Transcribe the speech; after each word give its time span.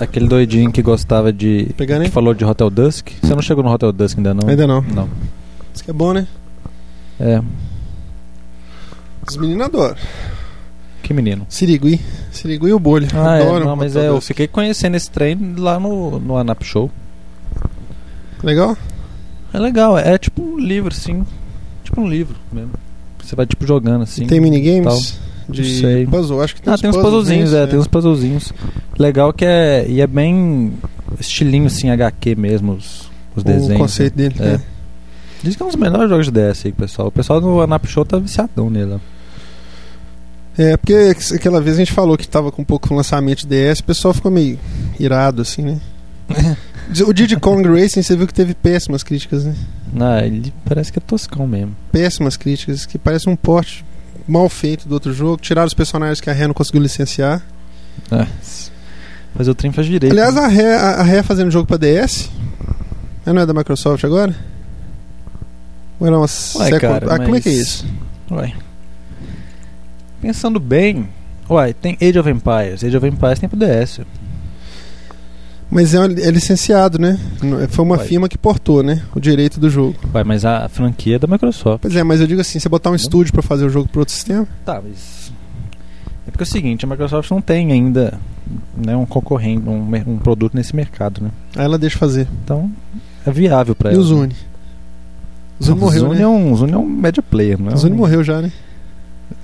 aquele 0.00 0.26
doidinho 0.28 0.70
que 0.72 0.82
gostava 0.82 1.32
de. 1.32 1.70
Pegando, 1.76 2.00
que 2.00 2.06
hein? 2.06 2.12
falou 2.12 2.34
de 2.34 2.44
Hotel 2.44 2.70
Dusk. 2.70 3.10
Você 3.22 3.34
não 3.34 3.42
chegou 3.42 3.62
no 3.62 3.70
Hotel 3.70 3.92
Dusk 3.92 4.18
ainda 4.18 4.34
não? 4.34 4.48
Ainda 4.48 4.66
não. 4.66 4.80
Não. 4.82 5.08
Isso 5.74 5.84
que 5.84 5.90
é 5.90 5.94
bom, 5.94 6.12
né? 6.12 6.26
É. 7.20 7.40
Os 9.28 9.36
meninos 9.36 9.66
adoram. 9.66 9.96
Que 11.02 11.14
menino. 11.14 11.46
Sirigui. 11.48 12.00
Sirigui 12.30 12.68
e 12.68 12.72
o 12.72 12.78
Bolha. 12.78 13.08
Ah, 13.14 13.38
é, 13.38 13.60
não, 13.64 13.76
mas 13.76 13.96
é, 13.96 14.08
eu 14.08 14.20
fiquei 14.20 14.46
conhecendo 14.46 14.96
esse 14.96 15.10
trem 15.10 15.54
lá 15.56 15.78
no, 15.78 16.18
no 16.18 16.36
Anap 16.36 16.62
Show. 16.62 16.90
Legal? 18.42 18.76
É 19.52 19.58
legal, 19.58 19.98
é 19.98 20.18
tipo 20.18 20.42
um 20.42 20.58
livro, 20.58 20.92
assim. 20.92 21.24
Tipo 21.82 22.02
um 22.02 22.08
livro 22.08 22.36
mesmo. 22.52 22.72
Você 23.22 23.34
vai 23.34 23.46
tipo 23.46 23.66
jogando 23.66 24.02
assim. 24.02 24.26
Tem 24.26 24.40
minigames? 24.40 25.18
De 25.48 25.80
sei. 25.80 26.06
puzzle. 26.06 26.42
Acho 26.42 26.54
que 26.54 26.62
tem 26.62 26.70
Ah, 26.70 26.74
uns 26.74 26.80
tem 26.80 26.90
uns 26.90 26.96
puzzlezinhos, 26.96 27.52
é, 27.54 27.66
tem 27.66 27.78
uns 27.78 27.86
puzzlezinhos. 27.86 28.52
Legal 28.98 29.32
que 29.32 29.44
é. 29.44 29.86
E 29.88 30.00
é 30.00 30.06
bem 30.06 30.74
estilinho 31.18 31.66
assim, 31.66 31.90
HQ 31.90 32.34
mesmo, 32.36 32.72
os, 32.72 33.10
os 33.34 33.42
desenhos. 33.42 33.74
O 33.74 33.78
conceito 33.78 34.18
né? 34.18 34.28
dele. 34.28 34.34
É. 34.40 34.54
É. 34.54 34.60
Diz 35.42 35.56
que 35.56 35.62
é 35.62 35.66
um 35.66 35.68
dos 35.68 35.76
melhores 35.76 36.10
jogos 36.10 36.26
de 36.26 36.32
DS 36.32 36.66
aí, 36.66 36.72
pessoal. 36.72 37.08
O 37.08 37.12
pessoal 37.12 37.40
do 37.40 37.60
Anap 37.60 37.86
Show 37.86 38.04
tá 38.04 38.18
viciadão 38.18 38.68
nele. 38.68 39.00
É, 40.56 40.76
porque 40.76 41.14
aquela 41.34 41.60
vez 41.60 41.76
a 41.76 41.78
gente 41.78 41.92
falou 41.92 42.18
que 42.18 42.26
tava 42.26 42.50
com 42.50 42.62
um 42.62 42.64
pouco 42.64 42.92
lançamento 42.92 43.46
de 43.46 43.46
DS, 43.46 43.78
o 43.78 43.84
pessoal 43.84 44.12
ficou 44.12 44.30
meio 44.30 44.58
irado, 44.98 45.40
assim, 45.40 45.62
né? 45.62 45.80
o 47.06 47.12
Diddy 47.12 47.36
Kong 47.36 47.66
Racing, 47.68 48.02
você 48.02 48.16
viu 48.16 48.26
que 48.26 48.34
teve 48.34 48.54
péssimas 48.54 49.04
críticas, 49.04 49.44
né? 49.44 49.54
Ah, 50.00 50.20
ele 50.26 50.52
parece 50.64 50.92
que 50.92 50.98
é 50.98 51.02
toscão 51.02 51.46
mesmo. 51.46 51.76
Péssimas 51.92 52.36
críticas, 52.36 52.84
que 52.84 52.98
parece 52.98 53.28
um 53.28 53.36
porte 53.36 53.84
mal 54.28 54.48
feito 54.48 54.86
do 54.86 54.92
outro 54.94 55.12
jogo. 55.12 55.38
Tiraram 55.40 55.66
os 55.66 55.74
personagens 55.74 56.20
que 56.20 56.28
a 56.30 56.32
Ré 56.32 56.46
não 56.46 56.54
conseguiu 56.54 56.82
licenciar. 56.82 57.42
É. 58.10 58.26
Mas 59.34 59.48
o 59.48 59.54
trem 59.54 59.72
faz 59.72 59.86
direito. 59.86 60.12
Aliás, 60.12 60.34
né? 60.34 60.40
a 60.42 60.48
Ré, 60.48 60.74
a, 60.76 61.02
Ré 61.02 61.22
fazendo 61.22 61.50
jogo 61.50 61.66
pra 61.66 61.76
DS, 61.76 62.30
ela 63.24 63.34
não 63.34 63.42
é 63.42 63.46
da 63.46 63.54
Microsoft 63.54 64.04
agora? 64.04 64.34
Ou 66.00 66.06
era 66.06 66.16
uma 66.16 66.22
Ué, 66.22 66.28
second- 66.28 66.80
cara, 66.80 67.06
ah, 67.06 67.16
como 67.18 67.28
é 67.28 67.30
mas- 67.30 67.42
que 67.42 67.48
é 67.48 67.52
isso? 67.52 67.86
Ué. 68.30 68.52
Pensando 70.20 70.58
bem. 70.60 71.08
Uai, 71.48 71.72
tem 71.72 71.96
Age 72.00 72.18
of 72.18 72.28
Empires. 72.28 72.84
Age 72.84 72.96
of 72.96 73.06
Empires 73.06 73.38
tem 73.38 73.48
pro 73.48 73.58
DS. 73.58 74.00
Mas 75.70 75.94
é, 75.94 75.98
é 75.98 76.30
licenciado, 76.30 76.98
né? 76.98 77.18
Não- 77.42 77.68
Foi 77.68 77.84
uma 77.84 77.98
Ué. 77.98 78.04
firma 78.04 78.28
que 78.28 78.38
portou, 78.38 78.82
né? 78.82 79.02
O 79.14 79.20
direito 79.20 79.60
do 79.60 79.68
jogo. 79.68 79.94
Uai, 80.14 80.24
mas 80.24 80.44
a 80.44 80.68
franquia 80.68 81.16
é 81.16 81.18
da 81.18 81.26
Microsoft. 81.26 81.82
Pois 81.82 81.94
é, 81.94 82.02
mas 82.02 82.20
eu 82.20 82.26
digo 82.26 82.40
assim, 82.40 82.58
você 82.58 82.68
botar 82.68 82.90
um 82.90 82.94
estúdio 82.94 83.32
pra 83.32 83.42
fazer 83.42 83.64
o 83.66 83.68
jogo 83.70 83.88
pro 83.88 84.00
outro 84.00 84.14
sistema, 84.14 84.46
Tá, 84.64 84.80
mas. 84.82 85.30
É 86.26 86.30
porque 86.30 86.42
é 86.42 86.46
o 86.46 86.50
seguinte, 86.50 86.84
a 86.84 86.88
Microsoft 86.88 87.30
não 87.30 87.40
tem 87.40 87.70
ainda 87.72 88.18
né, 88.76 88.96
um 88.96 89.04
concorrente, 89.06 89.68
um, 89.68 89.80
um 90.06 90.18
produto 90.18 90.54
nesse 90.54 90.74
mercado, 90.76 91.22
né? 91.22 91.30
aí 91.56 91.64
ela 91.64 91.78
deixa 91.78 91.98
fazer. 91.98 92.26
Então 92.44 92.70
é 93.26 93.30
viável 93.30 93.74
pra 93.74 93.90
E 93.90 93.94
ela. 93.94 94.02
o 94.02 94.06
Zune? 94.06 94.34
O 95.60 95.64
Zune 95.64 95.78
Não, 95.78 95.86
morreu, 95.86 96.00
Zune 96.02 96.14
né? 96.16 96.22
é 96.22 96.28
um, 96.28 96.52
o 96.52 96.56
Zune 96.56 96.72
é 96.72 96.78
um 96.78 96.86
media 96.88 97.22
player, 97.22 97.58
não 97.60 97.70
é? 97.70 97.74
O 97.74 97.76
Zune 97.76 97.94
um- 97.94 97.98
morreu 97.98 98.22
já, 98.24 98.40
né? 98.40 98.50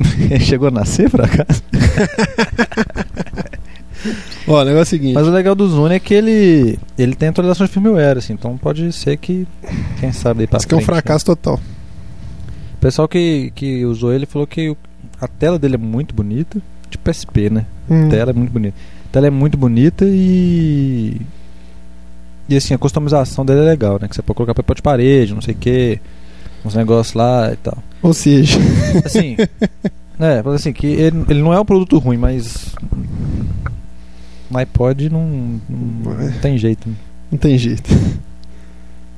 Chegou 0.40 0.68
a 0.68 0.70
nascer 0.70 1.10
por 1.10 1.20
acaso? 1.22 1.62
Ó, 4.46 4.60
o 4.60 4.64
negócio 4.64 4.78
é 4.78 4.82
o 4.82 4.86
seguinte. 4.86 5.14
Mas 5.14 5.26
o 5.26 5.30
legal 5.30 5.54
do 5.54 5.66
Zune 5.68 5.94
é 5.94 5.98
que 6.00 6.12
ele, 6.14 6.78
ele 6.98 7.14
tem 7.14 7.28
atualização 7.30 7.66
de 7.66 7.72
firmware, 7.72 8.18
assim, 8.18 8.32
então 8.34 8.56
pode 8.58 8.92
ser 8.92 9.16
que, 9.16 9.46
quem 10.00 10.12
sabe, 10.12 10.38
daí 10.38 10.46
pra 10.46 10.58
Isso 10.58 10.66
que 10.68 10.74
é 10.74 10.76
um 10.76 10.80
né? 10.80 10.86
fracasso 10.86 11.24
total. 11.24 11.60
O 12.74 12.78
pessoal 12.80 13.08
que, 13.08 13.50
que 13.54 13.84
usou 13.84 14.12
ele 14.12 14.26
falou 14.26 14.46
que 14.46 14.68
o- 14.70 14.76
a 15.20 15.26
tela 15.26 15.58
dele 15.58 15.76
é 15.76 15.78
muito 15.78 16.14
bonita, 16.14 16.60
tipo 16.90 17.08
SP, 17.10 17.48
né? 17.50 17.64
Hum. 17.88 18.06
A 18.06 18.10
tela 18.10 18.30
é 18.30 18.34
muito 18.34 18.50
bonita. 18.52 18.76
A 19.06 19.12
tela 19.12 19.26
é 19.26 19.30
muito 19.30 19.56
bonita 19.56 20.04
e. 20.06 21.20
E 22.48 22.56
assim, 22.56 22.74
a 22.74 22.78
customização 22.78 23.44
dele 23.44 23.60
é 23.60 23.64
legal, 23.64 23.98
né? 24.00 24.06
Que 24.06 24.14
você 24.14 24.20
pode 24.20 24.36
colocar 24.36 24.52
papel 24.54 24.74
de 24.74 24.82
parede, 24.82 25.32
não 25.32 25.40
sei 25.40 25.54
o 25.54 25.56
que, 25.56 25.98
uns 26.62 26.74
negócios 26.74 27.14
lá 27.14 27.50
e 27.52 27.56
tal. 27.56 27.78
Ou 28.02 28.12
seja, 28.12 28.58
Assim, 29.02 29.36
é, 30.20 30.42
mas 30.44 30.54
assim, 30.56 30.72
que 30.74 30.86
ele, 30.86 31.24
ele 31.30 31.42
não 31.42 31.54
é 31.54 31.58
um 31.60 31.64
produto 31.64 31.96
ruim, 31.98 32.18
mas. 32.18 32.74
No 34.50 34.58
iPod 34.58 35.08
não, 35.10 35.60
não, 35.68 36.12
não 36.14 36.32
tem 36.40 36.56
jeito. 36.58 36.88
né? 36.88 36.94
não 37.32 37.38
tem 37.38 37.56
jeito. 37.58 37.90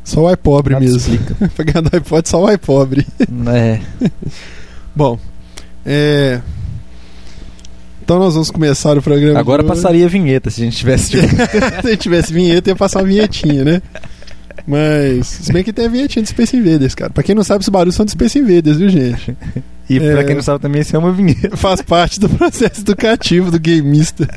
Só 0.04 0.22
o 0.24 0.30
iPobre 0.32 0.72
Nada 0.74 0.84
mesmo. 0.84 0.98
explica. 0.98 1.34
pra 1.54 1.64
ganhar 1.64 1.80
do 1.82 1.96
iPod, 1.96 2.28
só 2.28 2.44
o 2.44 2.50
iPobre. 2.50 3.06
É, 3.54 3.80
Bom, 4.94 5.18
é... 5.84 6.40
Então 8.02 8.20
nós 8.20 8.34
vamos 8.34 8.52
começar 8.52 8.96
o 8.96 9.02
programa. 9.02 9.38
agora 9.40 9.64
passaria 9.64 10.06
a 10.06 10.08
vinheta 10.08 10.48
se 10.48 10.62
a 10.62 10.64
gente 10.64 10.76
tivesse. 10.76 11.10
tipo, 11.10 11.26
Se 11.82 11.86
a 11.86 11.90
gente 11.90 11.96
tivesse 11.96 12.32
vinheta, 12.32 12.70
ia 12.70 12.76
passar 12.76 13.00
uma 13.00 13.08
vinhetinha, 13.08 13.64
né? 13.64 13.82
Mas, 14.64 15.26
se 15.26 15.52
bem 15.52 15.62
que 15.64 15.72
tem 15.72 15.86
a 15.86 15.88
vinhetinha 15.88 16.22
de 16.22 16.28
Space 16.28 16.56
Invaders, 16.56 16.94
cara. 16.94 17.10
Pra 17.10 17.22
quem 17.24 17.34
não 17.34 17.42
sabe, 17.44 17.62
os 17.62 17.68
barulhos 17.68 17.94
são 17.96 18.04
de 18.04 18.12
Space 18.12 18.38
Invaders, 18.38 18.76
viu, 18.78 18.88
gente? 18.88 19.36
E 19.90 19.96
É. 19.98 20.12
pra 20.12 20.24
quem 20.24 20.36
não 20.36 20.42
sabe 20.42 20.60
também, 20.60 20.82
isso 20.82 20.94
é 20.94 20.98
uma 21.00 21.12
vinheta. 21.12 21.56
Faz 21.56 21.82
parte 21.82 22.18
do 22.20 22.28
processo 22.28 22.80
educativo 22.80 23.50
do 23.50 23.58
gameista. 23.60 24.28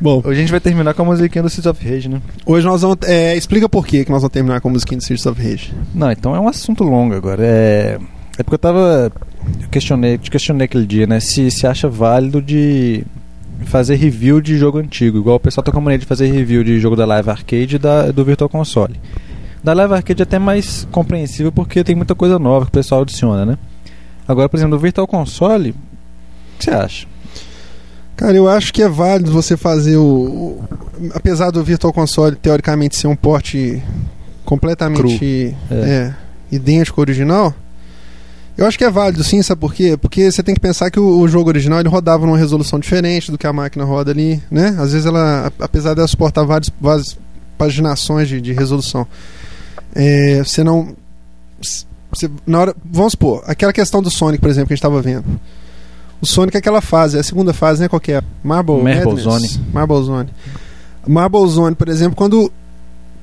Bom, 0.00 0.22
Hoje 0.24 0.38
a 0.38 0.40
gente 0.42 0.50
vai 0.50 0.60
terminar 0.60 0.94
com 0.94 1.02
a 1.02 1.04
musiquinha 1.04 1.42
do 1.42 1.50
Seeds 1.50 1.66
of 1.66 1.84
Rage, 1.84 2.08
né? 2.08 2.22
hoje 2.46 2.64
nós 2.64 2.82
vamos. 2.82 2.98
é, 3.02 3.36
explica 3.36 3.68
por 3.68 3.84
que 3.84 3.98
nós 4.08 4.22
vamos 4.22 4.30
terminar 4.32 4.60
com 4.60 4.68
a 4.68 4.72
musiquinha 4.72 4.96
do 4.96 5.02
Streets 5.02 5.26
of 5.26 5.42
Rage. 5.42 5.74
Não, 5.92 6.10
então 6.12 6.36
é 6.36 6.40
um 6.40 6.46
assunto 6.46 6.84
longo 6.84 7.14
agora. 7.14 7.44
É, 7.44 7.98
é 8.38 8.42
porque 8.44 8.54
eu 8.54 8.58
tava. 8.58 9.10
Eu 9.60 9.68
questionei, 9.68 10.16
te 10.16 10.30
questionei 10.30 10.66
aquele 10.66 10.86
dia, 10.86 11.06
né? 11.06 11.18
Se 11.18 11.50
se 11.50 11.66
acha 11.66 11.88
válido 11.88 12.40
de 12.40 13.04
fazer 13.64 13.96
review 13.96 14.40
de 14.40 14.56
jogo 14.56 14.78
antigo. 14.78 15.18
Igual 15.18 15.36
o 15.36 15.40
pessoal 15.40 15.64
tá 15.64 15.72
com 15.72 15.78
a 15.78 15.80
mania 15.80 15.98
de 15.98 16.06
fazer 16.06 16.30
review 16.30 16.62
de 16.62 16.78
jogo 16.78 16.94
da 16.94 17.04
Live 17.04 17.30
Arcade 17.30 17.76
e 17.76 17.78
da, 17.78 18.12
do 18.12 18.24
Virtual 18.24 18.48
Console. 18.48 18.94
Da 19.62 19.72
Live 19.72 19.94
Arcade 19.94 20.22
é 20.22 20.24
até 20.24 20.38
mais 20.38 20.86
compreensível 20.92 21.50
porque 21.50 21.82
tem 21.82 21.96
muita 21.96 22.14
coisa 22.14 22.38
nova 22.38 22.66
que 22.66 22.70
o 22.70 22.72
pessoal 22.72 23.02
adiciona, 23.02 23.44
né? 23.44 23.58
Agora, 24.26 24.48
por 24.48 24.56
exemplo, 24.56 24.76
do 24.76 24.80
Virtual 24.80 25.06
Console, 25.06 25.70
o 25.70 25.74
que 26.58 26.64
você 26.64 26.70
acha? 26.70 27.06
Cara, 28.18 28.36
eu 28.36 28.48
acho 28.48 28.72
que 28.74 28.82
é 28.82 28.88
válido 28.88 29.30
você 29.32 29.56
fazer 29.56 29.96
o. 29.96 30.02
o- 30.02 30.64
apesar 31.14 31.50
do 31.50 31.62
Virtual 31.64 31.92
Console 31.92 32.36
teoricamente 32.36 32.96
ser 32.96 33.06
um 33.06 33.16
porte 33.16 33.82
completamente 34.44 35.56
É. 35.70 35.74
é, 35.74 36.14
idêntico 36.50 37.00
ao 37.00 37.02
original, 37.02 37.54
eu 38.56 38.66
acho 38.66 38.76
que 38.76 38.82
é 38.84 38.90
válido 38.90 39.22
sim, 39.22 39.40
sabe 39.40 39.60
por 39.60 39.72
quê? 39.72 39.96
Porque 39.96 40.30
você 40.32 40.42
tem 40.42 40.52
que 40.54 40.60
pensar 40.60 40.90
que 40.90 40.98
o, 40.98 41.20
o 41.20 41.28
jogo 41.28 41.48
original 41.48 41.78
ele 41.78 41.88
rodava 41.88 42.26
numa 42.26 42.36
resolução 42.36 42.78
diferente 42.80 43.30
do 43.30 43.38
que 43.38 43.46
a 43.46 43.52
máquina 43.52 43.84
roda 43.84 44.10
ali, 44.10 44.42
né? 44.50 44.74
Às 44.80 44.90
vezes 44.92 45.06
ela, 45.06 45.52
apesar 45.60 45.94
dela 45.94 46.08
suportar 46.08 46.42
vários, 46.44 46.70
várias 46.80 47.16
paginações 47.56 48.28
de, 48.28 48.40
de 48.40 48.52
resolução, 48.52 49.06
é, 49.94 50.42
você 50.42 50.64
não. 50.64 50.96
você- 52.10 52.30
na 52.44 52.58
hora, 52.60 52.74
vamos 52.84 53.12
supor, 53.12 53.44
aquela 53.46 53.72
questão 53.72 54.02
do 54.02 54.10
Sonic, 54.10 54.40
por 54.40 54.50
exemplo, 54.50 54.66
que 54.66 54.72
a 54.72 54.76
gente 54.76 54.80
estava 54.84 55.00
vendo. 55.00 55.24
O 56.20 56.26
Sonic 56.26 56.56
é 56.56 56.58
aquela 56.58 56.80
fase, 56.80 57.16
é 57.16 57.20
a 57.20 57.22
segunda 57.22 57.52
fase, 57.52 57.80
né? 57.80 57.88
Qual 57.88 58.00
que 58.00 58.12
é? 58.12 58.22
Marble, 58.42 58.82
Marble 58.82 59.04
Madness? 59.04 59.22
Zone. 59.22 59.60
Marble 59.72 60.02
Zone. 60.02 60.28
Marble 61.06 61.46
Zone, 61.48 61.74
por 61.76 61.88
exemplo, 61.88 62.16
quando, 62.16 62.50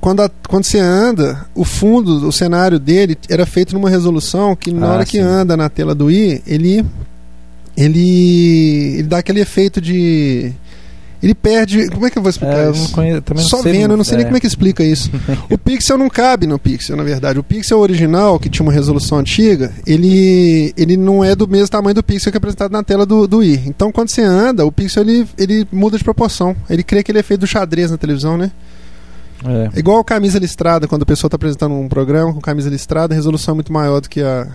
quando, 0.00 0.22
a- 0.22 0.30
quando 0.48 0.64
você 0.64 0.78
anda, 0.78 1.46
o 1.54 1.64
fundo, 1.64 2.26
o 2.26 2.32
cenário 2.32 2.78
dele 2.78 3.16
era 3.28 3.44
feito 3.44 3.74
numa 3.74 3.90
resolução 3.90 4.56
que 4.56 4.72
na 4.72 4.86
Ah, 4.86 4.92
hora 4.94 5.04
que 5.04 5.18
sim. 5.18 5.22
anda 5.22 5.56
na 5.56 5.68
tela 5.68 5.94
do 5.94 6.10
i, 6.10 6.42
ele, 6.46 6.84
ele, 7.76 8.94
ele 8.98 9.02
dá 9.04 9.18
aquele 9.18 9.40
efeito 9.40 9.80
de. 9.80 10.52
Ele 11.26 11.34
perde. 11.34 11.88
Como 11.88 12.06
é 12.06 12.10
que 12.10 12.16
eu 12.16 12.22
vou 12.22 12.30
explicar 12.30 12.56
É, 12.56 12.66
eu 12.66 12.70
isso? 12.70 12.82
não 12.82 12.90
conheço, 12.90 13.22
Só 13.38 13.60
sei, 13.60 13.72
vendo, 13.72 13.90
eu 13.90 13.96
não 13.96 14.04
sei 14.04 14.16
nem 14.16 14.26
como 14.26 14.36
é 14.36 14.40
que 14.40 14.46
explica 14.46 14.84
isso. 14.84 15.10
O 15.50 15.58
pixel 15.58 15.98
não 15.98 16.08
cabe 16.08 16.46
no 16.46 16.56
pixel, 16.56 16.96
na 16.96 17.02
verdade. 17.02 17.36
O 17.36 17.42
pixel 17.42 17.80
original, 17.80 18.38
que 18.38 18.48
tinha 18.48 18.64
uma 18.64 18.72
resolução 18.72 19.18
antiga, 19.18 19.72
ele, 19.84 20.72
ele 20.76 20.96
não 20.96 21.24
é 21.24 21.34
do 21.34 21.48
mesmo 21.48 21.68
tamanho 21.68 21.94
do 21.96 22.02
pixel 22.02 22.30
que 22.30 22.36
é 22.36 22.38
apresentado 22.38 22.70
na 22.70 22.84
tela 22.84 23.04
do, 23.04 23.26
do 23.26 23.42
i. 23.42 23.60
Então, 23.66 23.90
quando 23.90 24.08
você 24.08 24.22
anda, 24.22 24.64
o 24.64 24.70
pixel 24.70 25.02
ele, 25.02 25.26
ele 25.36 25.66
muda 25.72 25.98
de 25.98 26.04
proporção. 26.04 26.54
Ele 26.70 26.84
cria 26.84 27.00
aquele 27.00 27.18
efeito 27.18 27.40
do 27.40 27.46
xadrez 27.48 27.90
na 27.90 27.96
televisão, 27.96 28.38
né? 28.38 28.52
É. 29.44 29.70
É 29.74 29.78
igual 29.80 30.02
camisa 30.04 30.38
listrada, 30.38 30.86
quando 30.86 31.02
a 31.02 31.06
pessoa 31.06 31.26
está 31.26 31.34
apresentando 31.34 31.74
um 31.74 31.88
programa 31.88 32.32
com 32.32 32.40
camisa 32.40 32.70
listrada, 32.70 33.14
a 33.14 33.16
resolução 33.16 33.52
é 33.52 33.54
muito 33.56 33.72
maior 33.72 34.00
do 34.00 34.08
que 34.08 34.20
a. 34.22 34.46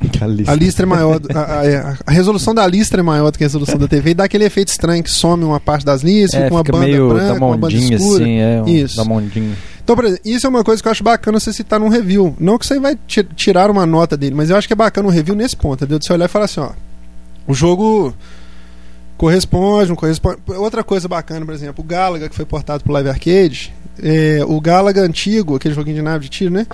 A 0.48 0.54
listra 0.54 0.84
é 0.84 0.86
maior. 0.86 1.20
A, 1.34 1.40
a- 1.40 1.96
a 2.06 2.10
resolução 2.10 2.54
da 2.54 2.66
listra 2.66 3.00
é 3.00 3.02
maior 3.02 3.30
do 3.30 3.36
que 3.38 3.44
a 3.44 3.46
resolução 3.46 3.78
da 3.78 3.86
TV 3.86 4.10
e 4.10 4.14
dá 4.14 4.24
aquele 4.24 4.44
efeito 4.44 4.68
estranho 4.68 5.02
que 5.02 5.10
some 5.10 5.44
uma 5.44 5.60
parte 5.60 5.84
das 5.84 6.02
listras, 6.02 6.42
É, 6.42 6.44
fica 6.44 6.54
uma 6.54 6.64
fica 6.64 6.72
banda 6.72 6.86
meio 6.86 7.08
branca, 7.08 7.34
uma 7.44 7.56
banda 7.56 7.74
escura. 7.76 8.24
assim, 8.24 8.38
é. 8.38 8.62
um- 8.62 8.68
Isso. 8.68 8.96
Da 8.96 9.04
mondinha. 9.04 9.54
Então, 9.82 9.96
por 9.96 10.04
exemplo, 10.04 10.22
isso 10.24 10.46
é 10.46 10.50
uma 10.50 10.62
coisa 10.64 10.80
que 10.82 10.88
eu 10.88 10.92
acho 10.92 11.02
bacana 11.04 11.38
você 11.40 11.52
citar 11.52 11.78
num 11.80 11.88
review. 11.88 12.34
Não 12.38 12.56
que 12.58 12.66
você 12.66 12.78
vai 12.78 12.96
ti- 13.06 13.26
tirar 13.36 13.70
uma 13.70 13.84
nota 13.84 14.16
dele, 14.16 14.34
mas 14.34 14.48
eu 14.48 14.56
acho 14.56 14.66
que 14.66 14.72
é 14.72 14.76
bacana 14.76 15.08
um 15.08 15.10
review 15.10 15.34
nesse 15.34 15.56
ponto, 15.56 15.82
entendeu? 15.84 15.98
De 15.98 16.06
você 16.06 16.12
olhar 16.12 16.26
e 16.26 16.28
falar 16.28 16.44
assim, 16.46 16.60
ó. 16.60 16.70
O 17.46 17.52
jogo 17.54 18.14
corresponde, 19.16 19.88
não 19.88 19.96
corresponde. 19.96 20.38
Outra 20.48 20.82
coisa 20.82 21.06
bacana, 21.08 21.44
por 21.44 21.54
exemplo, 21.54 21.84
o 21.84 21.86
Galaga, 21.86 22.28
que 22.28 22.34
foi 22.34 22.44
portado 22.44 22.82
pro 22.82 22.92
Live 22.92 23.08
Arcade, 23.08 23.72
é, 24.02 24.40
o 24.46 24.60
Galaga 24.60 25.02
antigo, 25.02 25.56
aquele 25.56 25.74
joguinho 25.74 25.96
de 25.96 26.02
nave 26.02 26.24
de 26.24 26.30
tiro, 26.30 26.50
né? 26.52 26.66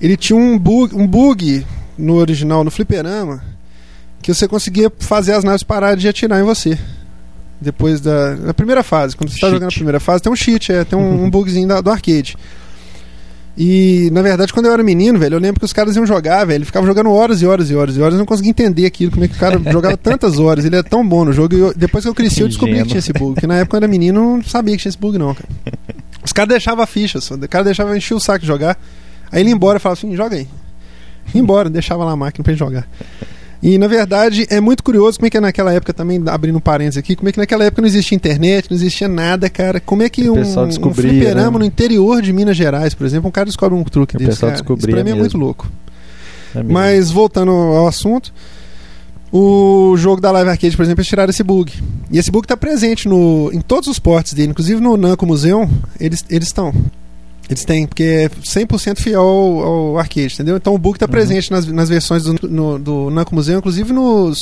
Ele 0.00 0.16
tinha 0.16 0.36
um 0.38 0.58
bug, 0.58 0.94
um 0.94 1.06
bug 1.06 1.64
no 1.98 2.14
original, 2.14 2.62
no 2.64 2.70
fliperama, 2.70 3.42
que 4.22 4.32
você 4.34 4.46
conseguia 4.48 4.90
fazer 4.98 5.32
as 5.32 5.44
naves 5.44 5.62
pararem 5.62 5.98
de 5.98 6.08
atirar 6.08 6.40
em 6.40 6.44
você. 6.44 6.78
Depois 7.60 8.00
da 8.00 8.36
na 8.36 8.52
primeira 8.54 8.82
fase, 8.82 9.16
quando 9.16 9.30
você 9.30 9.36
tá 9.40 9.46
Cheat. 9.46 9.52
jogando 9.54 9.70
a 9.70 9.74
primeira 9.74 10.00
fase, 10.00 10.22
tem 10.22 10.30
um 10.32 10.36
cheat, 10.36 10.70
é, 10.72 10.84
tem 10.84 10.98
um, 10.98 11.24
um 11.24 11.30
bugzinho 11.30 11.66
da- 11.66 11.80
do 11.80 11.90
arcade. 11.90 12.36
E, 13.58 14.10
na 14.12 14.20
verdade, 14.20 14.52
quando 14.52 14.66
eu 14.66 14.72
era 14.72 14.82
menino, 14.82 15.18
velho, 15.18 15.36
eu 15.36 15.40
lembro 15.40 15.58
que 15.60 15.64
os 15.64 15.72
caras 15.72 15.96
iam 15.96 16.04
jogar, 16.06 16.44
velho, 16.44 16.66
ficavam 16.66 16.86
jogando 16.86 17.10
horas 17.10 17.40
e 17.40 17.46
horas 17.46 17.70
e 17.70 17.74
horas 17.74 17.96
e 17.96 18.00
horas, 18.02 18.12
eu 18.12 18.18
não 18.18 18.26
conseguia 18.26 18.50
entender 18.50 18.84
aquilo, 18.84 19.10
como 19.10 19.24
é 19.24 19.28
que 19.28 19.34
o 19.34 19.38
cara 19.38 19.58
jogava 19.72 19.96
tantas 19.96 20.38
horas, 20.38 20.66
ele 20.66 20.76
é 20.76 20.82
tão 20.82 21.06
bom 21.08 21.24
no 21.24 21.32
jogo, 21.32 21.54
e 21.54 21.58
eu- 21.60 21.72
depois 21.74 22.04
que 22.04 22.10
eu 22.10 22.14
cresci 22.14 22.40
eu 22.42 22.48
descobri 22.48 22.74
que 22.82 22.88
tinha 22.88 22.98
esse 22.98 23.14
bug, 23.14 23.32
porque 23.32 23.46
na 23.46 23.56
época 23.56 23.76
eu 23.76 23.78
era 23.78 23.88
menino, 23.88 24.20
eu 24.20 24.24
não 24.36 24.44
sabia 24.44 24.76
que 24.76 24.82
tinha 24.82 24.90
esse 24.90 24.98
bug 24.98 25.16
não, 25.16 25.34
cara. 25.34 25.48
Os 26.22 26.32
caras 26.32 26.50
deixavam 26.50 26.84
a 26.84 26.86
ficha, 26.86 27.18
só, 27.22 27.34
o 27.34 27.48
cara 27.48 27.64
deixava 27.64 27.96
encher 27.96 28.12
o 28.12 28.20
saco 28.20 28.40
de 28.40 28.46
jogar, 28.46 28.76
aí 29.32 29.40
ele 29.40 29.48
ia 29.48 29.54
embora 29.54 29.78
e 29.78 29.80
falava 29.80 29.98
assim, 29.98 30.14
joga 30.14 30.36
aí. 30.36 30.46
Ia 31.34 31.40
embora, 31.40 31.68
deixava 31.68 32.04
lá 32.04 32.12
a 32.12 32.16
máquina 32.16 32.44
ele 32.46 32.56
jogar. 32.56 32.88
E 33.62 33.78
na 33.78 33.88
verdade 33.88 34.46
é 34.50 34.60
muito 34.60 34.82
curioso 34.82 35.18
como 35.18 35.26
é 35.26 35.30
que 35.30 35.40
naquela 35.40 35.72
época 35.72 35.92
também, 35.92 36.22
abrindo 36.26 36.56
um 36.56 36.60
parênteses 36.60 36.98
aqui, 36.98 37.16
como 37.16 37.28
é 37.28 37.32
que 37.32 37.38
naquela 37.38 37.64
época 37.64 37.82
não 37.82 37.88
existia 37.88 38.14
internet, 38.14 38.70
não 38.70 38.76
existia 38.76 39.08
nada, 39.08 39.48
cara. 39.48 39.80
Como 39.80 40.02
é 40.02 40.08
que 40.08 40.28
um, 40.28 40.40
um 40.40 40.94
fliperama 40.94 41.52
né? 41.52 41.58
no 41.60 41.64
interior 41.64 42.20
de 42.22 42.32
Minas 42.32 42.56
Gerais, 42.56 42.94
por 42.94 43.06
exemplo, 43.06 43.28
um 43.28 43.32
cara 43.32 43.46
descobre 43.46 43.76
um 43.76 43.82
truque 43.82 44.16
O 44.16 44.18
desse, 44.18 44.30
pessoal 44.30 44.52
cara. 44.52 44.62
Isso 44.62 44.86
pra 44.86 44.94
mim 44.96 45.00
é 45.00 45.04
mesmo. 45.04 45.20
muito 45.20 45.38
louco. 45.38 45.68
É. 46.54 46.62
Mas 46.62 47.10
voltando 47.10 47.50
ao 47.50 47.88
assunto, 47.88 48.32
o 49.32 49.96
jogo 49.96 50.20
da 50.20 50.30
Live 50.30 50.50
Arcade, 50.50 50.76
por 50.76 50.82
exemplo, 50.82 51.00
eles 51.00 51.08
tiraram 51.08 51.30
esse 51.30 51.42
bug. 51.42 51.72
E 52.10 52.18
esse 52.18 52.30
bug 52.30 52.44
está 52.44 52.56
presente 52.56 53.08
no, 53.08 53.50
em 53.52 53.60
todos 53.60 53.88
os 53.88 53.98
portes 53.98 54.32
dele, 54.32 54.50
inclusive 54.50 54.80
no 54.80 54.96
Namco 54.96 55.26
Museum, 55.26 55.68
eles 55.98 56.24
eles 56.30 56.48
estão. 56.48 56.72
Eles 57.48 57.64
têm, 57.64 57.86
porque 57.86 58.02
é 58.02 58.28
100% 58.28 58.98
fiel 58.98 59.20
ao, 59.20 59.58
ao 59.62 59.98
arcade, 59.98 60.34
entendeu? 60.34 60.56
Então 60.56 60.74
o 60.74 60.78
bug 60.78 60.96
está 60.96 61.06
Uhum. 61.06 61.12
presente 61.12 61.50
nas, 61.50 61.64
nas 61.66 61.88
versões 61.88 62.24
do, 62.24 62.34
no, 62.48 62.78
do 62.78 63.10
Namco 63.10 63.34
Museum, 63.34 63.58
inclusive 63.58 63.92
nos 63.92 64.38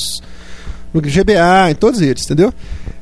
no 0.92 1.00
GBA, 1.02 1.70
em 1.70 1.74
todos 1.74 2.00
eles, 2.00 2.24
entendeu? 2.24 2.54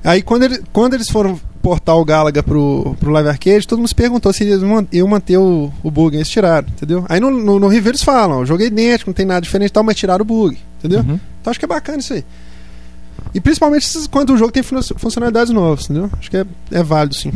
Aí 0.02 0.22
quando, 0.22 0.44
ele, 0.44 0.62
quando 0.72 0.94
eles 0.94 1.08
foram 1.10 1.38
portar 1.62 1.94
o 1.96 2.04
Galaga 2.04 2.42
pro, 2.42 2.96
pro 2.98 3.10
Live 3.12 3.28
Arcade, 3.28 3.68
todo 3.68 3.78
mundo 3.78 3.88
se 3.88 3.94
perguntou 3.94 4.32
se 4.32 4.42
eles 4.44 4.60
iam 4.90 5.06
manter 5.06 5.36
o, 5.36 5.70
o 5.82 5.90
bug, 5.90 6.16
eles 6.16 6.28
tiraram, 6.28 6.66
entendeu? 6.68 7.04
Aí 7.08 7.20
no, 7.20 7.30
no, 7.30 7.60
no 7.60 7.68
review 7.68 7.90
eles 7.90 8.02
falam, 8.02 8.40
o 8.40 8.46
jogo 8.46 8.62
é 8.62 8.66
idêntico, 8.66 9.10
não 9.10 9.14
tem 9.14 9.26
nada 9.26 9.42
diferente 9.42 9.68
e 9.68 9.72
tal, 9.72 9.84
mas 9.84 9.94
tiraram 9.94 10.22
o 10.22 10.24
bug, 10.24 10.58
entendeu? 10.78 11.00
Uhum. 11.00 11.20
Então 11.40 11.50
acho 11.50 11.58
que 11.60 11.64
é 11.66 11.68
bacana 11.68 11.98
isso 11.98 12.14
aí. 12.14 12.24
E 13.34 13.40
principalmente 13.40 13.86
quando 14.10 14.30
o 14.30 14.36
jogo 14.38 14.50
tem 14.50 14.62
fun- 14.62 14.80
funcionalidades 14.96 15.52
novas, 15.52 15.84
entendeu? 15.84 16.10
Acho 16.18 16.30
que 16.30 16.38
é, 16.38 16.44
é 16.72 16.82
válido, 16.82 17.14
sim. 17.14 17.30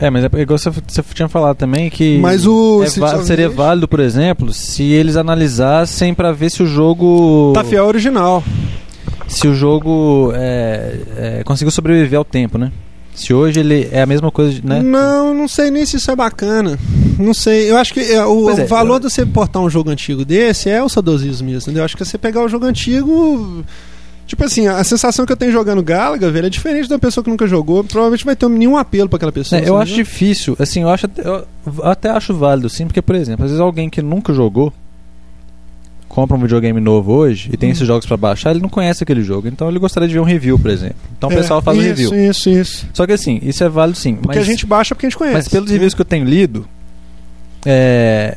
É, 0.00 0.10
mas 0.10 0.24
é 0.24 0.28
igual 0.40 0.58
você, 0.58 0.70
você 0.70 1.02
tinha 1.14 1.28
falado 1.28 1.56
também 1.56 1.90
que 1.90 2.18
Mas 2.18 2.46
o 2.46 2.82
é 2.84 2.88
seria 3.24 3.48
válido, 3.48 3.88
por 3.88 4.00
exemplo, 4.00 4.52
se 4.52 4.84
eles 4.84 5.16
analisassem 5.16 6.14
pra 6.14 6.30
ver 6.32 6.50
se 6.50 6.62
o 6.62 6.66
jogo 6.66 7.52
tá 7.54 7.64
fiel 7.64 7.82
ao 7.82 7.88
original. 7.88 8.44
se 9.26 9.48
o 9.48 9.54
jogo 9.54 10.32
é, 10.34 11.00
é, 11.16 11.42
conseguiu 11.44 11.70
sobreviver 11.70 12.18
ao 12.18 12.24
tempo, 12.24 12.58
né? 12.58 12.70
Se 13.14 13.34
hoje 13.34 13.58
ele 13.58 13.88
é 13.90 14.00
a 14.00 14.06
mesma 14.06 14.30
coisa, 14.30 14.60
né? 14.62 14.80
Não, 14.80 15.34
não 15.34 15.48
sei 15.48 15.72
nem 15.72 15.84
se 15.84 15.96
isso 15.96 16.08
é 16.08 16.14
bacana. 16.14 16.78
Não 17.18 17.34
sei. 17.34 17.68
Eu 17.68 17.76
acho 17.76 17.92
que 17.92 17.98
é, 17.98 18.24
o, 18.24 18.44
o 18.44 18.50
é, 18.50 18.64
valor 18.64 18.94
eu- 18.94 18.98
de 19.00 19.10
você 19.10 19.26
portar 19.26 19.60
um 19.60 19.68
jogo 19.68 19.90
antigo 19.90 20.24
desse 20.24 20.70
é 20.70 20.80
o 20.80 20.88
saudosismo 20.88 21.48
mesmo, 21.48 21.62
entendeu? 21.62 21.82
Acho 21.84 21.96
que 21.96 22.04
você 22.04 22.16
pegar 22.16 22.44
o 22.44 22.48
jogo 22.48 22.64
antigo. 22.66 23.64
Tipo 24.28 24.44
assim, 24.44 24.66
a 24.68 24.84
sensação 24.84 25.24
que 25.26 25.32
eu 25.32 25.36
tenho 25.36 25.50
jogando 25.50 25.82
Galaga, 25.82 26.30
velho, 26.30 26.46
é 26.46 26.50
diferente 26.50 26.86
da 26.88 26.98
pessoa 26.98 27.24
que 27.24 27.30
nunca 27.30 27.46
jogou. 27.46 27.82
Provavelmente 27.82 28.24
vai 28.26 28.36
ter 28.36 28.46
nenhum 28.48 28.76
apelo 28.76 29.08
pra 29.08 29.16
aquela 29.16 29.32
pessoa. 29.32 29.60
É, 29.60 29.68
eu 29.68 29.76
acho 29.78 29.94
difícil, 29.94 30.54
assim, 30.58 30.82
eu 30.82 30.88
acho 30.90 31.06
até- 31.06 31.26
eu 31.26 31.46
até 31.82 32.10
acho 32.10 32.34
válido, 32.34 32.68
sim, 32.68 32.86
porque, 32.86 33.00
por 33.02 33.14
exemplo, 33.16 33.44
às 33.46 33.50
vezes 33.50 33.60
alguém 33.60 33.88
que 33.88 34.02
nunca 34.02 34.32
jogou 34.34 34.72
compra 36.08 36.36
um 36.36 36.40
videogame 36.40 36.80
novo 36.80 37.12
hoje 37.12 37.48
e 37.52 37.56
tem 37.56 37.68
Hum. 37.68 37.72
esses 37.72 37.86
jogos 37.86 38.04
pra 38.04 38.16
baixar, 38.16 38.50
ele 38.50 38.60
não 38.60 38.68
conhece 38.68 39.02
aquele 39.02 39.22
jogo, 39.22 39.46
então 39.46 39.68
ele 39.68 39.78
gostaria 39.78 40.08
de 40.08 40.14
ver 40.14 40.20
um 40.20 40.24
review, 40.24 40.58
por 40.58 40.70
exemplo. 40.70 40.96
Então 41.16 41.28
o 41.28 41.32
É, 41.32 41.36
pessoal 41.36 41.62
faz 41.62 41.78
isso, 41.78 41.86
review. 41.88 42.14
Isso, 42.30 42.50
isso. 42.50 42.86
Só 42.92 43.06
que 43.06 43.12
assim, 43.12 43.38
isso 43.42 43.62
é 43.62 43.68
válido 43.68 43.98
sim. 43.98 44.14
Porque 44.16 44.38
mas, 44.38 44.46
a 44.46 44.50
gente 44.50 44.66
baixa 44.66 44.94
porque 44.94 45.06
a 45.06 45.08
gente 45.10 45.18
conhece. 45.18 45.34
mas 45.36 45.48
pelos 45.48 45.70
reviews 45.70 45.94
que 45.94 46.00
eu 46.00 46.04
tenho 46.06 46.24
lido, 46.26 46.66
é. 47.64 48.36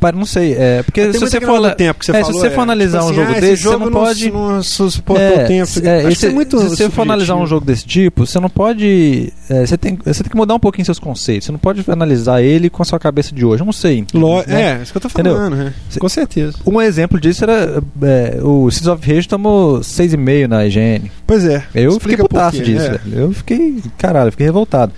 Para- 0.00 0.16
Não 0.16 0.24
sei, 0.24 0.54
é. 0.54 0.82
Porque 0.82 1.12
se 1.12 1.18
você 1.20 1.40
for. 1.40 1.58
la- 1.60 1.74
tempo 1.74 2.00
que 2.00 2.06
você 2.06 2.12
é, 2.12 2.14
se 2.16 2.20
falou, 2.22 2.40
você 2.40 2.50
for 2.50 2.60
analisar 2.62 3.02
um 3.04 3.08
tipo 3.08 3.14
jogo 3.20 3.28
ah, 3.28 3.32
esse 3.32 3.40
desse, 3.42 3.56
você 3.62 3.62
jogo 3.70 3.84
não 3.84 3.92
pode- 3.92 4.30
Não, 4.30 4.52
não 4.56 4.62
suportou 4.62 5.24
É, 5.24 5.44
tempo. 5.44 5.66
se- 5.66 5.86
é, 5.86 6.10
esse- 6.10 6.26
é 6.26 6.30
muito 6.30 6.58
se 6.58 6.68
você 6.70 6.90
for 6.90 7.02
analisar 7.02 7.36
um 7.36 7.46
jogo 7.46 7.64
desse 7.64 7.84
tipo, 7.84 8.26
você 8.26 8.40
não 8.40 8.48
pode. 8.50 9.32
é, 9.48 9.66
você, 9.66 9.76
tem, 9.78 9.98
você 10.04 10.22
tem 10.22 10.30
que 10.30 10.36
mudar 10.36 10.54
um 10.54 10.58
pouquinho 10.58 10.84
seus 10.84 10.98
conceitos. 10.98 11.46
Você 11.46 11.52
não 11.52 11.58
pode 11.58 11.84
analisar 11.88 12.42
ele 12.42 12.68
com 12.70 12.82
a 12.82 12.84
sua 12.84 12.98
cabeça 12.98 13.34
de 13.34 13.44
hoje. 13.44 13.62
Eu 13.62 13.66
não 13.66 13.72
sei. 13.72 14.04
Ló- 14.14 14.42
né? 14.46 14.78
É, 14.78 14.82
isso 14.82 14.92
que 14.92 14.96
eu 14.98 15.02
tô 15.02 15.08
falando, 15.08 15.54
né? 15.56 15.74
Com 15.98 16.08
certeza. 16.08 16.56
Um 16.66 16.80
exemplo 16.80 17.20
disso 17.20 17.44
era. 17.44 17.82
é, 18.02 18.38
o 18.42 18.70
Seeds 18.70 18.88
of 18.88 19.06
Rage 19.14 19.28
tomou 19.28 19.82
6,5 19.82 20.48
na 20.48 20.64
IGN. 20.66 21.10
Pois 21.26 21.44
é. 21.44 21.62
Eu 21.74 21.90
explica 21.90 22.22
fiquei 22.22 22.28
putaço 22.28 22.62
disso, 22.62 22.86
é. 22.86 22.90
velho. 22.98 23.02
Eu 23.20 23.32
fiquei. 23.32 23.76
Caralho, 23.98 24.28
eu 24.28 24.32
fiquei 24.32 24.46
revoltado. 24.46 24.92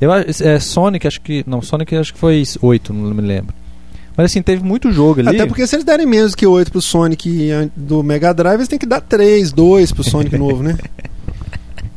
Eu, 0.00 0.10
é, 0.12 0.60
Sonic, 0.60 1.06
acho 1.06 1.20
que. 1.20 1.42
Não, 1.46 1.60
Sonic 1.60 1.94
acho 1.96 2.12
que 2.12 2.18
foi 2.20 2.42
8, 2.62 2.92
não 2.92 3.12
me 3.14 3.20
lembro. 3.22 3.52
Mas 4.18 4.32
assim, 4.32 4.42
teve 4.42 4.64
muito 4.64 4.90
jogo 4.90 5.20
ali. 5.20 5.28
Até 5.28 5.46
porque 5.46 5.64
se 5.64 5.76
eles 5.76 5.84
derem 5.84 6.04
menos 6.04 6.34
que 6.34 6.44
8 6.44 6.72
pro 6.72 6.82
Sonic 6.82 7.70
do 7.76 8.02
Mega 8.02 8.34
Drive, 8.34 8.56
eles 8.56 8.66
têm 8.66 8.76
que 8.76 8.84
dar 8.84 9.00
3, 9.00 9.52
2 9.52 9.92
pro 9.92 10.02
Sonic 10.02 10.34
novo, 10.36 10.60
né? 10.60 10.76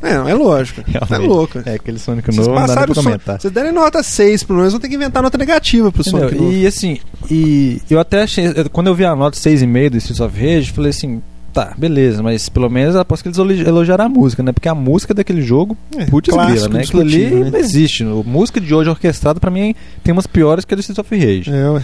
É, 0.00 0.12
é 0.12 0.34
lógico. 0.34 0.82
É 0.82 0.98
Realmente. 1.04 1.28
louco. 1.28 1.58
É, 1.66 1.74
aquele 1.74 1.98
Sonic 1.98 2.26
Vocês 2.26 2.46
novo 2.46 2.60
não 2.60 2.66
dá 2.68 2.86
pra 2.86 2.94
comentar. 2.94 3.36
Se 3.38 3.42
vocês 3.42 3.52
derem 3.52 3.72
nota 3.72 4.04
6 4.04 4.44
pro 4.44 4.60
eles 4.60 4.72
vão 4.72 4.80
ter 4.80 4.88
que 4.88 4.94
inventar 4.94 5.20
nota 5.20 5.36
negativa 5.36 5.90
pro 5.90 6.02
Entendeu? 6.02 6.28
Sonic 6.28 6.40
novo. 6.40 6.52
E 6.52 6.64
assim, 6.64 7.00
e 7.28 7.82
eu 7.90 7.98
até 7.98 8.22
achei. 8.22 8.52
Quando 8.72 8.86
eu 8.86 8.94
vi 8.94 9.04
a 9.04 9.16
nota 9.16 9.36
6,5 9.36 9.90
do 9.90 9.96
Streets 9.96 10.20
of 10.20 10.40
Rage, 10.40 10.70
falei 10.70 10.90
assim. 10.90 11.20
Tá, 11.52 11.74
beleza, 11.76 12.22
mas 12.22 12.48
pelo 12.48 12.70
menos 12.70 12.96
aposto 12.96 13.22
que 13.24 13.28
eles 13.28 13.36
elogi- 13.38 13.62
elogiaram 13.66 14.06
a 14.06 14.08
música, 14.08 14.42
né? 14.42 14.52
Porque 14.52 14.68
a 14.68 14.74
música 14.74 15.12
daquele 15.12 15.42
jogo, 15.42 15.76
É, 15.96 16.06
putz 16.06 16.34
grila, 16.34 16.68
né? 16.68 16.80
Aquilo 16.80 17.02
ali 17.02 17.26
né? 17.26 17.50
não 17.50 17.58
existe. 17.58 18.02
A 18.04 18.06
música 18.06 18.58
de 18.60 18.74
hoje 18.74 18.88
orquestrada, 18.88 19.38
pra 19.38 19.50
mim, 19.50 19.74
tem 20.02 20.12
umas 20.12 20.26
piores 20.26 20.64
que 20.64 20.72
a 20.72 20.76
do 20.76 20.80
Streets 20.80 20.98
of 20.98 21.14
Rage. 21.14 21.50
É, 21.50 21.68
ué. 21.70 21.82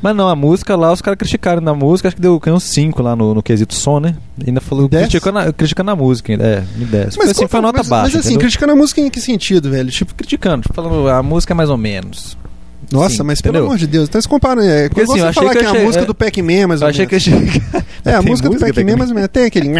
Mas 0.00 0.14
não, 0.14 0.28
a 0.28 0.36
música 0.36 0.76
lá, 0.76 0.92
os 0.92 1.00
caras 1.02 1.18
criticaram 1.18 1.60
na 1.60 1.74
música, 1.74 2.08
acho 2.08 2.16
que 2.16 2.22
deu 2.22 2.38
ganhou 2.38 2.60
5 2.60 3.02
lá 3.02 3.16
no, 3.16 3.34
no 3.34 3.42
quesito 3.42 3.74
som, 3.74 3.98
né? 3.98 4.14
Ainda 4.46 4.60
falou, 4.60 4.88
criticando 4.88 5.38
a, 5.40 5.52
criticando 5.52 5.90
a 5.90 5.96
música, 5.96 6.32
ainda, 6.32 6.44
é, 6.46 6.64
me 6.76 6.84
10. 6.84 7.16
Mas, 7.16 7.30
assim, 7.30 7.40
qual- 7.40 7.48
foi 7.48 7.60
nota 7.60 7.78
mas, 7.78 7.88
baixa. 7.88 8.02
mas 8.04 8.14
assim, 8.16 8.28
entendeu? 8.30 8.40
criticando 8.40 8.72
a 8.72 8.76
música 8.76 9.00
em 9.00 9.10
que 9.10 9.20
sentido, 9.20 9.70
velho? 9.70 9.90
Tipo, 9.90 10.14
criticando, 10.14 10.64
falando 10.72 11.08
a 11.08 11.22
música 11.22 11.52
é 11.52 11.56
mais 11.56 11.70
ou 11.70 11.76
menos. 11.78 12.36
Nossa, 12.90 13.16
Sim, 13.16 13.22
mas 13.24 13.40
entendeu? 13.40 13.60
pelo 13.62 13.66
amor 13.66 13.78
de 13.78 13.86
Deus, 13.86 14.08
então 14.08 14.20
se 14.20 14.28
compara, 14.28 14.64
é, 14.64 14.88
Porque, 14.88 15.02
assim, 15.02 15.18
eu 15.18 15.26
achei 15.26 15.32
falar 15.42 15.52
que 15.52 15.58
que, 15.58 15.64
é 15.64 15.68
a 15.68 15.70
achei- 15.72 15.84
música 15.84 16.04
é- 16.04 16.06
do 16.06 16.14
Pac-Man, 16.14 16.66
mais 16.68 16.80
Eu 16.82 16.86
achei 16.88 17.06
menos. 17.06 17.08
que 17.24 17.30
eu 17.30 17.34
cheguei. 17.40 17.62
É, 18.04 18.14
a 18.14 18.18
Tem 18.22 18.30
música 18.30 18.48
do 18.48 18.52
música 18.54 18.72
Pac-Man, 18.74 18.92
ou 19.04 19.14
menos. 19.14 19.28
Tem 19.28 19.44
aquele... 19.44 19.68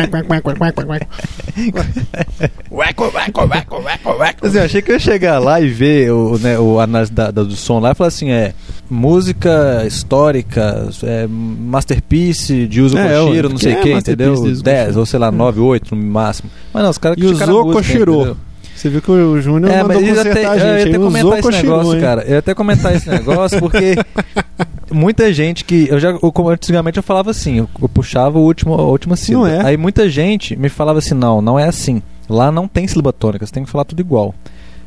Assim, 4.42 4.59
eu 4.59 4.64
achei 4.64 4.83
que 4.83 4.90
eu 4.90 4.95
ia 4.95 4.99
chegar 5.00 5.38
lá 5.38 5.61
e 5.61 5.69
ver 5.69 6.11
o, 6.12 6.38
né, 6.38 6.59
o 6.59 6.78
análise 6.81 7.12
da- 7.12 7.31
da- 7.31 7.42
do 7.42 7.54
som 7.57 7.78
lá 7.81 7.92
e 7.92 7.95
falar 7.95 8.09
assim, 8.09 8.31
é 8.31 8.52
música 8.88 9.85
histórica, 9.87 10.88
é, 11.02 11.26
masterpiece 11.28 12.66
de 12.66 12.81
uso 12.81 12.97
É, 12.99 13.19
Koshiro, 13.21 13.49
não 13.49 13.59
sei 13.59 13.73
o 13.73 13.76
que 13.76 13.83
que, 13.83 13.88
é 13.92 13.99
entendeu? 13.99 14.35
de 14.35 14.49
Yuzo 14.49 14.62
10 14.62 14.78
Koshiro. 14.81 15.00
ou 15.00 15.07
sei 15.07 15.19
lá, 15.19 15.31
9, 15.33 15.61
8 15.61 15.95
no 15.95 16.02
máximo. 16.04 16.50
Mas 16.73 16.83
não, 16.83 16.90
os 16.90 16.99
caras 16.99 17.16
Yuzo 17.19 17.42
a 17.42 17.47
música, 17.47 17.73
Koshiro. 17.73 18.37
Você 18.76 18.90
viu 18.90 19.00
que 19.00 19.11
o 19.11 19.40
Júnior 19.40 19.73
É, 19.73 19.83
mandou 19.83 20.02
mas 20.02 20.14
eu 20.14 20.21
até, 20.21 20.47
a 20.47 20.56
eu 20.56 20.61
gente. 20.61 20.88
ia 20.90 20.97
até 20.97 20.99
comentar 20.99 21.38
esse 21.38 21.62
negócio, 21.62 22.00
cara. 22.00 22.23
Eu 22.23 22.33
ia 22.33 22.38
até 22.38 22.54
comentar 22.54 22.95
esse 22.95 23.09
negócio 23.09 23.59
porque 23.59 23.97
muita 24.92 25.33
gente 25.33 25.64
que. 25.64 25.88
Eu 25.88 25.99
já, 25.99 26.11
eu, 26.11 26.49
antigamente 26.49 26.99
eu 26.99 27.02
falava 27.02 27.30
assim, 27.30 27.59
eu, 27.59 27.68
eu 27.80 27.88
puxava 27.88 28.38
o 28.38 28.42
último, 28.42 28.75
a 28.75 28.83
última 28.83 29.16
sílaba. 29.16 29.49
Não 29.49 29.54
é. 29.54 29.66
Aí 29.66 29.76
muita 29.76 30.09
gente 30.09 30.54
me 30.56 30.68
falava 30.68 30.99
assim: 30.99 31.14
não, 31.14 31.40
não 31.40 31.59
é 31.59 31.64
assim. 31.64 32.02
Lá 32.28 32.52
não 32.52 32.68
tem 32.68 32.87
sílaba 32.87 33.12
tônica, 33.12 33.47
você 33.47 33.52
tem 33.52 33.64
que 33.64 33.71
falar 33.71 33.85
tudo 33.85 34.00
igual. 34.00 34.35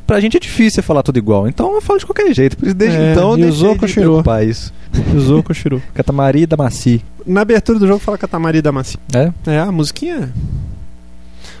Pra 0.06 0.18
gente 0.18 0.36
é 0.36 0.40
difícil 0.40 0.82
falar 0.82 1.02
tudo 1.02 1.18
igual, 1.18 1.46
então 1.46 1.72
eu 1.74 1.80
falo 1.80 1.98
de 1.98 2.06
qualquer 2.06 2.34
jeito. 2.34 2.56
Por 2.56 2.66
isso, 2.66 2.74
desde 2.74 2.98
É, 2.98 3.12
então 3.12 3.30
eu 3.30 3.36
deixei 3.36 3.52
usou 3.52 3.74
de 3.78 3.92
preocupar 3.92 4.44
isso. 4.46 4.72
Usou 5.14 5.42
Koshiro. 5.42 5.80
Catamari 5.94 6.46
da 6.46 6.56
Maci. 6.56 7.02
Na 7.24 7.42
abertura 7.42 7.78
do 7.78 7.86
jogo 7.86 8.00
fala 8.00 8.18
Catamari 8.18 8.60
da 8.60 8.72
Macia. 8.72 8.98
É? 9.14 9.32
É, 9.46 9.58
a 9.60 9.70
musiquinha. 9.70 10.32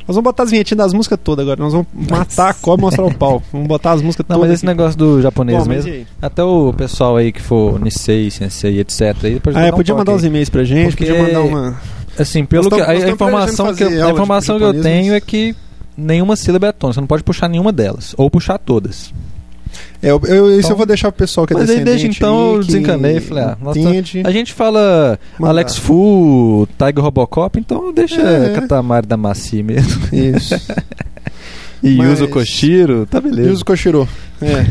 Nós 0.06 0.14
vamos 0.16 0.24
botar 0.24 0.42
as 0.44 0.50
vinhetinhas 0.50 0.78
das 0.78 0.92
músicas 0.92 1.18
todas 1.22 1.42
agora. 1.44 1.60
Nós 1.62 1.72
vamos 1.72 1.86
matar 2.08 2.50
a 2.50 2.54
cobra 2.54 2.80
e 2.80 2.84
mostrar 2.86 3.04
o 3.04 3.14
pau. 3.14 3.42
Vamos 3.52 3.68
botar 3.68 3.92
as 3.92 4.02
músicas 4.02 4.26
Não, 4.28 4.36
todas. 4.36 4.48
mas 4.50 4.58
esse 4.58 4.66
aqui. 4.66 4.76
negócio 4.76 4.98
do 4.98 5.22
japonês 5.22 5.62
Bom, 5.62 5.68
mesmo. 5.68 6.06
Até 6.20 6.42
o 6.42 6.72
pessoal 6.72 7.16
aí 7.16 7.30
que 7.32 7.40
for 7.42 7.80
Nisei, 7.80 8.30
Sensei, 8.30 8.80
etc. 8.80 9.00
Aí 9.24 9.34
depois 9.34 9.54
Ah, 9.56 9.66
é, 9.66 9.72
podia 9.72 9.94
mandar 9.94 10.12
os 10.14 10.24
e-mails 10.24 10.48
pra 10.48 10.64
gente, 10.64 10.90
Porque- 10.96 11.06
podia 11.06 11.22
mandar 11.22 11.40
uma. 11.42 11.80
Assim, 12.18 12.44
pelo 12.44 12.68
que, 12.70 12.80
a, 12.80 13.08
informação 13.08 13.74
que 13.74 13.82
eu, 13.84 14.06
a 14.06 14.10
informação 14.10 14.58
que 14.58 14.64
eu 14.64 14.82
tenho 14.82 15.14
é 15.14 15.20
que 15.20 15.54
nenhuma 15.96 16.34
sílaba 16.36 16.66
é 16.66 16.72
tônica, 16.72 16.94
você 16.94 17.00
não 17.00 17.06
pode 17.06 17.22
puxar 17.22 17.48
nenhuma 17.48 17.72
delas, 17.72 18.14
ou 18.18 18.28
puxar 18.30 18.58
todas. 18.58 19.12
É, 20.02 20.10
eu, 20.10 20.20
eu- 20.24 20.50
isso 20.50 20.60
Então- 20.60 20.70
eu 20.70 20.76
vou 20.76 20.86
deixar 20.86 21.12
pro 21.12 21.18
pessoal 21.18 21.46
que 21.46 21.52
é 21.52 21.56
Mas 21.56 21.68
aí 21.68 21.76
desde 21.84 22.08
descendente 22.08 22.18
então 22.18 22.54
eu 22.54 22.60
que 22.60 22.66
desencanei 22.66 23.16
e 23.18 23.20
falei, 23.20 23.44
ah, 23.44 23.58
nossa, 23.60 23.78
entende. 23.78 24.22
A 24.24 24.30
gente 24.30 24.52
fala 24.52 25.18
Mandar. 25.38 25.50
Alex 25.50 25.76
Fu, 25.76 26.66
Tiger 26.78 27.04
Robocop, 27.04 27.58
então 27.58 27.92
deixa 27.92 28.20
É. 28.20 28.52
Katamari 28.54 29.06
da 29.06 29.16
Maci 29.16 29.62
mesmo. 29.62 30.00
Isso. 30.12 30.54
E 31.82 31.94
Mas- 31.96 32.10
Yuzo 32.10 32.28
Koshiro, 32.28 33.06
tá 33.06 33.22
beleza. 33.22 33.48
Yuzo 33.48 33.64
Koshiro. 33.64 34.06
É. 34.42 34.66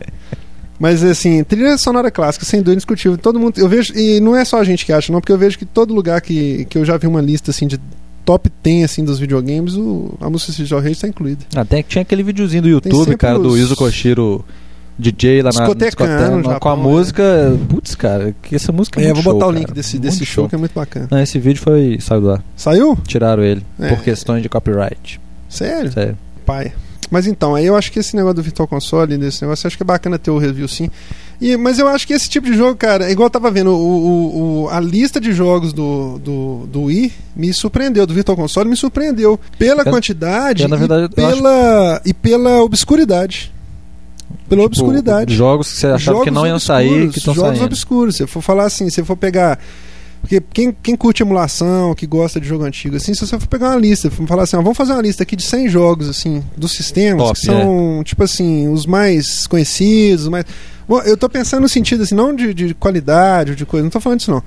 Mas 0.80 1.02
assim, 1.04 1.42
trilha 1.44 1.76
sonora 1.78 2.10
clássica, 2.10 2.44
sem 2.44 2.60
dúvida 2.60 2.72
indiscutível. 2.74 3.16
Todo 3.16 3.38
mundo, 3.40 3.58
eu 3.58 3.68
vejo, 3.68 3.92
e 3.94 4.20
não 4.20 4.36
é 4.36 4.44
só 4.44 4.58
a 4.60 4.64
gente 4.64 4.84
que 4.84 4.92
acha, 4.92 5.10
não, 5.12 5.20
porque 5.20 5.32
eu 5.32 5.38
vejo 5.38 5.58
que 5.58 5.64
todo 5.64 5.94
lugar 5.94 6.20
que, 6.20 6.66
que 6.66 6.76
eu 6.78 6.84
já 6.84 6.96
vi 6.96 7.06
uma 7.06 7.20
lista 7.20 7.50
assim 7.50 7.66
de 7.66 7.78
top 8.24 8.50
10 8.62 8.84
assim, 8.84 9.04
dos 9.04 9.18
videogames, 9.18 9.74
o, 9.74 10.14
a 10.20 10.28
música 10.28 10.50
Street 10.50 10.72
of 10.72 10.82
Rage 10.86 11.00
tá 11.00 11.08
incluída. 11.08 11.44
Ah, 11.54 11.64
tem, 11.64 11.82
tinha 11.86 12.02
aquele 12.02 12.22
videozinho 12.22 12.62
do 12.62 12.68
YouTube, 12.68 13.16
cara, 13.16 13.38
do 13.38 13.48
os- 13.48 13.58
Yuzo 13.58 13.76
Koshiro 13.76 14.44
DJ 14.98 15.42
lá 15.42 15.50
na 15.52 15.60
Discotecando 15.60 15.84
discoteca, 15.86 16.30
no 16.36 16.42
com 16.42 16.48
a 16.50 16.52
Japão, 16.54 16.76
música. 16.76 17.58
Putz, 17.68 17.94
cara, 17.94 18.34
que 18.42 18.56
essa 18.56 18.72
música 18.72 19.00
é, 19.00 19.04
É, 19.04 19.06
muito 19.12 19.22
vou 19.22 19.34
botar 19.34 19.44
show, 19.46 19.52
o 19.52 19.56
link 19.56 19.66
cara. 19.66 19.74
desse, 19.74 19.98
desse 19.98 20.24
show 20.24 20.48
que 20.48 20.54
é 20.54 20.58
muito 20.58 20.72
bacana. 20.74 21.08
Não, 21.10 21.20
esse 21.20 21.38
vídeo 21.38 21.62
foi. 21.62 21.98
saiu 22.00 22.20
do 22.20 22.30
ar. 22.30 22.42
Saiu? 22.56 22.96
Tiraram 23.06 23.42
ele. 23.42 23.62
É. 23.78 23.88
Por 23.90 24.02
questões 24.02 24.42
de 24.42 24.48
copyright. 24.48 25.20
Sério? 25.48 25.92
Sério. 25.92 26.16
Pai. 26.44 26.72
Mas 27.08 27.26
então, 27.28 27.54
aí 27.54 27.64
eu 27.66 27.76
acho 27.76 27.92
que 27.92 28.00
esse 28.00 28.16
negócio 28.16 28.34
do 28.36 28.42
Virtual 28.42 28.66
Console, 28.66 29.16
desse 29.16 29.40
negócio, 29.42 29.64
acho 29.66 29.76
que 29.76 29.82
é 29.82 29.86
bacana 29.86 30.18
ter 30.18 30.30
o 30.32 30.38
review 30.38 30.66
sim. 30.66 30.90
E, 31.40 31.56
mas 31.56 31.78
eu 31.78 31.86
acho 31.86 32.04
que 32.04 32.12
esse 32.12 32.28
tipo 32.28 32.46
de 32.48 32.54
jogo, 32.56 32.74
cara, 32.74 33.06
é 33.08 33.12
igual 33.12 33.26
eu 33.26 33.30
tava 33.30 33.48
vendo, 33.50 33.70
o, 33.70 33.76
o- 33.76 34.62
o- 34.64 34.68
a 34.70 34.80
lista 34.80 35.20
de 35.20 35.32
jogos 35.32 35.72
do, 35.72 36.18
do, 36.18 36.66
do 36.66 36.82
Wii 36.84 37.12
me 37.36 37.52
surpreendeu, 37.52 38.06
do 38.06 38.14
Virtual 38.14 38.34
Console 38.36 38.68
me 38.68 38.74
surpreendeu. 38.76 39.38
Pela 39.56 39.82
Eu- 39.82 39.92
quantidade 39.92 40.62
eu, 40.64 40.68
na 40.68 40.74
verdade, 40.76 41.04
e, 41.04 41.14
pela, 41.14 42.02
e 42.06 42.12
pela 42.14 42.62
obscuridade. 42.62 43.52
Pela 44.48 44.62
Tipo, 44.62 44.66
obscuridade. 44.66 45.34
Jogos 45.34 45.72
que 45.72 45.78
você 45.78 45.86
achava 45.88 46.18
que 46.20 46.24
Jogos 46.26 46.32
não 46.32 46.46
iam 46.46 46.56
obscuros, 46.56 46.62
sair, 46.64 47.10
que 47.10 47.18
estão 47.18 47.34
Jogos 47.34 47.50
saindo. 47.50 47.64
obscuros. 47.64 48.16
Se 48.16 48.22
eu 48.22 48.28
for 48.28 48.42
falar 48.42 48.64
assim, 48.64 48.88
se 48.90 49.00
eu 49.00 49.04
for 49.04 49.16
pegar. 49.16 49.58
Porque 50.20 50.42
quem, 50.52 50.74
quem 50.82 50.96
curte 50.96 51.22
emulação, 51.22 51.94
que 51.94 52.06
gosta 52.06 52.40
de 52.40 52.48
jogo 52.48 52.64
antigo, 52.64 52.96
assim, 52.96 53.14
se 53.14 53.20
você 53.24 53.38
for 53.38 53.46
pegar 53.46 53.70
uma 53.70 53.76
lista, 53.76 54.10
for 54.10 54.26
falar 54.26 54.42
assim, 54.42 54.56
ó, 54.56 54.62
vamos 54.62 54.76
fazer 54.76 54.92
uma 54.92 55.02
lista 55.02 55.22
aqui 55.22 55.36
de 55.36 55.44
100 55.44 55.68
jogos, 55.68 56.08
assim, 56.08 56.42
dos 56.56 56.72
sistemas, 56.72 57.28
Top, 57.28 57.38
que 57.40 57.46
são, 57.46 58.02
tipo 58.04 58.24
assim, 58.24 58.66
os 58.68 58.86
mais 58.86 59.46
conhecidos, 59.46 60.22
os 60.24 60.28
mais. 60.28 60.44
Bom, 60.88 61.00
eu 61.02 61.16
tô 61.16 61.28
pensando 61.28 61.62
no 61.62 61.68
sentido, 61.68 62.02
assim, 62.02 62.14
não 62.14 62.34
de, 62.34 62.52
de 62.54 62.74
qualidade 62.74 63.50
ou 63.50 63.56
de 63.56 63.64
coisa, 63.64 63.84
não 63.84 63.90
tô 63.90 64.00
falando 64.00 64.18
disso, 64.18 64.30
não. 64.32 64.42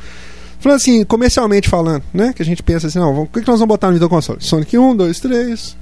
Falando 0.60 0.76
assim, 0.78 1.06
comercialmente 1.06 1.70
falando, 1.70 2.04
né? 2.14 2.34
Que 2.36 2.42
a 2.42 2.46
gente 2.46 2.62
pensa 2.62 2.88
assim, 2.88 3.00
não, 3.00 3.14
vamos, 3.14 3.30
o 3.30 3.32
que, 3.32 3.42
que 3.42 3.48
nós 3.48 3.60
vamos 3.60 3.70
botar 3.74 3.88
no 3.88 3.94
videoconsole? 3.94 4.40
Sonic 4.42 4.78
1, 4.78 4.96
2, 4.98 5.20
3, 5.22 5.78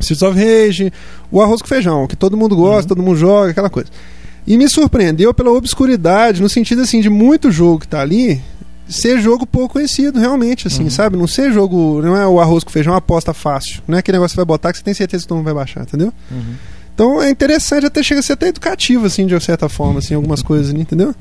Streets 0.00 0.22
of 0.22 0.38
Rage, 0.38 0.92
o 1.30 1.40
arroz 1.40 1.60
com 1.62 1.68
feijão, 1.68 2.06
que 2.06 2.16
todo 2.16 2.36
mundo 2.36 2.54
gosta, 2.56 2.82
Uhum. 2.92 2.96
todo 2.96 3.02
mundo 3.02 3.16
joga, 3.16 3.50
aquela 3.50 3.70
coisa. 3.70 3.88
E 4.46 4.58
me 4.58 4.68
surpreendeu 4.68 5.32
pela 5.32 5.50
obscuridade, 5.50 6.42
no 6.42 6.48
sentido 6.48 6.82
assim, 6.82 7.00
de 7.00 7.08
muito 7.08 7.50
jogo 7.50 7.80
que 7.80 7.88
tá 7.88 8.00
ali 8.00 8.40
ser 8.86 9.18
jogo 9.18 9.46
pouco 9.46 9.72
conhecido, 9.74 10.20
realmente, 10.20 10.66
assim, 10.66 10.84
Uhum. 10.84 10.90
sabe? 10.90 11.16
Não 11.16 11.26
ser 11.26 11.50
jogo, 11.52 12.02
não 12.02 12.14
é 12.14 12.26
o 12.26 12.38
arroz 12.38 12.62
com 12.62 12.70
feijão, 12.70 12.94
aposta 12.94 13.32
fácil. 13.32 13.80
Não 13.88 13.96
é 13.96 14.00
aquele 14.00 14.16
negócio 14.18 14.32
que 14.32 14.34
você 14.34 14.40
vai 14.40 14.44
botar 14.44 14.72
que 14.72 14.78
você 14.78 14.84
tem 14.84 14.92
certeza 14.92 15.22
que 15.22 15.28
todo 15.28 15.36
mundo 15.38 15.46
vai 15.46 15.54
baixar, 15.54 15.82
entendeu? 15.82 16.12
Uhum. 16.30 16.54
Então 16.94 17.22
é 17.22 17.30
interessante, 17.30 17.86
até 17.86 18.02
chega 18.02 18.20
a 18.20 18.22
ser 18.22 18.34
até 18.34 18.48
educativo, 18.48 19.06
assim, 19.06 19.26
de 19.26 19.32
uma 19.34 19.40
certa 19.40 19.68
forma, 19.70 20.00
assim, 20.00 20.14
algumas 20.14 20.42
coisas 20.42 20.70
ali, 20.70 20.82
entendeu? 20.82 21.14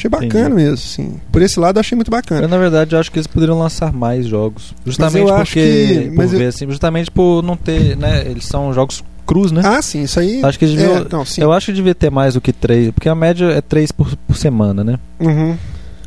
Achei 0.00 0.10
bacana 0.10 0.46
Entendi. 0.46 0.54
mesmo, 0.54 0.74
assim. 0.74 1.20
Por 1.30 1.42
esse 1.42 1.60
lado 1.60 1.76
eu 1.76 1.80
achei 1.80 1.94
muito 1.96 2.10
bacana. 2.10 2.42
Eu, 2.42 2.48
na 2.48 2.56
verdade, 2.58 2.96
acho 2.96 3.10
que 3.12 3.18
eles 3.18 3.26
poderiam 3.26 3.58
lançar 3.58 3.92
mais 3.92 4.26
jogos. 4.26 4.74
Justamente 4.84 5.26
porque. 5.32 6.08
que- 6.08 6.10
por 6.16 6.24
eu- 6.24 6.28
ver, 6.28 6.46
assim, 6.46 6.66
justamente 6.68 7.10
por 7.10 7.42
não 7.42 7.56
ter. 7.56 7.96
né 7.96 8.22
Eles 8.26 8.44
são 8.46 8.72
jogos 8.72 9.04
crus, 9.26 9.52
né? 9.52 9.62
Ah, 9.64 9.80
sim, 9.80 10.02
isso 10.02 10.18
aí. 10.18 10.40
Acho 10.42 10.58
que 10.58 10.64
eles 10.64 10.80
é, 10.82 11.06
não. 11.10 11.24
Eu 11.38 11.52
acho 11.52 11.66
que 11.66 11.72
devia 11.72 11.94
ter 11.94 12.10
mais 12.10 12.34
do 12.34 12.40
que 12.40 12.52
três. 12.52 12.90
Porque 12.90 13.08
a 13.08 13.14
média 13.14 13.46
é 13.46 13.60
três 13.60 13.92
por, 13.92 14.16
por 14.26 14.36
semana, 14.36 14.82
né? 14.82 14.98
Uhum. 15.20 15.56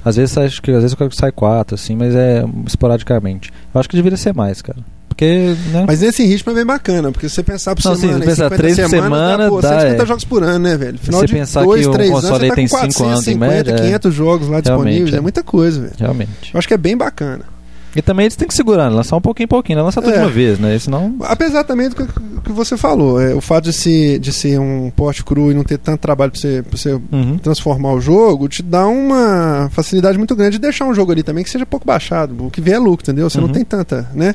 Às 0.04 0.18
vezes 0.18 0.38
acho 0.38 0.62
que 0.62 0.72
às 0.72 0.78
vezes 0.78 0.92
eu 0.92 0.98
quero 0.98 1.10
que 1.10 1.16
sai 1.16 1.32
quatro, 1.32 1.76
assim, 1.76 1.96
mas 1.96 2.14
é 2.14 2.44
esporadicamente. 2.68 3.52
Eu 3.74 3.80
acho 3.80 3.88
que 3.88 3.96
deveria 3.96 4.18
ser 4.18 4.34
mais, 4.34 4.62
cara. 4.62 4.80
Porque, 5.14 5.56
né? 5.72 5.84
Mas 5.88 6.02
nesse 6.02 6.26
ritmo 6.26 6.52
é 6.52 6.56
bem 6.56 6.66
bacana, 6.66 7.12
porque 7.12 7.30
se 7.30 7.36
você 7.36 7.44
pensar 7.44 7.76
por 7.76 7.86
Não, 7.86 7.96
sim, 7.96 8.02
semana, 8.02 8.26
se 8.26 8.32
50 8.36 8.56
três 8.56 8.76
por 8.80 8.90
semanas, 8.90 9.04
semana, 9.20 9.38
dá, 9.44 9.50
pô, 9.50 9.62
dá, 9.62 9.70
150 9.70 10.04
é. 10.04 10.06
jogos 10.08 10.24
por 10.26 10.44
ano, 10.44 10.60
né, 10.60 10.76
velho? 10.78 10.98
Final 10.98 11.20
você 11.22 11.28
de 11.28 11.34
pensar 11.34 11.64
dois, 11.64 11.86
que 11.86 11.94
três 11.94 12.10
anos, 12.10 12.22
console 12.22 12.40
você 12.42 12.50
tá 12.50 12.56
tem 12.56 12.68
com 12.68 12.78
cinco 12.78 13.04
anos 13.06 13.28
em 13.28 13.38
450, 13.38 13.38
média, 13.48 13.72
é. 13.72 13.86
500 13.88 14.14
jogos 14.14 14.48
lá 14.50 14.60
disponíveis, 14.60 15.14
é. 15.14 15.18
é. 15.18 15.22
muita 15.22 15.44
coisa, 15.44 15.80
velho. 15.82 15.94
Realmente. 16.00 16.52
Eu 16.54 16.58
acho 16.58 16.68
que 16.68 16.74
é 16.74 16.78
bem 16.78 16.98
bacana. 16.98 17.54
E 17.96 18.02
também 18.02 18.24
eles 18.26 18.36
têm 18.36 18.48
que 18.48 18.56
segurar, 18.56 18.90
né? 18.90 18.96
lançar 18.96 19.16
um 19.16 19.22
pouquinho 19.22 19.46
em 19.46 19.48
pouquinho, 19.48 19.78
não 19.78 19.86
lançar 19.86 20.02
tudo 20.02 20.14
de 20.14 20.18
É. 20.18 20.22
uma 20.24 20.30
vez, 20.32 20.58
né? 20.58 20.80
Senão. 20.80 21.16
Apesar 21.22 21.64
também 21.64 21.90
do 21.90 21.96
que, 21.96 22.04
que 22.44 22.52
você 22.52 22.76
falou, 22.76 23.22
é, 23.22 23.36
o 23.36 23.40
fato 23.42 23.66
de 23.66 23.74
ser, 23.74 24.18
de 24.18 24.34
ser 24.34 24.60
um 24.60 24.90
porte 24.96 25.24
cru 25.24 25.52
e 25.52 25.54
não 25.54 25.64
ter 25.64 25.78
tanto 25.78 26.00
trabalho 26.02 26.32
pra 26.32 26.42
você, 26.42 26.64
pra 26.68 26.76
você 26.76 26.94
Uhum. 27.12 27.38
transformar 27.38 27.94
o 27.94 28.02
jogo, 28.02 28.48
te 28.50 28.64
dá 28.64 28.88
uma 28.88 29.70
facilidade 29.72 30.18
muito 30.18 30.36
grande 30.36 30.54
de 30.54 30.62
deixar 30.62 30.86
um 30.86 30.94
jogo 30.96 31.12
ali 31.12 31.22
também 31.22 31.44
que 31.44 31.52
seja 31.52 31.68
pouco 31.68 31.86
baixado. 31.86 32.48
O 32.48 32.50
que 32.50 32.60
vier 32.62 32.78
é 32.78 32.80
lucro, 32.80 33.04
entendeu? 33.04 33.30
Você 33.30 33.38
não 33.38 33.46
Uhum. 33.46 33.54
tem 33.54 33.64
tanta, 33.64 34.10
né? 34.16 34.34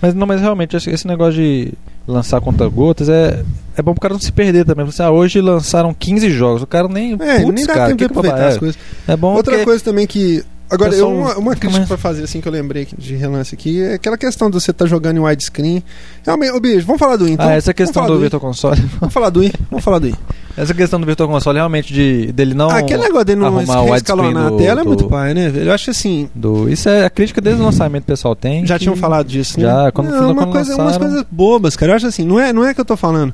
Mas 0.00 0.14
não, 0.14 0.26
mas 0.26 0.40
realmente 0.40 0.76
esse, 0.76 1.06
negócio 1.06 1.34
de 1.34 1.72
lançar 2.06 2.40
conta 2.40 2.68
gotas 2.68 3.08
é 3.08 3.42
é 3.76 3.82
bom 3.82 3.92
pro 3.92 4.00
cara 4.00 4.14
não 4.14 4.20
se 4.20 4.32
perder 4.32 4.64
também. 4.64 4.86
Você, 4.86 5.02
ah, 5.02 5.10
hoje 5.10 5.40
lançaram 5.40 5.92
15 5.92 6.30
jogos, 6.30 6.62
o 6.62 6.66
cara 6.66 6.88
nem 6.88 7.14
É, 7.14 7.40
putz, 7.40 7.54
nem 7.54 7.66
dá 7.66 7.74
cara, 7.74 7.86
tempo 7.88 7.98
de 7.98 8.04
aproveitar 8.04 8.38
vou- 8.38 8.46
as 8.48 8.56
é, 8.56 8.58
coisas. 8.58 8.78
é 9.08 9.16
bom 9.16 9.34
Outra 9.34 9.52
porque 9.52 9.64
coisa 9.64 9.84
também 9.84 10.06
que. 10.06 10.42
Agora, 10.68 10.94
eu, 10.94 11.08
uma, 11.08 11.36
uma 11.36 11.50
crítica 11.54 11.70
mais- 11.78 11.88
pra 11.88 11.96
fazer, 11.96 12.24
assim, 12.24 12.40
que 12.40 12.48
eu 12.48 12.52
lembrei 12.52 12.88
de 12.98 13.14
relance 13.14 13.54
aqui, 13.54 13.80
é 13.82 13.94
aquela 13.94 14.18
questão 14.18 14.50
de 14.50 14.54
você 14.60 14.72
estar 14.72 14.86
jogando 14.86 15.16
em 15.16 15.20
widescreen. 15.20 15.82
Realmente, 16.24 16.52
ô 16.52 16.60
bicho, 16.60 16.84
vamos 16.86 16.98
falar 16.98 17.16
do 17.16 17.28
I, 17.28 17.32
então. 17.32 17.48
ah, 17.48 17.52
essa 17.54 17.72
questão 17.72 18.02
do 18.02 18.08
falar 18.08 18.20
Virtual 18.20 18.40
Console, 18.40 18.80
Vamos 19.00 19.12
falar 19.14 19.30
do 19.30 19.44
I, 19.44 19.52
vamos 19.70 19.84
falar 19.84 19.98
do 20.00 20.08
I. 20.08 20.14
essa 20.56 20.74
questão 20.74 20.98
do 20.98 21.06
Virtual 21.06 21.28
Console 21.28 21.56
realmente 21.58 21.92
de 21.94 22.32
dele 22.32 22.52
não 22.54 22.68
Ah, 22.70 22.78
aquele 22.78 23.02
negócio 23.02 23.24
dele 23.26 23.40
não 23.40 23.60
escalonar 23.96 24.46
a 24.52 24.56
tela 24.56 24.80
é 24.80 24.82
do- 24.84 24.88
muito 24.88 25.04
do- 25.04 25.08
pai, 25.08 25.34
né, 25.34 25.48
velho? 25.50 25.68
Eu 25.68 25.72
acho 25.72 25.90
assim. 25.90 26.28
do 26.34 26.68
isso 26.68 26.88
é 26.88 27.04
a 27.04 27.10
crítica 27.10 27.40
desde 27.40 27.62
o 27.62 27.64
lançamento 27.64 28.02
que 28.04 28.10
o 28.12 28.14
pessoal 28.14 28.34
tem. 28.34 28.66
Já 28.66 28.74
que- 28.76 28.84
tinham 28.84 28.96
falado 28.96 29.26
disso, 29.28 29.60
né? 29.60 29.66
Já, 29.66 29.92
quando- 29.92 30.10
não, 30.10 30.32
uma 30.32 30.42
quando 30.42 30.52
coisa, 30.52 30.70
umas 30.74 30.78
lançaram- 30.94 31.06
coisas 31.06 31.26
bobas, 31.30 31.76
cara. 31.76 31.92
Eu 31.92 31.96
acho 31.96 32.06
assim, 32.08 32.24
não 32.24 32.40
é, 32.40 32.52
não 32.52 32.64
é 32.64 32.74
que 32.74 32.80
eu 32.80 32.84
tô 32.84 32.96
falando. 32.96 33.32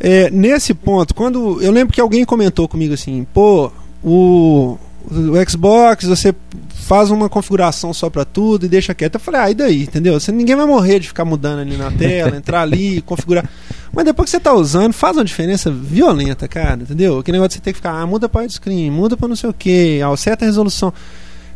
É, 0.00 0.30
nesse 0.30 0.74
ponto, 0.74 1.14
quando. 1.14 1.62
Eu 1.62 1.70
lembro 1.70 1.92
que 1.94 2.00
alguém 2.00 2.24
comentou 2.24 2.66
comigo 2.66 2.94
assim, 2.94 3.26
pô, 3.34 3.70
o, 4.02 4.78
o 5.10 5.50
Xbox, 5.50 6.04
você 6.04 6.34
faz 6.70 7.10
uma 7.10 7.28
configuração 7.28 7.92
só 7.92 8.08
pra 8.08 8.24
tudo 8.24 8.66
e 8.66 8.68
deixa 8.68 8.94
quieto. 8.94 9.14
Eu 9.14 9.20
falei, 9.20 9.40
ah, 9.40 9.50
e 9.50 9.54
daí, 9.54 9.82
entendeu? 9.82 10.18
Você, 10.18 10.32
ninguém 10.32 10.56
vai 10.56 10.66
morrer 10.66 10.98
de 10.98 11.08
ficar 11.08 11.24
mudando 11.24 11.60
ali 11.60 11.76
na 11.76 11.90
tela, 11.90 12.36
entrar 12.36 12.62
ali, 12.62 13.00
configurar. 13.06 13.48
Mas 13.92 14.04
depois 14.04 14.26
que 14.26 14.30
você 14.32 14.40
tá 14.40 14.52
usando, 14.52 14.92
faz 14.92 15.16
uma 15.16 15.24
diferença 15.24 15.70
violenta, 15.70 16.46
cara, 16.46 16.82
entendeu? 16.82 17.18
Aquele 17.18 17.38
negócio 17.38 17.50
de 17.50 17.54
você 17.54 17.60
ter 17.60 17.72
que 17.72 17.78
ficar, 17.78 17.92
ah, 17.92 18.06
muda 18.06 18.28
pra 18.28 18.42
widescreen, 18.42 18.90
muda 18.90 19.16
pra 19.16 19.28
não 19.28 19.36
sei 19.36 19.50
o 19.50 19.54
que, 19.54 20.00
ah, 20.02 20.16
certa 20.16 20.44
resolução. 20.44 20.92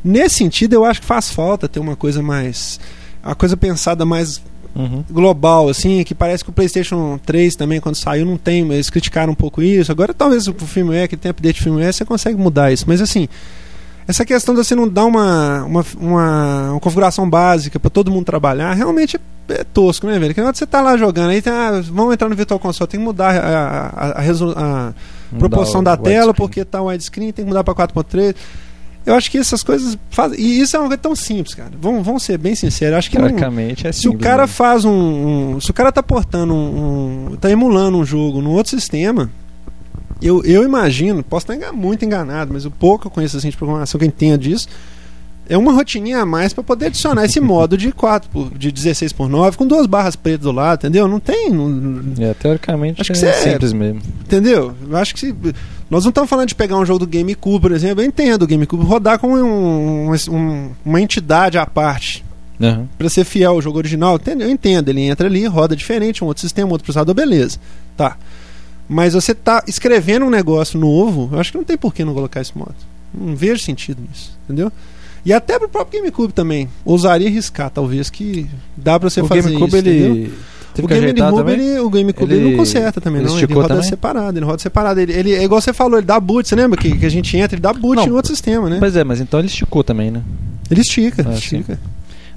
Nesse 0.03 0.37
sentido, 0.37 0.75
eu 0.75 0.85
acho 0.85 1.01
que 1.01 1.07
faz 1.07 1.31
falta 1.31 1.69
ter 1.69 1.81
uma 1.81 1.97
coisa 1.97 2.23
mais. 2.23 2.79
Uma 3.25 3.35
coisa 3.35 3.57
pensada 3.57 4.05
mais 4.05 4.43
Uhum. 4.75 5.05
global, 5.09 5.69
assim, 5.69 6.03
que 6.03 6.15
parece 6.15 6.43
que 6.43 6.51
o 6.51 6.53
PlayStation 6.53 7.19
3 7.25 7.55
também, 7.55 7.81
quando 7.81 7.95
saiu, 7.95 8.27
não 8.27 8.37
tem, 8.37 8.61
eles 8.73 8.91
criticaram 8.91 9.33
um 9.33 9.37
pouco 9.37 9.63
isso. 9.63 9.93
Agora, 9.93 10.13
talvez 10.13 10.49
o 10.49 10.55
firmware, 10.55 11.09
que 11.09 11.17
tem 11.17 11.31
update 11.31 11.63
firmware, 11.63 11.93
você 11.93 12.05
consegue 12.05 12.37
mudar 12.37 12.73
isso. 12.73 12.85
Mas, 12.89 13.01
assim, 13.01 13.29
essa 14.07 14.25
questão 14.25 14.55
de 14.55 14.65
você 14.65 14.75
não 14.75 14.89
dar 14.89 15.05
uma, 15.05 15.65
uma, 15.65 15.85
uma, 15.97 16.71
uma 16.73 16.81
configuração 16.81 17.29
básica 17.29 17.79
para 17.79 17.91
todo 17.91 18.11
mundo 18.11 18.25
trabalhar, 18.25 18.75
realmente 18.75 19.17
é, 19.49 19.55
é 19.55 19.65
tosco, 19.65 20.07
né, 20.07 20.19
velho? 20.19 20.35
Que 20.35 20.43
você 20.43 20.67
tá 20.67 20.83
lá 20.83 20.97
jogando, 20.97 21.31
aí 21.31 21.41
tem, 21.41 21.53
ah, 21.53 21.81
vamos 21.91 22.13
entrar 22.13 22.29
no 22.29 22.37
Virtual 22.37 22.59
Console, 22.59 22.89
tem 22.89 23.01
que 23.01 23.05
mudar 23.05 23.35
a, 23.35 23.87
a, 23.87 24.21
a, 24.21 24.89
a 24.89 25.39
proporção 25.39 25.83
da 25.83 25.97
tela, 25.97 26.35
porque 26.35 26.65
tá 26.65 26.83
widescreen, 26.83 27.33
tem 27.33 27.45
que 27.45 27.49
mudar 27.49 27.65
para 27.65 27.75
4.3. 27.75 28.35
Eu 29.07 29.15
acho 29.15 29.31
que 29.31 29.37
essas 29.39 29.63
coisas 29.63 29.99
fazem. 30.11 30.41
E 30.41 30.61
isso 30.61 30.75
é 30.77 30.79
uma 30.79 30.89
coisa 30.89 31.03
tão 31.03 31.15
simples, 31.15 31.55
cara. 31.55 31.71
Vamos, 31.81 32.05
vamos 32.07 32.23
ser 32.23 32.39
bem 32.39 32.55
sinceros. 32.55 32.97
Acho 32.99 33.11
que 33.11 33.19
não, 33.19 33.27
Teoricamente 33.27 33.87
é 33.87 33.93
se 33.93 34.01
o 34.09 34.13
simples, 34.13 34.23
cara 34.23 34.43
né? 34.43 34.47
faz 34.47 34.85
um, 34.85 34.91
um- 35.57 35.61
Se 35.61 35.71
o 35.71 35.75
cara 35.75 35.93
tá 35.93 36.03
portando 36.03 36.55
um, 36.55 37.33
um- 37.33 37.37
tá 37.37 37.51
emulando 37.51 37.99
um 37.99 38.05
jogo 38.05 38.41
num 38.41 38.51
outro 38.53 38.71
sistema. 38.71 39.31
Eu, 40.23 40.43
eu 40.45 40.65
imagino, 40.65 41.23
posso 41.23 41.53
estar 41.53 41.73
muito 41.73 42.03
enganado, 42.05 42.53
mas 42.55 42.65
o 42.65 42.71
pouco 42.71 43.01
que 43.03 43.07
eu 43.09 43.11
conheço 43.11 43.37
assim, 43.37 43.51
de 43.51 43.57
programação 43.57 43.99
que 43.99 44.05
eu 44.05 44.09
entendo 44.09 44.41
disso, 44.41 44.69
é 45.47 45.59
uma 45.59 45.71
rotininha 45.73 46.21
a 46.21 46.25
mais 46.25 46.55
para 46.55 46.65
poder 46.65 46.87
adicionar 46.87 47.27
esse 47.27 47.39
modo 47.43 47.77
de 47.77 47.93
4 47.93 48.31
por, 48.31 48.57
de 48.57 48.73
16 48.73 49.13
por 49.13 49.29
9 49.29 49.59
com 49.59 49.67
duas 49.67 49.87
barras 49.87 50.17
pretas 50.17 50.41
do 50.45 50.53
lado, 50.53 50.79
entendeu? 50.79 51.07
Não 51.07 51.21
tem. 51.21 51.51
não- 51.51 52.15
É, 52.25 52.33
teoricamente 52.33 53.03
Acho 53.03 53.13
que 53.13 53.27
é 53.27 53.29
é- 53.29 53.33
simples 53.35 53.75
mesmo. 53.75 54.01
entendeu? 54.23 54.75
Eu 54.89 54.97
acho 54.97 55.13
que 55.13 55.21
se. 55.21 55.35
Nós 55.91 56.05
não 56.05 56.09
estamos 56.11 56.29
falando 56.31 56.49
de 56.49 56.55
pegar 56.55 56.77
um 56.79 56.85
jogo 56.87 57.01
do 57.01 57.07
GameCube, 57.07 57.61
por 57.63 57.73
exemplo. 57.73 58.03
Eu 58.03 58.07
entendo 58.07 58.43
o 58.43 58.47
GameCube 58.47 58.85
rodar 58.85 59.19
com 59.19 59.29
um- 59.35 60.11
um- 60.31 60.71
uma 60.85 61.01
entidade 61.01 61.59
à 61.59 61.67
parte. 61.67 62.25
Aham. 62.61 62.89
Pra 62.97 63.09
ser 63.09 63.25
fiel 63.25 63.53
ao 63.53 63.61
jogo 63.63 63.79
original, 63.79 64.19
eu 64.41 64.51
entendo, 64.51 64.89
ele 64.89 65.01
entra 65.03 65.27
ali, 65.27 65.45
roda 65.47 65.75
diferente, 65.77 66.23
um 66.23 66.27
outro 66.27 66.41
sistema, 66.41 66.71
outro 66.71 66.85
processador, 66.85 67.15
beleza. 67.15 67.59
Tá. 67.97 68.17
Mas 68.89 69.15
você 69.15 69.35
tá 69.35 69.63
escrevendo 69.67 70.25
um 70.27 70.31
negócio 70.31 70.79
novo, 70.79 71.29
eu 71.33 71.41
acho 71.41 71.51
que 71.53 71.59
não 71.59 71.65
tem 71.65 71.77
por 71.77 71.93
que 71.95 72.05
não 72.05 72.15
colocar 72.15 72.41
esse 72.41 72.57
modo. 72.57 72.75
Não 73.13 73.35
vejo 73.35 73.63
sentido 73.63 74.01
nisso, 74.09 74.37
entendeu? 74.45 74.71
E 75.25 75.33
até 75.33 75.59
pro 75.59 75.69
próprio 75.69 76.01
GameCube 76.01 76.33
também. 76.33 76.69
Ousaria 76.85 77.29
arriscar, 77.29 77.71
talvez, 77.71 78.11
que 78.11 78.47
dá 78.77 79.01
pra 79.01 79.09
você 79.09 79.21
o 79.23 79.27
fazer 79.27 79.43
GameCube 79.43 79.67
isso, 79.69 79.79
entendeu? 79.89 80.33
Teve 80.75 80.87
O 80.87 80.89
GameCube, 81.15 81.53
ele, 81.53 81.79
o 81.81 81.89
GameCube 81.91 82.33
Ele- 82.33 82.41
ele 82.43 82.51
não 82.51 82.57
conserta 82.59 83.01
também, 83.01 83.21
ele 83.23 83.31
não. 83.31 83.39
Ele 83.39 83.55
roda 83.55 83.69
também? 83.69 83.83
separado, 83.85 84.39
ele 84.39 84.45
roda 84.45 84.59
separado. 84.59 85.01
Ele, 85.01 85.13
ele, 85.13 85.33
é 85.33 85.43
igual 85.45 85.61
você 85.61 85.73
falou, 85.73 85.99
ele 85.99 86.07
dá 86.07 86.19
boot, 86.21 86.47
você 86.49 86.55
lembra 86.57 86.79
que, 86.79 86.97
que 86.99 87.07
a 87.07 87.09
gente 87.11 87.37
entra, 87.37 87.55
ele 87.55 87.63
dá 87.63 87.73
boot 87.73 87.97
Não. 87.97 88.07
em 88.07 88.11
outro 88.11 88.31
sistema, 88.31 88.69
né? 88.69 88.77
Pois 88.81 88.95
é, 88.97 89.05
mas 89.05 89.21
então 89.21 89.39
ele 89.41 89.49
esticou 89.49 89.83
também, 89.85 90.11
né? 90.11 90.21
Ele 90.71 90.81
estica, 90.81 91.25
Ah, 91.29 91.35
estica. 91.35 91.79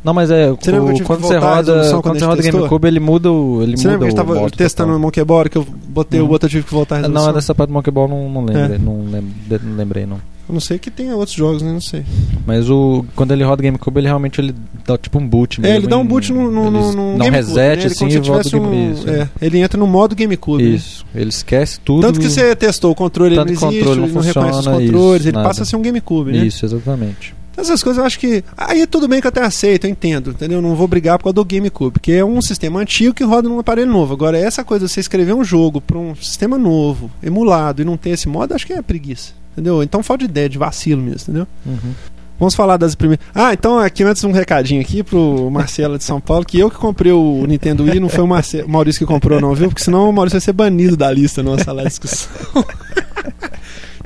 Não, 0.03 0.13
mas 0.13 0.29
é, 0.31 0.49
Você 0.51 0.71
o, 0.71 1.03
quando 1.03 1.21
você 1.21 1.37
roda, 1.37 1.73
quando 1.89 2.01
quando 2.03 2.19
você 2.19 2.25
roda 2.25 2.41
GameCube, 2.41 2.87
ele 2.87 2.99
muda 2.99 3.31
o 3.31 3.61
ele 3.63 3.75
Você 3.75 3.83
muda 3.87 3.91
lembra 3.91 3.97
que 3.99 4.03
a 4.05 4.09
gente 4.23 4.31
o 4.31 4.35
tava 4.35 4.51
testando 4.51 4.89
total. 4.89 4.99
Monkey 5.01 5.23
Ball 5.25 5.49
que 5.49 5.57
eu 5.57 5.67
botei 5.89 6.21
Uhum. 6.21 6.27
o 6.27 6.31
outro, 6.31 6.45
eu 6.45 6.49
tive 6.51 6.63
que 6.63 6.71
voltar 6.71 6.95
a 6.95 6.97
resolução? 6.99 7.25
Não, 7.27 7.33
nessa 7.33 7.55
parte 7.55 7.69
do 7.69 7.73
Monkey 7.73 7.91
Ball 7.91 8.07
não, 8.07 8.29
não 8.29 8.45
lembrei, 8.45 8.75
É. 8.75 8.77
não, 8.77 9.03
lem- 9.11 9.59
não 9.63 9.75
lembrei 9.75 10.05
não. 10.05 10.19
A 10.49 10.53
não 10.53 10.61
ser 10.61 10.79
que 10.79 10.89
tenha 10.89 11.15
outros 11.15 11.35
jogos, 11.35 11.61
né? 11.61 11.71
Não 11.71 11.81
sei. 11.81 12.05
Mas 12.45 12.69
o 12.69 13.05
quando 13.15 13.33
ele 13.33 13.43
roda 13.43 13.61
GameCube, 13.61 13.99
ele 13.99 14.07
realmente 14.07 14.39
ele 14.39 14.55
dá 14.85 14.97
tipo 14.97 15.19
um 15.19 15.27
boot 15.27 15.59
mesmo. 15.59 15.73
É, 15.73 15.77
ele 15.77 15.87
dá 15.87 15.97
um 15.97 16.05
boot 16.05 16.31
no, 16.31 16.49
no, 16.49 16.71
no, 16.71 16.93
no 16.93 17.17
dá 17.17 17.25
um 17.25 17.29
reset 17.29 17.55
né? 17.55 17.73
Ele 17.73 17.85
assim 17.85 18.07
e 18.07 18.19
volta 18.19 18.57
o 18.57 18.61
um, 18.61 18.93
isso, 18.93 19.09
é, 19.09 19.29
Ele 19.41 19.59
entra 19.59 19.77
no 19.77 19.85
modo 19.85 20.15
GameCube. 20.15 20.63
né? 20.63 20.69
Isso, 20.69 21.05
ele 21.13 21.29
esquece 21.29 21.79
tudo. 21.81 22.01
Tanto 22.01 22.19
que 22.19 22.29
você 22.29 22.55
testou 22.55 22.91
o 22.91 22.95
controle, 22.95 23.35
Tanto 23.35 23.49
ele 23.49 23.57
que 23.57 23.61
não 23.61 23.71
existe, 23.71 23.85
controle 23.85 24.07
ele 24.07 24.13
não 24.13 24.21
não 24.21 24.27
reconhece 24.27 24.59
os 24.59 24.67
controles, 24.67 25.19
isso, 25.19 25.27
ele 25.27 25.35
nada. 25.35 25.47
passa 25.47 25.63
a 25.63 25.65
ser 25.65 25.75
um 25.75 25.81
GameCube, 25.81 26.31
né? 26.31 26.45
Isso, 26.45 26.65
exatamente. 26.65 27.35
Essas 27.57 27.81
coisas 27.81 27.97
eu 27.97 28.05
acho 28.05 28.19
que. 28.19 28.43
Aí 28.55 28.85
tudo 28.85 29.07
bem 29.07 29.19
que 29.19 29.25
eu 29.25 29.29
até 29.29 29.41
aceito, 29.41 29.85
eu 29.85 29.89
entendo, 29.89 30.29
entendeu? 30.29 30.61
Não 30.61 30.75
vou 30.75 30.87
brigar 30.87 31.17
por 31.17 31.23
causa 31.23 31.33
do 31.33 31.43
GameCube, 31.43 31.93
porque 31.93 32.11
é 32.11 32.23
um 32.23 32.39
sistema 32.39 32.79
antigo 32.79 33.15
que 33.15 33.23
roda 33.23 33.49
num 33.49 33.57
aparelho 33.57 33.91
novo. 33.91 34.13
Agora, 34.13 34.37
essa 34.37 34.63
coisa 34.63 34.85
de 34.85 34.91
você 34.91 34.99
escrever 34.99 35.33
um 35.33 35.43
jogo 35.43 35.81
para 35.81 35.97
um 35.97 36.15
sistema 36.15 36.57
novo, 36.57 37.09
emulado, 37.21 37.81
e 37.81 37.85
não 37.85 37.97
ter 37.97 38.11
esse 38.11 38.29
modo, 38.29 38.53
acho 38.53 38.65
que 38.65 38.73
é 38.73 38.81
preguiça. 38.81 39.33
Entendeu? 39.57 39.81
Então 39.81 40.03
falta 40.03 40.23
de 40.23 40.29
ideia, 40.29 40.47
de 40.47 40.57
vacilo 40.57 41.01
mesmo, 41.01 41.23
entendeu? 41.23 41.47
Uhum. 41.65 41.93
Vamos 42.39 42.53
falar 42.53 42.77
das 42.77 42.93
primeiras. 42.93 43.25
Ah, 43.33 43.53
então 43.53 43.79
aqui 43.79 44.03
antes 44.03 44.23
um 44.23 44.31
recadinho 44.31 44.79
aqui 44.79 45.01
pro 45.01 45.49
Marcelo 45.49 45.97
de 45.97 46.03
São 46.03 46.21
Paulo, 46.21 46.45
que 46.45 46.59
eu 46.59 46.69
que 46.69 46.77
comprei 46.77 47.11
o 47.11 47.43
Nintendo 47.47 47.83
Wii, 47.83 47.99
não 47.99 48.09
foi 48.09 48.23
o, 48.23 48.27
Marce... 48.27 48.63
Maurício 48.67 48.99
que 48.99 49.11
comprou, 49.11 49.41
não, 49.41 49.55
viu? 49.55 49.69
Porque 49.69 49.83
senão 49.83 50.07
o 50.07 50.13
Maurício 50.13 50.35
vai 50.35 50.41
ser 50.41 50.53
banido 50.53 50.95
da 50.95 51.11
lista 51.11 51.41
na 51.41 51.55
nossa 51.55 51.73
discussão. 51.83 52.29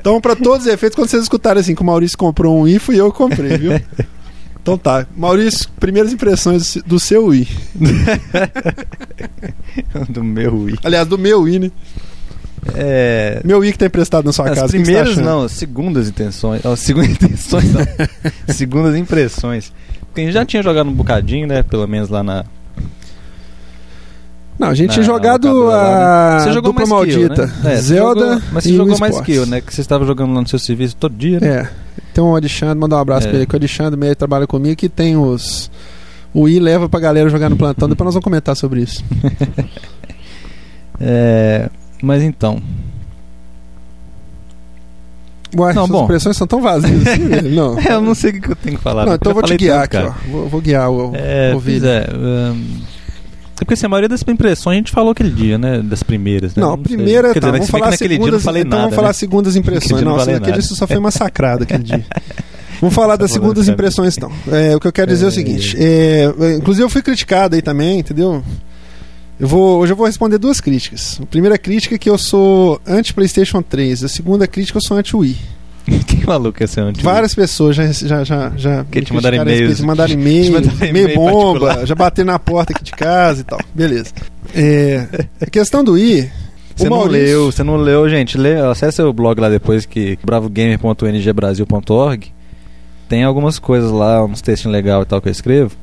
então, 0.00 0.18
para 0.18 0.34
todos 0.34 0.66
os 0.66 0.72
efeitos, 0.72 0.96
quando 0.96 1.10
vocês 1.10 1.24
escutarem 1.24 1.60
assim 1.60 1.74
que 1.74 1.82
o 1.82 1.84
Maurício 1.84 2.16
comprou 2.16 2.58
um 2.58 2.62
Wii, 2.62 2.78
fui 2.78 2.98
eu 2.98 3.12
que 3.12 3.18
comprei, 3.18 3.58
viu? 3.58 3.72
Então 4.62 4.78
tá. 4.78 5.06
Maurício, 5.16 5.68
primeiras 5.78 6.12
impressões 6.12 6.78
do 6.86 6.98
seu 6.98 7.26
Wii. 7.26 7.48
Do 10.08 10.22
meu 10.22 10.56
Wii. 10.56 10.78
Aliás, 10.84 11.06
do 11.06 11.18
meu 11.18 11.42
Wii, 11.42 11.58
né? 11.58 11.70
É. 12.74 13.40
Meu 13.44 13.58
Wii 13.58 13.72
que 13.72 13.78
tá 13.78 13.86
emprestado 13.86 14.24
na 14.24 14.32
sua 14.32 14.44
As 14.48 14.50
casa. 14.54 14.68
você 14.68 14.78
tá 14.78 14.82
primeiras 14.84 15.12
achando? 15.12 15.24
não, 15.24 15.42
as 15.44 15.52
segundas 15.52 16.08
intenções. 16.08 16.64
Ó, 16.64 16.76
segundas 16.76 17.10
intenções 17.22 17.72
não. 17.72 17.80
segundas 18.54 18.96
impressões. 18.96 19.72
Porque 20.06 20.20
a 20.20 20.24
gente 20.24 20.34
já 20.34 20.44
tinha 20.44 20.62
jogado 20.62 20.88
um 20.88 20.92
bocadinho, 20.94 21.46
né? 21.46 21.62
Pelo 21.62 21.86
menos 21.88 22.08
lá 22.08 22.22
na. 22.22 22.44
Não, 24.58 24.68
a 24.68 24.74
gente 24.74 24.88
na 24.88 24.92
tinha 24.94 25.04
jogado 25.04 25.70
a 25.72 26.36
né? 26.38 26.44
Você 26.44 26.52
jogou 26.52 26.72
dupla 26.72 26.84
eu, 26.84 26.88
maldita. 26.88 27.46
né? 27.64 27.72
É, 27.74 27.76
Zelda 27.78 28.20
jogou- 28.20 28.42
mas 28.52 28.64
você 28.64 28.74
jogou 28.76 28.98
mais 28.98 29.20
que 29.22 29.32
eu, 29.32 29.46
né? 29.46 29.60
Que 29.60 29.74
você 29.74 29.80
estava 29.80 30.04
jogando 30.04 30.32
lá 30.34 30.40
no 30.42 30.48
seu 30.48 30.58
serviço 30.58 30.94
todo 30.96 31.14
dia, 31.16 31.40
né? 31.40 31.48
É. 31.48 31.68
Tem 32.14 32.22
o 32.22 32.36
Alexandre, 32.36 32.78
mandar 32.78 32.96
um 32.96 33.00
abraço 33.00 33.26
É. 33.26 33.30
pra 33.30 33.38
ele, 33.38 33.46
que 33.46 33.54
o 33.54 33.58
Alexandre 33.58 33.98
meio 33.98 34.14
trabalha 34.14 34.46
comigo, 34.46 34.76
que 34.76 34.88
tem 34.88 35.16
os. 35.16 35.70
O 36.34 36.48
I 36.48 36.60
leva 36.60 36.88
pra 36.88 37.00
galera 37.00 37.28
jogar 37.28 37.48
no 37.48 37.56
plantão, 37.56 37.88
depois 37.88 38.04
nós 38.06 38.14
vamos 38.14 38.24
comentar 38.24 38.54
sobre 38.54 38.82
isso. 38.82 39.02
É, 41.04 41.68
Mas 42.02 42.22
então. 42.22 42.60
Ué, 45.56 45.74
Não, 45.74 45.86
bom. 45.86 46.02
expressões 46.02 46.36
são 46.36 46.46
tão 46.46 46.62
vazias 46.62 47.06
assim? 47.06 47.26
Não. 47.54 47.78
É, 47.78 47.92
eu 47.92 48.00
não 48.00 48.14
sei 48.14 48.30
o 48.30 48.40
que 48.40 48.50
eu 48.50 48.56
tenho 48.56 48.76
que 48.76 48.82
falar. 48.82 49.04
Não, 49.04 49.14
então 49.14 49.30
eu 49.30 49.34
vou 49.34 49.42
te 49.42 49.54
guiar 49.56 49.82
aqui, 49.84 49.96
cara. 49.98 50.08
ó. 50.08 50.30
Vou, 50.30 50.48
vou 50.48 50.60
guiar 50.62 50.90
o, 50.90 51.12
É, 51.14 51.50
o 51.50 51.60
pois 51.60 51.64
vídeo. 51.64 51.88
é. 51.88 52.00
é 52.00 53.64
porque 53.64 53.74
assim, 53.74 53.84
a 53.86 53.88
maioria 53.88 54.08
das 54.08 54.22
impressões 54.26 54.74
a 54.74 54.78
gente 54.78 54.90
falou 54.90 55.12
aquele 55.12 55.30
dia, 55.30 55.58
né? 55.58 55.80
Das 55.82 56.02
primeiras. 56.02 56.54
Né? 56.56 56.62
Não, 56.62 56.72
a 56.72 56.78
primeira 56.78 57.32
Quer 57.34 57.40
tá, 57.40 57.46
dizer, 57.48 57.58
vamos 57.58 57.70
falar 57.70 57.90
naquele 57.90 58.08
dia 58.08 58.16
eu 58.16 58.18
não 58.18 58.24
segundas, 58.38 58.42
falei 58.44 58.62
então 58.62 58.70
nada. 58.70 58.82
vamos 58.82 58.96
falar 58.96 59.08
né? 59.08 59.12
segundas 59.12 59.56
impressões. 59.56 60.02
Não 60.02 60.12
Nossa, 60.12 60.24
falei 60.24 60.36
aquele 60.36 60.52
dia 60.58 60.62
só 60.62 60.86
foi 60.86 60.98
massacrado 61.00 61.62
aquele 61.64 61.82
dia. 61.84 62.04
Vamos 62.80 62.96
falar 62.96 63.14
das 63.14 63.30
segundas 63.30 63.68
impressões, 63.68 64.16
então. 64.16 64.32
É, 64.50 64.74
o 64.74 64.80
que 64.80 64.88
eu 64.88 64.92
quero 64.92 65.08
dizer 65.08 65.26
é, 65.26 65.28
o 65.28 65.30
seguinte: 65.30 65.76
é, 65.78 66.24
é, 66.40 66.56
inclusive 66.56 66.84
eu 66.84 66.90
fui 66.90 67.00
criticado 67.00 67.54
aí 67.54 67.62
também, 67.62 68.00
entendeu? 68.00 68.42
Eu 69.40 69.48
vou, 69.48 69.80
hoje 69.80 69.92
eu 69.92 69.96
vou 69.96 70.06
responder 70.06 70.38
duas 70.38 70.60
críticas. 70.60 71.18
A 71.22 71.26
primeira 71.26 71.58
crítica 71.58 71.94
é 71.94 71.98
que 71.98 72.08
eu 72.08 72.16
sou 72.16 72.80
anti-PlayStation 72.86 73.62
3. 73.62 74.04
A 74.04 74.08
segunda 74.08 74.46
crítica 74.46 74.78
é 74.78 74.80
que 74.80 74.84
eu 74.84 74.88
sou 74.88 74.96
anti-Wii. 74.96 75.36
que 76.06 76.26
maluco 76.26 76.62
é 76.62 76.64
esse 76.64 76.80
antigo? 76.80 77.04
Várias 77.04 77.34
pessoas 77.34 77.74
já, 77.74 77.90
já, 77.90 78.22
já, 78.22 78.52
já 78.56 78.84
Que 78.84 79.02
te 79.02 79.12
mandaram 79.12 79.38
mandaram 79.38 79.66
Te 80.08 80.14
e-mail, 80.14 80.52
mandaram 80.52 80.76
meio 80.78 80.90
e-mail 80.90 81.14
bomba, 81.16 81.60
particular. 81.60 81.86
já 81.86 81.94
bateram 81.94 82.32
na 82.32 82.38
porta 82.38 82.72
aqui 82.72 82.84
de 82.84 82.92
casa 82.92 83.40
e 83.40 83.44
tal. 83.44 83.58
Beleza. 83.74 84.12
É, 84.54 85.26
a 85.40 85.46
questão 85.46 85.82
do 85.82 85.92
Wii. 85.92 86.30
Você 86.74 86.88
não 86.88 87.04
leu, 87.04 87.52
você 87.52 87.62
não 87.62 87.76
leu, 87.76 88.08
gente. 88.08 88.38
Lê, 88.38 88.58
acessa 88.60 89.06
o 89.06 89.12
blog 89.12 89.38
lá 89.40 89.50
depois 89.50 89.84
que 89.84 90.18
bravogamer.ngbrasil.org. 90.24 92.32
Tem 93.08 93.24
algumas 93.24 93.58
coisas 93.58 93.90
lá, 93.90 94.24
uns 94.24 94.40
textinhos 94.40 94.72
legais 94.72 95.02
e 95.02 95.06
tal 95.06 95.20
que 95.20 95.28
eu 95.28 95.32
escrevo. 95.32 95.76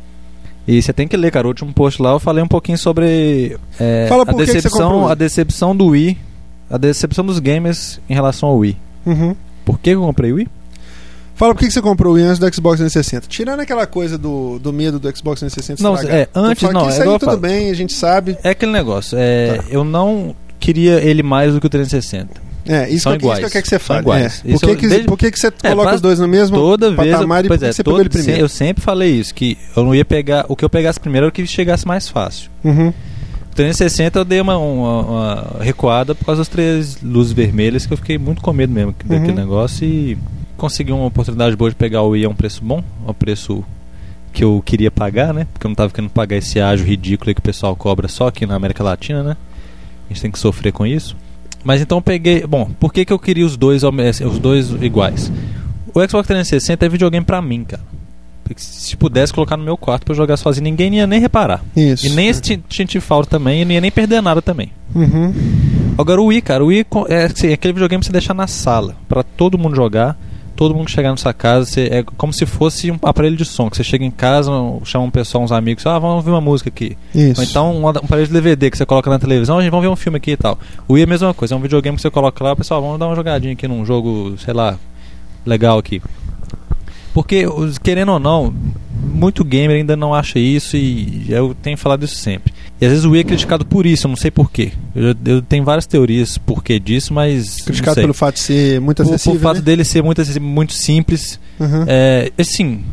E 0.71 0.79
você 0.84 0.93
tem 0.93 1.08
que 1.08 1.17
ler, 1.17 1.32
cara. 1.32 1.47
O 1.47 1.49
último 1.49 1.73
post 1.73 1.99
lá 1.99 2.12
eu 2.12 2.19
falei 2.19 2.43
um 2.43 2.47
pouquinho 2.47 2.77
sobre 2.77 3.58
é, 3.79 4.05
Fala 4.08 4.21
a 4.21 4.25
por 4.27 4.36
decepção, 4.36 5.08
a 5.08 5.15
decepção 5.15 5.75
do 5.75 5.88
Wii, 5.88 6.15
a 6.69 6.77
decepção 6.77 7.25
dos 7.25 7.39
gamers 7.39 7.99
em 8.08 8.13
relação 8.13 8.49
ao 8.49 8.58
Wii. 8.60 8.77
Uhum. 9.03 9.36
Por 9.65 9.79
que 9.79 9.89
eu 9.89 10.01
comprei 10.01 10.32
o 10.32 10.36
Wii? 10.36 10.47
Fala 11.34 11.55
por 11.55 11.62
que 11.62 11.71
você 11.71 11.82
comprou 11.82 12.13
o 12.13 12.15
Wii 12.17 12.25
antes 12.25 12.38
do 12.38 12.53
Xbox 12.53 12.77
360. 12.77 13.25
Tirando 13.27 13.62
aquela 13.62 13.88
coisa 13.88 14.15
do, 14.15 14.60
do 14.60 14.71
medo 14.71 14.99
do 14.99 15.08
Xbox 15.08 15.39
360 15.39 15.82
Não, 15.82 15.95
estragar. 15.95 16.19
é, 16.19 16.29
antes 16.36 16.62
não, 16.62 16.82
que 16.82 16.88
é 16.88 16.89
Isso 16.91 17.01
aí 17.01 17.10
tudo 17.13 17.25
falo. 17.25 17.38
bem, 17.38 17.71
a 17.71 17.73
gente 17.73 17.93
sabe. 17.93 18.38
É 18.43 18.49
aquele 18.49 18.71
negócio. 18.71 19.17
É, 19.19 19.55
Tá. 19.55 19.63
Eu 19.71 19.84
não 19.84 20.36
queria 20.60 21.01
ele 21.01 21.23
mais 21.23 21.53
do 21.53 21.60
que 21.60 21.65
o 21.65 21.69
360. 21.69 22.48
É, 22.71 22.88
isso 22.89 23.03
São 23.03 23.17
que, 23.17 23.25
eu- 23.25 23.32
isso 23.32 23.39
que 23.39 23.45
eu 23.45 23.47
iguais. 23.49 23.51
quero 23.51 23.63
que 23.63 23.69
você 23.69 23.79
fale. 23.79 23.99
iguais. 24.01 24.43
É. 24.45 24.51
Por, 24.53 24.60
que, 24.62 24.75
que, 24.75 24.88
desde- 24.88 25.05
por 25.08 25.17
que, 25.17 25.32
que 25.32 25.39
você 25.39 25.49
coloca 25.51 25.84
faz- 25.84 25.95
os 25.95 26.01
dois 26.01 26.19
no 26.19 26.27
mesmo 26.27 26.55
Toda 26.55 26.91
vez, 26.91 27.08
eu, 27.08 27.13
patamar 27.15 27.39
e 27.43 27.47
por 27.47 27.58
pois 27.58 27.63
é, 27.63 27.69
que 27.69 27.73
você 27.75 27.84
todo- 27.84 27.93
pegou 27.93 28.01
ele 28.01 28.10
primeiro? 28.10 28.41
Eu 28.41 28.47
sempre 28.49 28.84
falei 28.84 29.10
isso, 29.12 29.34
que 29.34 29.58
eu 29.75 29.84
não 29.84 29.95
ia 29.95 30.05
pegar. 30.05 30.45
O 30.47 30.55
que 30.55 30.63
eu 30.63 30.69
pegasse 30.69 30.99
primeiro 30.99 31.25
era 31.25 31.29
o 31.29 31.34
que 31.34 31.45
chegasse 31.47 31.88
mais 31.88 32.08
fácil. 32.08 32.49
Uhum. 32.63 32.89
O 32.89 33.55
360 33.55 34.19
eu 34.19 34.23
dei 34.25 34.39
uma, 34.39 34.58
uma- 34.58 35.01
uma 35.01 35.63
recuada 35.63 36.13
por 36.13 36.25
causa 36.25 36.41
das 36.41 36.47
três 36.47 37.01
luzes 37.01 37.34
vermelhas, 37.34 37.86
que 37.88 37.93
eu 37.93 37.97
fiquei 37.97 38.17
muito 38.17 38.41
com 38.41 38.53
medo 38.53 38.71
mesmo 38.71 38.93
daquele 39.03 39.29
Uhum. 39.32 39.36
negócio 39.36 39.84
e 39.86 40.17
consegui 40.55 40.91
uma 40.91 41.05
oportunidade 41.05 41.55
boa 41.55 41.69
de 41.69 41.75
pegar 41.75 42.03
o 42.03 42.10
Wii 42.10 42.25
a 42.25 42.29
um 42.29 42.36
preço 42.36 42.63
bom, 42.63 42.84
a 43.08 43.12
um 43.12 43.13
preço 43.13 43.63
que 44.32 44.43
eu 44.43 44.62
queria 44.63 44.91
pagar, 44.91 45.34
né? 45.34 45.47
Porque 45.51 45.65
eu 45.65 45.69
não 45.69 45.75
tava 45.75 45.91
querendo 45.91 46.12
pagar 46.12 46.38
esse 46.38 46.60
ágio 46.60 46.86
ridículo 46.86 47.29
aí 47.32 47.34
que 47.34 47.39
o 47.39 47.43
pessoal 47.43 47.75
cobra 47.75 48.08
só 48.08 48.27
aqui 48.27 48.45
na 48.45 48.53
América 48.55 48.84
Latina, 48.84 49.23
né? 49.23 49.36
A 50.10 50.13
gente 50.13 50.21
tem 50.21 50.32
que 50.32 50.38
sofrer 50.39 50.71
com 50.71 50.86
isso. 50.86 51.15
Mas 51.63 51.81
então 51.81 51.97
eu 51.97 52.01
peguei. 52.01 52.45
Bom, 52.47 52.69
por 52.79 52.93
que, 52.93 53.03
que 53.05 53.13
eu 53.13 53.19
queria 53.19 53.45
os 53.45 53.57
dois, 53.57 53.83
me- 53.83 54.09
os 54.25 54.39
dois 54.39 54.69
iguais? 54.81 55.31
O 55.93 55.99
Xbox 56.07 56.27
360 56.27 56.85
é 56.85 56.89
videogame 56.89 57.25
pra 57.25 57.41
mim, 57.41 57.63
cara. 57.63 57.83
Se 58.55 58.97
pudesse 58.97 59.31
colocar 59.31 59.55
no 59.57 59.63
meu 59.63 59.77
quarto 59.77 60.05
pra 60.05 60.15
jogar 60.15 60.35
sozinho, 60.35 60.63
ninguém 60.63 60.95
ia 60.95 61.05
nem 61.05 61.19
reparar. 61.19 61.63
Isso. 61.75 62.07
E 62.07 62.09
nem 62.09 62.33
senti- 62.33 62.59
sentir 62.69 62.99
falta 62.99 63.29
também, 63.29 63.61
e 63.61 63.65
não 63.65 63.71
ia 63.73 63.81
nem 63.81 63.91
perder 63.91 64.21
nada 64.21 64.41
também. 64.41 64.71
Uhum. 64.95 65.31
Agora 65.97 66.19
o 66.19 66.25
Wii, 66.27 66.41
cara, 66.41 66.63
o 66.63 66.67
Wii 66.67 66.85
é 67.09 67.25
assim, 67.25 67.53
aquele 67.53 67.73
videogame 67.73 67.99
pra 68.01 68.07
você 68.07 68.11
deixar 68.11 68.33
na 68.33 68.47
sala, 68.47 68.95
pra 69.07 69.21
todo 69.21 69.57
mundo 69.57 69.75
jogar, 69.75 70.17
todo 70.59 70.75
mundo 70.75 70.87
que 70.87 70.91
chegar 70.91 71.11
na 71.11 71.15
sua 71.15 71.33
casa, 71.33 71.65
você, 71.65 71.87
é 71.89 72.03
como 72.17 72.33
se 72.33 72.45
fosse 72.45 72.91
um 72.91 72.99
aparelho 73.03 73.37
de 73.37 73.45
som, 73.45 73.69
que 73.69 73.77
você 73.77 73.83
chega 73.83 74.03
em 74.03 74.11
casa, 74.11 74.51
chama 74.83 75.05
um 75.05 75.09
pessoal, 75.09 75.41
uns 75.41 75.53
amigos, 75.53 75.85
ah, 75.85 75.97
vamos 75.97 76.17
ouvir 76.17 76.31
uma 76.31 76.41
música 76.41 76.67
aqui. 76.67 76.97
Isso. 77.15 77.39
Ou 77.39 77.47
então 77.47 77.73
um, 77.77 77.83
um 77.83 77.87
aparelho 77.87 78.27
de 78.27 78.33
DVD 78.33 78.69
que 78.69 78.77
você 78.77 78.85
coloca 78.85 79.09
na 79.09 79.17
televisão, 79.17 79.57
a 79.57 79.61
gente 79.61 79.71
vamos 79.71 79.85
ver 79.85 79.89
um 79.89 79.95
filme 79.95 80.17
aqui 80.17 80.31
e 80.31 80.37
tal. 80.37 80.59
O 80.85 80.95
Wii 80.95 81.03
é 81.03 81.05
a 81.05 81.07
mesma 81.07 81.33
coisa, 81.33 81.55
é 81.55 81.57
um 81.57 81.61
videogame 81.61 81.95
que 81.95 82.01
você 82.01 82.09
coloca 82.09 82.43
lá, 82.43 82.57
pessoal, 82.57 82.81
vamos 82.81 82.99
dar 82.99 83.07
uma 83.07 83.15
jogadinha 83.15 83.53
aqui 83.53 83.69
num 83.69 83.85
jogo, 83.85 84.35
sei 84.37 84.53
lá, 84.53 84.77
legal 85.45 85.77
aqui. 85.77 86.01
Porque, 87.13 87.43
querendo 87.83 88.13
ou 88.13 88.19
não, 88.19 88.53
muito 89.13 89.43
gamer 89.43 89.77
ainda 89.77 89.95
não 89.95 90.13
acha 90.13 90.37
isso 90.39 90.77
e 90.77 91.25
eu 91.29 91.55
tenho 91.61 91.77
falado 91.77 92.03
isso 92.05 92.15
sempre. 92.15 92.53
E 92.79 92.85
às 92.85 92.91
vezes 92.91 93.05
o 93.05 93.11
Wii 93.11 93.21
é 93.21 93.23
criticado 93.23 93.65
por 93.65 93.85
isso, 93.85 94.07
eu 94.07 94.09
não 94.09 94.15
sei 94.15 94.31
porquê. 94.31 94.71
Eu, 94.95 95.13
eu 95.25 95.41
tenho 95.41 95.63
várias 95.63 95.85
teorias 95.85 96.37
porquê 96.37 96.79
disso, 96.79 97.13
mas. 97.13 97.61
Criticado 97.61 97.99
pelo 97.99 98.13
fato 98.13 98.35
de 98.35 98.41
ser 98.41 98.79
muito 98.79 98.97
Por- 99.03 99.09
por, 99.09 99.15
acessível. 99.15 99.39
fato 99.41 99.55
né? 99.57 99.61
dele 99.63 99.83
ser 99.83 100.01
muito, 100.03 100.21
acessível, 100.21 100.47
muito 100.47 100.73
simples. 100.73 101.39
Uhum. 101.59 101.83
É, 101.87 102.31
assim, 102.37 102.83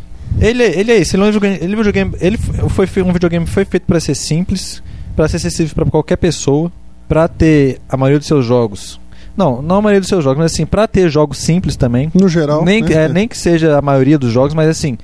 ele, 0.41 0.63
é- 0.63 0.79
ele 0.79 0.91
é 0.91 0.97
isso. 0.97 1.15
Ele 1.15 1.23
é 1.23 1.25
um 1.25 1.31
videogame. 1.31 1.57
Ele, 1.61 1.73
é 1.73 1.75
videogame, 1.77 2.11
ele 2.19 2.37
foi 2.37 3.03
um 3.03 3.13
videogame 3.13 3.45
que 3.45 3.51
foi 3.51 3.63
feito 3.65 3.83
para 3.83 3.99
ser 3.99 4.15
simples, 4.15 4.83
para 5.15 5.27
ser 5.29 5.37
acessível 5.37 5.73
para 5.73 5.85
qualquer 5.85 6.17
pessoa, 6.17 6.69
para 7.07 7.27
ter 7.29 7.79
a 7.87 7.95
maioria 7.95 8.19
dos 8.19 8.27
seus 8.27 8.45
jogos. 8.45 8.99
Não, 9.37 9.61
não 9.61 9.75
a 9.77 9.81
maioria 9.83 9.99
dos 9.99 10.09
seus 10.09 10.23
jogos, 10.23 10.39
mas 10.39 10.51
assim, 10.51 10.65
para 10.65 10.87
ter 10.87 11.09
jogos 11.09 11.37
simples 11.37 11.75
também. 11.75 12.11
No 12.13 12.27
geral. 12.27 12.65
Nem, 12.65 12.81
né? 12.81 13.05
é, 13.05 13.07
nem 13.07 13.27
que 13.27 13.37
seja 13.37 13.77
a 13.77 13.81
maioria 13.81 14.17
dos 14.17 14.31
jogos, 14.31 14.55
mas 14.55 14.67
assim, 14.67 14.97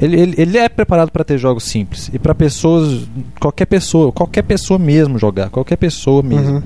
ele, 0.00 0.20
ele, 0.20 0.34
ele 0.38 0.58
é 0.58 0.68
preparado 0.68 1.10
para 1.10 1.24
ter 1.24 1.36
jogos 1.38 1.64
simples. 1.64 2.08
E 2.14 2.18
para 2.18 2.32
pessoas, 2.32 3.08
qualquer 3.40 3.66
pessoa, 3.66 4.12
qualquer 4.12 4.42
pessoa 4.42 4.78
mesmo 4.78 5.18
jogar, 5.18 5.50
qualquer 5.50 5.76
pessoa 5.76 6.22
mesmo. 6.22 6.58
Uhum. 6.58 6.62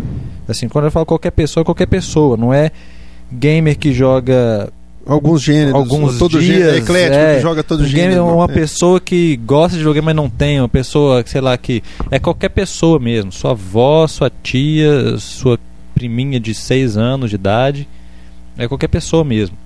Assim, 0.46 0.68
quando 0.68 0.84
eu 0.84 0.90
falo 0.90 1.06
qualquer 1.06 1.30
pessoa, 1.30 1.62
é 1.62 1.64
qualquer 1.64 1.86
pessoa, 1.86 2.36
não 2.36 2.52
é 2.52 2.70
gamer 3.32 3.78
que 3.78 3.92
joga 3.92 4.70
Alguns 5.06 5.42
gêneros. 5.42 5.74
alguns 5.74 6.18
todo 6.18 6.40
dias, 6.40 6.44
gênero, 6.46 6.76
eclético, 6.76 7.16
é, 7.16 7.36
que 7.36 7.42
joga 7.42 7.62
todo 7.62 7.80
um 7.80 7.84
é 7.84 7.88
gênero. 7.88 8.26
uma 8.26 8.44
é. 8.44 8.48
pessoa 8.48 8.98
que 8.98 9.36
gosta 9.36 9.76
de 9.76 9.82
jogar, 9.82 10.00
mas 10.00 10.16
não 10.16 10.30
tem, 10.30 10.60
uma 10.60 10.68
pessoa, 10.68 11.22
sei 11.26 11.40
lá, 11.40 11.56
que 11.58 11.82
é 12.10 12.18
qualquer 12.18 12.48
pessoa 12.48 12.98
mesmo, 12.98 13.30
sua 13.30 13.50
avó, 13.50 14.06
sua 14.06 14.30
tia, 14.42 15.16
sua 15.18 15.58
priminha 15.94 16.40
de 16.40 16.54
6 16.54 16.96
anos 16.96 17.30
de 17.30 17.36
idade, 17.36 17.88
é 18.56 18.66
qualquer 18.68 18.88
pessoa 18.88 19.24
mesmo. 19.24 19.56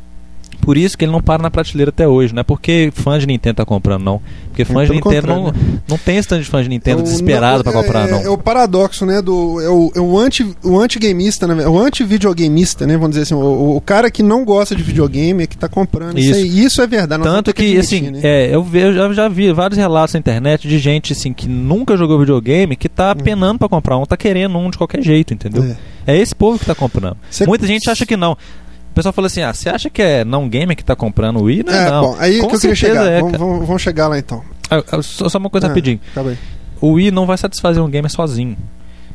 Por 0.61 0.77
isso 0.77 0.99
que 0.99 1.05
ele 1.05 1.13
não 1.13 1.21
para 1.23 1.43
na 1.43 1.51
prateleira 1.51 1.89
até 1.91 2.07
hoje. 2.07 2.35
Não 2.35 2.41
é 2.41 2.45
porque 2.45 2.91
fã 2.95 3.19
de 3.19 3.27
Nintendo 3.27 3.57
tá 3.57 3.65
comprando, 3.65 4.03
não. 4.03 4.21
Porque 4.49 4.65
fã 4.65 4.85
de 4.85 4.91
Nintendo 4.93 5.27
não, 5.29 5.45
né? 5.47 5.53
não 5.89 5.97
tem 5.97 6.19
stand 6.19 6.41
de 6.41 6.45
fã 6.47 6.63
de 6.63 6.69
Nintendo 6.69 6.99
É 6.99 7.01
o- 7.01 7.05
desesperado 7.05 7.63
pra 7.63 7.73
não, 7.73 7.83
comprar, 7.83 8.09
é, 8.09 8.11
não. 8.11 8.19
É 8.21 8.29
o 8.29 8.37
paradoxo, 8.37 9.07
né? 9.07 9.23
Do, 9.23 9.61
é 9.61 9.69
o, 9.69 9.93
é 9.95 10.01
o 10.01 10.19
anti 10.19 10.47
o 10.65 10.79
anti-gameista, 10.79 11.47
né? 11.47 11.67
o 11.67 11.79
anti-videogameista, 11.79 12.87
né? 12.87 12.95
Vamos 12.95 13.11
dizer 13.11 13.23
assim, 13.23 13.35
o, 13.35 13.77
o 13.77 13.81
cara 13.81 14.11
que 14.11 14.23
não 14.23 14.45
gosta 14.45 14.75
de 14.75 14.83
videogame 14.83 15.45
é 15.45 15.47
que 15.47 15.57
tá 15.57 15.69
comprando. 15.69 16.19
Isso, 16.19 16.31
Isso. 16.31 16.39
aí, 16.39 16.65
isso 16.65 16.83
é 16.83 16.87
verdade. 16.87 17.23
Tanto 17.23 17.53
que, 17.55 17.63
admitir, 17.63 17.79
assim, 17.81 18.11
né? 18.11 18.21
é, 18.23 18.55
eu, 18.55 18.63
ve, 18.63 18.81
eu 18.81 18.93
já, 18.95 19.13
já 19.13 19.29
vi 19.29 19.53
vários 19.53 19.79
relatos 19.79 20.15
na 20.15 20.21
internet 20.21 20.67
de 20.69 20.79
gente 20.79 21.13
assim 21.13 21.33
que 21.33 21.49
nunca 21.49 21.97
jogou 21.97 22.19
videogame 22.19 22.77
que 22.77 22.89
tá 22.89 23.15
penando 23.15 23.59
pra 23.61 23.69
comprar 23.69 23.97
um, 23.97 24.05
tá 24.05 24.17
querendo 24.17 24.59
um 24.59 24.71
de 24.71 24.77
qualquer 24.79 25.03
jeito, 25.03 25.33
entendeu? 25.33 25.63
Hum. 25.63 25.75
É. 26.07 26.15
É, 26.15 26.19
esse 26.19 26.35
povo 26.35 26.59
que 26.59 26.65
tá 26.65 26.75
comprando. 26.75 27.17
Cê- 27.31 27.47
Muita 27.47 27.67
gente 27.67 27.89
acha 27.91 28.05
que 28.07 28.17
não. 28.17 28.37
O 28.99 29.01
pessoal 29.01 29.13
fala 29.13 29.27
assim: 29.29 29.43
ah, 29.43 29.55
você 29.55 29.69
acha 29.69 29.89
que 29.89 30.03
é 30.03 30.25
não 30.25 30.49
gamer 30.49 30.77
que 30.77 30.85
tá 30.85 30.97
comprando 30.97 31.37
o 31.39 31.45
Wii? 31.45 31.63
Não, 31.65 31.73
É, 31.73 31.91
não. 31.91 32.01
bom, 32.03 32.17
aí 32.19 32.41
Com 32.41 32.49
que 32.49 32.57
eu 32.57 32.61
queria 32.61 32.75
chegar. 32.75 33.07
é, 33.07 33.21
vamos, 33.21 33.33
cara. 33.33 33.45
vamos, 33.45 33.67
vamos 33.67 33.83
chegar 33.83 34.09
lá 34.09 34.19
então. 34.19 34.43
Ah, 34.69 34.83
Só, 35.03 35.29
só 35.29 35.39
uma 35.39 35.49
coisa 35.49 35.67
Ah, 35.67 35.69
rapidinho. 35.69 36.01
Aí. 36.17 36.37
O 36.81 36.93
Wii 36.95 37.13
não 37.13 37.25
vai 37.25 37.39
satisfazer 37.39 37.81
um 37.81 37.89
gamer 37.89 38.11
sozinho. 38.11 38.57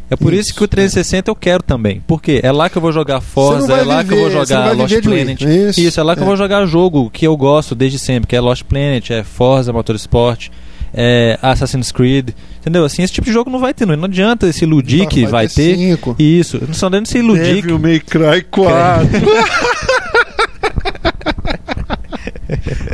É 0.09 0.15
por 0.15 0.31
isso, 0.33 0.49
Isso, 0.49 0.55
que 0.55 0.63
o 0.63 0.67
360 0.67 1.29
eu 1.29 1.35
quero 1.35 1.61
também. 1.63 2.01
Porque 2.07 2.39
é 2.43 2.51
lá 2.51 2.69
que 2.69 2.77
eu 2.77 2.81
vou 2.81 2.91
jogar 2.93 3.19
Forza, 3.19 3.73
é 3.73 3.83
lá 3.83 4.03
que 4.05 4.13
eu 4.13 4.17
vou 4.19 4.29
viver- 4.29 4.39
jogar 4.45 4.71
Lost 4.75 4.89
viver. 4.93 5.01
Planet. 5.03 5.41
Isso, 5.41 5.79
Isso, 5.81 5.99
é 5.99 6.03
lá 6.03 6.15
que 6.15 6.21
eu 6.21 6.25
é. 6.25 6.27
vou 6.27 6.37
jogar 6.37 6.65
jogo 6.65 7.09
que 7.09 7.25
eu 7.27 7.35
gosto 7.35 7.75
desde 7.75 7.99
sempre, 7.99 8.27
que 8.27 8.35
é 8.35 8.39
Lost 8.41 8.63
Planet, 8.63 9.09
é 9.11 9.23
Forza 9.23 9.71
Motorsport, 9.73 10.49
é 10.93 11.37
Assassin's 11.41 11.91
Creed. 11.91 12.29
Entendeu? 12.61 12.85
Assim, 12.85 13.03
esse 13.03 13.11
tipo 13.13 13.25
de 13.27 13.33
jogo 13.33 13.49
não 13.49 13.59
vai 13.59 13.73
ter. 13.73 13.85
Não, 13.85 13.95
não 13.95 14.05
adianta 14.05 14.51
se 14.53 14.63
iludir 14.63 15.05
que 15.07 15.25
vai 15.25 15.47
ter. 15.47 15.75
Cinco. 15.75 16.15
Isso, 16.19 16.61
não 16.65 16.73
só 16.73 16.89
dando 16.89 17.07
se 17.07 17.17
iludir. 17.17 17.61
que- 17.65 17.71
May 17.73 17.99
Cry 17.99 18.41
4. 18.49 19.07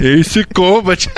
Ace 0.02 0.44
Combat. 0.54 1.10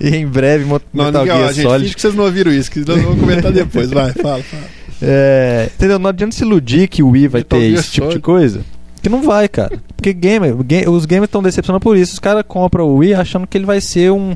E 0.00 0.16
em 0.16 0.26
breve, 0.26 0.64
Não, 0.64 0.80
Metal 1.06 1.22
ó, 1.22 1.24
Gear 1.24 1.52
gente, 1.52 1.62
Solid. 1.62 1.82
finge 1.84 1.94
que 1.94 2.00
vocês 2.00 2.14
não 2.14 2.24
ouviram 2.24 2.52
isso, 2.52 2.70
que 2.70 2.80
nós 2.80 3.02
vamos 3.02 3.20
comentar 3.20 3.52
depois. 3.52 3.90
Vai, 3.90 4.12
fala, 4.12 4.42
fala. 4.42 4.62
É, 5.02 5.68
entendeu? 5.74 5.98
Não 5.98 6.08
adianta 6.10 6.34
se 6.34 6.42
iludir 6.42 6.88
que 6.88 7.02
o 7.02 7.10
Wii 7.10 7.28
vai 7.28 7.40
Metal 7.40 7.58
ter 7.58 7.68
Gear 7.70 7.80
esse 7.80 7.90
tipo 7.90 8.06
de 8.06 8.12
Solid. 8.14 8.22
coisa. 8.22 8.60
Que 9.02 9.08
não 9.08 9.22
vai, 9.22 9.48
cara. 9.48 9.78
Porque 9.96 10.12
gamer, 10.12 10.54
os 10.90 11.06
gamers 11.06 11.28
estão 11.28 11.42
decepcionando 11.42 11.82
por 11.82 11.96
isso. 11.96 12.12
Os 12.14 12.18
caras 12.18 12.44
compram 12.46 12.86
o 12.86 12.96
Wii 12.96 13.14
achando 13.14 13.46
que 13.46 13.56
ele 13.56 13.64
vai 13.66 13.80
ser 13.80 14.10
um, 14.12 14.34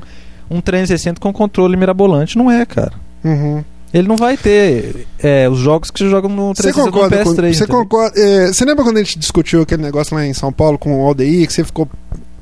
um 0.49 0.61
360 0.61 1.19
com 1.19 1.31
controle 1.33 1.77
mirabolante. 1.77 2.37
Não 2.37 2.49
é, 2.51 2.65
cara. 2.65 2.93
Uhum. 3.23 3.63
Ele 3.93 4.07
não 4.07 4.17
vai 4.17 4.35
ter 4.35 5.07
é, 5.19 5.47
os 5.47 5.57
jogos 5.57 5.89
que 5.89 5.99
você 5.99 6.09
joga 6.09 6.27
no 6.27 6.53
Você 6.53 6.63
360 6.63 6.91
concorda 6.91 7.17
no 7.17 7.23
com, 7.23 7.41
PS3. 7.41 7.53
você 7.53 7.67
concorda, 7.67 8.19
é, 8.19 8.47
você 8.47 8.65
lembra 8.65 8.83
quando 8.83 8.97
a 8.97 9.03
gente 9.03 9.17
discutiu 9.17 9.61
aquele 9.61 9.81
negócio 9.81 10.13
lá 10.15 10.25
em 10.25 10.33
São 10.33 10.51
Paulo 10.51 10.77
com 10.77 11.01
o 11.01 11.07
Aldeir, 11.07 11.47
que 11.47 11.53
você 11.53 11.63
ficou 11.63 11.87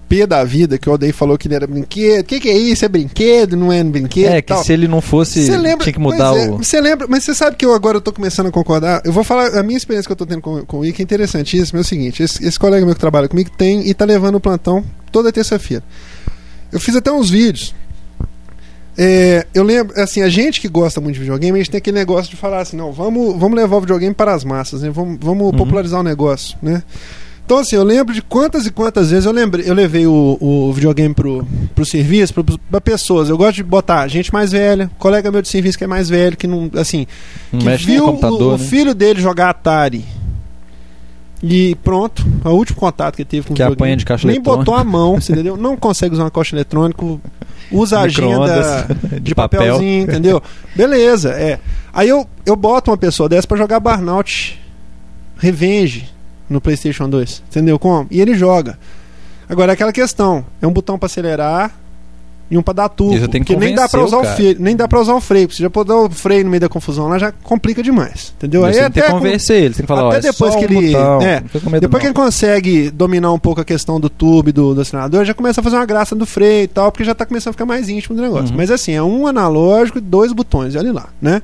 pé 0.10 0.26
da 0.26 0.44
vida, 0.44 0.78
que 0.78 0.89
o 0.89 0.92
Aldeir 0.92 1.13
falou 1.13 1.38
que 1.38 1.48
ele 1.48 1.56
era 1.56 1.68
brinquedo. 1.68 2.22
O 2.22 2.24
que, 2.24 2.39
que 2.39 2.50
é 2.50 2.58
isso? 2.58 2.86
É 2.86 2.88
brinquedo? 2.88 3.56
Não 3.56 3.72
é 3.72 3.84
brinquedo? 3.84 4.32
É, 4.32 4.42
que 4.42 4.48
tal. 4.48 4.63
se 4.63 4.74
ele 4.74 4.88
não 4.88 5.02
fosse, 5.02 5.50
lembra, 5.52 5.84
tinha 5.84 5.94
que 5.94 6.00
mudar 6.00 6.36
é, 6.36 6.50
o... 6.50 6.58
Você 6.58 6.80
lembra, 6.82 7.08
mas 7.08 7.24
você 7.24 7.36
sabe 7.36 7.56
que 7.56 7.66
eu 7.66 7.74
agora 7.74 7.98
eu 7.98 8.02
tô 8.02 8.12
começando 8.12 8.48
a 8.48 8.52
concordar. 8.52 9.02
Eu 9.04 9.12
vou 9.12 9.24
falar 9.24 9.58
a 9.58 9.63
minha 9.63 9.78
experiência 9.78 10.08
que 10.08 10.12
eu 10.12 10.18
tô 10.18 10.26
tendo 10.26 10.42
com, 10.42 10.66
com 10.66 10.78
o 10.78 10.80
Wiki 10.82 11.02
é 11.02 11.04
interessantíssima. 11.04 11.80
É 11.80 11.82
o 11.82 11.86
seguinte: 11.86 12.24
esse, 12.24 12.44
esse 12.44 12.58
colega 12.58 12.86
meu 12.86 12.96
que 12.96 13.02
trabalha 13.02 13.28
comigo 13.28 13.50
tem 13.56 13.88
e 13.88 13.94
tá 13.94 14.06
levando 14.06 14.36
o 14.36 14.39
plantão 14.39 14.84
toda 15.12 15.32
terça-feira. 15.32 15.84
Eu 16.72 16.80
fiz 16.80 16.96
até 16.96 17.12
uns 17.12 17.30
vídeos. 17.30 17.76
É, 18.98 19.46
eu 19.54 19.64
lembro, 19.64 20.00
assim, 20.00 20.22
a 20.22 20.30
gente 20.30 20.62
que 20.62 20.68
gosta 20.68 21.02
muito 21.02 21.16
de 21.16 21.22
videogame, 21.22 21.58
a 21.60 21.62
gente 21.64 21.72
tem 21.72 21.78
aquele 21.80 21.98
negócio 21.98 22.30
de 22.30 22.38
falar 22.38 22.60
assim, 22.60 22.78
não, 22.78 22.92
vamos, 22.92 23.36
vamos 23.40 23.58
levar 23.58 23.78
o 23.78 23.82
videogame 23.82 24.14
para 24.14 24.34
as 24.34 24.44
massas, 24.44 24.82
né? 24.82 24.90
Vamos, 24.92 25.18
vamos 25.20 25.44
Uhum. 25.48 25.52
popularizar 25.52 26.00
o 26.00 26.04
negócio, 26.04 26.58
né? 26.62 26.84
Então, 27.46 27.58
assim, 27.58 27.76
eu 27.76 27.84
lembro 27.84 28.14
de 28.14 28.22
quantas 28.22 28.66
e 28.66 28.72
quantas 28.72 29.10
vezes 29.12 29.26
eu 29.26 29.32
lembrei, 29.34 29.70
eu 29.70 29.74
levei 29.74 30.08
o, 30.08 30.38
o 30.40 30.72
videogame 30.72 31.14
pro, 31.14 31.46
pro 31.76 31.86
serviço, 31.86 32.34
pro, 32.34 32.44
pra 32.72 32.80
pessoas. 32.80 33.28
Eu 33.28 33.38
gosto 33.38 33.56
de 33.56 33.64
botar 33.64 34.08
gente 34.08 34.32
mais 34.32 34.52
velha, 34.54 34.90
colega 34.98 35.30
meu 35.30 35.42
de 35.42 35.50
serviço 35.50 35.78
que 35.78 35.84
é 35.84 35.88
mais 35.88 36.08
velho, 36.08 36.38
que 36.38 36.48
não, 36.48 36.72
assim, 36.76 37.06
que 37.52 37.66
mexe 37.66 37.86
viu 37.86 38.06
o, 38.06 38.26
o 38.26 38.52
né? 38.54 38.58
filho 38.60 38.96
dele 38.96 39.20
jogar 39.20 39.50
Atari. 39.50 40.06
E 41.46 41.76
pronto, 41.84 42.26
é 42.46 42.48
o 42.48 42.54
último 42.54 42.80
contato 42.80 43.18
que 43.18 43.26
teve 43.26 43.50
com 43.50 43.54
Que 43.54 43.62
o 43.62 43.68
apanha 43.68 43.98
de 43.98 44.06
caixa 44.06 44.26
Nem 44.26 44.38
eletrônica. 44.38 44.64
botou 44.64 44.76
a 44.80 44.84
mão, 44.86 45.18
entendeu? 45.18 45.58
Não 45.58 45.76
consegue 45.76 46.14
usar 46.14 46.24
uma 46.24 46.32
caixa 46.32 46.56
eletrônica, 46.56 47.04
usa 47.70 48.00
agenda 48.00 48.30
Micro-ondas 48.30 49.22
de, 49.22 49.36
papelzinho, 49.36 50.04
entendeu? 50.04 50.42
Beleza, 50.74 51.32
é. 51.32 51.60
Aí 51.94 52.08
eu, 52.08 52.26
eu 52.46 52.56
boto 52.56 52.92
uma 52.92 52.98
pessoa 52.98 53.28
dessa 53.28 53.46
pra 53.46 53.58
jogar 53.58 53.82
Burnout 53.82 54.58
Revenge 55.38 56.10
no 56.50 56.62
PlayStation 56.62 57.10
2, 57.10 57.44
entendeu 57.50 57.78
como? 57.78 58.08
E 58.10 58.22
ele 58.22 58.36
joga. 58.36 58.80
Agora 59.50 59.74
é 59.74 59.74
aquela 59.74 59.92
questão, 59.92 60.46
é 60.62 60.68
um 60.68 60.72
botão 60.72 60.98
pra 60.98 61.08
acelerar 61.08 61.72
e 62.54 62.58
um 62.58 62.62
pra 62.62 62.74
dar 62.74 62.89
que 62.89 63.54
porque 63.54 63.56
nem 63.66 63.74
dá 63.76 63.89
para 63.89 64.00
convencer 64.02 64.20
usar 64.20 64.32
o 64.32 64.36
freio, 64.36 64.56
nem 64.60 64.76
dá 64.76 64.88
para 64.88 65.00
usar 65.02 65.13
o 65.16 65.22
freio, 65.22 65.52
você 65.52 65.63
já 65.63 65.70
pode 65.70 65.89
dar 65.89 65.98
o 65.98 66.10
freio 66.10 66.44
no 66.44 66.50
meio 66.52 66.62
da 66.62 66.70
confusão 66.70 67.08
lá 67.08 67.18
já 67.18 67.32
complica 67.32 67.82
demais, 67.82 68.34
entendeu? 68.38 68.63
Aí 68.63 68.74
tem 68.74 68.82
que 68.92 69.00
até 69.00 69.02
com- 69.12 69.18
convencer 69.18 69.58
ele, 69.63 69.74
tem 69.74 69.84
que 69.84 69.88
falar, 69.88 70.02
até 70.10 70.16
ó, 70.16 70.20
é 70.20 70.22
depois 70.22 70.54
só 70.54 70.60
que 70.60 70.66
um 70.66 70.78
ele- 70.78 70.92
botão, 70.92 71.22
é, 71.22 71.39
não 71.42 71.80
depois 71.80 72.02
que 72.02 72.08
não. 72.10 72.12
ele 72.12 72.13
consegue 72.13 72.92
dominar 72.92 73.32
um 73.32 73.39
pouco 73.39 73.62
a 73.62 73.66
questão 73.66 74.00
do 74.00 74.10
tubo 74.10 74.54
do, 74.54 74.76
do 74.76 74.82
acelerador, 74.82 75.26
já 75.26 75.34
começa 75.34 75.60
a 75.62 75.63
fazer 75.63 75.76
uma 75.78 75.86
graça 75.86 76.16
do 76.16 76.26
freio 76.26 76.63
e 76.63 76.68
tal, 76.68 76.92
porque 76.92 77.04
já 77.04 77.16
tá 77.16 77.26
começando 77.26 77.50
a 77.50 77.54
ficar 77.54 77.66
mais 77.66 77.89
íntimo 77.89 78.16
do 78.16 78.22
negócio. 78.22 78.50
Uhum. 78.52 78.58
Mas 78.58 78.70
assim, 78.70 78.92
é 78.94 79.02
um 79.02 79.26
analógico 79.26 79.98
e 79.98 80.02
dois 80.02 80.32
botões, 80.32 80.76
e 80.76 80.78
olha 80.78 80.94
lá, 80.94 81.08
né? 81.22 81.42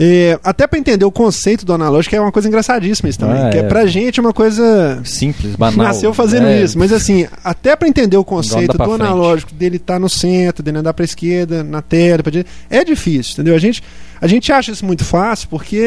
Tá. 0.00 0.50
Até 0.50 0.66
pra 0.66 0.78
entender 0.78 1.04
o 1.04 1.10
conceito 1.12 1.64
do 1.66 1.72
analógico 1.72 2.14
é 2.16 2.20
uma 2.20 2.32
coisa 2.32 2.48
engraçadíssima 2.48 3.08
isso 3.08 3.18
também. 3.18 3.42
Ah, 3.42 3.50
que 3.50 3.58
é. 3.58 3.60
é. 3.60 3.62
pra 3.64 3.86
gente 3.86 4.18
é 4.18 4.22
uma 4.22 4.32
coisa. 4.32 5.00
Simples, 5.04 5.54
banal. 5.56 5.84
Nasceu 5.86 6.14
fazendo 6.14 6.46
É, 6.46 6.62
isso. 6.62 6.78
Mas 6.78 6.92
assim, 6.92 7.26
até 7.44 7.76
pra 7.76 7.86
entender 7.88 8.16
o 8.16 8.24
conceito 8.24 8.76
do 8.78 8.82
analógico, 8.92 9.52
dele 9.54 9.76
estar 9.76 9.98
no 9.98 10.08
centro, 10.08 10.62
dele 10.62 10.78
andar 10.78 10.94
pra 10.94 11.04
esquerda, 11.04 11.62
na 11.62 11.82
tela, 11.82 12.22
pra 12.22 12.30
direita, 12.30 12.50
é 12.70 12.82
difícil, 12.84 13.32
entendeu? 13.34 13.54
A 13.54 13.58
gente, 13.58 13.82
a 14.20 14.26
gente 14.26 14.50
acha 14.52 14.70
isso 14.72 14.84
muito 14.86 15.04
fácil 15.04 15.48
porque 15.48 15.82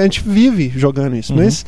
a 0.00 0.02
gente 0.04 0.22
vive 0.24 0.72
jogando 0.76 1.16
isso, 1.16 1.32
Uhum. 1.32 1.42
mas 1.44 1.64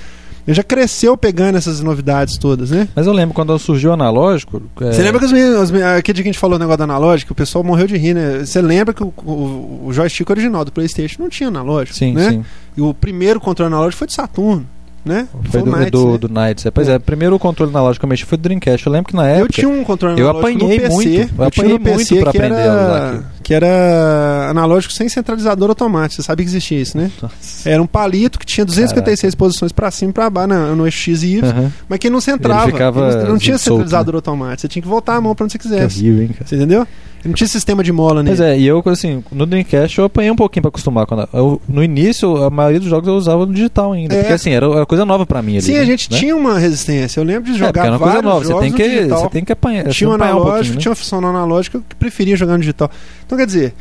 já 0.55 0.63
cresceu 0.63 1.17
pegando 1.17 1.57
essas 1.59 1.81
novidades 1.81 2.37
todas, 2.39 2.71
né? 2.71 2.89
Mas 2.95 3.07
eu 3.07 3.13
lembro 3.13 3.35
quando 3.35 3.57
surgiu 3.59 3.91
o 3.91 3.93
analógico. 3.93 4.63
é, 4.81 4.93
Você 4.93 5.03
lembra 5.03 5.19
que 5.21 5.27
os 5.27 5.33
meninos- 5.33 5.71
aquele 5.73 6.15
dia 6.17 6.23
que 6.25 6.29
a 6.29 6.33
gente 6.33 6.39
falou 6.39 6.57
o 6.57 6.59
negócio 6.59 6.79
do 6.79 6.85
analógico, 6.85 7.33
o 7.33 7.37
pessoal 7.37 7.63
morreu 7.65 7.87
de 7.87 7.97
rir, 7.97 8.15
né? 8.15 8.41
Você 8.45 8.61
lembra 8.61 8.93
que 8.95 9.03
o, 9.03 9.13
o- 9.25 9.83
o 9.87 9.93
joystick 9.93 10.29
original 10.31 10.65
do 10.65 10.73
PlayStation 10.73 11.23
não 11.23 11.29
tinha 11.29 11.49
analógico, 11.49 11.97
Sim, 11.97 12.15
né? 12.15 12.31
sim. 12.31 12.45
E 12.77 12.81
o 12.81 12.95
primeiro 12.95 13.39
controle 13.41 13.73
analógico 13.73 13.99
foi 13.99 14.07
de 14.07 14.15
Saturno, 14.15 14.67
né? 15.05 15.27
Foi 15.51 15.63
do, 15.63 15.71
Knights, 15.71 15.91
do, 15.91 16.13
né? 16.13 16.19
do 16.19 16.29
Knights. 16.29 16.67
é. 16.67 16.71
Pois 16.71 16.89
É. 16.89 16.95
é, 16.95 16.99
primeiro 16.99 17.35
o 17.35 17.39
controle 17.39 17.71
analógico 17.71 18.01
que 18.01 18.05
eu 18.07 18.09
mexi 18.11 18.25
foi 18.25 18.37
do 18.39 18.43
Dreamcast. 18.43 18.87
Eu 18.87 18.93
lembro 18.93 19.09
que 19.11 19.17
na 19.17 19.27
época. 19.27 19.45
Eu 19.45 19.49
tinha 19.49 19.69
um 19.69 19.83
controle 19.85 20.21
eu 20.21 20.29
analógico 20.29 20.57
apanhei 20.59 20.79
no 20.79 20.83
PC. 20.83 20.95
muito, 20.95 21.09
eu 21.09 21.21
eu 21.21 21.27
tinha 21.29 21.47
apanhei 21.47 21.73
no 21.79 21.81
PC 21.85 21.97
muito 22.15 22.23
pra 22.25 22.33
que 22.33 22.39
aprender 22.39 22.55
a 22.55 22.59
usar 22.59 22.71
era, 22.97 23.07
aquilo. 23.09 23.25
que 23.43 23.55
era 23.55 24.47
analógico 24.51 24.93
sem 24.93 25.09
centralizador 25.09 25.69
automático. 25.71 26.15
Você 26.21 26.27
sabia 26.27 26.45
que 26.45 26.51
existia 26.51 26.79
isso, 26.81 26.97
né? 26.99 27.11
Nossa. 27.23 27.69
Era 27.69 27.83
um 27.83 27.87
palito 27.87 28.39
que 28.39 28.47
tinha 28.47 28.65
256 28.65 29.35
posições 29.35 29.73
pra 29.73 29.91
cima 29.91 30.11
e 30.11 30.15
pra 30.15 30.29
baixo 30.31 30.49
na- 30.49 30.75
no 30.75 30.91
X 30.91 31.23
e 31.23 31.37
Y, 31.39 31.45
Aham. 31.49 31.73
mas 31.89 31.99
que 31.99 32.11
não 32.11 32.21
centrava. 32.21 32.65
Ele 32.65 32.73
ficava 32.73 33.09
Ele 33.09 33.17
não, 33.23 33.29
não 33.31 33.39
tinha 33.39 33.59
solto, 33.59 33.81
centralizador 33.83 34.15
automático. 34.17 34.61
Você 34.63 34.69
tinha 34.69 34.83
que 34.83 34.89
voltar 34.89 35.17
a 35.17 35.21
mão 35.21 35.35
pra 35.35 35.45
onde 35.45 35.53
você 35.53 35.59
quisesse. 35.59 36.01
horrível, 36.01 36.23
hein, 36.23 36.29
cara. 36.29 36.47
Você 36.47 36.57
entendeu? 36.57 36.87
Não 37.25 37.35
tinha 37.35 37.47
sistema 37.47 37.85
de 37.85 37.93
mola 37.93 38.23
nele. 38.23 38.37
Pois 38.37 38.49
é, 38.49 38.59
e 38.59 38.67
eu, 38.67 38.83
assim, 38.87 39.23
no 39.31 39.45
Dreamcast 39.45 39.99
eu 39.99 40.07
apanhei 40.07 40.31
um 40.31 40.37
pouquinho 40.37 40.63
pra 40.63 40.69
acostumar. 40.71 41.05
Quando 41.07 41.29
eu- 41.33 41.61
no 41.69 41.85
início, 41.85 42.37
a 42.43 42.49
maioria 42.49 42.81
dos 42.81 42.89
jogos 42.89 43.07
eu 43.09 43.15
usava 43.15 43.45
no 43.45 43.53
digital 43.53 43.93
ainda. 43.93 44.15
É. 44.15 44.21
Porque 44.21 44.33
assim, 44.33 44.51
era, 44.51 44.67
era 44.67 44.87
coisa 44.87 45.05
nova 45.05 45.27
pra 45.27 45.43
mim 45.43 45.53
ali. 45.53 45.63
Sim, 45.63 45.75
né? 45.75 45.81
a 45.81 45.85
gente 45.85 46.11
Né? 46.11 46.19
tinha 46.19 46.35
uma 46.35 46.59
resistência. 46.59 47.21
Eu 47.21 47.25
lembro 47.25 47.45
de 47.53 47.57
É, 47.57 47.67
jogar 47.67 47.83
era 47.87 47.93
uma 47.93 47.99
coisa 47.99 48.15
vários 48.23 48.33
nova. 48.33 48.45
Você 48.45 48.61
tem, 48.61 48.73
que, 48.73 48.89
digital. 48.89 49.19
você 49.21 49.29
tem 49.29 49.45
que 49.45 49.53
apanhar. 49.53 49.89
tinha 49.89 50.09
um 50.09 50.13
um 50.13 50.15
analógico, 50.15 50.45
pouquinho, 50.51 50.75
né? 50.75 50.81
tinha 50.81 50.91
uma 50.91 50.97
função 50.97 51.21
no 51.21 51.27
analógico 51.27 51.83
que 51.87 51.95
preferia 51.97 52.37
jogar 52.37 52.55
no 52.55 52.61
digital. 52.61 52.91
Então, 53.27 53.37
quer 53.37 53.47
dizer, 53.47 53.75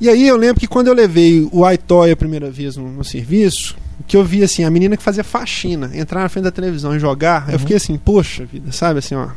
e 0.00 0.08
aí 0.08 0.26
eu 0.28 0.36
lembro 0.36 0.60
que 0.60 0.66
quando 0.66 0.88
eu 0.88 0.94
levei 0.94 1.48
o 1.50 1.68
iToy 1.70 2.10
a 2.10 2.16
primeira 2.16 2.50
vez 2.50 2.76
no, 2.76 2.88
no 2.88 3.04
serviço, 3.04 3.74
que 4.06 4.16
eu 4.16 4.24
vi 4.24 4.42
assim, 4.42 4.64
a 4.64 4.70
menina 4.70 4.96
que 4.96 5.02
fazia 5.02 5.22
faxina, 5.24 5.90
entrar 5.94 6.20
na 6.22 6.28
frente 6.28 6.44
da 6.44 6.50
televisão 6.50 6.94
e 6.94 6.98
jogar, 6.98 7.44
eu 7.48 7.52
Uhum. 7.54 7.58
fiquei 7.60 7.76
assim, 7.76 7.96
poxa 7.96 8.44
vida, 8.44 8.70
sabe 8.72 8.98
assim, 8.98 9.14
ó. 9.14 9.28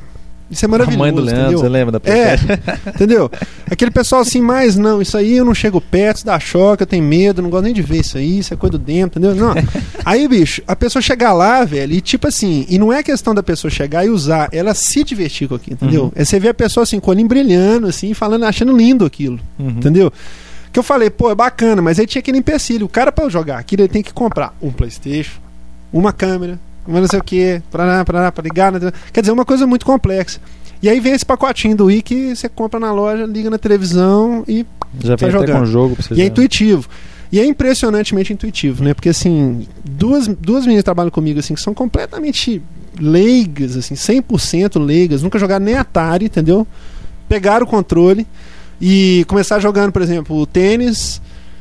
Isso 0.50 0.64
é 0.64 0.68
A 0.68 0.70
maravilhoso, 0.70 1.00
mãe 1.00 1.12
do 1.12 1.22
Leandro, 1.22 1.42
entendeu? 1.42 1.60
você 1.60 1.70
lembra 1.70 2.00
da 2.00 2.10
É, 2.12 2.38
PlayStation? 2.38 2.62
entendeu? 2.94 3.32
Aquele 3.70 3.90
pessoal 3.90 4.22
assim, 4.22 4.42
mas 4.42 4.76
não, 4.76 5.02
isso 5.02 5.18
aí 5.18 5.38
eu 5.38 5.44
não 5.46 5.56
chego 5.56 5.82
perto, 5.82 6.18
isso 6.18 6.26
dá 6.26 6.40
choque, 6.40 6.84
eu 6.84 6.88
tenho 6.88 7.04
medo, 7.04 7.42
não 7.42 7.50
gosto 7.50 7.64
nem 7.66 7.74
de 7.74 7.82
ver 7.82 8.02
isso 8.02 8.18
aí, 8.18 8.40
isso 8.40 8.54
é 8.54 8.58
coisa 8.58 8.74
do 8.74 8.78
dentro, 8.78 9.20
entendeu? 9.20 9.36
Não. 9.36 9.56
Aí, 10.06 10.28
bicho, 10.28 10.62
a 10.68 10.76
pessoa 10.76 11.02
chegar 11.02 11.34
lá, 11.34 11.66
velho, 11.66 11.92
e 11.94 12.00
tipo 12.00 12.28
assim, 12.28 12.64
e 12.70 12.78
não 12.78 12.94
é 12.94 13.02
questão 13.02 13.34
da 13.34 13.42
pessoa 13.42 13.72
chegar 13.72 14.06
e 14.06 14.10
usar, 14.10 14.50
ela 14.52 14.76
se 14.76 15.04
divertir 15.04 15.48
com 15.48 15.56
aquilo, 15.56 15.78
entendeu? 15.82 16.04
Uhum. 16.04 16.12
É 16.16 16.24
você 16.24 16.40
vê 16.40 16.50
a 16.50 16.54
pessoa 16.54 16.84
assim, 16.84 17.00
com 17.00 17.10
o 17.10 17.14
olhinho 17.14 17.28
brilhando, 17.28 17.88
assim, 17.88 18.14
falando, 18.14 18.44
achando 18.44 18.76
lindo 18.78 19.04
aquilo, 19.04 19.40
Uhum. 19.58 19.70
entendeu? 19.70 20.14
Que 20.72 20.78
eu 20.78 20.84
falei, 20.84 21.10
pô, 21.10 21.32
é 21.32 21.36
bacana, 21.36 21.82
mas 21.82 21.98
aí 22.00 22.06
tinha 22.06 22.20
aquele 22.20 22.38
empecilho. 22.38 22.86
O 22.86 22.90
cara, 22.90 23.12
pra 23.12 23.28
jogar 23.30 23.58
aquilo, 23.58 23.82
ele 23.82 23.90
tem 23.90 24.04
que 24.04 24.14
comprar 24.14 24.54
um 24.62 24.72
PlayStation, 24.72 25.40
uma 25.92 26.14
câmera, 26.14 26.60
uma 26.88 27.02
não 27.02 27.08
sei 27.08 27.20
o 27.20 27.24
que, 27.24 27.62
pra, 27.72 28.04
pra, 28.06 28.32
pra 28.32 28.44
ligar. 28.44 28.72
né? 28.72 28.80
Quer 29.12 29.22
dizer, 29.22 29.32
uma 29.32 29.46
coisa 29.46 29.66
muito 29.66 29.86
complexa. 29.86 30.40
E 30.82 30.90
aí 30.90 31.00
vem 31.00 31.14
esse 31.14 31.26
pacotinho 31.26 31.76
do 31.76 31.86
Wii 31.86 32.02
que 32.02 32.36
você 32.36 32.48
compra 32.50 32.80
na 32.80 32.92
loja, 32.94 33.26
liga 33.26 33.50
na 33.50 33.58
televisão 33.58 34.44
e, 34.48 34.66
Já 35.00 35.16
vem 35.16 35.18
Tá 35.18 35.26
até 35.28 35.32
jogando. 35.32 35.60
com 35.60 35.66
jogo 35.66 35.98
e 36.12 36.22
é 36.22 36.26
intuitivo. 36.26 36.88
E 37.32 37.40
é 37.40 37.46
impressionantemente 37.46 38.32
intuitivo, 38.32 38.84
né? 38.84 38.94
Porque 38.94 39.10
assim, 39.10 39.68
duas, 39.84 40.28
duas 40.28 40.62
meninas 40.64 40.82
que 40.82 40.86
trabalham 40.86 41.10
comigo 41.10 41.40
assim, 41.40 41.56
que 41.56 41.62
são 41.62 41.74
completamente 41.74 42.62
leigas, 43.00 43.76
assim, 43.76 43.96
100% 43.96 44.80
leigas, 44.84 45.22
nunca 45.22 45.40
jogaram 45.40 45.66
nem 45.66 45.76
Atari, 45.76 46.26
entendeu? 46.26 46.66
Pegaram 47.28 47.66
o 47.66 47.70
controle 47.70 48.26
e 48.80 49.26
começaram 49.28 49.62
jogando, 49.62 49.92
por 49.92 50.02
exemplo, 50.02 50.38
o 50.38 50.46
tênis, 50.46 51.20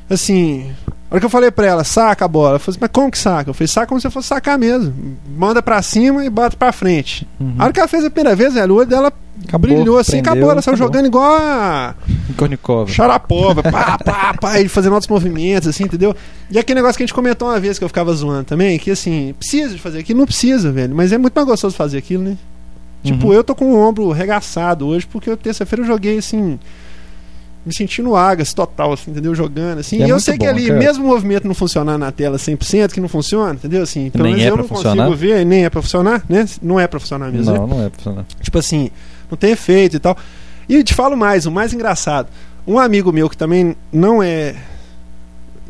assim, 0.08 0.70
hora 1.14 1.20
que 1.20 1.26
eu 1.26 1.30
falei 1.30 1.50
pra 1.50 1.66
ela, 1.66 1.84
saca 1.84 2.24
a 2.24 2.28
bola, 2.28 2.56
eu 2.56 2.60
falei, 2.60 2.78
mas 2.80 2.90
como 2.92 3.10
que 3.10 3.18
saca? 3.18 3.50
Eu 3.50 3.54
falei, 3.54 3.68
saca 3.68 3.86
como 3.86 4.00
se 4.00 4.10
fosse 4.10 4.28
sacar 4.28 4.58
mesmo. 4.58 4.92
Manda 5.36 5.62
pra 5.62 5.80
cima 5.82 6.24
e 6.24 6.30
bota 6.30 6.56
pra 6.56 6.72
frente. 6.72 7.26
Uhum. 7.40 7.54
A 7.58 7.64
hora 7.64 7.72
que 7.72 7.78
ela 7.80 7.88
fez 7.88 8.04
a 8.04 8.10
primeira 8.10 8.34
vez, 8.36 8.54
velho, 8.54 8.74
o 8.74 8.76
olho 8.78 8.86
dela 8.86 9.12
Acabou, 9.46 9.68
brilhou 9.70 9.98
assim, 9.98 10.12
prendeu, 10.12 10.32
acabou. 10.32 10.50
Ela 10.52 10.62
saiu 10.62 10.74
acabou. 10.74 10.92
jogando 10.92 11.06
igual 11.06 11.36
a 11.36 11.94
Kornikov. 12.36 12.90
Sharapova, 12.90 13.62
pá, 13.62 13.98
pá, 14.04 14.34
pá, 14.40 14.60
e 14.60 14.68
fazendo 14.68 14.92
outros 14.94 15.08
movimentos, 15.08 15.68
assim, 15.68 15.84
entendeu? 15.84 16.14
E 16.50 16.58
aquele 16.58 16.76
negócio 16.80 16.96
que 16.96 17.02
a 17.02 17.06
gente 17.06 17.14
comentou 17.14 17.48
uma 17.48 17.60
vez 17.60 17.78
que 17.78 17.84
eu 17.84 17.88
ficava 17.88 18.12
zoando 18.14 18.44
também, 18.44 18.78
que 18.78 18.90
assim, 18.90 19.34
precisa 19.38 19.74
de 19.74 19.80
fazer 19.80 19.98
aquilo, 20.00 20.18
não 20.20 20.26
precisa, 20.26 20.72
velho, 20.72 20.94
mas 20.94 21.12
é 21.12 21.18
muito 21.18 21.34
mais 21.34 21.46
gostoso 21.46 21.76
fazer 21.76 21.98
aquilo, 21.98 22.22
né? 22.24 22.36
Tipo, 23.02 23.26
Uhum. 23.26 23.32
eu 23.34 23.44
tô 23.44 23.54
com 23.54 23.66
o 23.66 23.76
ombro 23.78 24.10
regaçado 24.12 24.86
hoje, 24.86 25.06
porque 25.06 25.28
eu- 25.28 25.36
terça-feira 25.36 25.82
eu 25.82 25.86
joguei 25.86 26.16
assim. 26.18 26.58
Me 27.64 27.74
sentindo 27.74 28.14
Agas 28.14 28.52
total, 28.52 28.92
assim, 28.92 29.10
entendeu? 29.10 29.34
Jogando, 29.34 29.78
assim. 29.78 29.98
E 29.98 30.02
é 30.02 30.06
e 30.06 30.10
eu 30.10 30.20
sei 30.20 30.36
que 30.36 30.44
bom, 30.44 30.50
ali, 30.50 30.66
cara. 30.66 30.78
mesmo 30.78 31.04
o 31.04 31.08
movimento 31.08 31.46
não 31.48 31.54
funcionar 31.54 31.96
na 31.96 32.12
tela 32.12 32.36
100%, 32.36 32.92
que 32.92 33.00
não 33.00 33.08
funciona, 33.08 33.54
entendeu? 33.54 33.82
Assim, 33.82 34.10
pelo 34.10 34.24
Nem 34.24 34.34
menos 34.34 34.46
é 34.46 34.50
eu 34.50 34.54
pra 34.54 34.62
não 34.62 34.68
funcionar? 34.68 35.04
consigo 35.06 35.16
ver, 35.16 35.46
nem 35.46 35.64
é 35.64 35.70
pra 35.70 35.80
funcionar, 35.80 36.22
né? 36.28 36.46
Não 36.60 36.78
é 36.78 36.86
pra 36.86 37.00
funcionar 37.00 37.30
mesmo. 37.32 37.52
né? 37.52 37.58
Não, 37.58 37.66
não 37.66 37.82
é 37.82 37.88
profissional. 37.88 38.26
Tipo 38.42 38.58
assim, 38.58 38.90
não 39.30 39.38
tem 39.38 39.52
efeito 39.52 39.96
e 39.96 39.98
tal. 39.98 40.16
E 40.68 40.82
te 40.84 40.92
falo 40.94 41.16
mais, 41.16 41.46
o 41.46 41.50
mais 41.50 41.72
engraçado. 41.72 42.28
Um 42.66 42.78
amigo 42.78 43.12
meu 43.12 43.28
que 43.30 43.36
também 43.36 43.74
não 43.92 44.22
é 44.22 44.54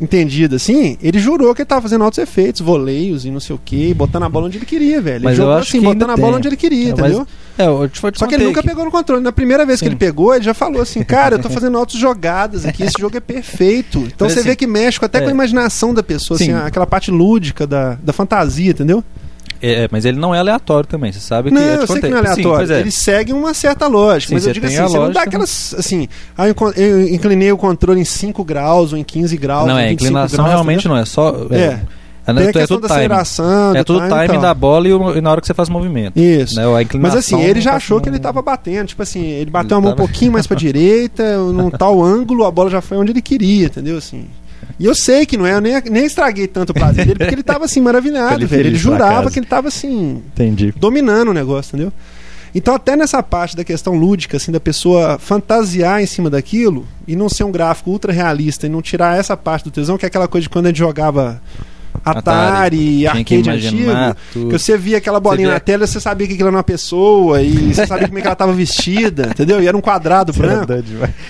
entendido 0.01 0.57
assim, 0.57 0.99
ele 1.03 1.19
jurou 1.19 1.55
que 1.55 1.63
ele 1.63 1.67
tava 1.67 1.83
fazendo 1.83 2.03
altos 2.05 2.19
efeitos, 2.19 2.61
voleios 2.61 3.25
e 3.25 3.31
não 3.31 3.39
sei 3.41 3.55
o 3.55 3.61
que, 3.65 3.95
botando 3.95 4.25
a 4.25 4.29
bola 4.29 4.47
onde 4.47 4.59
ele 4.59 4.67
queria, 4.67 5.01
velho. 5.01 5.17
Ele 5.19 5.25
Mas 5.25 5.39
eu 5.39 5.45
jogou 5.45 5.53
acho 5.59 5.69
assim, 5.69 5.79
que 5.81 5.85
botando 5.85 6.11
a 6.11 6.17
bola 6.17 6.29
tem. 6.33 6.39
onde 6.39 6.49
ele 6.49 6.57
queria, 6.57 6.89
É, 6.91 6.95
mas 6.97 7.01
entendeu? 7.13 7.27
É, 7.57 7.67
eu 7.67 7.89
te, 7.89 8.03
eu 8.03 8.11
te 8.13 8.19
Só 8.19 8.27
que 8.27 8.35
ele 8.35 8.45
nunca 8.47 8.61
que- 8.63 8.69
pegou 8.69 8.85
no 8.85 8.91
controle. 8.91 9.23
Na 9.23 9.31
primeira 9.31 9.65
vez 9.65 9.79
que 9.79 9.85
Sim. 9.87 9.91
ele 9.91 9.97
pegou, 9.97 10.35
ele 10.35 10.43
já 10.45 10.53
falou 10.53 10.83
assim: 10.83 11.05
Cara, 11.05 11.37
eu 11.37 11.39
tô 11.39 11.49
fazendo 11.51 11.79
altas 11.79 11.95
jogadas 11.97 12.67
aqui, 12.67 12.83
esse 12.83 12.95
jogo 12.99 13.17
é 13.17 13.21
perfeito. 13.21 13.99
Então 14.01 14.27
Mas 14.27 14.33
você 14.33 14.41
assim, 14.41 14.49
vê 14.49 14.57
que 14.57 14.67
mexe 14.67 14.99
até 15.01 15.21
com 15.21 15.27
a 15.27 15.31
é. 15.31 15.33
imaginação 15.33 15.95
da 15.95 16.03
pessoa, 16.03 16.35
assim, 16.37 16.47
Sim. 16.47 16.53
aquela 16.55 16.87
parte 16.87 17.13
lúdica 17.13 17.65
da, 17.67 17.95
da 18.03 18.13
fantasia, 18.13 18.71
entendeu? 18.73 19.05
É, 19.63 19.89
mas 19.91 20.05
ele 20.05 20.19
não 20.19 20.35
é 20.35 20.39
aleatório 20.39 20.87
também, 20.89 21.11
você 21.13 21.21
sabe 21.21 21.49
que 21.51 21.55
Não, 21.55 21.63
te 21.63 21.81
eu 21.81 21.87
sei 21.87 22.01
que 22.01 22.09
não 22.09 22.19
é 22.19 22.21
Sim, 22.23 22.27
aleatório. 22.29 22.57
pois 22.59 22.71
é. 22.71 22.81
Ele 22.81 22.91
segue 22.91 23.33
uma 23.33 23.55
certa 23.55 23.87
lógica. 23.87 24.29
Sim, 24.29 24.35
mas 24.35 24.47
eu 24.47 24.53
digo 24.53 24.67
assim, 24.67 24.77
você 24.77 24.83
não 24.83 24.91
dá 24.93 24.99
lógica. 25.07 25.23
aquelas. 25.23 25.75
Assim, 25.79 26.09
ah, 26.37 26.47
eu 26.47 27.09
inclinei 27.09 27.51
o 27.53 27.57
controle 27.57 28.01
em 28.01 28.05
5 28.05 28.45
graus 28.45 28.93
ou 28.93 28.99
em 28.99 29.05
15 29.05 29.37
graus. 29.37 29.67
Não, 29.67 29.79
é, 29.79 29.89
25 29.89 30.03
inclinação 30.05 30.37
graus, 30.45 30.51
realmente 30.51 30.89
não 30.89 30.97
é 30.97 31.05
só. 31.05 31.35
É. 31.51 31.81
É, 32.27 32.31
é, 32.31 32.35
Tem 32.35 32.47
a 32.47 32.49
é 32.49 32.53
questão 32.53 32.81
da 32.81 32.89
time. 32.89 32.99
aceleração. 33.01 33.75
É 33.75 33.79
do 33.81 33.85
tudo 33.85 33.97
time 33.99 34.07
e 34.07 34.11
timing 34.15 34.29
tal. 34.33 34.41
da 34.41 34.55
bola 34.55 34.89
e, 34.89 34.93
o- 34.95 35.17
e 35.17 35.21
na 35.21 35.31
hora 35.31 35.41
que 35.43 35.47
você 35.47 35.53
faz 35.53 35.69
o 35.69 35.73
movimento. 35.73 36.19
Isso. 36.19 36.57
Né? 36.57 36.63
Mas 36.99 37.15
assim, 37.15 37.39
ele 37.43 37.61
já 37.61 37.73
não 37.73 37.77
achou 37.77 37.99
tá- 37.99 38.05
que 38.05 38.09
ele 38.09 38.19
tava 38.19 38.41
batendo. 38.41 38.87
Tipo 38.87 39.03
assim, 39.03 39.23
ele 39.27 39.51
bateu 39.51 39.77
Ele 39.77 39.79
a 39.79 39.81
mão 39.83 39.93
um 39.93 39.95
tava- 39.95 40.09
pouquinho 40.09 40.33
mais 40.33 40.47
pra 40.47 40.57
direita, 40.59 41.37
num 41.37 41.69
tal 41.71 42.03
ângulo, 42.03 42.45
a 42.47 42.51
bola 42.51 42.71
já 42.71 42.81
foi 42.81 42.97
onde 42.97 43.13
ele 43.13 43.21
queria, 43.21 43.67
entendeu? 43.67 43.99
Assim. 43.99 44.25
E 44.79 44.85
eu 44.87 44.95
sei 44.95 45.25
que 45.25 45.37
não 45.37 45.47
é, 45.47 45.55
eu 45.55 45.61
nem, 45.61 45.81
nem 45.91 46.05
estraguei 46.05 46.47
tanto 46.47 46.71
o 46.71 46.75
prazer 46.75 47.07
dele, 47.07 47.19
porque 47.19 47.35
ele 47.35 47.43
tava 47.43 47.65
assim, 47.65 47.81
maravilhado, 47.81 48.35
Ele 48.35 48.47
velho. 48.47 48.69
Ele 48.69 48.77
jurava 48.77 49.31
que 49.31 49.39
ele 49.39 49.47
tava 49.47 49.69
assim, 49.69 50.23
Entendi. 50.33 50.75
dominando 50.77 51.29
o 51.29 51.35
negócio, 51.35 51.77
entendeu? 51.77 51.93
Então, 52.55 52.73
até 52.75 52.95
nessa 52.97 53.21
parte 53.21 53.57
da 53.57 53.65
questão 53.65 53.95
lúdica, 53.95 54.37
assim, 54.37 54.53
da 54.53 54.61
pessoa 54.61 55.19
fantasiar 55.19 56.01
em 56.01 56.07
cima 56.07 56.31
daquilo 56.31 56.87
e 57.07 57.17
não 57.17 57.29
ser 57.29 57.43
um 57.43 57.51
gráfico 57.51 57.91
ultra 57.91 58.13
realista 58.13 58.67
e 58.67 58.69
não 58.71 58.81
tirar 58.81 59.19
essa 59.19 59.37
parte 59.37 59.65
do 59.65 59.73
tesão, 59.73 59.99
que 59.99 60.07
é 60.07 60.09
aquela 60.09 60.29
coisa 60.29 60.43
de 60.43 60.49
quando 60.49 60.67
a 60.67 60.69
gente 60.69 60.79
jogava 60.79 61.43
Atari, 62.05 62.99
que 62.99 63.07
arcade 63.07 63.67
antigo. 63.67 64.17
tudo. 64.33 64.49
Que 64.51 64.59
você 64.59 64.77
via 64.77 64.99
aquela 64.99 65.19
bolinha 65.21 65.49
vê- 65.49 65.55
na 65.55 65.61
tela, 65.61 65.87
você 65.87 66.01
sabia 66.01 66.27
que 66.27 66.35
aquilo 66.35 66.49
era 66.49 66.57
uma 66.57 66.63
pessoa 66.63 67.41
e 67.43 67.73
você 67.75 67.87
sabia 67.87 68.07
como 68.07 68.19
é 68.19 68.21
que 68.21 68.27
ela 68.27 68.33
estava 68.35 68.53
vestida, 68.53 69.29
entendeu? 69.31 69.63
E 69.63 69.67
era 69.67 69.77
um 69.77 69.81
quadrado 69.81 70.33
branco. 70.33 70.67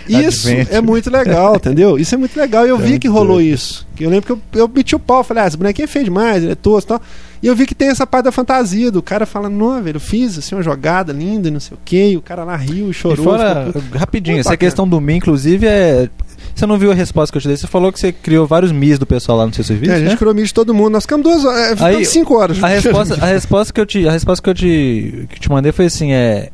Isso 0.08 0.48
é 0.70 0.80
muito 0.80 1.10
legal, 1.10 1.56
entendeu? 1.56 1.98
Isso 1.98 2.14
é 2.14 2.18
muito 2.18 2.36
legal. 2.38 2.66
E 2.66 2.70
eu 2.70 2.76
É 2.76 2.80
vi 2.80 2.88
muito 2.90 3.02
que 3.02 3.08
rolou 3.08 3.40
isso. 3.40 3.86
Eu 4.02 4.10
lembro 4.10 4.26
que 4.26 4.32
eu, 4.32 4.40
eu 4.62 4.68
meti 4.68 4.96
o 4.96 4.98
pau, 4.98 5.22
falei, 5.22 5.44
ah, 5.44 5.46
esse 5.46 5.56
bonequinho 5.56 5.84
é 5.84 5.88
feio 5.88 6.04
demais, 6.06 6.42
ele 6.42 6.52
é 6.52 6.54
tosco 6.56 6.88
e 6.88 6.88
tal. 6.88 7.02
E 7.42 7.46
eu 7.46 7.54
vi 7.54 7.66
que 7.66 7.74
tem 7.74 7.88
essa 7.88 8.06
parte 8.06 8.24
da 8.24 8.32
fantasia, 8.32 8.90
do 8.90 9.02
cara 9.02 9.26
falando, 9.26 9.54
não, 9.54 9.82
velho, 9.82 9.96
eu 9.96 10.00
fiz 10.00 10.38
assim, 10.38 10.54
uma 10.54 10.62
jogada 10.62 11.12
linda 11.12 11.48
e 11.48 11.50
não 11.50 11.60
sei 11.60 11.76
o 11.76 11.80
quê, 11.84 12.14
o 12.16 12.22
cara 12.22 12.42
lá 12.44 12.56
riu 12.56 12.86
e 12.88 12.90
E 12.90 12.94
chorou. 12.94 13.24
fora, 13.24 13.66
ficou 13.66 13.82
rapidinho, 13.98 14.38
essa 14.38 14.50
bacana. 14.50 14.56
questão 14.70 14.88
do 14.88 15.00
Mi, 15.00 15.14
inclusive, 15.14 15.66
é. 15.66 16.08
Você 16.54 16.66
não 16.66 16.78
viu 16.78 16.92
a 16.92 16.94
resposta 16.94 17.32
que 17.32 17.36
eu 17.38 17.42
te 17.42 17.48
dei? 17.48 17.56
Você 17.56 17.66
falou 17.66 17.92
que 17.92 17.98
você 17.98 18.12
criou 18.12 18.46
vários 18.46 18.70
Mis 18.70 18.96
do 18.98 19.04
pessoal 19.04 19.36
lá 19.38 19.46
no 19.46 19.52
seu 19.52 19.64
serviço? 19.64 19.90
É, 19.92 19.96
a 19.96 19.98
gente 19.98 20.10
né? 20.10 20.16
criou 20.16 20.32
mídia 20.32 20.46
de 20.46 20.54
todo 20.54 20.72
mundo, 20.72 20.90
nós 20.90 21.02
ficamos 21.02 21.24
duas 21.24 21.44
horas, 21.44 21.60
é, 21.60 21.70
ficamos 21.76 21.96
Aí, 21.96 22.04
cinco 22.04 22.34
horas. 22.38 22.62
A 22.62 22.68
resposta, 22.68 23.14
a 23.20 23.26
resposta 23.26 23.72
que 23.72 23.80
eu 23.80 23.86
te, 23.86 24.08
a 24.08 24.12
resposta 24.12 24.42
que 24.42 24.50
eu 24.50 24.54
te, 24.54 25.26
que 25.30 25.40
te 25.40 25.50
mandei 25.50 25.72
foi 25.72 25.86
assim, 25.86 26.12
é. 26.12 26.50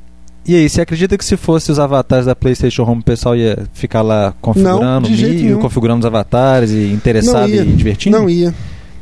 E 0.47 0.55
aí, 0.57 0.69
você 0.69 0.81
acredita 0.81 1.17
que 1.19 1.25
se 1.25 1.37
fosse 1.37 1.71
os 1.71 1.79
avatares 1.79 2.27
da 2.27 2.35
PlayStation 2.35 2.83
Home, 2.85 3.01
o 3.03 3.05
pessoal 3.05 3.37
ia 3.37 3.59
ficar 3.75 4.03
lá 4.03 4.35
configurando 4.41 5.07
de 5.07 5.15
o 5.15 5.17
jeito 5.17 5.35
Mi, 5.37 5.43
nenhum. 5.45 5.59
configurando 5.61 6.01
os 6.01 6.07
avatares 6.07 6.71
e 6.71 6.93
interessado 6.93 7.49
Não 7.49 7.63
e 7.65 7.67
divertindo? 7.73 8.19
Não 8.19 8.29
ia. 8.31 8.55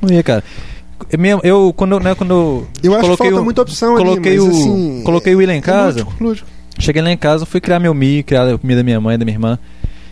Não 0.03 0.11
ia, 0.11 0.22
cara. 0.22 0.42
Eu, 1.11 1.18
mesmo- 1.18 1.40
eu 1.44 1.72
quando, 1.77 2.01
né, 2.01 2.14
quando 2.14 2.33
eu 2.33 2.66
Eu 2.83 2.92
acho 2.92 3.01
que 3.01 3.07
coloquei 3.07 3.27
falta 3.29 3.40
o, 3.40 3.44
muita 3.44 3.62
opção 3.62 3.96
coloquei 3.96 4.33
ali, 4.33 4.40
mas, 4.42 4.48
o, 4.48 4.61
assim, 4.61 5.03
coloquei 5.05 5.35
o 5.35 5.38
William 5.38 5.55
em 5.55 5.59
é 5.59 5.62
casa, 5.62 6.01
lúdico, 6.01 6.24
lúdico. 6.24 6.48
cheguei 6.79 7.01
lá 7.01 7.11
em 7.12 7.16
casa, 7.16 7.46
fui 7.46 7.61
criar 7.61 7.79
meu 7.79 7.94
Mi, 7.94 8.24
criar 8.24 8.48
a 8.48 8.59
comida 8.59 8.81
da 8.81 8.85
minha 8.85 9.01
mãe, 9.01 9.16
da 9.16 9.24
minha 9.24 9.35
irmã. 9.37 9.59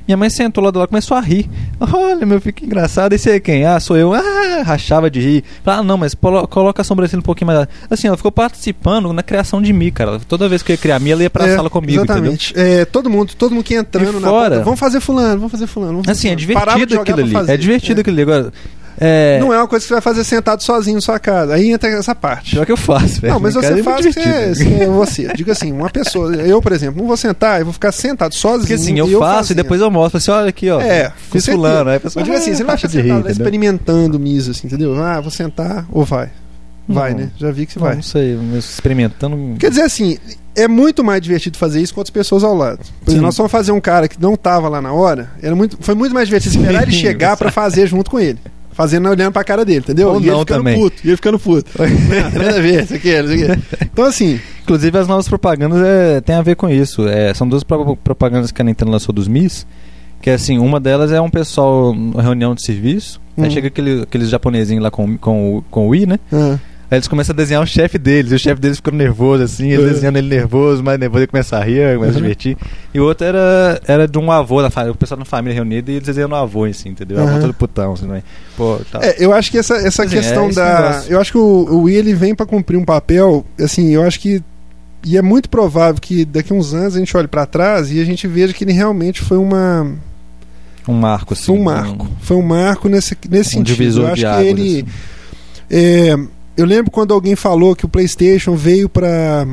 Minha 0.07 0.17
mãe 0.17 0.31
sentou 0.31 0.63
lá 0.63 0.71
do 0.71 0.79
lado, 0.79 0.89
começou 0.89 1.17
a 1.17 1.21
rir. 1.21 1.49
Olha, 1.81 2.25
meu 2.25 2.41
filho, 2.41 2.55
que 2.55 2.65
engraçado. 2.65 3.13
Esse 3.13 3.31
é 3.31 3.41
quem? 3.41 3.65
Ah, 3.65 3.81
sou 3.81 3.97
eu. 3.97 4.15
Ah, 4.15 4.63
rachava 4.65 5.11
de 5.11 5.21
rir. 5.21 5.45
Ah, 5.65 5.83
não, 5.83 5.97
mas 5.97 6.15
coloca 6.49 6.81
a 6.83 6.85
sobrancelha 6.85 7.19
um 7.21 7.23
pouquinho 7.23 7.49
mais. 7.49 7.67
Assim, 7.91 8.07
ela 8.07 8.17
ficou 8.17 8.31
participando 8.33 9.13
na 9.13 9.23
criação 9.23 9.61
de 9.61 9.73
Mi, 9.73 9.91
cara. 9.91 10.21
Toda 10.21 10.49
vez 10.49 10.63
que 10.63 10.73
eu 10.73 10.75
ia 10.75 10.79
criar 10.79 10.99
Mi, 11.01 11.11
ela 11.11 11.23
ia 11.23 11.31
pra 11.31 11.47
É, 11.47 11.57
sala 11.57 11.69
comigo? 11.69 12.05
Exatamente. 12.05 12.53
É, 12.57 12.85
todo 12.85 13.11
mundo, 13.11 13.33
todo 13.37 13.53
mundo 13.55 13.65
que 13.65 13.75
ia 13.75 13.81
entrando 13.81 14.19
E 14.19 14.21
na 14.21 14.29
fora- 14.29 14.51
ponta, 14.51 14.65
vamos 14.65 14.81
fazer 14.81 15.01
fulano, 15.01 15.35
vamos 15.37 15.51
fazer 15.53 15.67
fulano. 15.67 15.93
Vamos 15.95 16.07
fazer 16.07 16.19
Assim, 16.19 16.29
é 16.29 16.31
fulano. 16.55 16.79
De 16.81 16.87
divertido 16.87 17.01
aquilo 17.01 17.41
ali. 17.41 17.51
É 17.53 17.57
divertido 17.57 17.99
É. 17.99 18.03
aquilo 18.03 18.15
ali. 18.15 18.23
Agora, 18.23 18.53
é. 18.99 19.39
Não 19.41 19.53
é 19.53 19.59
uma 19.59 19.69
coisa 19.69 19.83
que 19.85 19.89
você 19.89 19.95
vai 19.95 20.01
fazer 20.01 20.25
sentado 20.25 20.63
sozinho 20.63 20.97
na 20.97 21.01
sua 21.01 21.19
casa. 21.19 21.55
Aí 21.55 21.71
entra 21.71 21.89
essa 21.91 22.15
parte. 22.15 22.53
Pior 22.53 22.65
que 22.67 22.73
eu 22.73 22.77
faço, 22.77 23.21
velho. 23.21 23.35
Não, 23.35 23.41
mas 23.41 23.55
Em 23.55 23.61
você 23.61 23.81
é 23.81 23.83
faz 23.83 24.07
que 24.07 24.13
você, 24.13 24.21
divertido. 24.21 24.55
você 24.55 24.83
é 24.83 24.87
você. 24.87 25.33
Diga 25.35 25.53
assim, 25.53 25.73
uma 25.73 25.91
pessoa, 25.91 26.35
eu, 26.37 26.61
por 26.63 26.73
exemplo, 26.73 27.01
não 27.01 27.07
vou 27.07 27.17
sentar, 27.17 27.59
eu 27.61 27.65
vou 27.67 27.73
ficar 27.73 27.93
sentado 27.93 28.35
sozinho. 28.35 28.61
Porque 28.61 28.75
assim, 28.75 28.99
eu 28.99 29.07
e 29.09 29.13
faço 29.13 29.35
fazendo. 29.37 29.59
e 29.59 29.63
depois 29.63 29.81
eu 29.81 29.91
mostro. 29.91 30.19
Assim, 30.19 30.31
olha 30.31 30.49
aqui, 30.49 30.71
ó. 30.71 30.81
É, 30.81 31.13
fiz 31.31 31.45
fulano. 31.47 31.91
Aí 31.91 31.97
a 31.97 32.01
pessoa, 32.01 32.21
Eu 32.21 32.25
digo 32.25 32.37
assim, 32.37 32.53
você 32.55 32.61
não 32.61 32.67
vai 32.67 32.75
acha 32.77 32.89
sentado 32.89 33.09
lá 33.09 33.15
entendeu? 33.17 33.33
experimentando 33.33 34.19
miso, 34.19 34.51
assim, 34.51 34.67
entendeu? 34.67 35.03
Ah, 35.03 35.21
vou 35.21 35.31
sentar 35.31 35.87
ou 35.91 36.05
vai. 36.05 36.31
Vai, 36.89 37.11
Não. 37.13 37.19
né? 37.21 37.31
Já 37.37 37.51
vi 37.51 37.67
que 37.67 37.73
você 37.73 37.79
Não, 37.81 37.87
vai. 37.87 37.97
não 37.97 38.03
sei, 38.03 38.39
mas 38.53 38.65
experimentando. 38.71 39.57
Quer 39.59 39.71
dizer 39.71 39.83
assim, 39.83 40.19
é 40.55 40.69
muito 40.69 41.03
mais 41.03 41.21
divertido 41.21 41.59
fazer 41.59 41.81
isso 41.83 41.93
com 41.93 42.01
outras 42.01 42.13
pessoas 42.13 42.45
ao 42.45 42.55
lado. 42.55 42.79
Por 42.79 42.85
Sim. 42.85 42.93
exemplo, 43.09 43.23
nós 43.27 43.37
fomos 43.37 43.51
fazer 43.51 43.73
um 43.73 43.81
cara 43.81 44.07
que 44.07 44.21
não 44.23 44.37
tava 44.37 44.69
lá 44.69 44.81
na 44.81 44.93
hora, 44.93 45.29
era 45.43 45.55
muito, 45.57 45.77
foi 45.81 45.97
muito 45.97 46.15
mais 46.15 46.29
divertido 46.29 46.55
esperar 46.57 46.83
ele 46.85 46.93
Sim, 46.93 46.99
chegar 46.99 47.31
você- 47.31 47.39
pra 47.39 47.51
fazer 47.51 47.89
junto 47.89 48.09
com 48.09 48.21
ele. 48.21 48.39
Fazendo 48.77 49.09
olhando 49.09 49.33
pra 49.33 49.43
cara 49.43 49.65
dele, 49.65 49.79
entendeu? 49.79 50.09
Ou 50.11 50.21
e 50.21 50.25
ele 50.25 50.31
não 50.33 50.41
ficando 50.41 50.59
também. 50.59 50.79
puto, 50.79 50.97
e 51.03 51.09
ele 51.09 51.17
ficando 51.17 51.39
puto. 51.39 51.71
Não, 51.79 51.87
Nada 52.45 52.57
a 52.59 52.61
ver, 52.61 52.85
isso 52.85 52.95
aqui, 52.95 53.09
isso 53.09 53.33
aqui. 53.33 53.63
Então 53.93 54.05
assim, 54.05 54.39
Inclusive, 54.63 54.99
as 54.99 55.07
novas 55.07 55.29
propagandas 55.29 55.81
é, 55.81 56.21
tem 56.21 56.35
a 56.35 56.43
ver 56.43 56.57
com 56.57 56.69
isso. 56.69 57.07
É, 57.07 57.33
são 57.33 57.49
duas 57.49 57.63
pro- 57.63 57.97
propagandas 57.97 58.51
que 58.51 58.61
a 58.61 58.65
Nintendo 58.65 58.91
lançou 58.91 59.15
dos 59.15 59.29
Mis. 59.29 59.65
Que 60.21 60.29
assim, 60.29 60.59
uma 60.59 60.81
delas 60.81 61.13
é 61.13 61.21
um 61.21 61.31
pessoal 61.31 61.95
reunião 62.21 62.53
de 62.55 62.63
serviço. 62.65 63.21
Hum. 63.39 63.45
Aí 63.45 63.51
chega 63.51 63.69
aquele, 63.69 64.03
aqueles 64.03 64.29
japonesinhos 64.29 64.83
lá 64.83 64.91
com, 64.91 65.17
com, 65.17 65.59
o- 65.59 65.63
com 65.71 65.87
o 65.87 65.91
Wii, 65.91 66.07
né? 66.07 66.19
ah, 66.33 66.59
Aí 66.89 66.97
eles 66.99 67.09
começam 67.09 67.33
a 67.33 67.37
desenhar 67.37 67.63
o 67.63 67.67
chefe 67.67 67.99
deles. 67.99 68.31
E 68.31 68.35
o 68.37 68.39
chefe 68.39 68.61
deles 68.61 68.77
ficando 68.77 68.97
nervoso, 68.97 69.43
assim. 69.43 69.71
Ele 69.71 69.83
É. 69.85 69.89
desenhando 69.89 70.17
ele 70.19 70.29
nervoso, 70.29 70.85
mais 70.85 70.99
nervoso, 71.01 71.21
ele 71.21 71.27
começa 71.27 71.57
a 71.57 71.65
rir, 71.65 71.97
começa 71.97 72.13
a 72.13 72.15
Uhum. 72.17 72.23
divertir. 72.23 72.57
E 72.95 73.01
o 73.01 73.05
outro 73.05 73.27
era, 73.27 73.81
era 73.89 74.07
de 74.07 74.17
um 74.19 74.31
avô, 74.31 74.63
da 74.63 74.69
o 74.91 74.95
pessoal 74.95 75.19
da 75.19 75.25
família 75.25 75.55
reunida, 75.55 75.91
e 75.91 75.95
eles 75.97 76.07
desenhando 76.07 76.33
o 76.33 76.37
avô, 76.37 76.65
assim, 76.65 76.91
entendeu? 76.91 77.19
O 77.19 77.21
avô 77.23 77.33
Uhum. 77.35 77.41
todo 77.41 77.55
putão, 77.55 77.93
assim, 77.95 78.07
né? 78.07 78.23
Pô, 78.57 78.79
tal. 78.93 79.03
é, 79.03 79.17
eu 79.19 79.33
acho 79.33 79.51
que 79.51 79.59
essa, 79.59 79.75
essa 79.77 80.05
Assim, 80.05 80.15
questão 80.17 80.49
é 80.49 80.53
da. 80.53 81.03
Eu 81.09 81.21
acho 81.21 81.33
que 81.33 81.39
o, 81.39 81.83
o 81.83 81.89
ele 81.89 82.15
vem 82.15 82.35
pra 82.35 82.47
cumprir 82.47 82.77
um 82.77 82.85
papel, 82.85 83.45
assim, 83.61 83.91
eu 83.91 84.03
acho 84.03 84.21
que. 84.21 84.41
E 85.05 85.17
é 85.17 85.23
muito 85.23 85.49
provável 85.49 86.01
que 86.01 86.25
daqui 86.25 86.53
a 86.53 86.57
uns 86.57 86.73
anos 86.75 86.97
a 86.97 86.99
gente 86.99 87.17
olhe 87.17 87.29
pra 87.29 87.47
trás 87.47 87.93
e 87.93 88.01
a 88.01 88.05
gente 88.05 88.27
veja 88.27 88.53
que 88.53 88.65
ele 88.65 88.73
realmente 88.73 89.21
foi 89.23 89.37
uma. 89.39 89.87
Um 90.89 90.95
marco, 90.95 91.35
assim. 91.35 91.47
Foi 91.47 91.55
um 91.57 91.63
marco. 91.65 92.09
Foi 92.21 92.37
um 92.37 92.43
marco 92.43 92.89
nesse, 92.89 93.17
nesse 93.29 93.57
Um 93.59 93.67
sentido. 93.67 94.01
eu 94.03 94.07
acho 94.07 94.15
que 94.17 94.25
águas, 94.25 94.47
ele. 94.47 94.79
assim. 94.81 94.87
é, 95.71 96.17
eu 96.57 96.65
lembro 96.67 96.91
quando 96.91 97.13
alguém 97.15 97.35
falou 97.37 97.75
que 97.77 97.85
o 97.85 97.89
PlayStation 97.89 98.55
veio 98.55 98.89
pra. 98.89 99.47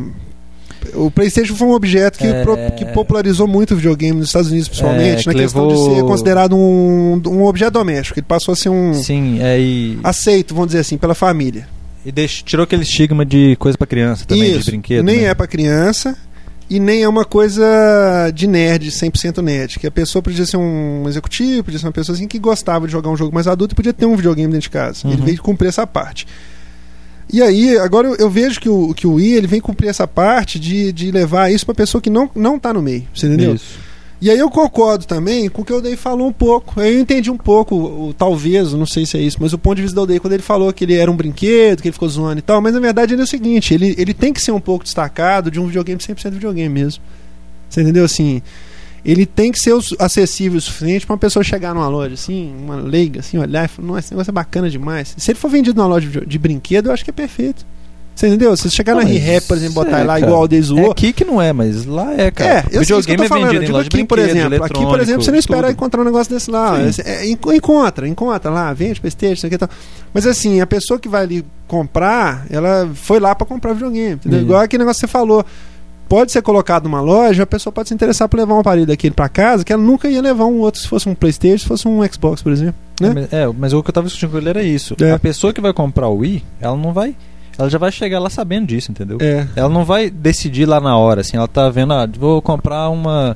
O 0.96 1.10
PlayStation 1.10 1.56
foi 1.56 1.68
um 1.68 1.72
objeto 1.72 2.20
que, 2.20 2.28
É. 2.28 2.42
pro- 2.44 2.58
que 2.78 2.86
popularizou 2.88 3.48
muito 3.48 3.72
o 3.74 3.78
videogame 3.78 4.18
nos 4.20 4.28
Estados 4.28 4.50
Unidos, 4.52 4.68
principalmente, 4.68 5.24
É, 5.24 5.28
na 5.28 5.34
que 5.34 5.39
questão 5.39 5.66
levou- 5.68 5.89
de 5.89 5.96
ser 5.96 6.02
considerado 6.04 6.58
um, 6.58 7.22
um 7.28 7.46
objeto 7.46 7.72
doméstico. 7.72 8.20
Ele 8.20 8.26
passou 8.28 8.52
a 8.52 8.56
ser 8.56 8.68
um. 8.70 8.94
Sim, 8.94 9.39
é, 9.42 9.58
e, 9.60 9.98
aceito, 10.04 10.54
vamos 10.54 10.68
dizer 10.70 10.80
assim, 10.80 10.98
pela 10.98 11.16
família. 11.16 11.68
e 12.06 12.12
deixou- 12.12 12.44
tirou 12.46 12.66
aquele 12.66 12.84
estigma 12.84 13.26
de 13.26 13.56
coisa 13.58 13.78
pra 13.78 13.88
criança 13.88 14.26
também, 14.26 14.52
de 14.52 14.60
Isso. 14.60 14.66
brinquedo. 14.70 15.06
nem 15.06 15.20
né? 15.20 15.24
é 15.28 15.34
pra 15.34 15.48
criança 15.48 16.18
e 16.70 16.78
nem 16.78 17.02
é 17.02 17.08
uma 17.08 17.24
coisa 17.24 17.63
de 18.36 18.46
nerd, 18.46 18.92
100% 18.92 19.42
nerd. 19.42 19.80
Que 19.80 19.88
a 19.88 19.92
pessoa 19.92 20.22
podia 20.22 20.46
ser 20.46 20.58
um 20.58 21.08
executivo, 21.08 21.63
podia 21.63 21.80
ser 21.80 21.86
uma 21.86 21.94
pessoa 21.94 22.13
assim 22.13 22.28
que 22.28 22.38
gostava 22.38 22.88
de 22.88 22.92
jogar 22.92 23.10
um 23.10 23.16
jogo 23.16 23.34
mais 23.34 23.48
adulto 23.48 23.74
e 23.74 23.76
podia 23.78 23.94
ter 23.94 24.06
um 24.06 24.18
videogame 24.18 24.52
dentro 24.52 24.63
de 24.63 24.70
casa. 24.70 25.08
Uhum. 25.08 25.13
Ele 25.13 25.22
veio 25.22 25.42
cumprir 25.42 25.70
essa 25.70 25.88
parte. 25.88 26.28
E 27.34 27.41
aí, 27.41 27.76
agora 27.80 28.08
eu, 28.08 28.15
eu 28.17 28.30
vejo 28.30 28.62
que 28.62 28.69
o, 28.69 28.93
que 28.93 29.08
o 29.08 29.13
Wii 29.13 29.34
ele 29.34 29.48
vem 29.48 29.60
cumprir 29.60 29.89
essa 29.89 30.08
parte 30.08 30.60
de, 30.60 30.93
de 30.93 31.10
levar 31.10 31.52
isso 31.52 31.65
pra 31.65 31.74
pessoa 31.74 32.00
que 32.00 32.10
não, 32.10 32.30
não 32.36 32.60
tá 32.60 32.72
no 32.72 32.80
meio. 32.80 33.08
Você 33.12 33.26
entendeu? 33.26 33.56
Isso. 33.56 33.80
E 34.22 34.30
aí 34.30 34.38
eu 34.38 34.52
concordo 34.52 35.06
também 35.06 35.50
com 35.50 35.63
o 35.63 35.65
que 35.65 35.74
o 35.74 35.82
Day 35.82 35.98
falou 35.98 36.28
um 36.28 36.32
pouco. 36.32 36.80
Eu 36.80 37.00
entendi 37.00 37.32
um 37.32 37.38
pouco, 37.38 37.76
o, 37.76 38.13
talvez, 38.15 38.72
não 38.74 38.86
sei 38.86 39.08
se 39.08 39.17
é 39.17 39.19
isso, 39.19 39.38
mas 39.41 39.52
o 39.52 39.58
ponto 39.58 39.78
de 39.78 39.82
vista 39.82 40.00
do 40.00 40.06
Day, 40.06 40.19
quando 40.19 40.34
ele 40.34 40.43
falou 40.43 40.72
que 40.72 40.84
ele 40.84 40.93
era 40.93 41.10
um 41.10 41.15
brinquedo, 41.15 41.82
que 41.82 41.88
ele 41.88 41.93
ficou 41.93 42.08
zoando 42.08 42.38
e 42.38 42.41
tal, 42.43 42.62
mas 42.62 42.74
na 42.74 42.80
verdade 42.80 43.15
ele 43.15 43.22
é 43.22 43.26
o 43.26 43.28
seguinte, 43.28 43.74
ele, 43.74 43.96
ele 43.98 44.13
tem 44.13 44.32
que 44.32 44.39
ser 44.39 44.52
um 44.52 44.62
pouco 44.62 44.86
destacado 44.86 45.50
de 45.50 45.60
um 45.60 45.65
videogame 45.65 46.00
100% 46.00 46.30
videogame 46.30 46.69
mesmo. 46.69 47.04
Você 47.67 47.82
entendeu? 47.82 48.06
Assim, 48.06 48.43
ele 49.06 49.26
tem 49.26 49.52
que 49.52 49.60
ser 49.60 49.74
o- 49.74 49.82
acessível 50.00 50.58
o 50.58 50.62
suficiente 50.62 51.06
pra 51.06 51.13
uma 51.13 51.20
pessoa 51.20 51.44
chegar 51.44 51.74
numa 51.74 51.88
loja, 51.88 52.13
assim, 52.13 52.54
uma 52.63 52.76
leiga, 52.76 53.20
assim, 53.20 53.38
olhar 53.38 53.66
e 53.66 53.68
falar, 53.68 53.88
nossa, 53.88 54.00
esse 54.00 54.12
negócio 54.13 54.32
é 54.32 54.34
bacana 54.34 54.70
demais. 54.70 55.13
Se 55.18 55.32
ele 55.32 55.39
for 55.39 55.50
vendido 55.50 55.76
numa 55.78 55.88
loja 55.88 56.08
de, 56.10 56.26
de 56.26 56.39
brinquedo, 56.39 56.88
eu 56.88 56.94
acho 56.94 57.04
que 57.04 57.10
é 57.10 57.13
perfeito. 57.13 57.66
Você 58.16 58.28
entendeu? 58.28 58.56
Se 58.56 58.70
você 58.70 58.70
chegar 58.70 58.94
Não, 58.94 59.02
na 59.02 59.10
mas 59.10 59.18
ReHap, 59.20 59.48
por 59.48 59.58
exemplo, 59.58 59.74
botar 59.74 60.00
é, 60.02 60.04
lá 60.04 60.13
cara. 60.13 60.20
igual 60.28 60.44
o 60.44 60.48
Day 60.48 60.62
É 60.78 60.86
aqui 60.92 61.12
que 61.12 61.26
não 61.26 61.42
é, 61.42 61.52
mas 61.52 61.84
lá 61.88 62.13
é, 62.13 62.30
cara. 62.30 62.52
é, 62.52 62.58
eu 62.60 62.62
sei 62.62 62.82
isso 62.82 62.86
que 62.86 62.94
eu 62.94 62.98
videogame 63.00 63.18
tô 63.18 63.24
é 63.24 63.28
falando. 63.28 63.46
vendido 63.46 63.63
em 63.63 63.66
Tipo 63.66 63.74
loja 63.78 63.89
de 63.89 63.96
aqui, 63.98 64.06
por 64.06 64.20
exemplo, 64.20 64.63
aqui, 64.66 64.86
por 64.86 65.00
exemplo, 65.02 65.24
você 65.24 65.32
não 65.32 65.39
espera 65.39 65.62
tudo. 65.63 65.72
encontrar 65.72 66.02
um 66.02 66.06
negócio 66.06 66.32
desse 66.32 66.52
lá. 66.52 66.76
É, 67.04 67.28
enco- 67.28 67.52
encontra, 67.52 68.08
encontra 68.08 68.52
lá, 68.52 68.72
vende 68.72 69.02
Playstation, 69.02 69.34
isso 69.34 69.46
aqui 69.48 69.56
e 69.56 69.58
tal. 69.58 69.70
Mas 70.13 70.28
assim, 70.28 70.62
a 70.62 70.68
pessoa 70.68 71.00
que 71.00 71.10
vai 71.10 71.24
ali 71.24 71.44
comprar, 71.68 72.46
ela 72.52 72.88
foi 72.94 73.20
lá 73.20 73.34
pra 73.34 73.48
comprar 73.48 73.74
videogame. 73.74 74.13
Entendeu? 74.13 74.42
Igual 74.42 74.62
aquele 74.62 74.84
negócio 74.84 75.00
que 75.02 75.08
você 75.08 75.12
falou. 75.12 75.44
Pode 76.13 76.32
ser 76.32 76.43
colocado 76.43 76.84
numa 76.84 77.02
loja, 77.02 77.41
a 77.41 77.47
pessoa 77.47 77.73
pode 77.73 77.88
se 77.89 77.95
interessar 77.95 78.30
por 78.30 78.38
levar 78.38 78.54
um 78.54 78.60
aparelho 78.60 78.86
daquele 78.86 79.15
pra 79.15 79.28
casa, 79.28 79.63
que 79.63 79.73
ela 79.73 79.82
nunca 79.82 80.08
ia 80.08 80.21
levar 80.21 80.45
um 80.45 80.60
outro 80.60 80.80
se 80.80 80.88
fosse 80.88 81.10
um 81.10 81.15
Playstation, 81.15 81.58
se 81.58 81.65
fosse 81.65 81.88
um 81.88 82.04
Xbox, 82.08 82.43
por 82.43 82.52
exemplo. 82.52 82.76
Né? 83.02 83.12
Mas- 83.15 83.34
É, 83.34 83.47
mas 83.58 83.73
o 83.73 83.82
que 83.82 83.89
eu 83.89 83.93
tava 83.93 84.06
discutindo 84.06 84.30
com 84.30 84.38
ele 84.38 84.47
era 84.49 84.62
isso. 84.62 84.95
É. 85.02 85.10
A 85.12 85.17
pessoa 85.17 85.52
que 85.52 85.60
vai 85.60 85.73
comprar 85.73 86.08
o 86.10 86.17
Wii, 86.17 86.43
ela 86.62 86.78
não 86.78 86.93
vai. 86.93 87.15
Ela 87.58 87.67
já 87.67 87.80
vai 87.80 87.91
chegar 87.91 88.19
lá 88.19 88.30
sabendo 88.30 88.67
disso, 88.67 88.91
entendeu? 88.91 89.17
É. 89.21 89.47
Ela 89.56 89.69
não 89.69 89.84
vai 89.84 90.12
decidir 90.12 90.67
lá 90.67 90.80
na 90.80 90.95
hora, 90.95 91.21
assim, 91.21 91.36
ela 91.36 91.47
tá 91.47 91.67
vendo, 91.71 91.93
ah, 91.93 92.08
vou 92.15 92.43
comprar 92.43 92.89
uma, 92.89 93.36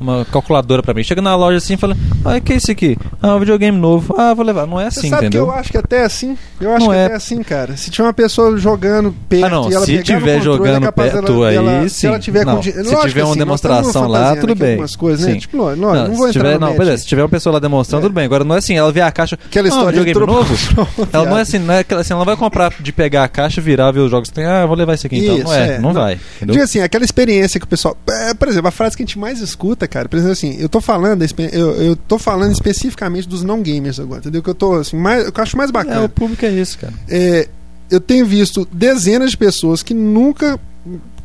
uma 0.00 0.24
calculadora 0.26 0.82
pra 0.82 0.92
mim. 0.94 1.02
Chega 1.02 1.22
na 1.22 1.34
loja 1.36 1.58
assim 1.58 1.74
e 1.74 1.76
fala, 1.76 1.96
ah, 2.24 2.40
que 2.40 2.52
é 2.52 2.56
isso 2.56 2.70
aqui? 2.70 2.96
Ah, 3.22 3.34
um 3.34 3.38
videogame 3.40 3.76
novo. 3.78 4.14
Ah, 4.18 4.34
vou 4.34 4.44
levar. 4.44 4.66
Não 4.66 4.80
é 4.80 4.90
Você 4.90 5.00
assim, 5.00 5.08
sabe 5.10 5.26
entendeu? 5.26 5.46
que 5.46 5.50
eu 5.52 5.54
acho 5.58 5.70
que 5.70 5.78
até 5.78 6.04
assim, 6.04 6.36
eu 6.60 6.70
acho 6.74 6.84
Não 6.86 6.92
que 6.92 6.98
é. 6.98 7.04
até 7.06 7.14
assim, 7.14 7.42
cara. 7.42 7.76
Se 7.76 7.90
tiver 7.90 8.04
uma 8.06 8.12
pessoa 8.12 8.56
jogando 8.58 9.14
perto 9.28 9.44
Ah, 9.46 9.48
não, 9.50 9.70
e 9.70 9.74
ela 9.74 9.86
se 9.86 10.02
tiver 10.02 10.18
controle, 10.18 10.30
é 10.38 10.40
jogando 10.40 10.82
capaz 10.82 11.12
perto 11.12 11.44
aí, 11.44 11.54
dela- 11.54 11.88
Se 11.88 12.06
ela 12.06 12.16
sim. 12.16 12.22
tiver 12.22 12.44
Não, 12.44 12.56
com 12.56 12.62
se 12.62 12.72
lógico 12.76 13.08
tiver 13.08 13.22
uma 13.22 13.30
assim, 13.30 13.38
demonstração 13.38 14.08
lá, 14.08 14.36
tudo 14.36 14.54
bem. 14.54 14.70
Algumas 14.72 14.96
coisas, 14.96 15.26
né? 15.26 15.32
Sim. 15.34 15.38
Tipo, 15.40 15.56
lógico, 15.56 15.86
Não, 15.86 15.94
não, 15.94 16.06
vou 16.14 16.24
se 16.32 16.38
entrar 16.38 16.42
tiver, 16.50 16.60
no 16.60 16.66
não, 16.66 16.76
beleza, 16.78 16.98
se 17.02 17.06
tiver 17.08 17.22
uma 17.22 17.28
pessoa 17.28 17.54
lá 17.54 17.58
demonstrando, 17.58 18.04
É. 18.04 18.08
tudo 18.08 18.14
bem. 18.14 18.24
Agora 18.24 18.44
não 18.44 18.54
é 18.54 18.58
assim, 18.58 18.76
ela 18.76 18.92
vê 18.92 19.00
a 19.00 19.10
caixa. 19.10 19.38
Aquela 19.46 19.68
Ah, 19.68 19.70
um 19.70 19.74
história 19.76 19.98
videogame 20.00 20.20
entrou- 20.20 20.36
novo? 20.36 21.06
Ela 21.12 21.24
não 21.26 21.38
é 21.38 21.40
assim, 21.42 21.58
não 21.58 21.74
é 21.74 21.78
aquela, 21.80 22.00
assim, 22.00 22.12
ela 22.12 22.18
não 22.20 22.26
vai 22.26 22.36
comprar 22.36 22.72
de 22.80 22.92
pegar 22.92 23.24
a 23.24 23.28
caixa, 23.28 23.60
virar, 23.60 23.90
ver 23.92 24.00
os 24.00 24.10
jogos 24.10 24.28
que 24.28 24.34
tem. 24.34 24.44
Ah, 24.44 24.66
vou 24.66 24.76
levar 24.76 24.94
isso 24.94 25.06
aqui 25.06 25.18
então. 25.18 25.38
Não 25.38 25.52
é, 25.54 25.68
é, 25.74 25.78
não, 25.78 25.92
não. 25.92 26.00
vai. 26.02 26.18
Diga 26.42 26.64
assim, 26.64 26.80
aquela 26.80 27.04
experiência 27.04 27.58
que 27.60 27.64
o 27.64 27.68
pessoal. 27.68 27.96
é, 28.08 28.34
por 28.34 28.48
exemplo, 28.48 28.68
a 28.68 28.70
frase 28.70 28.96
que 28.96 29.02
a 29.02 29.06
gente 29.06 29.18
mais 29.18 29.40
escuta, 29.40 29.85
cara, 29.86 30.08
por 30.08 30.16
exemplo, 30.16 30.32
assim, 30.32 30.56
eu 30.58 30.68
tô 30.68 30.80
falando, 30.80 31.24
eu, 31.52 31.72
eu 31.82 31.96
tô 31.96 32.18
falando 32.18 32.52
especificamente 32.52 33.28
dos 33.28 33.42
não 33.42 33.62
gamers 33.62 33.98
agora, 34.00 34.20
entendeu? 34.20 34.42
Que 34.42 34.50
eu 34.50 34.54
tô 34.54 34.74
assim, 34.74 34.96
mais, 34.96 35.24
eu 35.26 35.32
acho 35.36 35.56
mais 35.56 35.70
É, 35.70 35.72
bacana. 35.72 36.04
o 36.04 36.08
público 36.08 36.44
é 36.44 36.50
isso, 36.50 36.78
cara. 36.78 36.92
É, 37.08 37.48
eu 37.90 38.00
tenho 38.00 38.26
visto 38.26 38.66
dezenas 38.72 39.30
de 39.30 39.36
pessoas 39.36 39.82
que 39.82 39.94
nunca 39.94 40.58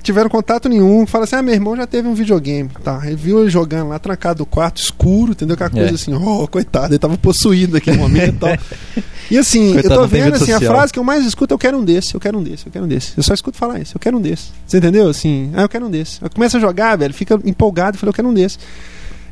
tiveram 0.01 0.29
contato 0.29 0.67
nenhum, 0.67 1.05
falam 1.05 1.23
assim: 1.23 1.35
ah, 1.35 1.41
meu 1.41 1.53
irmão 1.53 1.75
já 1.75 1.85
teve 1.87 2.07
um 2.07 2.13
videogame, 2.13 2.69
tá? 2.83 3.01
Ele 3.05 3.15
viu 3.15 3.41
ele 3.41 3.49
jogando 3.49 3.89
lá, 3.89 3.99
trancado 3.99 4.39
no 4.39 4.45
quarto, 4.45 4.81
escuro, 4.81 5.31
entendeu? 5.31 5.53
Aquela 5.53 5.69
coisa 5.69 5.89
É. 5.89 5.93
assim, 5.93 6.13
oh, 6.13 6.47
coitado, 6.47 6.93
ele 6.93 6.99
tava 6.99 7.17
possuído 7.17 7.73
naquele 7.73 7.97
momento 7.97 8.35
e 8.35 8.39
tal. 8.39 8.57
E 9.29 9.37
assim, 9.37 9.73
Coitado, 9.73 9.93
eu 9.93 9.99
tô 10.01 10.07
vendo 10.07 10.35
assim, 10.35 10.51
a 10.51 10.59
frase 10.59 10.91
que 10.91 10.99
eu 10.99 11.03
mais 11.03 11.25
escuto, 11.25 11.53
eu 11.53 11.57
quero 11.57 11.77
um 11.77 11.83
desse, 11.85 12.13
eu 12.15 12.19
quero 12.19 12.37
um 12.37 12.43
desse, 12.43 12.65
eu 12.67 12.71
quero 12.71 12.83
um 12.85 12.87
desse. 12.87 13.13
Eu 13.15 13.23
só 13.23 13.33
escuto 13.33 13.57
falar 13.57 13.79
isso, 13.79 13.95
eu 13.95 13.99
quero 13.99 14.17
um 14.17 14.21
desse. 14.21 14.49
Você 14.67 14.77
entendeu? 14.77 15.07
Assim, 15.07 15.49
ah, 15.53 15.61
eu 15.61 15.69
quero 15.69 15.85
um 15.85 15.89
desse. 15.89 16.21
Eu 16.21 16.29
começo 16.29 16.57
a 16.57 16.59
jogar, 16.59 16.97
velho, 16.97 17.13
fica 17.13 17.39
empolgado, 17.45 17.97
fala, 17.97 18.09
eu 18.09 18.13
quero 18.13 18.27
um 18.27 18.33
desse. 18.33 18.57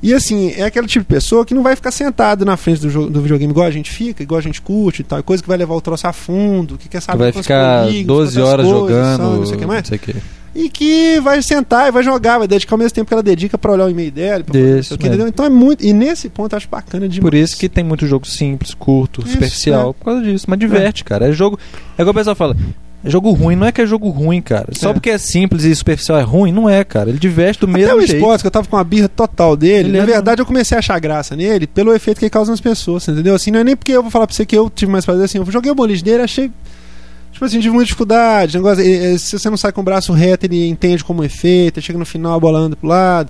E 0.01 0.13
assim, 0.13 0.53
é 0.55 0.63
aquele 0.63 0.88
tipo 0.88 1.03
de 1.03 1.13
pessoa 1.13 1.45
que 1.45 1.53
não 1.53 1.62
vai 1.62 1.75
ficar 1.75 1.91
sentado 1.91 2.45
na 2.45 2.55
frente 2.55 2.79
do, 2.79 2.89
jo- 2.89 3.10
do 3.10 3.21
videogame 3.21 3.51
igual 3.51 3.67
a 3.67 3.71
gente 3.71 3.91
fica, 3.91 4.23
igual 4.23 4.39
a 4.39 4.41
gente 4.41 4.62
curte 4.62 5.01
e 5.01 5.03
tal, 5.03 5.21
coisa 5.21 5.43
que 5.43 5.49
vai 5.49 5.58
levar 5.58 5.75
o 5.75 5.82
troço 5.82 6.08
a 6.08 6.13
fundo, 6.13 6.77
que 6.77 6.88
quer 6.88 6.99
Que 6.99 7.03
saber 7.03 7.17
vai 7.17 7.32
quantos 7.34 7.41
ficar 7.47 7.84
polígonos, 7.84 8.05
12 8.34 8.38
quantas 8.38 8.49
horas 8.53 8.65
coisas, 8.65 8.79
jogando. 8.79 9.17
sabe, 9.17 9.38
não 9.39 9.45
sei 9.45 9.55
o 9.55 9.60
que 9.60 9.65
mais 9.65 9.82
não 9.82 9.88
sei 9.89 9.97
o 9.97 9.99
que. 9.99 10.15
E 10.56 10.70
que 10.70 11.20
vai 11.22 11.42
sentar 11.42 11.88
e 11.88 11.92
vai 11.92 12.04
jogar, 12.04 12.38
vai 12.40 12.48
dedicar 12.48 12.76
o 12.76 12.78
mesmo 12.78 12.94
tempo 12.96 13.08
que 13.08 13.14
ela 13.14 13.24
dedica 13.24 13.58
pra 13.58 13.72
olhar 13.72 13.86
o 13.86 13.90
e-mail 13.90 14.12
dela, 14.12 14.44
Isso, 14.80 14.96
o 14.96 14.98
que, 14.98 15.06
é. 15.06 15.08
entendeu? 15.10 15.28
Então 15.28 15.46
é 15.46 15.50
muito. 15.50 15.86
E 15.86 15.94
nesse 15.94 16.30
ponto 16.30 16.54
eu 16.54 16.58
acho 16.58 16.68
bacana 16.70 17.08
demais. 17.08 17.22
Por 17.30 17.34
isso 17.34 17.58
que 17.58 17.70
tem 17.70 17.84
muito 17.84 18.06
jogo 18.08 18.28
simples, 18.28 18.74
curto, 18.74 19.22
Isso, 19.22 19.32
superficial, 19.32 19.92
é. 19.92 19.94
por 19.94 20.06
causa 20.06 20.22
disso. 20.24 20.46
Mas 20.48 20.60
diverte, 20.60 21.04
cara. 21.04 21.28
É 21.30 21.32
jogo. 21.32 21.60
É 21.98 22.02
igual 22.02 22.12
o 22.12 22.16
pessoal 22.16 22.36
fala. 22.36 22.56
É 23.02 23.10
jogo 23.10 23.32
ruim, 23.32 23.56
não 23.56 23.66
é 23.66 23.72
que 23.72 23.80
é 23.80 23.86
jogo 23.86 24.10
ruim, 24.10 24.42
cara. 24.42 24.68
Só 24.74 24.90
É. 24.90 24.94
porque 24.94 25.10
é 25.10 25.18
simples 25.18 25.64
e 25.64 25.74
superficial 25.74 26.18
é 26.20 26.22
ruim, 26.22 26.52
não 26.52 26.70
é, 26.70 26.84
cara. 26.84 27.10
Ele 27.10 27.18
diverte 27.18 27.62
do 27.62 27.70
Até 27.70 27.78
mesmo 27.80 27.96
o 27.96 28.00
jeito. 28.02 28.16
esporte, 28.16 28.42
que 28.42 28.48
eu 28.48 28.52
tava 28.52 28.68
com 28.68 28.76
uma 28.76 28.84
birra 28.84 29.08
total 29.08 29.56
dele, 29.56 29.88
Ele 29.90 29.98
na 29.98 30.04
é 30.04 30.06
verdade 30.06 30.42
eu 30.42 30.46
comecei 30.46 30.76
a 30.76 30.80
achar 30.80 31.00
graça 31.00 31.34
nele 31.34 31.66
pelo 31.66 31.94
efeito 31.94 32.20
que 32.20 32.26
ele 32.26 32.30
causa 32.30 32.52
nas 32.52 32.60
pessoas, 32.60 33.08
entendeu? 33.08 33.36
Assim, 33.36 33.52
não 33.52 33.60
é 33.62 33.64
nem 33.64 33.76
porque 33.78 33.94
eu 33.94 34.02
vou 34.02 34.12
falar 34.12 34.28
pra 34.28 34.36
você 34.36 34.46
que 34.46 34.58
eu 34.58 34.70
tive 34.70 34.92
mais 34.92 35.06
prazer, 35.06 35.24
assim, 35.24 35.38
eu 35.38 35.46
joguei 35.50 35.72
o 35.72 35.76
boliche 35.76 36.04
dele, 36.04 36.24
achei. 36.24 36.52
Tipo 37.39 37.45
assim, 37.45 37.60
tive 37.62 37.69
muita 37.69 37.86
dificuldade. 37.86 38.58
Negócio, 38.58 38.84
se 39.17 39.39
você 39.39 39.49
não 39.49 39.56
sai 39.56 39.71
com 39.71 39.80
o 39.80 39.84
braço 39.84 40.12
reto, 40.12 40.45
ele 40.45 40.67
entende 40.67 41.06
como 41.06 41.23
efeito, 41.23 41.80
ele 41.80 41.86
chega 41.86 41.97
no 41.97 42.04
final 42.06 42.34
a 42.36 42.39
bola 42.39 42.60
anda 42.60 42.75
pro 42.75 42.86
lado. 42.89 43.30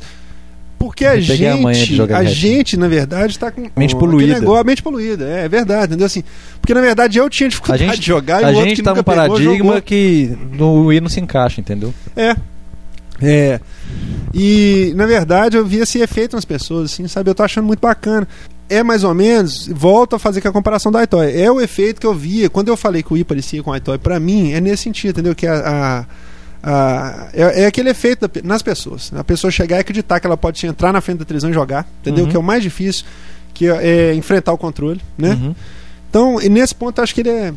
Porque 0.80 1.06
a 1.06 1.12
a 1.12 1.20
gente, 1.20 2.02
a 2.12 2.18
reto. 2.20 2.32
gente, 2.34 2.76
na 2.76 2.88
verdade, 2.88 3.38
tá 3.38 3.52
com. 3.52 3.70
Mente 3.78 3.94
ó, 3.96 4.00
poluída. 4.00 4.40
Negócio, 4.40 4.66
mente 4.66 4.82
poluída, 4.82 5.26
é, 5.26 5.46
é 5.46 5.48
verdade, 5.48 5.88
entendeu? 5.92 6.08
Assim, 6.08 6.24
porque 6.60 6.74
na 6.74 6.82
verdade 6.82 7.20
eu 7.20 7.30
tinha 7.30 7.48
dificuldade 7.50 7.84
A 7.84 7.88
gente- 7.88 8.00
de 8.00 8.08
jogar 8.08 8.42
e 8.42 8.46
A 8.46 8.48
o 8.48 8.54
outro 8.54 8.70
gente 8.70 8.82
tá 8.82 8.96
num 8.96 9.04
paradigma 9.04 9.56
jogou. 9.58 9.82
que 9.84 10.36
no 10.54 10.86
Wii 10.88 11.02
não 11.02 11.10
se 11.10 11.20
encaixa, 11.20 11.62
entendeu? 11.62 11.94
É. 12.16 12.36
É. 13.22 13.60
E, 14.34 14.92
na 14.96 15.06
verdade, 15.06 15.56
eu 15.56 15.64
vi 15.66 15.78
esse 15.78 16.00
efeito 16.00 16.36
nas 16.36 16.46
pessoas, 16.46 16.92
assim, 16.94 17.08
sabe? 17.08 17.30
Eu 17.30 17.36
tô 17.36 17.44
achando 17.44 17.66
muito 17.68 17.80
bacana. 17.82 18.28
É 18.70 18.84
mais 18.84 19.04
ou 19.04 19.14
menos, 19.16 19.68
volto 19.68 20.16
a 20.16 20.20
fazer 20.20 20.42
com 20.42 20.48
a 20.48 20.52
comparação 20.52 20.92
da 20.92 21.04
iToy. 21.04 21.36
É 21.42 21.52
o 21.52 21.60
efeito 21.60 22.00
que 22.00 22.06
eu 22.06 22.14
via. 22.14 22.50
Quando 22.50 22.68
eu 22.68 22.78
falei 22.78 23.02
que 23.02 23.12
o 23.12 23.18
i 23.18 23.24
parecia 23.24 23.64
com 23.64 23.74
a 23.74 23.78
iToy, 23.78 23.98
pra 23.98 24.20
mim, 24.20 24.52
é 24.54 24.62
nesse 24.62 24.84
sentido, 24.84 25.12
entendeu? 25.12 25.34
Que 25.36 25.48
a. 25.48 25.56
a- 25.56 26.06
a- 26.62 27.30
é, 27.34 27.64
é 27.64 27.66
aquele 27.66 27.90
efeito 27.90 28.28
da 28.28 28.42
nas 28.44 28.62
pessoas. 28.62 29.12
A 29.16 29.24
pessoa 29.24 29.50
chegar 29.50 29.78
e 29.78 29.80
acreditar 29.80 30.20
que 30.20 30.28
ela 30.28 30.38
pode 30.38 30.66
entrar 30.68 30.92
na 30.94 31.02
frente 31.02 31.20
da 31.20 31.26
televisão 31.26 31.50
e 31.50 31.54
jogar, 31.54 31.88
entendeu? 32.02 32.26
Uhum. 32.26 32.30
Que 32.30 32.36
é 32.36 32.40
o 32.40 32.44
mais 32.44 32.62
difícil, 32.62 33.06
que 33.54 33.66
é, 33.68 34.10
é 34.12 34.14
enfrentar 34.14 34.52
o 34.54 34.58
controle, 34.58 35.00
né? 35.18 35.30
Uhum. 35.32 35.56
Então, 36.10 36.42
e 36.42 36.50
nesse 36.50 36.76
ponto, 36.76 37.02
acho 37.02 37.14
que 37.16 37.22
ele 37.22 37.30
é 37.30 37.54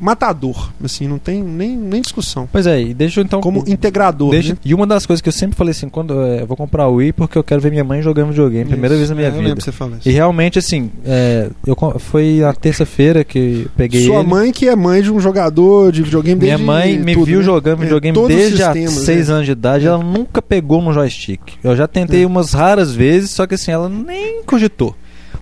matador, 0.00 0.70
assim, 0.82 1.06
não 1.08 1.18
tem 1.18 1.42
nem, 1.42 1.76
nem 1.76 2.00
discussão. 2.00 2.48
Pois 2.50 2.66
é, 2.66 2.80
e 2.82 2.94
deixa 2.94 3.20
eu 3.20 3.24
então. 3.24 3.40
Como 3.40 3.64
integrador, 3.66 4.30
deixa- 4.30 4.52
né? 4.54 4.58
E 4.64 4.74
uma 4.74 4.86
das 4.86 5.06
coisas 5.06 5.20
que 5.20 5.28
eu 5.28 5.32
sempre 5.32 5.56
falei 5.56 5.70
assim, 5.72 5.88
quando 5.88 6.20
é, 6.22 6.42
eu 6.42 6.46
vou 6.46 6.56
comprar 6.56 6.88
o 6.88 6.94
Wii 6.96 7.12
porque 7.12 7.38
eu 7.38 7.44
quero 7.44 7.60
ver 7.60 7.70
minha 7.70 7.84
mãe 7.84 8.02
jogando 8.02 8.28
videogame, 8.30 8.64
primeira 8.68 8.94
Isso. 8.94 8.98
vez 8.98 9.10
na 9.10 9.16
minha 9.16 9.26
É, 9.26 9.30
eu 9.30 9.32
vida. 9.32 9.44
lembro 9.44 9.58
que 9.58 9.64
você 9.64 9.70
isso. 9.98 10.08
E 10.08 10.12
realmente, 10.12 10.58
assim, 10.58 10.90
é, 11.04 11.48
eu, 11.66 11.76
foi 11.98 12.38
na 12.40 12.52
terça-feira 12.52 13.24
que 13.24 13.66
peguei 13.76 14.04
Sua 14.06 14.20
ele. 14.20 14.28
mãe 14.28 14.52
que 14.52 14.68
é 14.68 14.76
mãe 14.76 15.02
de 15.02 15.12
um 15.12 15.20
jogador 15.20 15.92
de 15.92 16.02
videogame 16.02 16.40
Minha 16.40 16.58
mãe 16.58 16.98
me 16.98 17.14
tudo, 17.14 17.26
viu 17.26 17.38
né? 17.38 17.44
jogando 17.44 17.80
É, 17.80 17.84
videogame 17.84 18.18
os 18.18 18.28
desde 18.28 18.56
sistemas, 18.62 18.92
6 18.92 19.28
né? 19.28 19.34
anos 19.34 19.46
de 19.46 19.52
idade. 19.52 19.84
É. 19.84 19.88
Ela 19.88 19.98
nunca 20.02 20.42
pegou 20.42 20.82
no 20.82 20.92
joystick. 20.92 21.40
Eu 21.62 21.74
já 21.76 21.86
tentei 21.86 22.22
É. 22.22 22.26
umas 22.26 22.52
raras 22.52 22.92
vezes, 22.94 23.30
só 23.30 23.46
que 23.46 23.54
assim, 23.54 23.70
ela 23.70 23.88
nem 23.88 24.42
cogitou. 24.44 24.94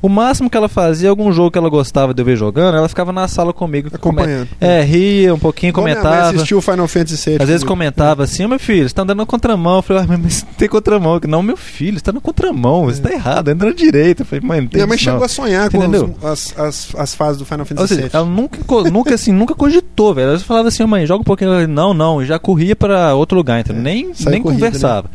O 0.02 0.08
máximo 0.08 0.50
que 0.50 0.56
ela 0.56 0.68
fazia, 0.68 1.08
algum 1.08 1.32
jogo 1.32 1.52
que 1.52 1.56
ela 1.58 1.68
gostava 1.70 2.12
de 2.12 2.20
eu 2.20 2.26
ver 2.26 2.36
jogando, 2.36 2.76
ela 2.76 2.88
ficava 2.88 3.12
na 3.12 3.28
sala 3.28 3.52
comigo. 3.52 3.88
Acompanhando. 3.92 4.48
É, 4.60 4.82
ria 4.82 5.32
um 5.32 5.38
pouquinho, 5.38 5.70
Igual 5.70 5.84
minha 5.84 5.96
comentava. 5.96 6.30
assistiu 6.34 6.58
o 6.58 6.60
Final 6.60 6.88
Fantasy 6.88 7.30
VII. 7.30 7.38
Às 7.40 7.48
vezes 7.48 7.64
comentava 7.64 8.24
assim, 8.24 8.44
ô 8.44 8.48
meu 8.48 8.58
filho, 8.58 8.88
você 8.88 8.94
tá 8.94 9.02
andando 9.02 9.18
na 9.18 9.26
contramão. 9.26 9.76
Eu 9.76 9.82
falei, 9.82 10.02
ah, 10.02 10.18
mas 10.20 10.42
tem 10.58 10.68
contramão. 10.68 11.20
Não, 11.28 11.40
meu 11.40 11.56
filho, 11.56 11.98
você 11.98 12.04
tá 12.04 12.12
na 12.12 12.20
contramão, 12.20 12.86
você 12.86 13.00
tá 13.00 13.12
errado, 13.12 13.48
entra 13.50 13.68
na 13.68 13.74
direita. 13.74 14.22
Eu 14.22 14.26
falei, 14.26 14.44
mãe, 14.44 14.60
não 14.62 14.66
tem 14.68 14.78
Minha 14.78 14.86
mãe 14.88 14.98
chegou 14.98 15.20
não. 15.20 15.26
a 15.26 15.28
sonhar 15.28 15.70
com 15.70 15.76
entendeu? 15.76 16.14
os- 16.20 16.24
as, 16.26 16.58
as, 16.58 16.94
as 16.96 17.14
fases 17.14 17.38
do 17.38 17.44
Final 17.44 17.64
Fantasy 17.64 17.94
VII. 17.94 18.10
ela 18.12 18.24
nunca, 18.26 18.58
nunca 18.90 19.14
assim, 19.14 19.30
nunca 19.32 19.54
cogitou, 19.54 20.12
velho. 20.14 20.30
Ela 20.30 20.38
falava 20.40 20.66
assim, 20.66 20.84
mãe, 20.84 21.06
joga 21.06 21.20
um 21.20 21.24
pouquinho. 21.24 21.52
Ela, 21.52 21.66
não, 21.68 21.94
não, 21.94 22.20
e 22.20 22.26
já 22.26 22.40
corria 22.40 22.74
pra 22.74 23.14
outro 23.14 23.36
lugar, 23.38 23.60
então 23.60 23.76
É, 23.76 23.78
nem, 23.78 24.12
sai 24.14 24.32
nem 24.32 24.42
corrida, 24.42 24.66
conversava. 24.66 25.08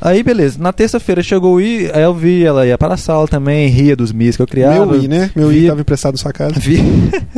Aí, 0.00 0.22
beleza. 0.22 0.58
Na 0.58 0.72
terça-feira 0.72 1.22
chegou 1.22 1.56
o 1.56 1.60
I, 1.60 1.90
aí 1.92 2.02
eu 2.02 2.14
vi, 2.14 2.44
ela 2.44 2.66
ia 2.66 2.78
para 2.78 2.94
a 2.94 2.96
sala 2.96 3.28
também, 3.28 3.68
ria 3.68 3.94
dos 3.94 4.12
mis 4.12 4.34
que 4.36 4.42
eu 4.42 4.46
criava. 4.46 4.86
Meu 4.86 5.02
i, 5.02 5.08
né? 5.08 5.30
Meu 5.36 5.52
i 5.52 5.60
via- 5.60 5.68
tava 5.70 5.80
emprestado 5.82 6.12
na 6.14 6.18
sua 6.18 6.32
casa. 6.32 6.54
Via, 6.58 6.82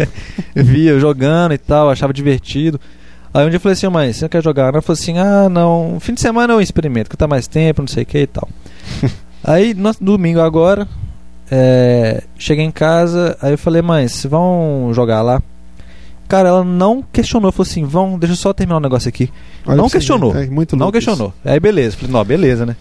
via 0.54 0.98
jogando 1.00 1.54
e 1.54 1.58
tal, 1.58 1.90
achava 1.90 2.12
divertido. 2.12 2.80
Aí 3.34 3.44
um 3.46 3.48
dia 3.48 3.56
eu 3.56 3.60
falei 3.60 3.72
assim, 3.72 3.88
mãe, 3.88 4.12
você 4.12 4.24
não 4.24 4.28
quer 4.28 4.42
jogar? 4.44 4.68
Ela 4.72 4.82
falou 4.82 4.98
assim, 5.00 5.18
ah, 5.18 5.48
não, 5.48 5.98
fim 6.00 6.14
de 6.14 6.20
semana 6.20 6.52
eu 6.52 6.60
experimento, 6.60 7.08
que 7.10 7.16
tá 7.16 7.26
mais 7.26 7.46
tempo, 7.48 7.80
não 7.82 7.88
sei 7.88 8.02
o 8.02 8.06
que 8.06 8.18
e 8.18 8.26
tal. 8.26 8.48
aí, 9.42 9.74
no 9.74 9.90
domingo 10.00 10.40
agora, 10.40 10.86
é, 11.50 12.22
cheguei 12.38 12.64
em 12.64 12.70
casa, 12.70 13.36
aí 13.40 13.52
eu 13.54 13.58
falei, 13.58 13.80
mãe, 13.82 14.06
vocês 14.06 14.30
vão 14.30 14.90
jogar 14.94 15.22
lá? 15.22 15.42
Cara, 16.28 16.48
ela 16.48 16.64
não 16.64 17.02
questionou, 17.02 17.52
falou 17.52 17.68
assim, 17.68 17.84
vão, 17.84 18.18
deixa 18.18 18.32
eu 18.32 18.36
só 18.36 18.52
terminar 18.54 18.78
um 18.78 18.80
negócio 18.80 19.08
aqui. 19.08 19.30
Olha 19.66 19.76
Não 19.76 19.88
questionou. 19.90 20.34
É 20.36 20.46
muito 20.46 20.76
Não 20.76 20.90
questionou. 20.90 21.32
Aí 21.44 21.60
beleza, 21.60 21.96
falei, 21.96 22.12
não, 22.12 22.24
beleza, 22.24 22.64
né? 22.64 22.74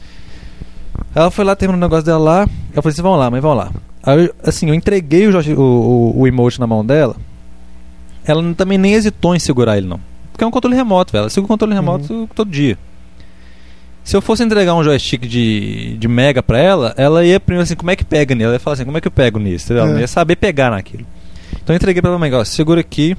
Ela 1.14 1.30
foi 1.30 1.44
lá, 1.44 1.56
terminou 1.56 1.78
o 1.78 1.82
negócio 1.82 2.06
dela 2.06 2.20
lá. 2.20 2.48
Eu 2.74 2.82
falei 2.82 2.94
assim, 2.94 3.02
vamos 3.02 3.20
lá, 3.20 3.30
mas 3.30 3.42
vamos 3.42 3.58
lá. 3.58 3.72
Aí, 4.04 4.30
assim, 4.44 4.68
eu 4.70 4.74
entreguei 4.74 5.28
o, 5.28 5.32
joy- 5.32 5.54
o, 5.54 5.62
o, 5.62 6.20
o 6.22 6.28
emote 6.28 6.60
na 6.60 6.66
mão 6.68 6.86
dela. 6.86 7.16
ela 8.26 8.42
também 8.54 8.78
nem 8.78 8.94
hesitou 8.94 9.36
em 9.36 9.40
segurar 9.40 9.78
ele, 9.78 9.88
não. 9.88 10.00
Porque 10.32 10.44
é 10.44 10.48
um 10.48 10.52
controle 10.52 10.76
remoto, 10.76 11.12
velho. 11.12 11.24
Ela 11.24 11.30
segura 11.30 11.46
o 11.46 11.50
controle 11.50 11.74
remoto 11.74 12.30
todo 12.34 12.50
dia. 12.50 12.78
Se 14.04 14.16
eu 14.16 14.22
fosse 14.22 14.44
entregar 14.44 14.74
um 14.74 14.84
joystick 14.84 15.28
de, 15.28 15.96
de 15.98 16.08
Mega 16.08 16.42
pra 16.42 16.58
ela, 16.58 16.94
ela 16.98 17.24
ia 17.24 17.40
primeiro 17.40 17.64
assim, 17.64 17.76
como 17.76 17.92
é 17.92 17.96
que 17.96 18.04
pega 18.04 18.34
nele? 18.34 18.46
Ela 18.46 18.54
ia 18.54 18.60
falar 18.60 18.74
assim, 18.76 18.86
como 18.86 18.98
é 18.98 19.02
que 19.02 19.08
eu 19.08 19.12
pego 19.12 19.38
nisso? 19.38 19.66
Entendeu? 19.66 19.84
Ela 19.84 19.92
É. 19.92 19.94
não 19.96 20.02
ia 20.02 20.08
saber 20.08 20.36
pegar 20.38 20.72
naquilo. 20.72 21.06
Então 21.62 21.74
eu 21.74 21.76
entreguei 21.76 22.02
pra 22.02 22.10
ela, 22.12 22.40
ó, 22.40 22.44
segura 22.44 22.82
aqui, 22.82 23.16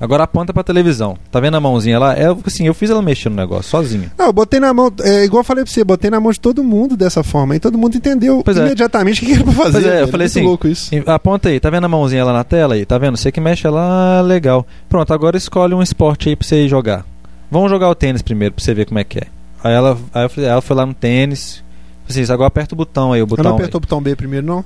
agora 0.00 0.24
aponta 0.24 0.52
pra 0.52 0.62
televisão. 0.62 1.16
Tá 1.30 1.40
vendo 1.40 1.56
a 1.56 1.60
mãozinha 1.60 1.98
lá? 1.98 2.14
É, 2.14 2.26
assim, 2.46 2.66
eu 2.66 2.74
fiz 2.74 2.90
ela 2.90 3.02
mexer 3.02 3.28
no 3.28 3.36
negócio, 3.36 3.70
sozinha. 3.70 4.10
Não, 4.18 4.26
eu 4.26 4.32
botei 4.32 4.58
na 4.60 4.72
mão, 4.74 4.92
é 5.02 5.24
igual 5.24 5.40
eu 5.40 5.44
falei 5.44 5.64
pra 5.64 5.72
você, 5.72 5.82
botei 5.84 6.10
na 6.10 6.20
mão 6.20 6.30
de 6.32 6.40
todo 6.40 6.62
mundo 6.64 6.96
dessa 6.96 7.22
forma. 7.22 7.56
E 7.56 7.60
todo 7.60 7.76
mundo 7.78 7.96
entendeu 7.96 8.42
Pois 8.44 8.56
é. 8.56 8.66
imediatamente 8.66 9.22
o 9.22 9.26
que 9.26 9.32
era 9.32 9.44
pra 9.44 9.52
fazer. 9.52 9.72
Pois 9.72 9.84
é, 9.84 9.88
eu 9.88 9.92
velho. 10.00 10.08
falei 10.08 10.24
Muito 10.26 10.38
assim, 10.38 10.46
louco 10.46 10.68
isso. 10.68 10.90
Aponta 11.06 11.48
aí, 11.48 11.58
tá 11.60 11.70
vendo 11.70 11.84
a 11.84 11.88
mãozinha 11.88 12.24
lá 12.24 12.32
na 12.32 12.44
tela 12.44 12.74
aí? 12.74 12.84
Tá 12.84 12.98
vendo? 12.98 13.16
Você 13.16 13.30
que 13.32 13.40
mexe 13.40 13.66
ela, 13.66 14.20
legal. 14.20 14.66
Pronto, 14.88 15.12
agora 15.12 15.36
escolhe 15.36 15.74
um 15.74 15.82
esporte 15.82 16.28
aí 16.28 16.36
pra 16.36 16.46
você 16.46 16.68
jogar. 16.68 17.04
Vamos 17.50 17.70
jogar 17.70 17.88
o 17.88 17.94
tênis 17.94 18.22
primeiro 18.22 18.54
pra 18.54 18.62
você 18.64 18.74
ver 18.74 18.84
como 18.86 18.98
é 18.98 19.04
que 19.04 19.18
é. 19.18 19.26
Aí 19.64 19.72
ela, 19.74 19.98
aí 20.14 20.24
eu 20.24 20.30
falei- 20.30 20.50
ela 20.50 20.60
foi 20.60 20.76
lá 20.76 20.86
no 20.86 20.94
tênis. 20.94 21.62
Assim, 22.08 22.22
agora 22.32 22.46
aperta 22.48 22.74
o 22.74 22.76
botão 22.76 23.12
aí, 23.12 23.20
o 23.22 23.26
botão. 23.26 23.42
não 23.44 23.50
aí. 23.52 23.56
apertou 23.58 23.78
o 23.78 23.80
botão 23.80 24.00
B 24.00 24.14
primeiro, 24.16 24.46
não? 24.46 24.64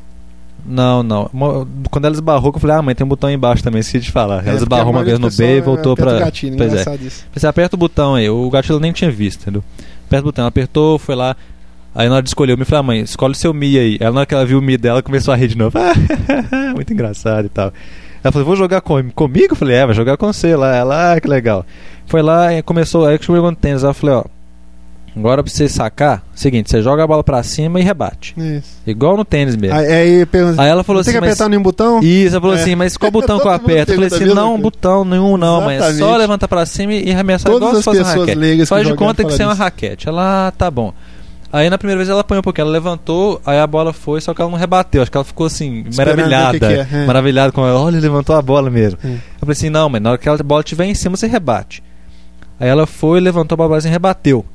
Não, 0.64 1.02
não. 1.02 1.28
Quando 1.90 2.04
ela 2.04 2.14
esbarrou, 2.14 2.52
eu 2.54 2.60
falei, 2.60 2.76
ah, 2.76 2.82
mãe, 2.82 2.94
tem 2.94 3.04
um 3.04 3.08
botão 3.08 3.28
aí 3.28 3.34
embaixo 3.34 3.62
também, 3.64 3.80
esqueci 3.80 4.04
de 4.04 4.12
falar. 4.12 4.36
É, 4.36 4.36
Ela 4.36 4.42
porque 4.44 4.62
esbarrou 4.62 4.92
uma 4.92 5.02
vez 5.02 5.18
no 5.18 5.28
B 5.30 5.56
e 5.56 5.60
voltou 5.60 5.96
pra. 5.96 6.16
o 6.16 6.20
gatilho, 6.20 6.56
pois 6.56 6.72
é. 6.72 6.94
isso. 7.04 7.26
Você 7.34 7.46
aperta 7.46 7.74
o 7.74 7.78
botão 7.78 8.14
aí, 8.14 8.28
o 8.30 8.48
gatilho 8.48 8.74
ela 8.74 8.80
nem 8.80 8.92
tinha 8.92 9.10
visto, 9.10 9.42
entendeu? 9.42 9.64
Aperta 10.06 10.22
o 10.22 10.28
botão, 10.28 10.42
ela 10.42 10.48
apertou, 10.48 10.98
foi 10.98 11.14
lá. 11.14 11.36
Aí 11.94 12.08
na 12.08 12.14
hora 12.14 12.22
de 12.22 12.30
escolher, 12.30 12.52
eu 12.52 12.58
me 12.58 12.64
falei, 12.64 12.80
ah, 12.80 12.82
mãe, 12.82 13.00
escolhe 13.00 13.32
o 13.32 13.36
seu 13.36 13.52
Mi 13.52 13.78
aí. 13.78 13.98
Ela, 14.00 14.12
na 14.12 14.20
hora 14.20 14.26
que 14.26 14.34
ela 14.34 14.46
viu 14.46 14.58
o 14.58 14.62
Mi 14.62 14.78
dela, 14.78 15.02
começou 15.02 15.34
a 15.34 15.36
rir 15.36 15.48
de 15.48 15.58
novo. 15.58 15.76
Muito 16.74 16.92
engraçado 16.92 17.46
e 17.46 17.50
tal. 17.50 17.72
Ela 18.24 18.32
falou, 18.32 18.46
vou 18.46 18.56
jogar 18.56 18.80
com, 18.80 19.10
comigo? 19.10 19.52
Eu 19.52 19.56
falei, 19.56 19.76
é, 19.76 19.84
vai 19.84 19.94
jogar 19.94 20.16
com 20.16 20.32
você 20.32 20.54
lá. 20.54 20.74
Ela, 20.74 21.12
ah, 21.12 21.20
que 21.20 21.28
legal. 21.28 21.66
Foi 22.06 22.22
lá 22.22 22.54
e 22.54 22.62
começou, 22.62 23.04
aí 23.04 23.18
que 23.18 23.30
no 23.30 23.56
tênis. 23.56 23.82
Eu 23.82 23.92
falei, 23.92 24.16
ó, 24.16 24.24
agora 25.16 25.42
pra 25.42 25.52
você 25.52 25.68
sacar, 25.68 26.22
seguinte, 26.34 26.70
você 26.70 26.80
joga 26.82 27.04
a 27.04 27.06
bola 27.06 27.22
pra 27.22 27.42
cima 27.42 27.78
e 27.80 27.82
rebate. 27.82 28.34
Isso. 28.36 28.76
Igual 28.86 29.16
no 29.16 29.24
tênis 29.24 29.56
mesmo. 29.56 29.76
Aí, 29.76 29.86
aí 29.86 30.26
Aí 30.58 30.68
ela 30.68 30.82
falou 30.82 31.02
tem 31.02 31.10
assim, 31.10 31.18
que 31.18 31.20
mas... 31.20 31.30
apertar 31.30 31.48
nenhum 31.48 31.62
botão? 31.62 32.00
Isso, 32.02 32.34
ela 32.34 32.40
falou 32.40 32.56
É. 32.56 32.60
assim, 32.60 32.74
mas 32.74 32.96
qual 32.96 33.10
botão 33.12 33.38
que 33.38 33.46
eu 33.46 33.50
aperto? 33.52 33.92
Eu 33.92 33.96
falei 33.96 34.08
assim, 34.14 34.34
não, 34.34 34.48
coisa. 34.50 34.62
botão 34.62 35.04
nenhum 35.04 35.36
não, 35.36 35.60
mas 35.60 35.76
é 35.76 35.80
só 35.80 35.90
Exatamente. 35.90 36.18
levantar 36.18 36.48
pra 36.48 36.66
cima 36.66 36.92
e 36.94 37.12
arremessar 37.12 37.50
Todas 37.52 37.56
igual 37.68 37.72
as 37.72 37.78
se 37.78 37.84
fosse 37.84 37.98
uma 37.98 38.04
pessoas 38.06 38.28
raquete. 38.28 38.56
que 38.58 38.66
Faz 38.66 38.86
de 38.86 38.94
conta 38.94 39.24
que 39.24 39.32
você 39.32 39.42
é 39.42 39.46
uma 39.46 39.54
raquete. 39.54 40.08
Ela, 40.08 40.48
ah, 40.48 40.50
tá 40.50 40.70
bom. 40.70 40.92
Aí 41.52 41.68
na 41.68 41.76
primeira 41.76 41.98
vez 41.98 42.08
ela 42.08 42.22
apanhou 42.22 42.40
um 42.40 42.42
pouquinho, 42.42 42.62
ela 42.64 42.70
levantou, 42.72 43.38
aí 43.44 43.58
a 43.58 43.66
bola 43.66 43.92
foi, 43.92 44.22
só 44.22 44.32
que 44.32 44.40
ela 44.40 44.50
não 44.50 44.56
rebateu. 44.58 45.02
Acho 45.02 45.10
que 45.10 45.16
ela 45.18 45.24
ficou 45.24 45.44
assim, 45.44 45.84
Esperando 45.86 46.16
maravilhada. 46.16 46.58
que 46.58 46.86
que 46.86 46.94
é, 46.96 47.02
é. 47.02 47.06
Maravilhada 47.06 47.52
com 47.52 47.66
ela. 47.66 47.78
Olha, 47.78 48.00
levantou 48.00 48.34
a 48.34 48.40
bola 48.40 48.70
mesmo. 48.70 48.98
É. 49.04 49.08
Eu 49.08 49.18
falei 49.40 49.52
assim, 49.52 49.68
não, 49.68 49.90
mas 49.90 50.00
na 50.00 50.10
hora 50.12 50.18
que 50.18 50.26
a 50.26 50.36
bola 50.38 50.62
estiver 50.62 50.86
em 50.86 50.94
cima, 50.94 51.14
você 51.14 51.26
rebate. 51.26 51.82
Aí 52.58 52.68
ela 52.70 52.86
foi, 52.86 53.20
levantou 53.20 53.54
a 53.54 53.58
bola 53.58 53.76
assim, 53.76 53.90
rebateu. 53.90 54.46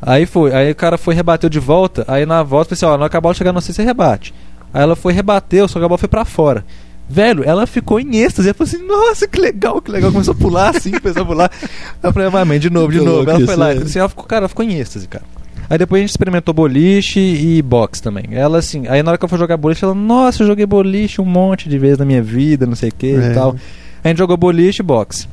Aí 0.00 0.26
foi, 0.26 0.52
aí 0.54 0.70
o 0.70 0.74
cara 0.74 0.98
foi 0.98 1.14
rebateu 1.14 1.48
de 1.48 1.58
volta, 1.58 2.04
aí 2.06 2.26
na 2.26 2.42
volta, 2.42 2.74
eu 2.74 2.76
falei 2.76 2.90
assim, 2.90 2.94
ó, 2.94 2.98
na 2.98 3.04
hora 3.04 3.10
que 3.10 3.16
a 3.16 3.20
bola 3.20 3.34
chegar 3.34 3.52
no 3.52 3.60
você, 3.60 3.72
você 3.72 3.82
rebate. 3.82 4.34
Aí 4.72 4.82
ela 4.82 4.94
foi, 4.94 5.12
rebateu, 5.12 5.66
só 5.68 5.78
que 5.78 5.84
a 5.84 5.88
bola 5.88 5.98
foi 5.98 6.08
pra 6.08 6.24
fora. 6.24 6.64
Velho, 7.08 7.44
ela 7.44 7.66
ficou 7.66 8.00
em 8.00 8.16
êxtase. 8.16 8.48
Ela 8.48 8.54
falou 8.54 8.68
assim, 8.68 8.86
nossa, 8.86 9.28
que 9.28 9.40
legal, 9.40 9.80
que 9.80 9.90
legal. 9.90 10.10
Começou 10.10 10.32
a 10.32 10.36
pular 10.36 10.76
assim, 10.76 10.90
começou 11.00 11.22
a 11.22 11.26
pular. 11.26 11.50
Aí 11.62 11.68
eu 12.02 12.12
falei, 12.12 12.28
vai, 12.28 12.44
mãe, 12.44 12.58
de 12.58 12.68
novo, 12.68 12.90
de 12.90 12.98
Muito 12.98 13.10
novo. 13.10 13.30
Ela 13.30 13.46
foi 13.46 13.56
lá, 13.56 13.74
né? 13.74 13.82
assim, 13.82 13.98
ela 13.98 14.08
ficou, 14.08 14.24
cara, 14.24 14.40
ela 14.40 14.48
ficou 14.48 14.64
em 14.64 14.74
êxtase, 14.74 15.06
cara. 15.06 15.24
Aí 15.70 15.78
depois 15.78 15.98
a 15.98 16.02
gente 16.02 16.10
experimentou 16.10 16.52
boliche 16.52 17.18
e 17.20 17.62
boxe 17.62 18.02
também. 18.02 18.24
Ela 18.32 18.58
assim, 18.58 18.86
aí 18.88 19.02
na 19.02 19.10
hora 19.12 19.18
que 19.18 19.24
eu 19.24 19.28
for 19.28 19.38
jogar 19.38 19.56
boliche, 19.56 19.84
ela, 19.84 19.94
nossa, 19.94 20.42
eu 20.42 20.46
joguei 20.46 20.66
boliche 20.66 21.20
um 21.20 21.24
monte 21.24 21.68
de 21.68 21.78
vezes 21.78 21.98
na 21.98 22.04
minha 22.04 22.22
vida, 22.22 22.66
não 22.66 22.76
sei 22.76 22.90
o 22.90 22.92
que 22.92 23.06
É. 23.14 23.30
e 23.30 23.34
tal. 23.34 23.52
Aí 23.52 23.58
a 24.04 24.08
gente 24.08 24.18
jogou 24.18 24.36
boliche 24.36 24.80
e 24.82 24.84
boxe. 24.84 25.28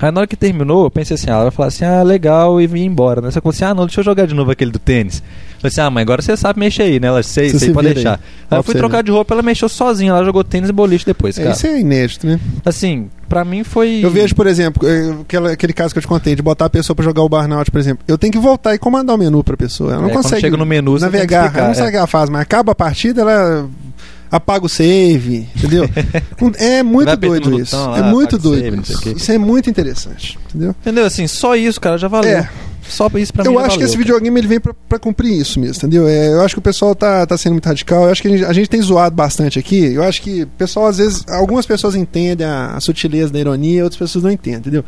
Aí 0.00 0.10
na 0.10 0.20
hora 0.20 0.26
que 0.26 0.36
terminou, 0.36 0.84
eu 0.84 0.90
pensei 0.90 1.14
assim, 1.14 1.30
ah, 1.30 1.34
ela 1.34 1.42
vai 1.44 1.50
falar 1.52 1.68
assim, 1.68 1.84
ah, 1.84 2.02
legal, 2.02 2.60
e 2.60 2.66
vim 2.66 2.84
embora, 2.84 3.20
né? 3.20 3.30
Só 3.30 3.40
que 3.40 3.46
eu 3.46 3.50
assim, 3.50 3.64
ah, 3.64 3.72
não, 3.72 3.86
deixa 3.86 4.00
eu 4.00 4.04
jogar 4.04 4.26
de 4.26 4.34
novo 4.34 4.50
aquele 4.50 4.70
do 4.72 4.78
tênis. 4.78 5.18
Eu 5.18 5.22
falei 5.60 5.68
assim, 5.72 5.80
ah, 5.80 5.90
mas 5.90 6.02
agora 6.02 6.20
você 6.20 6.36
sabe 6.36 6.58
mexer 6.60 6.82
aí, 6.82 7.00
né? 7.00 7.06
Ela, 7.08 7.22
sei, 7.22 7.48
sei, 7.50 7.58
se 7.60 7.70
pode 7.72 7.94
deixar. 7.94 8.14
aí. 8.14 8.18
Aí, 8.50 8.58
eu 8.58 8.62
fui 8.62 8.74
trocar 8.74 9.02
de 9.02 9.10
roupa, 9.12 9.32
ela 9.34 9.42
mexeu 9.42 9.68
sozinha, 9.68 10.10
ela 10.10 10.24
jogou 10.24 10.42
tênis 10.44 10.68
e 10.68 10.72
boliche 10.72 11.06
depois, 11.06 11.38
É, 11.38 11.42
cara. 11.44 11.54
isso 11.54 11.66
é 11.66 11.80
inédito, 11.80 12.26
né? 12.26 12.38
Assim, 12.64 13.08
pra 13.28 13.44
mim 13.44 13.62
foi... 13.64 14.00
Eu 14.02 14.10
vejo, 14.10 14.34
por 14.34 14.46
exemplo, 14.48 14.86
aquela- 15.22 15.52
aquele 15.52 15.72
caso 15.72 15.94
que 15.94 15.98
eu 15.98 16.02
te 16.02 16.08
contei, 16.08 16.34
de 16.34 16.42
botar 16.42 16.66
a 16.66 16.70
pessoa 16.70 16.94
pra 16.94 17.04
jogar 17.04 17.22
o 17.22 17.28
burnout, 17.28 17.70
por 17.70 17.78
exemplo. 17.80 18.04
Eu 18.06 18.18
tenho 18.18 18.32
que 18.32 18.38
voltar 18.38 18.74
e 18.74 18.78
comandar 18.78 19.14
o 19.14 19.18
menu 19.18 19.42
pra 19.44 19.56
pessoa. 19.56 19.92
Ela 19.92 20.02
não 20.02 20.10
É, 20.10 20.12
consegue 20.12 20.40
chega 20.42 20.56
no 20.56 20.66
menu, 20.66 20.92
você 20.98 21.04
tem 21.08 21.10
que 21.12 21.16
navegar. 21.18 21.40
explicar, 21.44 21.58
ela 21.60 21.66
não 21.68 21.72
é. 21.72 21.76
sabe 21.76 21.88
o 21.88 21.90
que 21.92 21.96
ela 21.98 22.06
faz, 22.08 22.28
mas 22.28 22.42
acaba 22.42 22.72
a 22.72 22.74
partida, 22.74 23.22
ela 23.22 23.66
apaga 24.36 24.66
o 24.66 24.68
save, 24.68 25.48
entendeu? 25.56 25.88
é 26.58 26.82
muito 26.82 27.16
doido 27.16 27.60
isso. 27.60 27.76
é 27.76 27.78
lá, 27.78 28.02
muito 28.10 28.36
apaga 28.36 28.48
o 28.48 28.50
doido 28.50 28.84
save, 28.86 29.08
isso. 29.08 29.16
Isso 29.16 29.32
é 29.32 29.38
muito 29.38 29.70
interessante, 29.70 30.38
entendeu? 30.48 30.74
Entendeu? 30.80 31.04
Assim, 31.04 31.26
só 31.26 31.54
isso, 31.54 31.80
cara, 31.80 31.96
já 31.96 32.08
valeu. 32.08 32.30
É. 32.30 32.50
Só 32.88 33.10
isso 33.14 33.32
pra 33.32 33.44
mim 33.44 33.50
eu 33.50 33.58
acho 33.58 33.70
que 33.70 33.74
valeu, 33.76 33.86
esse 33.86 33.94
cara. 33.94 34.04
videogame 34.04 34.40
ele 34.40 34.46
vem 34.46 34.60
pra, 34.60 34.74
pra 34.88 34.98
cumprir 34.98 35.32
isso 35.32 35.58
mesmo, 35.58 35.76
entendeu? 35.76 36.06
É, 36.06 36.32
eu 36.32 36.42
acho 36.42 36.54
que 36.54 36.58
o 36.58 36.62
pessoal 36.62 36.94
tá, 36.94 37.24
tá 37.24 37.38
sendo 37.38 37.52
muito 37.52 37.66
radical. 37.66 38.04
Eu 38.04 38.10
acho 38.10 38.20
que 38.20 38.28
a 38.28 38.30
gente, 38.30 38.44
a 38.44 38.52
gente 38.52 38.68
tem 38.68 38.82
zoado 38.82 39.14
bastante 39.14 39.58
aqui. 39.58 39.94
Eu 39.94 40.02
acho 40.02 40.20
que 40.20 40.42
o 40.42 40.46
pessoal, 40.46 40.86
às 40.86 40.98
vezes, 40.98 41.24
algumas 41.28 41.64
pessoas 41.64 41.94
entendem 41.94 42.46
a, 42.46 42.74
a 42.74 42.80
sutileza 42.80 43.32
da 43.32 43.38
ironia, 43.38 43.84
outras 43.84 43.98
pessoas 43.98 44.24
não 44.24 44.30
entendem, 44.30 44.60
entendeu? 44.60 44.84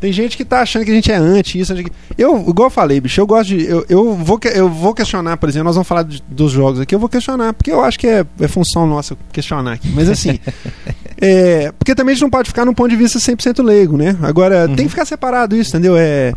Tem 0.00 0.12
gente 0.12 0.36
que 0.36 0.44
tá 0.44 0.60
achando 0.60 0.84
que 0.84 0.90
a 0.90 0.94
gente 0.94 1.10
é 1.10 1.16
anti 1.16 1.58
isso. 1.58 1.72
anti- 1.72 1.90
Eu, 2.18 2.38
igual 2.48 2.66
eu 2.66 2.70
falei, 2.70 3.00
bicho, 3.00 3.20
eu 3.20 3.26
gosto 3.26 3.48
de. 3.48 3.64
Eu, 3.64 3.84
eu, 3.88 4.14
vou, 4.14 4.38
eu 4.54 4.68
vou 4.68 4.94
questionar, 4.94 5.36
por 5.38 5.48
exemplo, 5.48 5.64
nós 5.64 5.74
vamos 5.74 5.88
falar 5.88 6.02
de- 6.02 6.22
dos 6.28 6.52
jogos 6.52 6.80
aqui, 6.80 6.94
eu 6.94 6.98
vou 6.98 7.08
questionar, 7.08 7.52
porque 7.54 7.70
eu 7.70 7.82
acho 7.82 7.98
que 7.98 8.06
é, 8.06 8.24
é 8.40 8.48
função 8.48 8.86
nossa 8.86 9.16
questionar 9.32 9.72
aqui. 9.72 9.88
Mas 9.94 10.08
assim. 10.10 10.38
é, 11.20 11.72
porque 11.78 11.94
também 11.94 12.12
a 12.12 12.14
gente 12.14 12.22
não 12.22 12.30
pode 12.30 12.48
ficar 12.48 12.64
num 12.64 12.74
ponto 12.74 12.90
de 12.90 12.96
vista 12.96 13.18
100% 13.18 13.62
leigo, 13.64 13.96
né? 13.96 14.16
Agora, 14.22 14.66
tem 14.68 14.84
que 14.84 14.90
ficar 14.90 15.04
separado 15.04 15.56
isso, 15.56 15.70
entendeu? 15.70 15.96
É. 15.96 16.32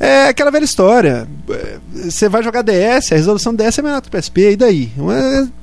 É 0.00 0.28
aquela 0.28 0.52
velha 0.52 0.64
história. 0.64 1.26
É, 1.50 1.76
Você 2.04 2.28
vai 2.28 2.40
jogar 2.40 2.62
DS, 2.62 3.10
a 3.10 3.16
resolução 3.16 3.52
DS 3.52 3.78
é 3.80 3.82
menor 3.82 4.00
que 4.00 4.06
o 4.06 4.10
PSP, 4.12 4.52
e 4.52 4.56
daí? 4.56 4.92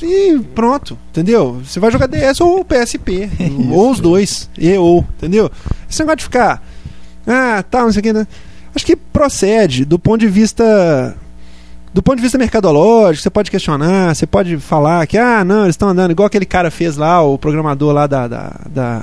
É, 0.01 0.05
E 0.05 0.39
pronto, 0.53 0.97
entendeu? 1.09 1.61
Você 1.63 1.79
vai 1.79 1.89
jogar 1.89 2.05
DS 2.07 2.41
ou 2.41 2.65
PSP, 2.65 3.29
ou 3.71 3.91
os 3.91 4.01
dois, 4.01 4.49
e 4.57 4.73
ou, 4.77 5.05
entendeu? 5.17 5.49
Esse 5.89 5.99
negócio 5.99 6.17
de 6.17 6.23
ficar. 6.25 6.61
Ah, 7.28 7.63
tal, 7.69 7.86
não 7.86 7.91
sei 7.91 7.99
o 7.99 8.03
que. 8.03 8.13
né? 8.13 8.28
Acho 8.76 8.86
que 8.86 8.95
procede 8.95 9.86
do 9.86 9.97
ponto 9.97 10.19
de 10.19 10.28
vista. 10.28 11.15
Do 11.93 12.03
ponto 12.03 12.17
de 12.17 12.21
vista 12.21 12.38
mercadológico, 12.38 13.23
você 13.23 13.30
pode 13.30 13.49
questionar, 13.49 14.13
você 14.13 14.28
pode 14.28 14.57
falar 14.57 15.07
que, 15.07 15.17
ah, 15.17 15.45
não, 15.45 15.63
eles 15.63 15.76
estão 15.76 15.88
andando, 15.88 16.11
igual 16.11 16.28
aquele 16.28 16.45
cara 16.45 16.69
fez 16.69 16.97
lá, 16.97 17.21
o 17.21 17.38
programador 17.38 17.93
lá 17.93 18.05
da, 18.05 18.28
da, 18.28 18.51
da, 18.69 19.01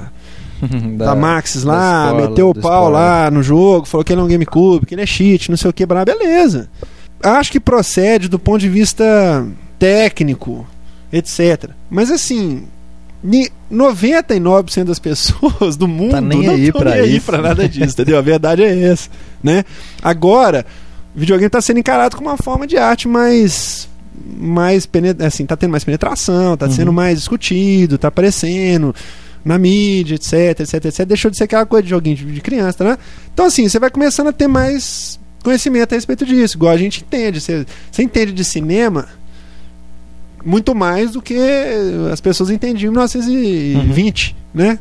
da 0.99 1.14
Maxis 1.14 1.62
lá, 1.64 2.09
escola, 2.09 2.29
meteu 2.29 2.51
o 2.51 2.55
pau 2.55 2.89
esporte. 2.89 2.93
lá 2.93 3.31
no 3.31 3.43
jogo, 3.43 3.87
falou 3.87 4.05
que 4.05 4.12
ele 4.12 4.20
é 4.20 4.25
um 4.25 4.29
GameCube, 4.29 4.85
que 4.85 4.95
ele 4.95 5.01
é 5.01 5.07
cheat, 5.07 5.49
não 5.49 5.57
sei 5.57 5.70
o 5.70 5.73
que, 5.73 5.87
blá, 5.87 6.05
beleza. 6.05 6.68
Acho 7.23 7.51
que 7.53 7.59
procede 7.59 8.29
do 8.29 8.39
ponto 8.39 8.59
de 8.59 8.68
vista 8.68 9.47
técnico, 9.79 10.66
etc. 11.11 11.70
Mas 11.89 12.11
assim, 12.11 12.64
99% 13.73 14.85
das 14.85 14.99
pessoas 14.99 15.77
do 15.77 15.89
mundo 15.89 16.12
Tá 16.12 16.20
nem 16.20 16.43
não 16.43 16.55
aí 16.55 16.70
tão 16.73 16.81
pra 16.81 16.91
nem 16.91 17.01
aí 17.01 17.20
pra 17.20 17.39
nada 17.39 17.68
disso, 17.68 17.93
entendeu? 17.95 18.18
A 18.18 18.20
verdade 18.20 18.62
é 18.62 18.83
essa, 18.85 19.09
né? 19.43 19.64
Agora, 20.03 20.66
o 21.16 21.18
videogame 21.18 21.47
está 21.47 21.61
sendo 21.61 21.81
encarado 21.81 22.16
como 22.16 22.29
uma 22.29 22.37
forma 22.37 22.66
de 22.66 22.77
arte 22.77 23.09
mais 23.09 23.89
mais 24.39 24.87
assim, 25.27 25.47
tá 25.47 25.57
tendo 25.57 25.70
mais 25.70 25.85
penetração, 25.85 26.57
tá 26.57 26.66
Uhum. 26.66 26.73
sendo 26.73 26.93
mais 26.93 27.18
discutido, 27.18 27.97
tá 27.99 28.09
aparecendo 28.09 28.95
na 29.45 29.59
mídia, 29.59 30.14
etc, 30.16 30.61
etc, 30.61 30.85
etc. 30.85 31.07
Deixou 31.07 31.31
de 31.31 31.37
ser 31.39 31.45
aquela 31.45 31.64
coisa 31.66 31.83
de 31.83 31.91
joguinho 31.91 32.16
de, 32.16 32.25
de 32.27 32.41
criança, 32.41 32.85
né? 32.85 32.99
Então, 33.33 33.47
assim, 33.47 33.68
você 33.68 33.79
vai 33.79 33.91
começando 33.91 34.29
a 34.29 34.33
ter 34.33 34.47
mais 34.47 35.18
conhecimento 35.43 35.93
a 35.93 35.97
respeito 35.97 36.25
disso, 36.27 36.57
igual 36.57 36.73
a 36.73 36.77
gente 36.77 37.01
entende. 37.03 37.41
Você, 37.41 37.66
você 37.91 38.03
entende 38.03 38.33
de 38.33 38.45
cinema 38.45 39.09
muito 40.45 40.74
mais 40.74 41.12
do 41.12 41.22
que 41.22 41.36
as 42.12 42.20
pessoas 42.20 42.51
entendiam 42.51 42.88
em 42.90 42.93
1920, 42.93 44.36
né? 44.55 44.78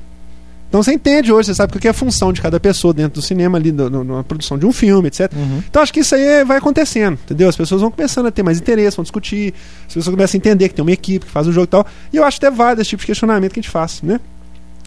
Então 0.69 0.81
você 0.81 0.93
entende 0.93 1.33
hoje, 1.33 1.47
você 1.47 1.55
sabe 1.55 1.75
o 1.75 1.79
que 1.81 1.85
é 1.87 1.91
a 1.91 1.93
função 1.93 2.31
de 2.31 2.39
cada 2.41 2.57
pessoa 2.57 2.93
dentro 2.93 3.19
do 3.19 3.21
cinema 3.21 3.57
ali, 3.57 3.73
no- 3.73 4.03
na 4.05 4.23
produção 4.23 4.57
de 4.57 4.65
um 4.65 4.71
filme, 4.71 5.09
etc. 5.09 5.29
Uhum. 5.35 5.61
Então 5.69 5.81
acho 5.81 5.91
que 5.91 5.99
isso 5.99 6.15
aí 6.15 6.45
vai 6.45 6.57
acontecendo, 6.59 7.19
entendeu? 7.25 7.49
As 7.49 7.57
pessoas 7.57 7.81
vão 7.81 7.91
começando 7.91 8.27
a 8.27 8.31
ter 8.31 8.41
mais 8.41 8.57
interesse, 8.57 8.95
vão 8.95 9.03
discutir, 9.03 9.53
as 9.85 9.93
pessoas 9.93 10.15
começam 10.15 10.37
a 10.37 10.39
entender 10.39 10.69
que 10.69 10.75
tem 10.75 10.81
uma 10.81 10.91
equipe 10.93 11.25
que 11.25 11.31
faz 11.31 11.45
o 11.45 11.51
jogo 11.51 11.65
e 11.65 11.67
tal. 11.67 11.85
E 12.13 12.15
eu 12.15 12.23
acho 12.23 12.37
até 12.37 12.49
válido 12.49 12.81
esse 12.81 12.89
tipo 12.91 13.01
de 13.01 13.07
questionamento 13.07 13.51
que 13.51 13.59
a 13.59 13.63
gente 13.63 13.69
faz, 13.71 14.01
né? 14.01 14.17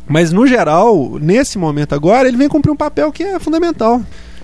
Mas 0.08 0.32
no 0.32 0.46
geral, 0.46 1.18
nesse 1.20 1.58
momento 1.58 1.94
agora, 1.94 2.28
ele 2.28 2.36
vem 2.38 2.48
cumprir 2.48 2.70
um 2.70 2.76
papel 2.76 3.12
que 3.12 3.22
é 3.22 3.38
fundamental. 3.38 4.00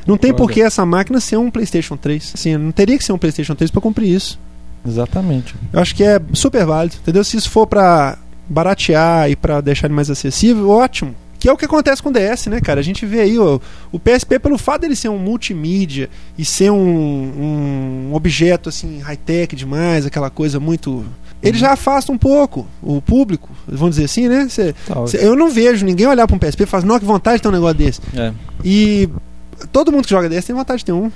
Não 0.07 0.19
tem 0.19 0.33
por 0.35 0.51
que 0.51 0.61
essa 0.61 0.85
máquina 0.85 1.21
ser 1.21 1.39
um 1.39 1.51
PlayStation 1.51 1.97
3. 1.97 2.33
Assim, 2.35 2.57
não 2.59 2.71
teria 2.73 2.99
que 2.99 3.05
ser 3.05 3.13
um 3.13 3.19
PlayStation 3.19 3.55
3 3.55 3.71
para 3.71 3.81
cumprir 3.81 4.09
isso. 4.15 4.39
Exatamente. 4.87 5.55
Eu 5.73 5.81
acho 5.81 5.95
que 5.95 6.03
é 6.05 6.21
super 6.33 6.65
válido, 6.65 6.97
entendeu? 7.01 7.23
Se 7.25 7.37
isso 7.37 7.51
for 7.51 7.67
para 7.67 8.17
baratear 8.49 9.31
e 9.31 9.37
para 9.37 9.61
deixar 9.61 9.87
ele 9.87 9.95
mais 9.95 10.11
acessível, 10.11 10.69
ótimo. 10.71 11.15
Que 11.39 11.49
é 11.49 11.53
o 11.53 11.57
que 11.57 11.65
acontece 11.65 12.03
com 12.03 12.11
o 12.11 12.13
DS, 12.13 12.49
né, 12.49 12.61
cara? 12.61 12.81
A 12.81 12.83
gente 12.83 13.07
vê 13.07 13.21
aí 13.21 13.39
ó, 13.39 13.59
o 13.91 13.99
PSP, 13.99 14.39
pelo 14.39 14.59
fato 14.59 14.83
dele 14.83 14.95
ser 14.95 15.09
um 15.09 15.17
multimídia 15.19 16.11
e 16.37 16.45
ser 16.45 16.71
um, 16.71 18.09
um 18.11 18.15
objeto 18.15 18.69
assim 18.69 18.99
high-tech 18.99 19.57
demais, 19.57 20.05
aquela 20.05 20.29
coisa 20.29 20.61
muito 20.61 21.03
ele 21.43 21.57
já 21.57 21.73
afasta 21.73 22.13
um 22.13 22.19
pouco 22.19 22.67
o 22.83 23.01
público, 23.01 23.49
vamos 23.67 23.93
dizer 23.97 24.05
assim, 24.05 24.29
né? 24.29 24.47
Cê, 24.51 24.75
Tal. 24.87 25.07
cê- 25.07 25.25
eu 25.25 25.35
não 25.35 25.49
vejo 25.51 25.87
ninguém 25.87 26.07
olhar 26.07 26.27
pra 26.27 26.37
um 26.37 26.39
PSP 26.39 26.65
e 26.65 26.67
falar, 26.67 26.85
nossa, 26.85 27.01
que 27.01 27.07
vontade 27.07 27.37
de 27.39 27.43
ter 27.43 27.49
um 27.49 27.53
negócio 27.53 27.77
desse. 27.79 28.01
É. 28.15 28.33
E 28.63 29.09
todo 29.73 29.93
mundo 29.93 30.05
que 30.05 30.11
joga 30.11 30.29
desse 30.29 30.47
tem 30.49 30.57
vontade 30.57 30.79
de 30.79 30.85
ter 30.87 30.93
um. 30.93 31.11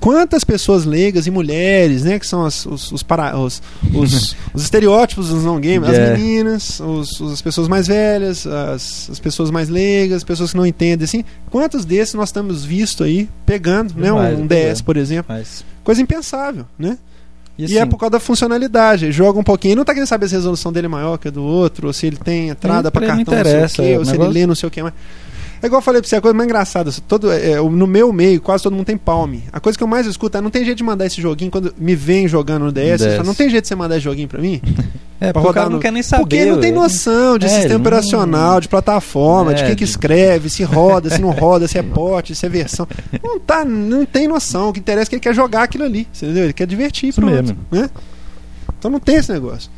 Quantas 0.00 0.44
pessoas 0.44 0.84
leigas 0.84 1.26
e 1.26 1.30
mulheres, 1.30 2.04
né? 2.04 2.18
Que 2.18 2.26
são 2.26 2.44
as- 2.44 2.64
os, 2.66 2.92
os, 2.92 3.02
para- 3.02 3.38
os, 3.38 3.62
os- 3.94 4.36
os 4.54 4.62
estereótipos 4.62 5.28
dos 5.28 5.44
não 5.44 5.60
gamers, 5.60 5.92
Yeah. 5.92 6.14
as 6.14 6.20
meninas, 6.20 6.80
os- 6.80 7.20
as 7.32 7.42
pessoas 7.42 7.68
mais 7.68 7.86
velhas, 7.86 8.46
as, 8.46 9.08
as 9.10 9.18
pessoas 9.20 9.50
mais 9.50 9.68
leigas, 9.68 10.18
as 10.18 10.24
pessoas 10.24 10.50
que 10.52 10.56
não 10.56 10.66
entendem, 10.66 11.04
assim. 11.04 11.24
Quantos 11.50 11.84
desses 11.84 12.14
nós 12.14 12.28
estamos 12.28 12.64
visto 12.64 13.04
aí 13.04 13.28
pegando, 13.46 13.94
né? 13.96 14.12
Um, 14.12 14.42
um 14.42 14.46
DS, 14.46 14.80
é. 14.80 14.82
por 14.84 14.96
exemplo. 14.96 15.26
Mas. 15.36 15.64
Coisa 15.84 16.00
impensável, 16.02 16.66
né? 16.78 16.98
E, 17.58 17.64
E 17.72 17.76
é 17.76 17.80
assim, 17.80 17.90
por 17.90 17.98
causa 17.98 18.12
da 18.12 18.20
funcionalidade. 18.20 19.10
Joga 19.10 19.38
um 19.40 19.42
pouquinho. 19.42 19.72
Ele 19.72 19.78
não 19.78 19.84
tá 19.84 19.92
querendo 19.92 20.06
saber 20.08 20.28
se 20.28 20.34
a 20.36 20.38
resolução 20.38 20.72
dele 20.72 20.86
é 20.86 20.88
maior 20.88 21.16
que 21.18 21.26
a 21.26 21.30
do 21.30 21.42
outro, 21.42 21.88
ou 21.88 21.92
se 21.92 22.06
ele 22.06 22.16
tem 22.16 22.50
entrada 22.50 22.88
Ele- 22.94 23.04
ele 23.06 23.24
cartão, 23.24 23.34
não 23.34 23.60
não 23.62 23.68
sei 23.68 23.84
o 23.84 23.88
quê, 23.88 23.92
é, 23.94 23.98
ou 23.98 24.04
se 24.04 24.14
ele 24.14 24.28
lê 24.28 24.46
não 24.46 24.54
sei 24.54 24.66
o 24.68 24.70
que 24.70 24.80
mais. 24.82 24.94
É 25.62 25.66
igual 25.66 25.80
eu 25.80 25.84
falei 25.84 26.00
pra 26.00 26.08
você, 26.08 26.16
a 26.16 26.20
coisa 26.20 26.34
mais 26.36 26.48
engraçada. 26.48 26.90
Todo, 27.06 27.32
é, 27.32 27.60
o- 27.60 27.70
no 27.70 27.86
meu 27.86 28.12
meio, 28.12 28.40
quase 28.40 28.62
todo 28.62 28.74
mundo 28.74 28.86
tem 28.86 28.96
palme. 28.96 29.44
A 29.52 29.58
coisa 29.60 29.76
que 29.76 29.82
eu 29.82 29.88
mais 29.88 30.06
escuto 30.06 30.36
é: 30.38 30.40
não 30.40 30.50
tem 30.50 30.64
jeito 30.64 30.78
de 30.78 30.84
mandar 30.84 31.06
esse 31.06 31.20
joguinho 31.20 31.50
quando 31.50 31.74
me 31.78 31.94
vem 31.96 32.28
jogando 32.28 32.64
no 32.66 32.72
DS. 32.72 33.02
falam, 33.02 33.24
não 33.24 33.34
tem 33.34 33.50
jeito 33.50 33.62
de 33.64 33.68
você 33.68 33.74
mandar 33.74 33.96
esse 33.96 34.04
joguinho 34.04 34.28
pra 34.28 34.40
mim? 34.40 34.60
É, 35.20 35.32
pra 35.32 35.42
porque 35.42 35.50
o 35.50 35.52
cara 35.54 35.66
não 35.68 35.76
no- 35.78 35.82
quer 35.82 35.90
nem 35.90 36.00
saber. 36.00 36.22
Porque 36.22 36.36
ele 36.36 36.52
não 36.52 36.60
tem 36.60 36.70
noção 36.70 37.36
de 37.38 37.46
É, 37.46 37.48
sistema 37.48 37.70
não- 37.74 37.80
operacional, 37.80 38.60
de 38.60 38.68
plataforma, 38.68 39.52
de 39.52 39.62
É, 39.64 39.66
quem 39.66 39.74
que 39.74 39.84
de- 39.84 39.90
escreve, 39.90 40.48
se 40.48 40.62
roda, 40.62 41.10
se 41.10 41.20
não 41.20 41.30
roda, 41.34 41.66
se 41.66 41.76
é 41.76 41.82
pote, 41.82 42.36
se 42.36 42.46
é 42.46 42.48
versão. 42.48 42.86
Não, 43.20 43.40
tá, 43.40 43.64
não 43.64 44.06
tem 44.06 44.28
noção. 44.28 44.68
O 44.68 44.72
que 44.72 44.78
interessa 44.78 45.08
é 45.08 45.10
que 45.10 45.14
ele 45.16 45.20
quer 45.22 45.34
jogar 45.34 45.64
aquilo 45.64 45.82
ali. 45.82 46.06
Entendeu? 46.16 46.44
Ele 46.44 46.52
quer 46.52 46.68
divertir, 46.68 47.08
Isso 47.08 47.20
pronto, 47.20 47.34
mesmo. 47.34 47.56
Né? 47.68 47.90
Então 48.78 48.88
não 48.92 49.00
tem 49.00 49.16
esse 49.16 49.32
negócio. 49.32 49.68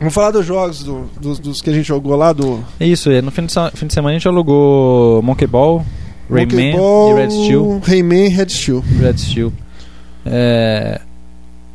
Vamos 0.00 0.12
falar 0.14 0.30
dos 0.32 0.44
jogos 0.46 0.82
do- 0.82 1.08
dos, 1.20 1.38
dos 1.38 1.60
que 1.60 1.70
a 1.70 1.72
gente 1.72 1.86
jogou 1.86 2.16
lá 2.16 2.32
do 2.32 2.64
É 2.80 2.86
isso, 2.86 3.10
é, 3.10 3.20
no 3.22 3.30
fim 3.30 3.44
de, 3.46 3.54
fim 3.74 3.86
de 3.86 3.92
semana 3.94 4.16
a 4.16 4.18
gente 4.18 4.26
alugou 4.26 5.22
Monkey 5.22 5.46
Ball, 5.46 5.84
Monkey 6.28 6.56
Rayman 6.56 6.72
Ball, 6.76 7.10
e 7.18 7.20
Red 7.22 7.30
Steel. 7.30 7.82
Rayman 7.84 8.24
e 8.26 8.28
Red 8.30 8.48
Steel. 8.48 8.84
Red 8.98 9.18
Steel. 9.18 9.52
É, 10.24 11.00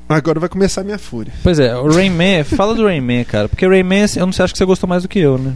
Agora 0.08 0.40
vai 0.40 0.50
começar 0.50 0.82
a 0.82 0.84
minha 0.84 1.00
fúria. 1.00 1.34
pois 1.44 1.58
é, 1.60 1.76
o 1.76 1.88
Rayman, 1.92 2.44
fala 2.44 2.76
do 2.76 2.84
Rayman, 2.84 3.24
cara, 3.24 3.48
porque 3.50 3.66
o 3.66 3.70
Rayman, 3.70 4.06
eu 4.16 4.26
não 4.26 4.34
sei, 4.34 4.46
acho 4.46 4.54
que 4.54 4.58
você 4.60 4.66
gostou 4.66 4.88
mais 4.90 5.02
do 5.04 5.10
que 5.10 5.18
eu, 5.20 5.38
né? 5.38 5.54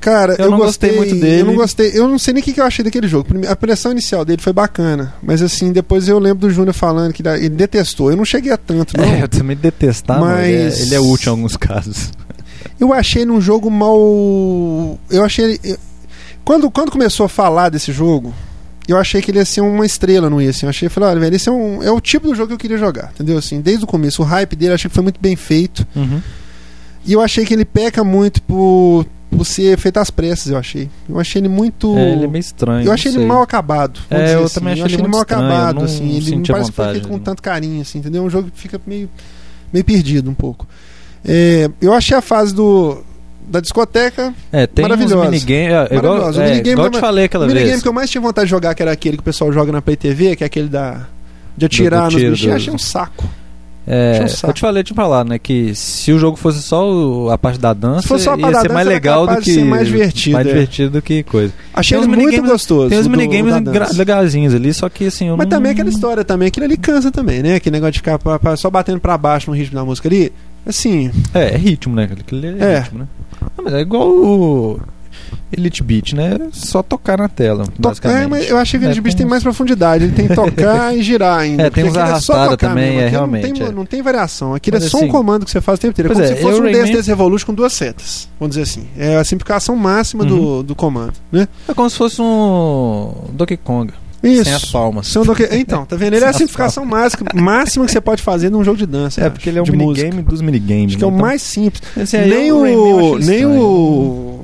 Cara, 0.00 0.34
Eu 0.38 0.46
eu, 0.46 0.50
não 0.50 0.58
gostei 0.58 0.90
gostei, 0.90 1.10
muito 1.10 1.20
dele. 1.20 1.42
Eu 1.42 1.46
não 1.46 1.54
gostei. 1.54 1.90
Eu 1.94 2.08
não 2.08 2.18
sei 2.18 2.32
nem 2.34 2.40
o 2.42 2.44
que, 2.44 2.52
que 2.54 2.60
eu 2.60 2.64
achei 2.64 2.84
daquele 2.84 3.06
jogo. 3.06 3.28
A 3.48 3.54
pressão 3.54 3.92
inicial 3.92 4.24
dele 4.24 4.40
foi 4.40 4.52
bacana. 4.52 5.14
Mas 5.22 5.42
assim, 5.42 5.72
depois 5.72 6.08
eu 6.08 6.18
lembro 6.18 6.38
do 6.48 6.50
Júnior 6.50 6.74
falando 6.74 7.12
que 7.12 7.22
ele 7.26 7.48
detestou. 7.50 8.10
Eu 8.10 8.16
não 8.16 8.24
cheguei 8.24 8.50
a 8.50 8.56
tanto, 8.56 8.96
não. 8.96 9.04
É, 9.04 9.22
eu 9.22 9.28
também 9.28 9.56
detestava, 9.56 10.20
mas 10.20 10.46
ele 10.48 10.56
é, 10.56 10.64
Mas- 10.64 10.80
ele 10.80 10.94
é 10.94 11.00
útil 11.00 11.32
em 11.32 11.36
alguns 11.36 11.56
casos. 11.56 12.10
Eu 12.78 12.92
achei 12.94 13.22
ele 13.22 13.30
um 13.30 13.40
jogo 13.40 13.70
mal. 13.70 14.98
Eu 15.10 15.22
achei 15.24 15.60
Quando, 16.44 16.70
quando 16.70 16.90
começou 16.90 17.26
a 17.26 17.28
falar 17.28 17.68
desse 17.68 17.92
jogo, 17.92 18.34
eu 18.88 18.96
achei 18.96 19.20
que 19.20 19.30
ele 19.30 19.38
ia 19.38 19.44
ser 19.44 19.60
uma 19.60 19.84
estrela, 19.84 20.30
não 20.30 20.40
ia 20.40 20.50
assim. 20.50 20.64
Eu 20.66 20.70
achei, 20.70 20.88
falei, 20.88 21.10
olha, 21.10 21.20
velho, 21.20 21.36
esse 21.36 21.48
é, 21.48 21.52
um, 21.52 21.82
é 21.82 21.90
o 21.90 22.00
tipo 22.00 22.26
do 22.26 22.34
jogo 22.34 22.48
que 22.48 22.54
eu 22.54 22.58
queria 22.58 22.78
jogar, 22.78 23.10
entendeu? 23.14 23.36
Assim, 23.38 23.60
desde 23.60 23.84
o 23.84 23.86
começo, 23.86 24.22
o 24.22 24.24
hype 24.24 24.56
dele 24.56 24.70
eu 24.72 24.74
achei 24.74 24.88
que 24.88 24.94
foi 24.94 25.02
muito 25.04 25.20
bem 25.20 25.36
feito. 25.36 25.86
Uhum. 25.94 26.20
E 27.06 27.12
eu 27.12 27.20
achei 27.20 27.44
que 27.44 27.54
ele 27.54 27.64
peca 27.64 28.02
muito 28.02 28.42
por, 28.42 29.06
por 29.30 29.44
ser 29.46 29.78
feito 29.78 29.98
às 29.98 30.10
pressas, 30.10 30.50
eu 30.52 30.58
achei. 30.58 30.90
Eu 31.08 31.18
achei 31.20 31.40
ele 31.40 31.48
muito. 31.48 31.96
É, 31.96 32.12
ele 32.12 32.24
é 32.24 32.28
meio 32.28 32.40
estranho. 32.40 32.86
eu 32.86 32.92
achei 32.92 33.10
ele 33.10 33.18
sei. 33.18 33.26
mal 33.26 33.42
acabado. 33.42 34.00
É, 34.10 34.34
eu 34.34 34.44
assim. 34.44 34.54
também 34.54 34.72
achei 34.72 34.82
eu 34.82 34.86
achei 34.86 34.96
ele 34.96 35.02
ele 35.04 35.10
mal 35.12 35.22
estranho, 35.22 35.42
acabado, 35.44 35.76
não 35.76 35.84
assim. 35.84 36.16
Ele 36.16 36.36
não 36.36 36.42
parece 36.42 36.70
que 36.70 36.76
foi 36.76 37.00
com 37.00 37.18
tanto 37.18 37.42
carinho, 37.42 37.80
assim, 37.80 37.98
entendeu? 37.98 38.22
É 38.22 38.26
um 38.26 38.30
jogo 38.30 38.50
que 38.50 38.58
fica 38.60 38.80
meio, 38.86 39.08
meio 39.72 39.84
perdido 39.84 40.28
um 40.30 40.34
pouco. 40.34 40.66
É, 41.24 41.70
eu 41.80 41.92
achei 41.92 42.16
a 42.16 42.20
fase 42.22 42.54
do 42.54 43.02
da 43.46 43.58
discoteca 43.60 44.32
É, 44.52 44.64
tem 44.66 44.84
uns 44.84 44.88
Maravilhosa. 44.90 45.24
minigames. 45.30 45.90
É, 45.90 45.94
igual, 45.96 46.02
Maravilhosa. 46.14 46.40
O 46.40 46.42
é, 46.44 46.50
minigame 46.50 46.70
igual 46.72 46.86
é 46.86 46.88
eu 46.88 46.92
te 46.92 47.00
falei 47.00 47.24
aquela 47.24 47.44
o 47.44 47.48
minigame 47.48 47.70
vez. 47.70 47.82
que 47.82 47.88
eu 47.88 47.92
mais 47.92 48.10
tinha 48.10 48.20
vontade 48.20 48.46
de 48.46 48.50
jogar, 48.50 48.74
que 48.74 48.82
era 48.82 48.92
aquele 48.92 49.16
que 49.16 49.20
o 49.22 49.24
pessoal 49.24 49.52
joga 49.52 49.72
na 49.72 49.82
Play 49.82 49.96
TV, 49.96 50.36
que 50.36 50.44
é 50.44 50.46
aquele 50.46 50.68
da. 50.68 51.06
De 51.56 51.66
atirar 51.66 52.02
do 52.02 52.12
nos 52.12 52.14
tiro, 52.14 52.30
bichinhos, 52.32 52.52
do- 52.52 52.56
achei 52.56 52.72
um 52.74 52.78
saco. 52.78 53.28
É, 53.86 54.24
eu 54.46 54.52
te 54.52 54.60
falei, 54.60 54.82
te 54.84 54.94
falar, 54.94 55.24
né, 55.24 55.38
que 55.38 55.74
se 55.74 56.12
o 56.12 56.18
jogo 56.18 56.36
fosse 56.36 56.62
só 56.62 56.88
o- 56.88 57.30
a 57.30 57.36
parte 57.38 57.58
da 57.58 57.72
dança, 57.72 58.02
Se 58.02 58.08
fosse 58.08 58.24
só 58.24 58.34
a 58.34 58.38
ia 58.38 58.46
ser 58.46 58.52
dança, 58.52 58.68
mais 58.74 58.86
legal 58.86 59.26
do 59.26 59.36
que 59.38 59.52
ser 59.54 59.64
mais 59.64 59.86
divertido, 59.88 60.34
mais 60.34 60.46
é. 60.46 60.50
divertido 60.50 60.90
do 60.90 61.02
que 61.02 61.22
coisa. 61.22 61.52
Achei 61.74 61.98
Tem 61.98 62.06
muito 62.06 62.20
minigames- 62.20 62.50
gostoso. 62.50 62.88
Tem 62.90 62.98
uns 62.98 63.08
minigames 63.08 63.54
legalzinhos 63.96 64.54
ali, 64.54 64.72
só 64.72 64.88
que 64.88 65.06
assim, 65.06 65.28
eu 65.28 65.36
Mas 65.36 65.46
não... 65.46 65.56
também 65.56 65.72
aquela 65.72 65.88
história 65.88 66.22
também, 66.24 66.48
aquilo 66.48 66.66
ali 66.66 66.76
cansa 66.76 67.10
também, 67.10 67.42
né? 67.42 67.54
Aquele 67.56 67.74
negócio 67.74 67.92
de 67.92 67.98
ficar 67.98 68.18
pra- 68.18 68.38
pra- 68.38 68.56
só 68.56 68.70
batendo 68.70 69.00
pra 69.00 69.16
baixo 69.18 69.50
no 69.50 69.56
ritmo 69.56 69.74
da 69.74 69.84
música 69.84 70.08
ali. 70.08 70.32
Assim, 70.66 71.10
É, 71.34 71.54
é 71.54 71.56
ritmo, 71.56 71.94
né? 71.96 72.04
Aquilo 72.12 72.46
ali 72.46 72.62
é, 72.62 72.64
É. 72.74 72.78
ritmo, 72.80 72.98
né? 73.00 73.06
Não, 73.56 73.64
mas 73.64 73.74
é 73.74 73.80
igual 73.80 74.08
o 74.08 74.78
Elite 75.52 75.82
Beat, 75.82 76.12
né? 76.12 76.36
É 76.40 76.48
só 76.52 76.82
tocar 76.82 77.18
na 77.18 77.28
tela, 77.28 77.64
tocar, 77.80 78.28
mas 78.28 78.48
eu 78.48 78.56
achei 78.56 78.78
que 78.78 78.84
o 78.86 78.88
É, 78.88 78.90
Elite 78.90 79.00
Beat 79.00 79.16
tem 79.16 79.26
mais 79.26 79.42
profundidade. 79.42 80.04
Ele 80.04 80.12
tem 80.12 80.28
que 80.28 80.34
tocar 80.34 80.94
e 80.96 81.02
girar 81.02 81.38
ainda. 81.40 81.64
É, 81.64 81.70
tem 81.70 81.84
uns 81.84 81.94
só 81.94 82.00
arrastada 82.00 82.50
tocar 82.50 82.68
também, 82.68 82.90
mesmo. 82.92 83.00
é, 83.00 83.08
realmente, 83.08 83.48
Não 83.48 83.54
tem, 83.54 83.66
é. 83.66 83.70
não 83.72 83.84
tem 83.86 84.02
variação. 84.02 84.54
Aquilo 84.54 84.76
Mas 84.76 84.84
é 84.86 84.88
só 84.88 84.98
assim- 84.98 85.06
um 85.06 85.10
comando 85.10 85.44
que 85.44 85.50
você 85.50 85.60
faz 85.60 85.78
o 85.78 85.82
tempo 85.82 85.92
inteiro. 85.92 86.10
É 86.10 86.14
como 86.14 86.24
é, 86.24 86.28
se 86.28 86.36
fosse 86.42 86.60
um 86.60 86.70
Dance 86.72 86.92
Dance 86.92 87.08
Revolution 87.08 87.46
com 87.46 87.54
duas 87.54 87.72
setas. 87.72 88.28
Vamos 88.38 88.56
dizer 88.56 88.62
assim. 88.70 88.84
É 88.96 89.16
a 89.16 89.24
simplificação 89.24 89.74
máxima 89.76 90.24
do, 90.24 90.36
Uhum. 90.40 90.62
do 90.62 90.74
comando. 90.74 91.12
Né? 91.32 91.48
É 91.68 91.74
como 91.74 91.88
se 91.90 91.96
fosse 91.96 92.20
um 92.22 93.12
Donkey 93.32 93.56
Kong, 93.56 93.92
Isso. 94.22 94.44
sem 94.44 94.52
as 94.54 94.64
palmas. 94.66 95.12
Do 95.12 95.34
que- 95.34 95.48
Então, 95.52 95.84
tá 95.86 95.96
vendo? 95.96 96.14
Ele 96.14 96.24
é 96.24 96.28
a 96.28 96.32
Sem 96.32 96.40
simplificação 96.46 96.84
máxima, 96.84 97.26
máxima 97.34 97.86
que 97.86 97.92
você 97.92 98.00
pode 98.00 98.22
fazer 98.22 98.50
num 98.50 98.62
jogo 98.62 98.76
de 98.76 98.86
dança. 98.86 99.20
É, 99.20 99.26
eu 99.26 99.30
porque 99.30 99.48
acho, 99.48 99.58
ele 99.58 99.58
é 99.58 99.62
um 99.62 99.76
minigame 99.76 100.22
dos 100.22 100.40
minigames. 100.40 100.88
Acho 100.88 100.98
que 100.98 101.04
é 101.04 101.06
o? 101.06 101.10
Então, 101.10 101.18
mais 101.20 101.42
simples. 101.42 101.82
nem 102.12 102.52
o 102.52 103.18
nem 103.18 103.46
o 103.46 104.40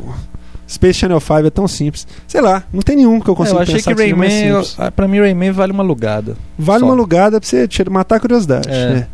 Space 0.68 0.98
Channel 0.98 1.20
5 1.20 1.46
é 1.46 1.50
tão 1.50 1.68
simples. 1.68 2.06
Sei 2.26 2.40
lá, 2.40 2.64
não 2.72 2.80
tem 2.82 2.96
nenhum 2.96 3.20
que 3.20 3.28
eu 3.30 3.34
É, 3.34 3.36
consiga 3.36 3.58
eu 3.58 3.62
achei 3.62 3.74
pensar 3.76 3.94
que 3.94 4.02
seja 4.02 4.16
mais 4.16 4.32
Rayman, 4.32 4.64
eu- 4.86 4.92
pra 4.92 5.06
mim 5.08 5.18
Rayman 5.20 5.52
vale 5.52 5.72
uma 5.72 5.82
alugada. 5.82 6.36
Vale 6.58 6.80
só. 6.80 6.86
uma 6.86 6.94
alugada 6.94 7.40
pra 7.40 7.48
você 7.48 7.68
tirar, 7.68 7.90
matar 7.90 8.16
a 8.16 8.20
curiosidade. 8.20 8.68
É. 8.68 8.88
né? 8.90 9.06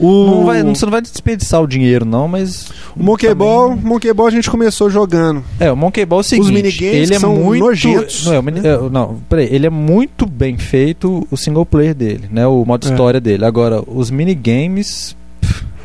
O, 0.00 0.26
Não 0.26 0.46
vai, 0.46 0.62
você 0.62 0.84
não 0.84 0.92
vai 0.92 1.00
desperdiçar 1.02 1.60
o 1.60 1.66
dinheiro, 1.66 2.04
não, 2.04 2.28
mas. 2.28 2.68
o 2.96 3.02
Monkey 3.02 3.26
também- 3.30 3.36
Ball, 3.48 3.76
Monkey 3.76 4.12
Ball 4.12 4.28
a 4.28 4.30
gente 4.30 4.48
começou 4.48 4.88
jogando. 4.88 5.42
É, 5.58 5.72
o 5.72 5.76
Monkey 5.76 6.06
Ball 6.06 6.20
é 6.20 6.20
o 6.20 6.22
seguinte, 6.22 6.52
minigames 6.52 6.94
ele 7.08 7.14
é 7.16 7.18
são 7.18 7.34
muito 7.34 7.64
nojentos, 7.64 8.24
Não, 8.24 8.34
é, 8.34 8.42
né? 8.42 8.60
é, 8.62 8.88
não, 8.90 9.16
peraí, 9.28 9.48
ele 9.50 9.66
é 9.66 9.70
muito 9.70 10.24
bem 10.24 10.56
feito 10.56 11.26
o 11.28 11.36
single 11.36 11.66
player 11.66 11.96
dele, 11.96 12.26
né? 12.30 12.46
O 12.46 12.64
modo 12.64 12.86
É. 12.86 12.90
história 12.92 13.20
dele. 13.20 13.44
Agora, 13.44 13.82
os 13.88 14.08
minigames 14.08 15.16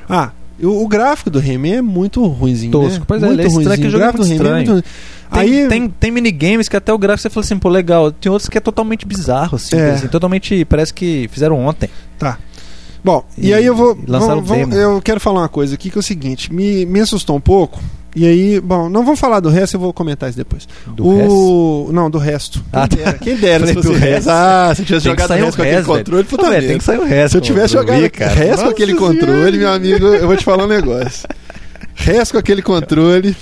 Ah, 0.07 0.29
o, 0.65 0.83
o 0.83 0.87
gráfico 0.87 1.29
do 1.29 1.39
Rayman 1.39 1.75
é 1.75 1.81
muito 1.81 2.25
ruimzinho, 2.25 2.71
Tosco. 2.71 2.99
né? 2.99 3.05
Pois 3.07 3.23
é, 3.23 3.25
muito 3.27 3.39
é 3.41 3.43
ruimzinho. 3.47 3.75
que 3.77 3.87
O 3.87 3.89
é 3.89 3.91
gráfico 3.99 4.23
do 4.23 4.29
Rayman 4.29 4.47
é 4.51 4.53
muito 4.65 4.83
tem, 5.31 5.41
Aí 5.41 5.67
tem, 5.67 5.89
tem 5.89 6.11
minigames 6.11 6.69
que 6.69 6.77
até 6.77 6.93
o 6.93 6.97
gráfico 6.97 7.23
você 7.23 7.29
fala 7.33 7.43
assim, 7.43 7.57
pô, 7.57 7.67
legal. 7.67 8.11
Tem 8.11 8.31
outros 8.31 8.47
que 8.49 8.57
é 8.57 8.61
totalmente 8.61 9.03
bizarro, 9.05 9.55
assim, 9.55 9.75
É. 9.75 9.91
assim, 9.91 10.07
totalmente. 10.07 10.63
Parece 10.65 10.93
que 10.93 11.27
fizeram 11.31 11.59
ontem. 11.65 11.89
Bom, 13.03 13.23
e, 13.37 13.47
E 13.47 13.53
aí 13.53 13.65
eu 13.65 13.75
vou. 13.75 13.97
lançaram 14.07 14.41
vamos- 14.41 14.67
vamos- 14.69 14.75
eu 14.77 15.01
quero 15.01 15.19
falar 15.19 15.41
uma 15.41 15.49
coisa 15.49 15.73
aqui 15.75 15.89
que 15.89 15.97
é 15.97 15.99
o 15.99 16.03
seguinte: 16.03 16.53
me, 16.53 16.85
me 16.85 16.99
assustou 17.01 17.35
um 17.35 17.41
pouco. 17.41 17.79
E 18.15 18.27
aí, 18.27 18.59
bom, 18.59 18.89
não 18.89 19.03
vamos 19.03 19.19
falar 19.19 19.39
do 19.39 19.49
resto, 19.49 19.75
eu 19.75 19.79
vou 19.79 19.91
comentar 19.91 20.29
isso 20.29 20.37
depois. 20.37 20.67
Do 20.87 21.17
resto. 21.17 21.33
o... 21.33 21.89
Não, 21.91 22.09
do 22.11 22.17
resto. 22.19 22.59
Quem 22.59 22.65
Ah, 22.71 22.87
tá. 22.87 22.95
dera, 22.95 23.13
quem 23.13 23.35
dera 23.35 23.67
se 23.67 23.73
fosse 23.73 23.93
resto. 23.93 24.29
Ah, 24.29 24.73
se 24.75 24.83
tivesse 24.83 25.05
jogado 25.05 25.31
resto 25.31 25.55
com 25.55 25.61
aquele 25.63 25.83
controle, 25.83 26.23
puta 26.23 26.49
merda. 26.49 26.67
tem 26.67 26.77
que 26.77 26.83
sair 26.83 26.99
o 26.99 27.05
resto. 27.05 27.31
Se 27.31 27.37
eu 27.37 27.41
tivesse 27.41 27.73
jogado 27.73 27.99
resto 27.99 28.63
com 28.63 28.69
aquele 28.69 28.93
controle, 28.93 29.57
meu 29.57 29.71
amigo, 29.71 30.05
eu 30.05 30.27
vou 30.27 30.37
te 30.37 30.43
falar 30.43 30.65
um 30.65 30.67
negócio. 30.67 31.27
Resto 31.95 32.33
com 32.33 32.37
aquele 32.39 32.61
controle. 32.61 33.35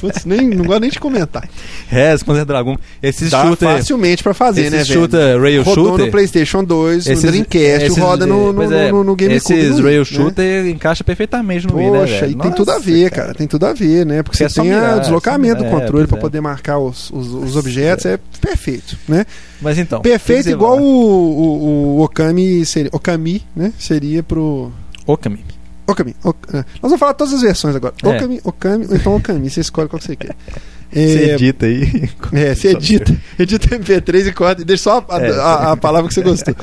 Putz, 0.00 0.24
nem, 0.24 0.48
não 0.48 0.64
gosto 0.64 0.80
nem 0.80 0.90
de 0.90 0.98
comentar. 0.98 1.48
Resto, 1.88 2.24
Panzer 2.26 2.44
Dragon. 2.44 2.76
Esse 3.02 3.26
Dá 3.26 3.42
shooter. 3.44 3.68
facilmente 3.68 4.22
pra 4.22 4.32
fazer, 4.34 4.62
esse 4.62 4.70
né, 4.70 4.82
velho? 4.84 5.00
shooter, 5.00 5.40
rail 5.40 5.62
Rodou 5.62 5.84
shooter. 5.88 6.06
no 6.06 6.10
PlayStation 6.12 6.64
2, 6.64 7.06
esses- 7.06 7.24
no 7.24 7.30
Dreamcast, 7.30 7.84
esses- 7.86 7.98
roda 7.98 8.26
no, 8.26 8.52
no, 8.52 8.62
é, 8.72 8.90
no, 8.90 9.04
no 9.04 9.14
GameCube. 9.16 9.54
Esses 9.54 9.74
Wii, 9.76 9.82
rail 9.82 9.98
né? 10.00 10.04
shooter 10.04 10.66
encaixa 10.66 11.04
perfeitamente 11.04 11.66
no 11.66 11.76
Wii, 11.76 11.90
né, 11.90 11.98
Poxa, 12.00 12.20
velho? 12.20 12.32
e 12.32 12.34
tem 12.42 12.52
tudo 12.52 12.70
a 12.70 12.74
Nossa, 12.74 12.86
ver, 12.86 13.10
cara. 13.10 13.34
Tem 13.34 13.46
tudo 13.46 13.66
a 13.66 13.72
ver, 13.72 14.06
né? 14.06 14.22
Porque 14.22 14.38
Porque 14.38 14.48
você 14.52 14.60
é 14.60 14.62
tem 14.62 14.72
o 14.72 14.74
mirar, 14.74 15.00
deslocamento 15.00 15.62
é, 15.62 15.64
do 15.64 15.70
controle 15.70 15.90
pois 15.92 16.08
pra 16.08 16.18
é. 16.18 16.20
poder 16.20 16.40
marcar 16.40 16.78
os, 16.78 17.10
os, 17.10 17.28
os 17.28 17.56
objetos. 17.56 18.04
É 18.06 18.18
perfeito, 18.40 18.96
né? 19.08 19.24
Mas 19.60 19.78
então. 19.78 20.00
Perfeito 20.00 20.48
igual 20.50 20.78
o, 20.78 20.84
o, 20.84 21.96
o 21.98 22.02
Okami 22.04 22.64
seria, 22.66 22.90
Okami, 22.92 23.42
né? 23.54 23.72
Seria 23.78 24.22
pro. 24.22 24.72
Okami. 25.06 25.40
Okami. 25.86 26.14
Ok- 26.24 26.50
é. 26.52 26.56
Nós 26.58 26.64
vamos 26.82 26.98
falar 27.00 27.14
todas 27.14 27.34
as 27.34 27.42
versões 27.42 27.76
agora. 27.76 27.94
É. 28.02 28.08
Okami, 28.08 28.40
Okami 28.44 28.86
ou 28.88 28.96
então 28.96 29.16
Okami. 29.16 29.50
Você 29.50 29.60
escolhe 29.60 29.88
qual 29.88 29.98
que 30.00 30.06
você 30.06 30.16
quer. 30.16 30.34
Você 30.92 31.00
É, 31.30 31.34
edita 31.34 31.66
aí. 31.66 32.08
é, 32.32 32.54
você 32.54 32.68
edita, 32.68 33.16
edita 33.36 33.76
MP3 33.78 34.28
e 34.28 34.32
corta 34.32 34.62
e 34.62 34.64
deixa 34.64 34.84
só 34.84 35.04
a, 35.08 35.18
É. 35.20 35.30
a- 35.32 35.72
a 35.72 35.76
palavra 35.76 36.06
que 36.08 36.14
você 36.14 36.22
gostou. 36.22 36.54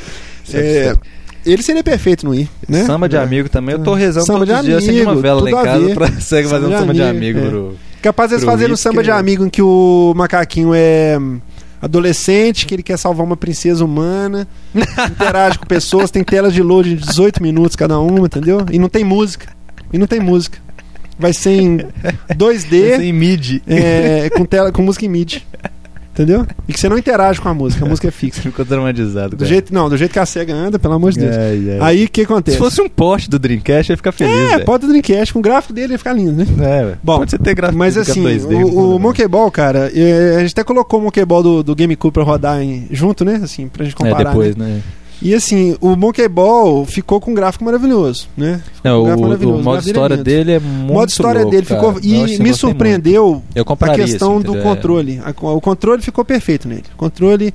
É, 0.53 0.95
ele 1.45 1.61
seria 1.61 1.83
perfeito 1.83 2.25
no 2.25 2.33
i, 2.33 2.47
né? 2.69 2.85
Samba 2.85 3.09
de 3.09 3.17
É. 3.17 3.19
amigo 3.19 3.49
também. 3.49 3.75
Eu 3.75 3.83
tô 3.83 3.93
rezando 3.93 4.25
Samba 4.25 4.45
todos 4.45 4.59
os 4.61 4.65
dias 4.65 4.83
de 4.85 4.89
amigo, 4.91 5.13
novela 5.15 5.41
lá 5.41 5.49
em 5.49 5.53
casa 5.53 5.93
pra 5.93 6.07
fazendo 6.07 6.69
de 6.69 6.77
samba 6.77 6.93
de 6.93 7.01
amigo, 7.03 7.39
é. 7.39 7.49
pro- 7.49 7.75
Capaz 8.01 8.29
de 8.29 8.35
eles 8.35 8.45
fazerem 8.45 8.73
um 8.73 8.77
samba 8.77 9.03
de 9.03 9.11
amigo 9.11 9.45
em 9.45 9.49
que 9.49 9.61
o 9.61 10.13
macaquinho 10.15 10.71
é 10.73 11.19
adolescente, 11.81 12.65
que 12.65 12.75
ele 12.75 12.83
quer 12.83 12.97
salvar 12.97 13.25
uma 13.25 13.35
princesa 13.37 13.83
humana, 13.83 14.47
interage 15.11 15.57
com 15.57 15.65
pessoas, 15.65 16.11
tem 16.11 16.23
telas 16.23 16.53
de 16.53 16.61
load 16.61 16.95
de 16.95 17.05
18 17.05 17.41
minutos 17.41 17.75
cada 17.75 17.99
uma, 17.99 18.25
entendeu? 18.25 18.65
E 18.71 18.77
não 18.77 18.87
tem 18.89 19.03
música. 19.03 19.47
e 19.91 19.97
não 19.97 20.07
tem 20.07 20.19
música. 20.19 20.59
Vai 21.17 21.33
ser 21.33 21.51
em 21.61 21.77
2D, 22.35 22.97
Sem 22.97 23.13
mid. 23.13 23.61
é, 23.67 24.29
com, 24.31 24.43
tela, 24.45 24.71
com 24.71 24.81
música 24.81 25.05
em 25.05 25.09
MIDI. 25.09 25.43
Entendeu? 26.13 26.45
E 26.67 26.73
que 26.73 26.79
você 26.79 26.89
não 26.89 26.97
interage 26.97 27.39
com 27.39 27.47
a 27.47 27.53
música, 27.53 27.85
a 27.85 27.87
música 27.87 28.09
é 28.09 28.11
fixa. 28.11 28.41
Ficou 28.43 28.65
dramatizado. 28.65 29.29
Do 29.29 29.37
cara. 29.37 29.47
jeito, 29.49 29.73
não, 29.73 29.89
do 29.89 29.95
jeito 29.95 30.11
que 30.11 30.19
a 30.19 30.25
SEGA 30.25 30.53
anda, 30.53 30.77
pelo 30.77 30.93
amor 30.93 31.13
de 31.13 31.19
Deus. 31.19 31.35
Ai, 31.35 31.69
ai. 31.71 31.77
Aí 31.81 32.05
o 32.05 32.09
que 32.09 32.21
acontece? 32.23 32.57
Se 32.57 32.61
fosse 32.63 32.81
um 32.81 32.89
poste 32.89 33.29
do 33.29 33.39
Dreamcast, 33.39 33.91
ia 33.93 33.97
ficar 33.97 34.11
feliz. 34.11 34.51
é, 34.51 34.59
pode 34.59 34.81
do 34.85 34.87
Dreamcast, 34.89 35.31
com 35.33 35.39
o 35.39 35.41
gráfico 35.41 35.73
dele 35.73 35.93
ia 35.93 35.97
ficar 35.97 36.11
lindo, 36.13 36.33
né? 36.33 36.45
É. 36.59 36.95
Bom, 37.01 37.19
pode 37.19 37.31
você 37.31 37.37
ter 37.37 37.55
gráfico 37.55 37.79
Mas 37.79 37.95
é 37.95 38.01
assim, 38.01 38.21
2D, 38.23 38.63
o, 38.65 38.67
o 38.67 38.89
não 38.91 38.99
Monkey 38.99 39.25
Ball, 39.27 39.49
cara, 39.49 39.89
é, 39.95 40.35
a 40.35 40.39
gente 40.41 40.51
até 40.51 40.63
colocou 40.65 40.99
o 40.99 41.03
Monkey 41.03 41.23
Ball 41.23 41.41
do, 41.43 41.63
do 41.63 41.73
GameCube 41.75 42.13
pra 42.13 42.23
rodar 42.23 42.61
em- 42.61 42.87
junto, 42.91 43.23
né? 43.23 43.39
Assim, 43.41 43.67
pra 43.69 43.85
gente 43.85 43.93
É, 43.93 43.97
comparar. 43.97 44.29
depois, 44.31 44.55
né? 44.57 44.65
né? 44.65 44.81
E 45.21 45.35
assim, 45.35 45.77
o 45.79 45.95
Monkey 45.95 46.27
Ball 46.27 46.83
ficou 46.85 47.21
com 47.21 47.29
um 47.31 47.33
gráfico 47.35 47.63
maravilhoso, 47.63 48.27
né? 48.35 48.59
Não, 48.83 49.01
Um 49.01 49.05
gráfico 49.05 49.19
o, 49.19 49.27
maravilhoso, 49.27 49.59
o 49.59 49.63
modo 49.63 49.71
gráfico 49.73 49.89
história 49.91 50.17
dele 50.17 50.51
é 50.53 50.57
O 50.57 50.61
muito 50.61 50.93
modo 50.93 51.09
história 51.09 51.41
louco, 51.41 51.51
dele 51.55 51.65
cara. 51.67 51.79
ficou. 51.79 51.93
Nossa, 51.93 52.07
E 52.07 52.33
eu 52.37 52.43
me 52.43 52.53
surpreendeu 52.55 53.43
Eu 53.53 53.63
a 53.69 53.89
questão 53.93 54.37
esse, 54.37 54.43
do 54.45 54.51
entendeu? 54.53 54.63
controle. 54.63 55.21
A- 55.23 55.29
o 55.53 55.61
controle 55.61 56.01
ficou 56.01 56.25
perfeito 56.25 56.67
nele. 56.67 56.83
O 56.95 56.97
controle. 56.97 57.53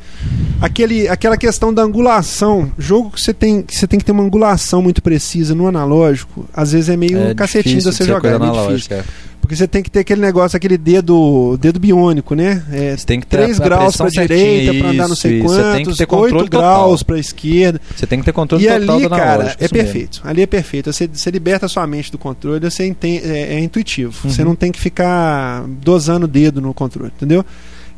Aquele, 0.60 1.08
aquela 1.08 1.36
questão 1.36 1.74
da 1.74 1.82
angulação. 1.82 2.70
Jogo 2.78 3.10
que 3.10 3.20
você 3.20 3.34
tem 3.34 3.62
que 3.62 3.76
você 3.76 3.86
tem 3.86 3.98
que 3.98 4.04
ter 4.04 4.12
uma 4.12 4.22
angulação 4.22 4.80
muito 4.80 5.02
precisa 5.02 5.54
no 5.54 5.66
analógico, 5.66 6.46
às 6.54 6.72
vezes 6.72 6.88
é 6.88 6.96
meio 6.96 7.18
É 7.18 7.34
cacetinho 7.34 7.76
de 7.78 7.80
difícil 7.82 7.92
você 7.92 8.04
de 8.04 8.10
jogar. 8.10 8.30
É 8.30 8.34
analógica, 8.36 8.96
difícil. 8.96 9.14
Porque 9.46 9.54
você 9.56 9.68
tem 9.68 9.80
que 9.80 9.88
ter 9.90 10.00
aquele 10.00 10.20
negócio, 10.20 10.56
aquele 10.56 10.76
dedo, 10.76 11.56
dedo 11.60 11.78
biônico, 11.78 12.34
né? 12.34 12.64
É, 12.72 12.96
Você 12.96 13.06
tem 13.06 13.20
que 13.20 13.26
ter 13.28 13.36
3 13.36 13.60
a- 13.60 13.64
a 13.64 13.66
graus 13.68 13.96
pra 13.96 14.08
direita, 14.08 14.74
pra 14.74 14.88
andar 14.90 15.08
não 15.08 15.14
sei 15.14 15.38
isso, 15.38 15.46
quantos, 15.46 15.64
Você 15.64 15.72
tem 15.76 15.84
que 15.84 15.96
ter 15.96 16.02
8 16.02 16.08
controle 16.08 16.48
graus 16.48 16.90
total. 16.98 17.06
pra 17.06 17.18
esquerda. 17.18 17.80
Você 17.94 18.06
tem 18.08 18.18
que 18.18 18.24
ter 18.24 18.32
controle 18.32 18.64
E 18.64 18.80
total 18.80 18.96
ali, 18.96 19.08
cara, 19.08 19.42
é 19.44 19.46
isso 19.46 19.58
mesmo. 19.60 19.68
perfeito. 19.70 20.20
Ali 20.24 20.42
é 20.42 20.46
perfeito. 20.46 20.92
Você, 20.92 21.06
você 21.06 21.30
liberta 21.30 21.66
a 21.66 21.68
sua 21.68 21.86
mente 21.86 22.10
do 22.10 22.18
controle, 22.18 22.58
você 22.68 22.84
enten- 22.86 23.20
é, 23.24 23.54
é 23.54 23.60
intuitivo. 23.60 24.12
Uhum. 24.24 24.30
Você 24.30 24.42
não 24.42 24.56
tem 24.56 24.72
que 24.72 24.80
ficar 24.80 25.64
dosando 25.80 26.24
o 26.24 26.28
dedo 26.28 26.60
no 26.60 26.74
controle, 26.74 27.12
entendeu? 27.16 27.44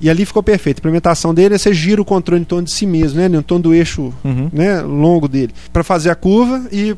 E 0.01 0.09
ali 0.11 0.25
ficou 0.27 0.43
perfeito. 0.43 0.79
A 0.79 0.81
implementação 0.81 1.33
dele 1.33 1.55
é 1.55 1.59
você 1.59 1.73
gira 1.73 2.01
o 2.01 2.05
controle 2.05 2.43
em 2.43 2.45
torno 2.45 2.65
de 2.67 2.73
si 2.73 2.87
mesmo, 2.87 3.19
né? 3.21 3.27
Em 3.27 3.43
torno 3.43 3.63
do 3.65 3.75
eixo 3.75 4.13
Uhum. 4.23 4.49
né, 4.53 4.81
longo 4.83 5.27
dele, 5.27 5.53
Pra 5.73 5.83
fazer 5.83 6.11
a 6.11 6.15
curva 6.15 6.63
e 6.71 6.95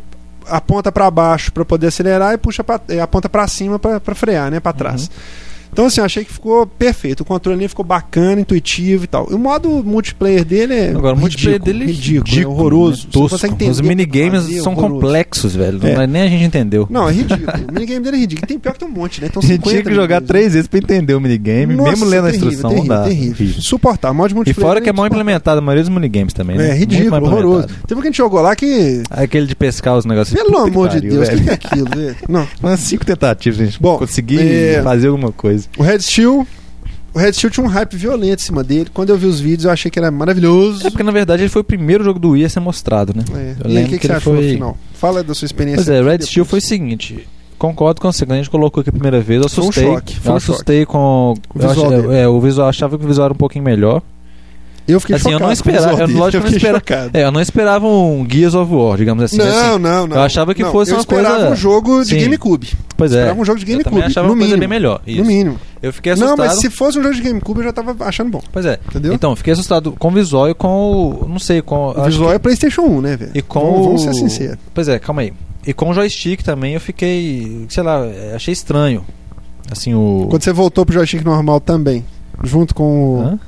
aponta 0.49 0.91
pra 0.93 1.11
baixo 1.11 1.53
pra 1.53 1.65
poder 1.65 1.89
acelerar 1.89 2.35
e 2.35 2.39
puxa 2.39 2.63
pra, 2.65 2.81
aponta 3.03 3.29
pra 3.29 3.47
cima 3.49 3.79
pra 3.79 4.15
frear, 4.15 4.51
né, 4.51 4.61
para 4.61 4.73
trás. 4.73 5.03
Uhum. 5.03 5.50
Então 5.73 5.87
assim, 5.87 6.01
achei 6.01 6.25
que 6.25 6.33
ficou 6.33 6.67
perfeito. 6.67 7.21
O 7.21 7.25
controle 7.25 7.59
ali 7.59 7.69
ficou 7.69 7.85
bacana, 7.85 8.41
intuitivo 8.41 9.05
e 9.05 9.07
tal. 9.07 9.29
E 9.31 9.35
o 9.35 9.39
modo 9.39 9.69
multiplayer 9.85 10.45
dele 10.45 10.75
é 10.75 10.89
Agora, 10.91 11.15
o 11.15 11.19
multiplayer 11.19 11.61
dele 11.61 11.85
é 11.85 11.87
ridículo, 11.87 12.25
ridículo, 12.27 12.55
é 12.55 12.59
horroroso. 12.59 13.05
né? 13.07 13.11
Tosco. 13.13 13.71
Os 13.71 13.81
minigames 13.81 14.43
fazer, 14.43 14.61
são 14.61 14.73
horroroso. 14.73 14.95
complexos, 14.95 15.55
velho. 15.55 15.81
É. 15.87 15.95
Não, 15.97 16.07
nem 16.07 16.23
a 16.23 16.29
gente 16.29 16.45
entendeu. 16.45 16.87
Não, 16.91 17.09
é 17.09 17.13
ridículo. 17.13 17.47
o 17.69 17.73
minigame 17.73 18.01
dele 18.05 18.17
é 18.17 18.21
ridículo. 18.21 18.47
Tem 18.47 18.59
pior 18.59 18.73
que 18.73 18.79
tem 18.81 18.89
um 18.89 18.93
monte, 18.93 19.21
né? 19.21 19.29
Então 19.31 19.43
A 19.43 19.47
gente 19.47 19.63
tinha 19.63 19.83
que 19.83 19.95
jogar 19.95 20.21
três 20.21 20.53
vezes 20.55 20.67
pra 20.69 20.79
entender 20.79 21.15
o 21.15 21.21
minigame, 21.21 21.75
Nossa, 21.75 21.91
mesmo 21.91 22.05
lendo 22.07 22.27
a 22.27 22.31
terrível, 22.31 22.49
instrução, 22.49 22.71
terrível, 22.71 22.95
não 22.95 23.03
dá. 23.03 23.09
terrível. 23.09 23.63
Suportar. 23.63 24.13
Modo 24.13 24.31
E 24.33 24.35
multiplayer. 24.35 24.69
fora 24.69 24.81
que 24.81 24.89
é 24.89 24.93
mal 24.93 25.07
implementado 25.07 25.59
a 25.59 25.63
maioria 25.63 25.83
dos 25.85 25.91
minigames 25.93 26.33
também, 26.33 26.57
né? 26.57 26.71
É 26.71 26.75
ridículo, 26.75 27.25
horroroso. 27.27 27.69
Teve 27.87 27.99
um 27.99 28.03
que 28.03 28.09
a 28.09 28.11
gente 28.11 28.19
jogou 28.19 28.41
lá 28.41 28.55
que. 28.57 29.03
Aquele 29.11 29.47
de 29.47 29.55
pescar 29.55 29.97
os 29.97 30.05
negócios. 30.05 30.37
Pelo 30.41 30.59
amor 30.59 30.89
de 30.89 31.01
Deus, 31.01 31.29
o 31.29 31.43
que, 31.43 31.51
é 31.51 31.53
aquilo? 31.55 31.87
Não. 32.29 32.47
Umas 32.63 32.81
cinco 32.81 33.05
tentativas 33.05 33.61
a 33.61 33.65
gente 33.65 33.81
Bom, 33.81 33.99
conseguir 33.99 34.41
é- 34.41 34.83
fazer 34.83 35.09
alguma 35.09 35.33
coisa. 35.33 35.60
O 35.79 35.83
Red 35.83 36.01
Steel. 36.01 36.47
O 37.13 37.19
Red 37.19 37.33
Steel 37.33 37.51
tinha 37.51 37.65
um 37.67 37.69
hype 37.69 37.97
violento 37.97 38.41
em 38.41 38.45
cima 38.47 38.63
dele. 38.63 38.89
Quando 38.95 39.11
eu 39.11 39.17
vi 39.19 39.27
os 39.27 39.41
vídeos, 39.41 39.65
eu 39.65 39.71
achei 39.73 39.91
que 39.91 39.99
era 39.99 40.11
maravilhoso. 40.13 40.87
É 40.87 40.91
porque 40.91 41.03
na 41.03 41.11
verdade 41.11 41.43
ele 41.43 41.49
foi 41.49 41.61
o 41.63 41.65
primeiro 41.65 42.05
jogo 42.05 42.19
do 42.21 42.31
Wii 42.31 42.45
a 42.45 42.49
ser 42.49 42.61
mostrado, 42.61 43.13
né? 43.17 43.25
É. 43.35 43.57
Eu 43.65 43.71
E 43.71 43.75
lembro 43.75 43.89
o 43.89 43.91
que, 43.93 43.99
que 43.99 43.99
que 43.99 44.07
você 44.07 44.13
ele 44.13 44.17
achou 44.17 44.35
foi- 44.35 44.45
no 44.47 44.53
final? 44.53 44.79
Fala 44.95 45.23
da 45.25 45.35
sua 45.35 45.47
experiência. 45.47 45.85
Pois 45.85 45.89
é, 45.89 46.03
Red. 46.03 46.23
Steel 46.25 46.45
foi 46.45 46.59
o 46.61 46.63
seguinte. 46.63 47.27
Concordo 47.59 48.01
com 48.01 48.11
você, 48.11 48.25
quando 48.25 48.35
a 48.35 48.37
gente 48.37 48.49
colocou 48.49 48.81
aqui 48.81 48.91
a 48.91 48.93
primeira 48.93 49.21
vez, 49.21 49.43
eu 49.43 49.49
Foi 49.49 49.65
um 49.65 49.69
assustei. 49.69 49.85
choque, 49.93 50.17
foi 50.21 50.31
eu 50.31 50.35
um 50.35 50.37
assustei 50.37 50.87
com. 50.87 51.35
O 51.55 51.59
eu 51.59 51.69
visual 51.69 51.93
achei- 51.99 52.17
é, 52.21 52.29
o 52.29 52.41
visual, 52.41 52.69
achava 52.69 52.97
que 52.99 53.05
o 53.05 53.09
visual 53.09 53.25
era 53.27 53.35
um 53.35 53.37
pouquinho 53.37 53.65
melhor. 53.65 54.01
Eu 54.91 55.01
fiquei 55.01 55.17
Assim, 55.17 55.31
eu 55.31 55.39
chocado. 55.39 55.41
não 55.41 55.47
com 55.47 55.51
o 55.51 55.53
esperava- 55.73 56.03
eu- 56.03 56.19
lógico 56.19 56.37
eu 56.47 56.51
não 56.51 56.57
esperava-. 56.57 57.11
É, 57.19 57.25
eu 57.25 57.33
não 57.33 57.41
esperava 57.41 57.87
um 57.87 58.27
Gears 58.31 58.55
of 58.55 58.73
War, 58.75 58.97
digamos 58.97 59.25
assim. 59.25 59.37
Não, 59.39 59.47
assim. 59.47 59.79
não, 59.83 60.07
não. 60.07 60.17
eu 60.17 60.23
achava 60.23 60.55
que 60.55 60.63
Não, 60.63 60.73
fosse 60.73 60.91
eu 60.91 60.97
uma 60.97 61.01
esperava 61.01 61.35
coisa- 61.37 61.51
um 61.53 61.57
jogo 61.57 62.03
de 62.05 62.11
Sim. 62.11 62.21
GameCube. 62.21 62.73
Pois 62.97 63.13
é. 63.13 63.17
esperava 63.17 63.41
um 63.41 63.45
jogo 63.45 63.59
de 63.59 63.65
Eu 63.65 63.69
GameCube. 63.69 63.95
também 63.95 64.07
achava 64.09 64.27
no 64.27 64.33
uma 64.35 64.39
coisa 64.41 64.57
mínimo. 64.57 64.61
bem 64.61 64.69
melhor. 64.69 65.01
Isso. 65.07 65.19
No 65.21 65.25
mínimo. 65.27 65.59
Eu 65.83 65.93
fiquei 65.93 66.13
assustado. 66.13 66.37
Não, 66.39 66.45
mas 66.45 66.59
se 66.61 66.69
fosse 66.71 66.99
um 66.99 67.03
jogo 67.03 67.15
de 67.15 67.23
GameCube, 67.23 67.61
eu 67.61 67.65
já 67.65 67.73
tava 67.73 67.97
achando 68.05 68.31
bom. 68.31 68.43
Pois 68.53 68.67
é. 68.67 68.79
Entendeu? 68.89 69.15
Então, 69.15 69.35
fiquei 69.37 69.53
assustado 69.53 69.93
com 69.93 70.09
o 70.09 70.11
visual 70.11 70.49
e 70.51 70.55
com 70.55 70.69
o. 71.23 71.27
Não 71.29 71.39
sei, 71.39 71.63
com. 71.63 71.91
o 71.97 72.05
visual 72.05 72.31
que- 72.31 72.37
é 72.37 72.39
PlayStation 72.39 72.83
1, 72.83 73.01
né, 73.01 73.17
velho? 73.17 73.31
E 73.35 73.41
com 73.43 73.61
vamos, 73.61 73.85
vamos 73.87 74.03
ser 74.03 74.15
sinceros. 74.15 74.59
Pois 74.75 74.89
é, 74.89 74.99
calma 74.99 75.23
aí. 75.23 75.33
E 75.67 75.73
com 75.73 75.91
o 75.91 75.95
joystick 75.95 76.43
também 76.43 76.75
eu 76.75 76.81
fiquei. 76.81 77.67
Sei 77.69 77.83
lá, 77.83 78.03
achei 78.35 78.53
estranho. 78.53 79.05
Assim, 79.71 79.95
o. 79.95 80.27
Quando 80.29 80.43
você 80.43 80.53
voltou 80.53 80.85
pro 80.85 80.95
joystick 80.95 81.25
normal 81.25 81.61
também, 81.61 82.05
junto 82.43 82.75
com 82.75 83.17
o. 83.17 83.21
Hã? 83.23 83.39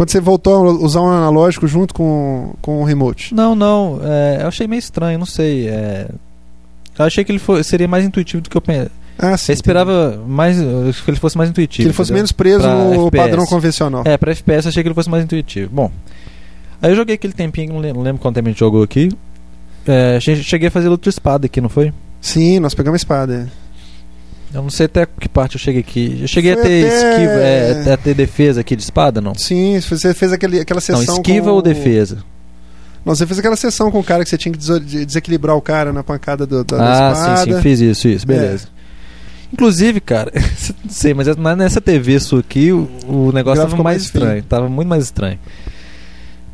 Quando 0.00 0.08
você 0.12 0.18
voltou 0.18 0.54
a 0.66 0.72
usar 0.82 1.02
um 1.02 1.08
analógico 1.08 1.66
junto 1.66 1.92
com, 1.92 2.54
com 2.62 2.80
o 2.80 2.84
remote. 2.84 3.34
Não, 3.34 3.54
não. 3.54 4.00
é, 4.02 4.38
eu 4.40 4.48
achei 4.48 4.66
meio 4.66 4.78
estranho, 4.78 5.18
não 5.18 5.26
sei. 5.26 5.68
é, 5.68 6.08
eu 6.98 7.04
achei 7.04 7.22
que 7.22 7.30
ele 7.30 7.40
seria 7.62 7.86
mais 7.86 8.02
intuitivo 8.02 8.42
do 8.42 8.48
que 8.48 8.56
eu 8.56 8.62
pensei. 8.62 8.88
Ah, 9.18 9.36
sim. 9.36 9.52
Eu 9.52 9.54
esperava 9.56 10.18
mais. 10.26 10.58
eu- 10.58 10.90
que 11.04 11.10
ele 11.10 11.18
fosse 11.20 11.36
mais 11.36 11.50
Que 11.50 11.52
intuitivo. 11.52 11.86
ele 11.88 11.92
fosse 11.92 12.08
entendeu? 12.12 12.18
menos 12.20 12.32
preso 12.32 12.60
Pra 12.60 12.74
no 12.76 13.08
FPS. 13.08 13.16
padrão 13.28 13.44
convencional. 13.44 14.02
É, 14.06 14.16
pra 14.16 14.30
FPS 14.32 14.64
eu 14.64 14.68
achei 14.70 14.82
que 14.82 14.88
ele 14.88 14.94
fosse 14.94 15.10
mais 15.10 15.22
intuitivo. 15.22 15.68
Bom, 15.70 15.90
aí 16.80 16.90
eu 16.92 16.96
joguei 16.96 17.16
aquele 17.16 17.34
tempinho, 17.34 17.74
não 17.74 17.80
lem- 17.80 17.92
não 17.92 18.00
lembro 18.00 18.22
quanto 18.22 18.36
tempo 18.36 18.48
a 18.48 18.50
gente 18.52 18.58
jogou 18.60 18.82
aqui. 18.82 19.10
É, 19.86 20.18
che- 20.18 20.42
cheguei 20.42 20.68
a 20.68 20.70
fazer 20.70 20.88
luta 20.88 21.10
espada 21.10 21.44
aqui, 21.44 21.60
não 21.60 21.68
foi? 21.68 21.92
Sim, 22.22 22.58
nós 22.58 22.72
pegamos 22.72 22.94
a 22.94 23.02
espada. 23.02 23.52
É. 24.52 24.56
Eu 24.56 24.62
não 24.62 24.70
sei 24.70 24.86
até 24.86 25.06
que 25.06 25.28
parte 25.28 25.54
eu 25.56 25.60
cheguei 25.60 25.80
aqui. 25.80 26.18
Eu 26.22 26.28
cheguei 26.28 26.52
Foi 26.54 26.62
a 26.62 26.64
ter 26.64 26.86
até- 26.86 26.96
esquiva, 26.96 27.32
é, 27.90 27.92
a 27.92 27.96
ter 27.96 28.14
defesa 28.14 28.60
aqui 28.60 28.74
de 28.76 28.82
espada, 28.82 29.20
não? 29.20 29.34
Sim, 29.34 29.80
você 29.80 30.12
fez 30.14 30.32
aquele, 30.32 30.60
aquela 30.60 30.78
Não, 30.78 30.98
sessão. 30.98 31.14
esquiva 31.16 31.46
com 31.46 31.52
ou 31.52 31.58
o- 31.58 31.62
defesa? 31.62 32.18
Não, 33.04 33.14
você 33.14 33.26
fez 33.26 33.38
aquela 33.38 33.56
sessão 33.56 33.90
com 33.90 33.98
o 34.00 34.04
cara 34.04 34.22
que 34.24 34.28
você 34.30 34.36
tinha 34.36 34.52
que 34.52 34.58
desequilibrar 34.58 35.56
o 35.56 35.60
cara 35.62 35.92
na 35.92 36.02
pancada 36.04 36.44
do, 36.46 36.62
da, 36.64 36.76
ah, 36.76 37.12
espada. 37.12 37.44
sim, 37.44 37.52
sim, 37.54 37.62
fiz 37.62 37.80
isso, 37.80 38.08
isso, 38.08 38.26
beleza. 38.26 38.66
É. 38.76 38.80
Inclusive, 39.52 40.00
cara, 40.00 40.30
não 40.84 40.90
sei, 40.90 41.14
mas 41.14 41.26
mas 41.36 41.56
nessa 41.56 41.80
TV 41.80 42.20
sua 42.20 42.40
aqui, 42.40 42.70
o, 42.72 42.88
o 43.08 43.32
negócio 43.32 43.56
gráfico 43.62 43.70
tava 43.70 43.82
mais 43.82 43.96
mais 43.96 44.02
estranho. 44.02 44.42
Tava 44.42 44.68
muito 44.68 44.88
mais 44.88 45.04
estranho. 45.04 45.38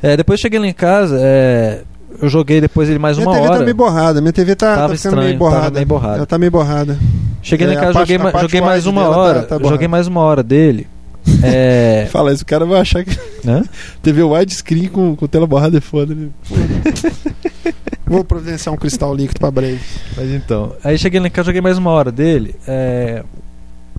É, 0.02 0.16
depois 0.16 0.38
cheguei 0.38 0.58
lá 0.58 0.66
em 0.66 0.72
casa, 0.72 1.18
é, 1.20 1.82
eu 2.20 2.28
joguei 2.28 2.60
depois 2.60 2.88
ele 2.88 2.98
mais 2.98 3.16
Minha 3.16 3.28
uma 3.28 3.34
TV 3.36 3.48
hora. 3.48 3.58
tá 3.58 3.64
meio 3.64 3.76
borrada. 3.76 4.20
Minha 4.20 4.32
TV 4.32 4.54
tá, 4.54 4.66
Tava 4.76 4.76
tá 4.76 4.82
ficando 4.96 4.96
estranho, 4.96 5.26
meio 5.28 5.38
borrada. 5.38 5.62
tava 5.62 5.74
meio 5.74 5.86
borrada. 5.86 6.16
Ela 6.16 6.26
tá 6.26 6.38
meio 6.38 6.50
borrada. 6.52 6.98
Cheguei 7.42 7.66
lá 7.66 7.72
em 7.72 7.76
É, 7.76 7.78
a 7.78 7.82
casa, 7.82 7.98
joguei, 8.00 8.18
ma- 8.18 8.32
joguei 8.40 8.60
mais 8.60 8.86
uma 8.86 9.02
tá- 9.02 9.10
hora. 9.10 9.42
tá 9.42 9.58
borrada. 9.58 9.68
joguei 9.74 9.88
mais 9.88 10.06
uma 10.06 10.20
hora 10.20 10.42
dele. 10.42 10.86
É. 11.42 12.06
Fala 12.12 12.32
isso, 12.32 12.44
o 12.44 12.46
cara 12.46 12.64
vai 12.64 12.80
achar 12.80 13.04
que 13.04 13.10
Hã? 13.46 13.64
TV 14.00 14.22
widescreen 14.22 14.86
com, 14.88 15.16
com 15.16 15.26
tela 15.26 15.46
borrada 15.46 15.76
é 15.76 15.80
foda. 15.80 16.14
Né? 16.14 16.28
Vou 18.06 18.22
providenciar 18.24 18.72
um 18.74 18.78
cristal 18.78 19.14
líquido 19.14 19.40
pra 19.40 19.50
breve. 19.50 19.80
Mas 20.16 20.30
então. 20.30 20.72
Aí 20.84 20.96
cheguei 20.96 21.18
lá 21.18 21.26
em 21.26 21.30
casa, 21.30 21.46
joguei 21.46 21.60
mais 21.60 21.76
uma 21.78 21.90
hora 21.90 22.12
dele. 22.12 22.54
É. 22.66 23.24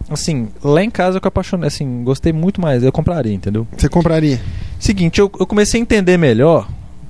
Assim, 0.10 0.48
lá 0.64 0.82
em 0.82 0.90
casa 0.90 1.18
eu 1.18 1.22
que 1.22 1.28
apaixonei, 1.28 1.68
assim, 1.68 2.04
gostei 2.04 2.32
muito 2.32 2.62
mais. 2.62 2.82
Eu 2.82 2.92
compraria, 2.94 3.34
entendeu? 3.34 3.68
Você 3.78 3.90
compraria? 3.90 4.40
Seguinte, 4.80 5.20
eu, 5.20 5.30
eu 5.38 5.46
comecei 5.46 5.80
a 5.80 5.84
entender 5.84 6.16
melhor. 6.18 6.66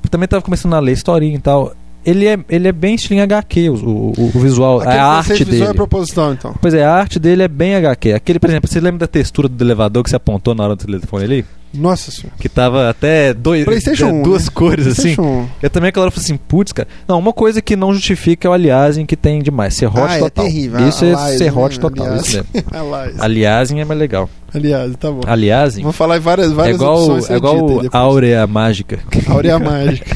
Também 0.09 0.27
tava 0.27 0.41
começando 0.41 0.73
a 0.73 0.79
ler 0.79 0.93
historinha 0.93 1.35
e 1.35 1.39
tal. 1.39 1.73
Ele 2.05 2.25
é, 2.25 2.39
ele 2.47 2.67
é 2.69 2.71
bem 2.71 2.95
estilo 2.95 3.19
em 3.19 3.21
HQ, 3.23 3.69
o, 3.69 3.73
o, 3.75 4.31
o 4.33 4.39
visual, 4.39 4.79
Aquele 4.79 4.95
a 4.97 5.05
arte 5.05 5.43
visual 5.43 5.51
dele. 5.59 5.65
é 5.71 5.73
proposital, 5.73 6.31
então. 6.31 6.55
Pois 6.61 6.73
é, 6.73 6.81
a 6.85 6.93
arte 6.93 7.19
dele 7.19 7.43
é 7.43 7.49
bem 7.49 7.75
HQ. 7.75 8.13
Aquele, 8.13 8.39
por 8.39 8.49
exemplo, 8.49 8.69
você 8.69 8.79
lembra 8.79 8.99
da 8.99 9.07
textura 9.07 9.49
do 9.49 9.61
elevador 9.61 10.03
que 10.03 10.09
você 10.09 10.15
apontou 10.15 10.55
na 10.55 10.63
hora 10.63 10.75
do 10.77 10.85
telefone 10.85 11.25
ali? 11.25 11.45
Nossa 11.73 12.09
senhora. 12.09 12.33
Que 12.39 12.47
tava 12.47 12.89
até 12.89 13.33
dois, 13.33 13.65
PlayStation 13.65 14.05
1, 14.07 14.23
duas 14.23 14.45
né? 14.45 14.51
cores 14.53 14.87
assim. 14.87 15.01
PlayStation 15.15 15.21
1. 15.41 15.47
Eu 15.63 15.69
também 15.69 15.89
aquela 15.89 16.05
hora 16.05 16.11
falei 16.11 16.23
assim, 16.23 16.37
putz, 16.37 16.71
cara. 16.71 16.87
Não, 17.05 17.19
uma 17.19 17.33
coisa 17.33 17.61
que 17.61 17.75
não 17.75 17.93
justifica 17.93 18.47
é 18.47 18.49
o 18.49 18.53
aliasing 18.53 19.05
que 19.05 19.17
tem 19.17 19.41
demais. 19.43 19.73
Serrote 19.75 20.13
Ah, 20.13 20.15
é 20.15 20.19
total. 20.19 20.45
terrível. 20.45 20.87
Isso 20.87 21.03
é 21.03 21.11
Aliasing, 21.13 21.37
serrote 21.37 21.77
total. 21.79 22.05
Aliasing. 22.07 22.29
Isso 22.39 22.45
mesmo. 22.53 22.69
Aliás, 22.71 23.19
Aliasing 23.19 23.79
é 23.81 23.85
mais 23.85 23.99
legal. 23.99 24.29
Aliás, 24.57 24.95
tá 24.97 25.09
bom. 25.11 25.21
Aliasing 25.25 25.83
Vou 25.83 25.91
falar 25.91 26.17
em 26.17 26.19
várias, 26.19 26.51
é 26.51 26.53
várias 26.53 26.75
igual, 26.75 26.97
opções. 27.01 27.29
é 27.29 27.35
igual. 27.37 27.81
Áurea 27.91 28.45
Mágica. 28.47 28.99
Áurea 29.27 29.57
mágica. 29.59 30.15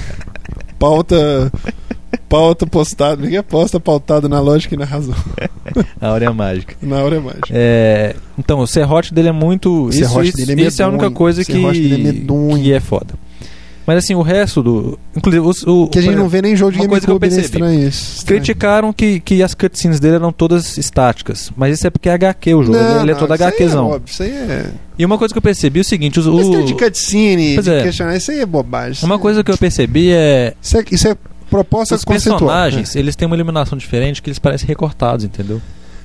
Pauta. 0.78 1.52
Pauta 2.28 2.66
postada. 2.66 3.22
Ninguém 3.24 3.42
posta 3.44 3.80
pautado 3.80 4.28
na 4.28 4.40
lógica 4.40 4.76
e 4.76 4.78
na 4.78 4.86
razão. 4.86 5.16
Áurea 6.00 6.32
Mágica. 6.34 6.76
Na 6.82 7.00
Áurea 7.00 7.20
mágica. 7.22 7.48
É, 7.52 8.16
então, 8.38 8.60
o 8.60 8.68
serrote 8.68 9.14
dele 9.14 9.30
é 9.30 9.32
muito. 9.34 9.86
O 9.86 9.90
isso, 9.90 10.00
serrote 10.00 10.30
isso, 10.30 10.38
dele 10.38 10.64
é 10.64 10.68
isso 10.68 10.82
é 10.82 10.86
a 10.86 10.88
única 10.88 11.04
medonho. 11.04 11.18
coisa 11.18 11.44
que, 11.44 11.52
é 11.54 11.98
medonho. 11.98 12.62
que 12.62 12.74
é 12.74 12.80
foda. 12.80 13.14
Mas 13.86 13.98
assim, 14.04 14.14
o 14.14 14.22
resto 14.22 14.62
do. 14.62 15.00
Inclusive, 15.16 15.46
os- 15.46 15.64
o, 15.64 15.88
Que 15.88 16.00
a 16.00 16.02
gente 16.02 16.16
não 16.16 16.30
vê 16.30 16.42
nem 16.42 16.56
jogo 16.56 16.72
de 16.72 16.80
uma 16.80 16.88
coisa 16.88 17.06
que 17.06 17.12
eu 17.12 17.18
GameCube, 17.20 17.42
né? 17.44 17.50
percebi. 17.70 17.88
Estranho. 17.88 18.26
Criticaram 18.42 18.94
que, 18.94 19.20
que 19.20 19.42
as 19.42 19.54
cutscenes 19.54 20.00
dele 20.00 20.16
eram 20.16 20.32
todas 20.32 20.78
estáticas. 20.78 21.52
Mas 21.58 21.78
isso 21.78 21.88
é 21.88 21.90
porque 21.90 22.08
é 22.08 22.14
HQ 22.14 22.54
o 22.54 22.64
jogo. 22.64 22.78
Não, 22.78 23.02
ele, 23.02 23.12
é 23.12 23.14
não, 23.14 23.20
todo 23.20 23.34
isso 23.34 23.44
aí 23.44 23.50
HQzão. 23.50 23.86
É 23.92 23.96
óbvio, 23.96 24.12
isso 24.14 24.24
aí 24.24 24.30
é. 24.30 24.66
e 25.00 25.06
uma 25.06 25.18
coisa 25.18 25.34
que 25.34 25.38
eu 25.38 25.42
percebi 25.42 25.80
é 25.80 25.82
o 25.82 25.86
seguinte: 25.86 26.20
os, 26.20 26.28
o, 26.28 26.64
de 26.64 26.74
cutscene, 26.76 27.56
Pois 27.56 27.66
de 27.66 27.72
é. 27.72 27.82
questionar, 27.84 28.16
isso 28.16 28.32
aí 28.32 28.40
é 28.40 28.46
bobagem. 28.46 29.04
uma 29.06 29.18
coisa 29.20 29.44
que 29.44 29.52
eu 29.52 29.58
percebi 29.58 30.12
é. 30.12 30.54
Isso 30.62 30.78
é, 30.78 30.84
isso 30.92 31.08
é 31.08 31.16
proposta 31.50 31.96
Os 31.96 32.06
conceitual. 32.06 32.40
personagens, 32.40 32.96
eles 32.96 33.16
têm 33.16 33.26
uma 33.26 33.36
iluminação 33.36 33.78
diferente 33.78 34.22
que 34.22 34.30
eles 34.30 34.40
parecem 34.40 34.68
recortados, 34.68 35.26
entendeu? 35.26 35.62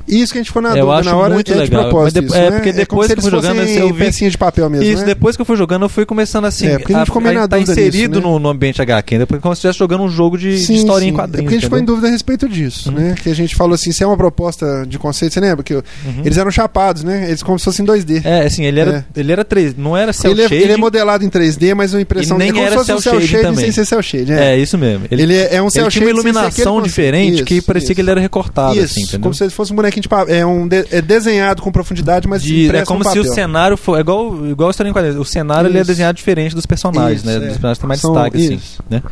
Isso 0.09 0.33
que 0.33 0.39
a 0.39 0.41
gente 0.43 0.49
ficou 0.49 0.63
na 0.63 0.71
Eu 0.71 0.87
dúvida 0.87 0.95
acho 1.01 1.09
na 1.11 1.17
hora 1.17 1.35
muito 1.35 1.51
é 1.51 1.55
de 1.55 1.61
legal. 1.61 1.83
propósito 1.85 2.21
de- 2.21 2.27
isso, 2.27 2.35
é, 2.37 2.51
né? 2.51 2.57
porque 2.59 2.73
como 2.87 3.03
depois 3.03 3.09
se 3.09 3.15
que 3.15 3.19
eu 3.19 3.23
fui 3.23 3.31
jogando, 3.31 3.59
fossem 3.61 3.77
eu 3.79 3.93
vi- 3.93 4.05
pecinha 4.05 4.31
de 4.31 4.39
papel 4.39 4.71
mesmo, 4.71 4.85
Isso, 4.87 5.01
né? 5.01 5.07
depois 5.07 5.37
que 5.37 5.43
eu 5.43 5.47
fui 5.47 5.57
jogando, 5.57 5.83
eu 5.85 5.89
fui 5.89 6.07
começando 6.07 6.45
assim. 6.45 6.67
É, 6.67 6.79
porque 6.79 6.93
a 6.95 6.99
gente 6.99 7.07
ficou 7.07 7.21
meio 7.23 7.35
na 7.35 7.49
tá 7.49 7.57
dúvida 7.57 7.73
inserido 7.73 8.17
nisso, 8.17 8.27
né? 8.27 8.33
no, 8.35 8.39
no 8.39 8.49
ambiente 8.49 8.81
HQ, 8.83 9.19
depois 9.19 9.41
como 9.43 9.55
se 9.55 9.59
estivesse 9.59 9.79
jogando 9.79 10.03
um 10.05 10.09
jogo 10.09 10.39
de, 10.39 10.51
de 10.57 10.59
Sim, 10.65 10.75
historinha 10.75 11.09
sim. 11.11 11.15
em 11.15 11.17
quadrinhos. 11.17 11.41
É 11.41 11.43
porque 11.43 11.55
a 11.55 11.59
gente 11.59 11.65
ficou 11.67 11.79
em 11.79 11.85
dúvida 11.85 12.09
a 12.09 12.11
respeito 12.11 12.49
disso, 12.49 12.89
Uhum. 12.91 12.95
né? 12.97 13.15
Que 13.23 13.31
a 13.31 13.35
gente 13.35 13.55
falou 13.57 13.75
assim, 13.75 13.93
se 13.93 14.03
é 14.03 14.07
uma 14.07 14.17
proposta 14.17 14.85
de 14.87 14.99
conceito, 14.99 15.33
você 15.35 15.41
lembra? 15.41 15.63
Que 15.65 15.75
Uhum. 15.75 15.83
eles 16.25 16.39
eram 16.39 16.51
chapados, 16.51 17.03
né? 17.05 17.27
Eles 17.29 17.43
como 17.43 17.59
se 17.59 17.65
fossem 17.65 17.85
2D. 17.85 18.23
É, 18.25 18.43
assim, 18.47 18.65
ele 18.65 18.81
era, 18.81 19.07
ele 19.17 19.33
era 19.33 19.45
3, 19.45 19.77
não 19.77 19.97
era 19.97 20.13
cel 20.13 20.31
Ele 20.31 20.43
é, 20.43 20.49
shading. 20.49 20.63
ele 20.63 20.73
é 20.73 20.77
modelado 20.77 21.25
em 21.25 21.29
3D, 21.29 21.75
mas 21.75 21.95
a 21.95 22.01
impressão 22.01 22.39
nem 22.39 22.49
é 22.49 22.53
como 22.53 22.63
era 22.65 22.71
se 22.73 22.77
fosse 22.79 22.93
um 22.93 23.01
cel 23.01 23.21
shading 23.21 23.43
também. 23.43 23.73
sem 23.73 23.85
ser 23.85 24.03
shading. 24.03 24.33
É. 24.33 24.55
É, 24.55 24.59
isso 24.59 24.77
mesmo. 24.79 25.07
Ele, 25.11 25.35
é 25.37 25.61
um 25.63 25.69
cel 25.71 25.85
ele 25.85 25.91
tinha 25.91 26.05
uma 26.05 26.11
iluminação 26.11 26.81
diferente 26.83 27.43
que 27.45 27.61
parecia 27.61 27.95
que 27.95 28.01
ele 28.01 28.11
era 28.11 28.21
recortado, 28.21 28.75
Isso, 28.77 28.85
assim, 28.85 29.03
entendeu? 29.03 29.21
como 29.21 29.35
se 29.35 29.43
ele 29.45 29.51
fosse 29.51 29.73
um 29.73 29.77
bonequinho 29.77 29.96
de 30.03 30.09
papel. 30.09 30.35
É, 30.35 30.45
um 30.47 30.67
de- 30.67 30.87
é 30.91 31.01
desenhado 31.03 31.63
com 31.63 31.71
profundidade, 31.73 32.27
mas 32.29 32.43
De- 32.43 32.75
é 32.75 32.85
como 32.85 33.03
se 33.09 33.19
o 33.19 33.25
cenário 33.25 33.77
for. 33.77 33.97
É 33.97 34.01
igual, 34.01 34.47
igual 34.47 34.69
a 34.69 34.71
história 34.71 34.91
em 34.91 34.93
quadrinhos. 34.93 35.19
O 35.19 35.25
cenário 35.25 35.69
ele 35.69 35.79
é 35.79 35.85
desenhado 35.85 36.17
diferente 36.17 36.55
dos 36.55 36.67
personagens, 36.67 37.21
Isso, 37.21 37.27
né? 37.27 37.37
é. 37.37 37.39
Dos 37.41 37.49
personagens 37.59 37.79
tem 37.79 37.89
mais 37.89 38.01
São- 38.01 38.13
destaque, 38.13 38.37
assim. 38.37 38.55
isso. 38.55 38.83
Né? 38.91 39.03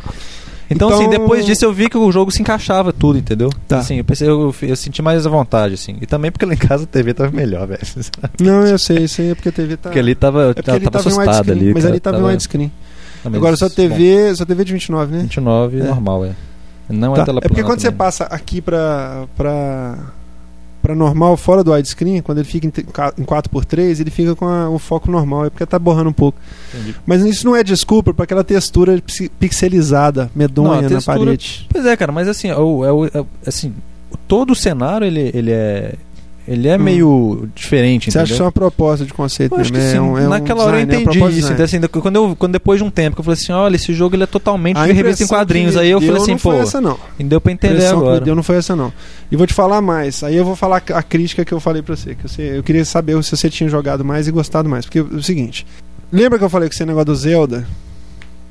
Então, 0.67 0.87
Então- 0.89 0.99
assim, 0.99 1.09
depois 1.09 1.45
disso 1.45 1.63
eu 1.63 1.71
vi 1.71 1.87
que 1.89 1.95
o 1.97 2.11
jogo 2.11 2.31
se 2.31 2.41
encaixava 2.41 2.91
tudo, 2.91 3.19
entendeu? 3.19 3.51
Tá. 3.67 3.77
Assim, 3.79 3.97
eu 3.99 4.03
pensei, 4.03 4.27
eu, 4.27 4.53
eu 4.63 4.75
senti 4.75 4.99
mais 4.99 5.23
à 5.25 5.29
vontade, 5.29 5.75
assim. 5.75 5.95
E 6.01 6.07
também 6.07 6.31
porque 6.31 6.43
lá 6.43 6.53
em 6.55 6.57
casa 6.57 6.85
a 6.85 6.87
TV 6.87 7.13
tava 7.13 7.29
melhor, 7.31 7.67
velho. 7.69 7.81
Não, 8.39 8.65
eu 8.65 8.79
sei, 8.79 9.03
isso 9.03 9.21
aí 9.21 9.29
é 9.29 9.35
porque 9.35 9.49
a 9.49 9.51
TV 9.51 9.77
tá. 9.77 9.89
Porque 9.89 9.99
ali 9.99 10.15
tava, 10.15 10.41
é 10.43 10.47
porque 10.47 10.63
tava, 10.63 10.77
ali 10.77 10.85
tava 10.89 10.97
assustada 11.07 11.51
ali. 11.51 11.71
mas 11.71 11.83
cara, 11.83 11.93
ali 11.93 11.99
tava 11.99 12.17
em 12.19 12.23
widescreen. 12.23 12.71
Ah, 13.23 13.29
Agora 13.31 13.55
só 13.55 13.69
bom, 13.69 13.75
TV, 13.75 14.35
só 14.35 14.43
TV 14.45 14.63
de 14.65 14.73
29, 14.73 15.11
né? 15.15 15.21
29 15.23 15.79
É. 15.79 15.83
normal, 15.83 16.25
é. 16.25 16.31
Não 16.89 17.13
Tá, 17.13 17.21
é 17.21 17.25
tela 17.25 17.39
É 17.43 17.47
porque 17.47 17.63
quando 17.63 17.79
você 17.79 17.87
também. 17.87 17.97
passa 17.97 18.23
aqui 18.25 18.59
pra, 18.61 19.25
pra, 19.37 19.97
pra 20.85 20.93
normal, 20.95 21.35
fora 21.35 21.63
do 21.63 21.71
widescreen, 21.71 22.21
quando 22.21 22.37
ele 22.37 22.47
fica 22.47 22.67
em, 22.67 22.69
te- 22.69 22.83
ca- 22.83 23.11
em 23.17 23.23
4x3, 23.23 23.99
ele 23.99 24.11
fica 24.11 24.35
com 24.35 24.45
a- 24.47 24.69
o 24.69 24.77
foco 24.77 25.09
normal, 25.09 25.45
é 25.45 25.49
porque 25.49 25.65
tá 25.65 25.79
borrando 25.79 26.11
um 26.11 26.13
pouco. 26.13 26.37
Entendi. 26.73 26.95
Mas 27.07 27.23
isso 27.23 27.43
não 27.43 27.55
é 27.55 27.63
desculpa 27.63 28.13
para 28.13 28.23
aquela 28.25 28.43
textura 28.43 29.01
pixelizada, 29.39 30.29
medonha 30.35 30.69
Não, 30.69 30.77
a 30.79 30.81
na 30.83 30.87
textura- 30.89 31.17
parede. 31.19 31.67
Pois 31.71 31.85
é, 31.85 31.97
cara, 31.97 32.11
mas 32.11 32.27
assim, 32.27 32.49
é 32.49 32.57
o, 32.57 32.85
é 32.85 33.19
é 33.19 33.25
assim 33.47 33.73
todo 34.27 34.51
o 34.51 34.55
cenário 34.55 35.05
ele, 35.07 35.31
ele 35.33 35.51
é. 35.51 35.95
Ele 36.47 36.67
é 36.67 36.77
Hum. 36.77 36.79
meio 36.79 37.49
diferente, 37.55 38.11
Você 38.11 38.19
acha 38.19 38.35
que 38.35 38.39
é 38.39 38.43
uma 38.43 38.51
proposta 38.51 39.03
de 39.03 39.11
conceito 39.11 39.55
Eu 39.55 39.61
acho 39.61 39.71
que 39.73 39.77
mesmo? 39.79 39.91
sim. 39.91 39.97
É 39.97 40.01
um- 40.01 40.17
é 40.19 40.27
um 40.27 40.29
Naquela 40.29 40.63
hora 40.63 40.79
eu 40.79 40.85
design, 40.85 40.93
é 40.93 40.97
um 40.97 41.01
entendi 41.11 41.33
de 41.33 41.39
isso. 41.39 41.51
Então, 41.51 41.65
assim, 41.65 41.81
quando, 42.01 42.15
eu, 42.17 42.35
quando 42.37 42.51
depois 42.51 42.77
de 42.79 42.83
um 42.83 42.91
tempo 42.91 43.15
que 43.15 43.19
eu 43.21 43.23
falei 43.23 43.39
assim, 43.41 43.51
olha, 43.51 43.75
esse 43.75 43.91
jogo 43.93 44.15
ele 44.15 44.23
é 44.23 44.27
totalmente 44.27 44.77
A 44.77 44.85
de 44.85 44.93
revista 44.93 45.23
em 45.23 45.27
quadrinhos. 45.27 45.73
que 45.73 45.79
Aí 45.79 45.89
eu 45.89 45.99
falei 45.99 46.21
assim, 46.21 46.31
não 46.33 46.37
foi 46.37 46.55
pô, 46.57 46.61
essa 46.61 46.79
não. 46.79 46.99
deu 47.19 47.41
pra 47.41 47.51
A 47.51 47.53
entender 47.53 47.77
que 47.77 47.81
me 47.81 47.87
agora. 47.87 48.21
deu 48.21 48.35
não 48.35 48.43
foi 48.43 48.57
essa 48.57 48.75
não. 48.75 48.93
E 49.31 49.35
vou 49.35 49.47
te 49.47 49.55
falar 49.55 49.81
mais. 49.81 50.23
Aí 50.23 50.35
eu 50.35 50.45
vou 50.45 50.55
falar 50.55 50.83
a 50.93 51.01
crítica 51.01 51.43
que 51.43 51.51
eu 51.51 51.59
falei 51.59 51.81
pra 51.81 51.95
você. 51.95 52.13
Que 52.13 52.27
você 52.29 52.43
eu 52.57 52.61
queria 52.61 52.85
saber 52.85 53.21
se 53.23 53.35
você 53.35 53.49
tinha 53.49 53.67
jogado 53.67 54.05
mais 54.05 54.27
e 54.27 54.31
gostado 54.31 54.69
mais. 54.69 54.85
Porque 54.85 54.99
é 54.99 55.01
o 55.01 55.23
seguinte. 55.23 55.65
Lembra 56.11 56.37
que 56.37 56.45
eu 56.45 56.49
falei 56.49 56.69
com 56.69 56.75
você 56.75 56.85
negócio 56.85 57.05
do 57.05 57.15
Zelda? 57.15 57.67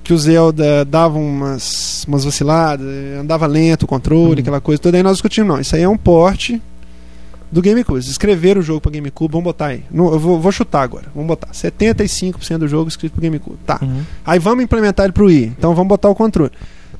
Que 0.03 0.13
o 0.13 0.19
Zelda 0.19 0.85
dava 0.85 1.17
umas, 1.19 2.05
umas 2.07 2.25
vaciladas, 2.25 2.87
andava 3.19 3.47
lento 3.47 3.85
o 3.85 3.87
controle, 3.87 4.35
Uhum. 4.35 4.39
aquela 4.41 4.61
coisa 4.61 4.83
toda. 4.83 4.97
Aí 4.97 5.03
nós 5.03 5.13
discutimos, 5.13 5.49
não. 5.49 5.61
Isso 5.61 5.75
aí 5.77 5.83
é 5.83 5.89
um 5.89 5.97
porte 5.97 6.61
do 7.55 7.63
GameCube. 7.63 7.97
Eles 7.99 8.09
escreveram 8.09 8.61
o 8.61 8.65
jogo 8.65 8.81
pra 8.81 8.91
GameCube, 8.91 9.33
vamos 9.33 9.45
botar 9.45 9.67
aí. 9.67 9.85
Não, 9.91 10.13
eu 10.13 10.19
vou, 10.19 10.41
vou 10.41 10.53
chutar 10.53 10.83
agora. 10.83 11.07
Vamos 11.15 11.29
botar. 11.29 11.49
75% 11.53 12.59
do 12.59 12.69
jogo 12.69 12.89
escrito 12.89 13.13
pro 13.13 13.23
GameCube. 13.23 13.57
Tá. 13.65 13.79
Uhum. 13.81 14.03
Aí 14.27 14.39
vamos 14.39 14.65
implementar 14.65 15.05
ele 15.05 15.13
pro 15.13 15.27
Wii. 15.27 15.53
Então 15.57 15.75
vamos 15.75 15.89
botar 15.89 16.09
o 16.11 16.15
controle. 16.15 16.51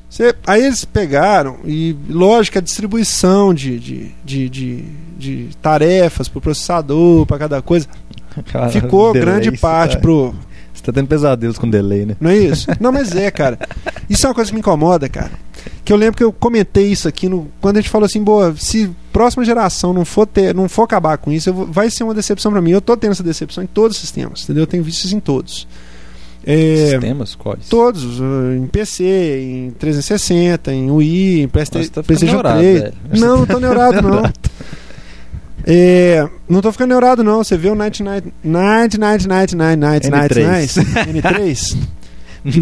Você- 0.09 0.33
aí 0.47 0.63
eles 0.65 0.85
pegaram 0.85 1.57
e, 1.65 1.95
lógico, 2.09 2.57
a 2.57 2.61
distribuição 2.61 3.53
de, 3.53 3.77
de, 3.79 4.11
de, 4.23 4.49
de, 4.49 4.83
de 5.17 5.49
tarefas 5.61 6.29
pro 6.29 6.39
processador, 6.39 7.25
para 7.25 7.37
cada 7.37 7.61
coisa, 7.61 7.87
Cara, 8.51 8.69
ficou 8.69 9.11
grande 9.13 9.51
parte 9.57 9.95
tá- 9.95 9.99
pro. 9.99 10.33
Tá 10.85 10.91
tendo 10.93 11.07
pesadelos 11.07 11.57
com 11.57 11.69
delay, 11.69 12.05
né? 12.05 12.15
Não 12.19 12.29
é 12.29 12.37
isso? 12.37 12.67
Não, 12.79 12.91
mas 12.91 13.15
é, 13.15 13.31
cara. 13.31 13.57
Isso 14.09 14.25
é 14.25 14.29
uma 14.29 14.35
coisa 14.35 14.49
que 14.51 14.53
me 14.55 14.59
incomoda, 14.59 15.09
cara. 15.09 15.31
Que 15.83 15.91
eu 15.91 15.97
lembro 15.97 16.15
que 16.17 16.23
eu 16.23 16.31
comentei 16.31 16.87
isso 16.91 17.07
aqui 17.07 17.27
no, 17.27 17.47
quando 17.59 17.77
a 17.77 17.81
gente 17.81 17.89
falou 17.89 18.05
assim, 18.05 18.23
boa, 18.23 18.53
se 18.57 18.89
próxima 19.11 19.43
geração 19.43 19.93
não 19.93 20.05
for 20.05 20.27
ter, 20.27 20.53
não 20.53 20.69
for 20.69 20.83
acabar 20.83 21.17
com 21.17 21.31
isso, 21.31 21.51
vou- 21.51 21.65
vai 21.65 21.89
ser 21.89 22.03
uma 22.03 22.13
decepção 22.13 22.51
pra 22.51 22.61
mim. 22.61 22.71
Eu 22.71 22.81
tô 22.81 22.95
tendo 22.95 23.11
essa 23.11 23.23
decepção 23.23 23.63
em 23.63 23.67
todos 23.67 23.97
os 23.97 24.01
sistemas, 24.01 24.43
entendeu? 24.43 24.63
Eu 24.63 24.67
tenho 24.67 24.87
isso 24.87 25.15
em 25.15 25.19
todos. 25.19 25.67
É, 26.47 26.89
Sistemas? 26.91 27.33
Quais? 27.33 27.67
Todos, 27.67 28.19
uh, 28.19 28.53
em 28.55 28.67
PC, 28.67 29.03
em 29.41 29.71
360, 29.71 30.71
em 30.71 30.91
Wii, 30.91 31.41
em 31.41 31.47
Playsta- 31.47 31.79
Nossa, 31.79 31.89
tá 31.89 32.03
ficando 32.03 32.05
PlayStation 32.05 32.33
neurado, 32.35 32.59
3. 32.59 32.81
velho. 32.81 32.93
Não, 33.13 33.37
não 33.39 33.45
tô 33.47 33.59
neurado, 33.59 34.01
não. 34.07 34.23
É, 35.67 36.27
não 36.47 36.61
tô 36.61 36.71
ficando 36.71 36.89
neurado, 36.89 37.23
não. 37.23 37.43
Você 37.43 37.57
viu 37.57 37.73
o 37.73 37.75
Night 37.75 38.03
Night 38.03 38.31
Night 38.43 38.99
Night 38.99 39.27
Night 39.27 39.55
Night 39.55 39.77
Night 39.77 40.09
Night 40.09 40.35
N3. 40.39 40.45
Night 40.45 40.79
N3? 41.11 41.77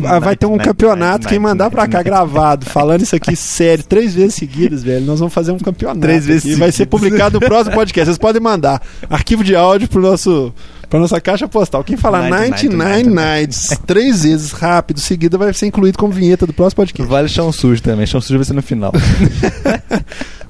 Ah, 0.06 0.18
vai 0.18 0.34
ter 0.34 0.46
um 0.46 0.58
campeonato. 0.58 1.28
Quem 1.28 1.38
mandar 1.38 1.70
pra 1.70 1.86
cá 1.90 2.02
gravado, 2.02 2.66
falando 2.66 3.02
isso 3.02 3.16
aqui 3.18 3.36
sério, 3.36 3.84
três 3.84 4.16
vezes 4.16 4.36
seguidas, 4.36 4.82
velho, 4.82 5.06
nós 5.06 5.20
vamos 5.20 5.34
fazer 5.34 5.52
um 5.52 5.58
campeonato. 5.58 6.00
Três 6.00 6.26
vezes 6.26 6.46
aqui. 6.46 6.56
Vai 6.56 6.72
ser 6.72 6.78
seguidas. 6.78 7.02
publicado 7.02 7.38
no 7.38 7.46
próximo 7.46 7.76
podcast. 7.76 8.06
Vocês 8.06 8.18
podem 8.18 8.42
mandar 8.42 8.82
arquivo 9.10 9.44
de 9.44 9.56
áudio 9.56 9.90
pro 9.90 10.02
nosso. 10.02 10.54
Pra 10.90 11.00
nossa 11.00 11.20
caixa 11.20 11.48
postal. 11.48 11.84
Quem 11.84 11.98
falar 11.98 12.30
99 12.30 12.76
99 12.76 13.16
Nights 13.16 13.68
três 13.86 14.24
vezes 14.24 14.52
rápido, 14.52 15.00
seguida, 15.00 15.38
vai 15.38 15.54
ser 15.54 15.68
incluído 15.68 15.98
como 15.98 16.14
vinheta 16.14 16.46
do 16.46 16.54
próximo 16.54 16.78
podcast. 16.78 17.10
Vale 17.10 17.28
chão 17.28 17.52
sujo 17.52 17.82
também. 17.82 18.06
Chão 18.06 18.22
sujo 18.22 18.38
vai 18.38 18.46
ser 18.46 18.54
no 18.54 18.62
final. 18.62 18.92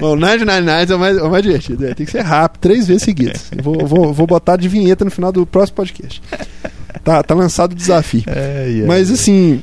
O 0.01 0.15
99 0.17 0.61
Nights 0.61 0.91
é 0.91 0.95
o 0.95 0.99
mais, 0.99 1.17
é 1.17 1.21
o 1.21 1.31
mais 1.31 1.43
divertido. 1.43 1.86
é, 1.86 1.93
tem 1.93 2.05
que 2.05 2.11
ser 2.11 2.21
rápido, 2.21 2.59
três 2.59 2.88
vezes 2.88 3.03
seguidas. 3.03 3.45
Vou, 3.61 3.86
vou, 3.88 4.13
vou 4.13 4.27
botar 4.27 4.57
de 4.57 4.67
vinheta 4.67 5.05
no 5.05 5.11
final 5.11 5.31
do 5.31 5.45
próximo 5.45 5.77
podcast. 5.77 6.21
Tá, 7.03 7.23
tá 7.23 7.34
lançado 7.34 7.71
o 7.71 7.75
desafio. 7.75 8.23
Mas 8.86 9.09
assim, 9.11 9.61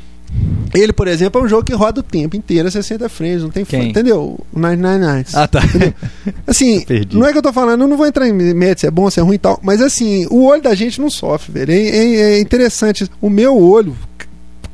ele, 0.74 0.92
por 0.92 1.08
exemplo, 1.08 1.40
é 1.40 1.44
um 1.44 1.48
jogo 1.48 1.64
que 1.64 1.74
roda 1.74 2.00
o 2.00 2.02
tempo 2.02 2.36
inteiro 2.36 2.68
a 2.68 2.70
60 2.70 3.08
frames, 3.08 3.42
não 3.42 3.50
tem 3.50 3.64
Quem? 3.64 3.80
fã, 3.82 3.86
entendeu? 3.88 4.38
O 4.52 4.58
99 4.58 4.98
Nights. 5.04 5.34
Ah, 5.34 5.48
tá. 5.48 5.60
Assim, 6.46 6.84
não 7.12 7.26
é 7.26 7.32
que 7.32 7.38
eu 7.38 7.42
tô 7.42 7.52
falando, 7.52 7.82
eu 7.82 7.88
não 7.88 7.96
vou 7.96 8.06
entrar 8.06 8.28
em 8.28 8.32
mérito 8.32 8.82
se 8.82 8.86
é 8.86 8.90
bom, 8.90 9.10
se 9.10 9.18
é 9.18 9.22
ruim 9.22 9.34
e 9.34 9.38
tal, 9.38 9.58
mas 9.62 9.80
assim, 9.82 10.26
o 10.30 10.44
olho 10.44 10.62
da 10.62 10.74
gente 10.74 11.00
não 11.00 11.10
sofre, 11.10 11.52
velho. 11.52 11.72
É, 11.72 11.76
é- 11.76 12.20
é 12.34 12.40
interessante. 12.40 13.08
O 13.20 13.28
meu 13.28 13.56
olho 13.58 13.96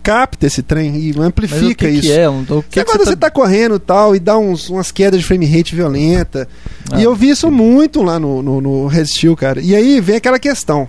capta 0.03 0.47
esse 0.47 0.63
trem 0.63 0.95
e 0.97 1.09
Mas 1.09 1.17
o 1.17 1.23
amplifica 1.23 1.75
que 1.87 1.89
isso. 1.89 2.03
Que 2.03 2.13
é? 2.13 2.29
O 2.29 2.35
que 2.45 2.45
Você 2.47 2.63
que 2.71 2.85
quando 2.85 3.05
você 3.05 3.17
tá 3.17 3.29
correndo 3.29 3.75
e 3.75 3.81
tal 3.81 4.15
e 4.15 4.21
dá 4.21 4.39
uns, 4.39 4.71
umas 4.71 4.93
quedas 4.93 5.19
de 5.19 5.27
frame 5.27 5.47
rate 5.47 5.75
violenta. 5.75 6.47
Ah, 6.93 7.01
e 7.01 7.03
eu 7.03 7.13
vi 7.15 7.31
isso 7.31 7.51
muito 7.51 8.03
lá 8.03 8.17
no, 8.21 8.41
no, 8.41 8.61
no 8.61 8.87
Resistiu, 8.87 9.35
cara. 9.37 9.61
E 9.61 9.75
aí 9.75 10.01
vem 10.01 10.15
aquela 10.17 10.39
questão. 10.39 10.89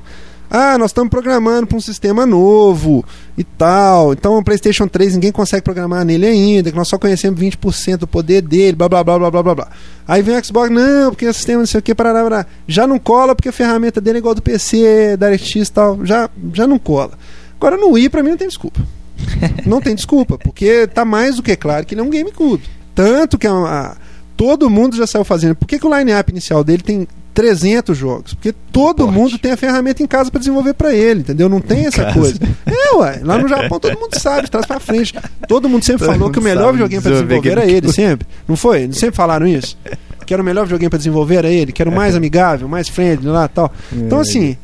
Ah, 0.50 0.78
nós 0.78 0.92
estamos 0.92 1.10
programando 1.10 1.68
para 1.68 1.78
um 1.78 1.82
sistema 1.82 2.26
novo 2.26 3.04
e 3.38 3.44
tal. 3.44 4.14
Então 4.14 4.38
o 4.38 4.44
PlayStation 4.44 4.88
3 4.88 5.16
ninguém 5.16 5.32
consegue 5.32 5.62
programar 5.62 6.06
nele 6.06 6.26
ainda, 6.26 6.72
que 6.72 6.78
nós 6.78 6.88
só 6.88 6.98
conhecemos 6.98 7.40
20% 7.40 7.98
do 7.98 8.08
poder 8.08 8.42
dele, 8.42 8.76
blá 8.76 8.88
blá 8.88 9.04
blá 9.04 9.20
blá 9.20 9.30
blá 9.44 9.56
blá. 9.56 9.68
Aí 10.08 10.22
vem 10.22 10.38
o 10.38 10.44
Xbox, 10.46 10.70
não, 10.72 11.12
porque 11.12 11.28
o 11.28 11.34
sistema 11.34 11.60
não 11.60 11.66
sei 11.68 11.80
o 11.80 11.84
que, 11.84 11.94
parará, 11.94 12.24
parará. 12.24 12.46
já 12.68 12.88
não 12.88 12.98
cola 12.98 13.36
porque 13.36 13.50
a 13.50 13.54
ferramenta 13.54 14.00
dele 14.00 14.18
é 14.18 14.20
igual 14.20 14.34
do 14.36 14.42
PC, 14.42 15.18
da 15.18 15.30
RX 15.32 15.56
e 15.56 15.72
tal, 15.72 16.06
já, 16.06 16.30
já 16.54 16.66
não 16.66 16.80
cola. 16.80 17.12
Agora 17.60 17.76
no 17.76 17.90
Wii 17.92 18.10
pra 18.10 18.24
mim 18.24 18.30
não 18.30 18.38
tem 18.38 18.48
desculpa. 18.48 18.80
Não 19.66 19.82
tem 19.82 19.96
desculpa, 19.96 20.38
porque 20.38 20.86
tá 20.86 21.04
mais 21.04 21.38
do 21.38 21.44
que 21.44 21.56
claro 21.56 21.84
que 21.86 21.96
ele 21.96 22.02
é 22.02 22.04
um 22.04 22.10
GameCube. 22.10 22.64
Tanto 22.94 23.36
que 23.38 23.48
é 23.48 23.52
uma- 23.52 23.98
todo 24.38 24.70
mundo 24.70 24.96
já 24.96 25.08
saiu 25.08 25.26
fazendo. 25.26 25.56
Por 25.56 25.68
que, 25.68 25.80
que 25.80 25.88
o 25.88 25.98
line-up 25.98 26.32
inicial 26.32 26.64
dele 26.64 26.84
tem 26.84 27.08
300 27.38 27.96
jogos? 27.96 28.34
Porque 28.34 28.52
todo 28.72 29.04
Porte. 29.04 29.14
mundo 29.14 29.38
tem 29.38 29.52
a 29.52 29.58
ferramenta 29.58 30.02
em 30.02 30.08
casa 30.08 30.32
para 30.32 30.40
desenvolver 30.40 30.74
para 30.74 30.92
ele, 30.96 31.20
entendeu? 31.20 31.48
Não 31.48 31.62
tem 31.62 31.86
essa 31.86 32.06
casa. 32.06 32.20
coisa. 32.20 32.40
É, 32.66 32.96
ué. 32.96 33.20
Lá 33.24 33.38
no 33.38 33.46
Japão 33.48 33.80
todo 33.80 33.94
mundo 33.94 34.20
sabe, 34.20 34.50
trás 34.50 34.66
para 34.66 34.80
frente. 34.80 35.14
Todo 35.48 35.70
mundo 35.70 35.86
sempre 35.86 36.00
Todo 36.00 36.14
falou 36.14 36.28
mundo 36.30 36.34
que 36.34 36.40
o 36.40 36.42
melhor 36.42 36.72
videogame 36.72 37.00
para 37.00 37.12
desenvolver 37.12 37.52
era 37.52 37.64
ele, 37.64 37.94
sempre. 37.94 38.28
Não 38.48 38.56
foi? 38.56 38.82
Eles 38.82 38.98
sempre 38.98 39.16
falaram 39.16 39.46
isso? 39.46 39.78
Que 40.26 40.34
era 40.34 40.42
o 40.42 40.46
melhor 40.46 40.64
videogame 40.64 40.90
para 40.90 40.98
desenvolver 40.98 41.36
era 41.36 41.50
ele, 41.52 41.72
que 41.72 41.80
era 41.80 41.92
o 41.92 41.94
mais 41.94 42.16
amigável, 42.16 42.68
mais 42.68 42.90
friendly 42.90 43.28
lá 43.28 43.46
e 43.46 43.50
tal. 43.50 43.72
Então, 43.94 44.20
assim, 44.20 44.58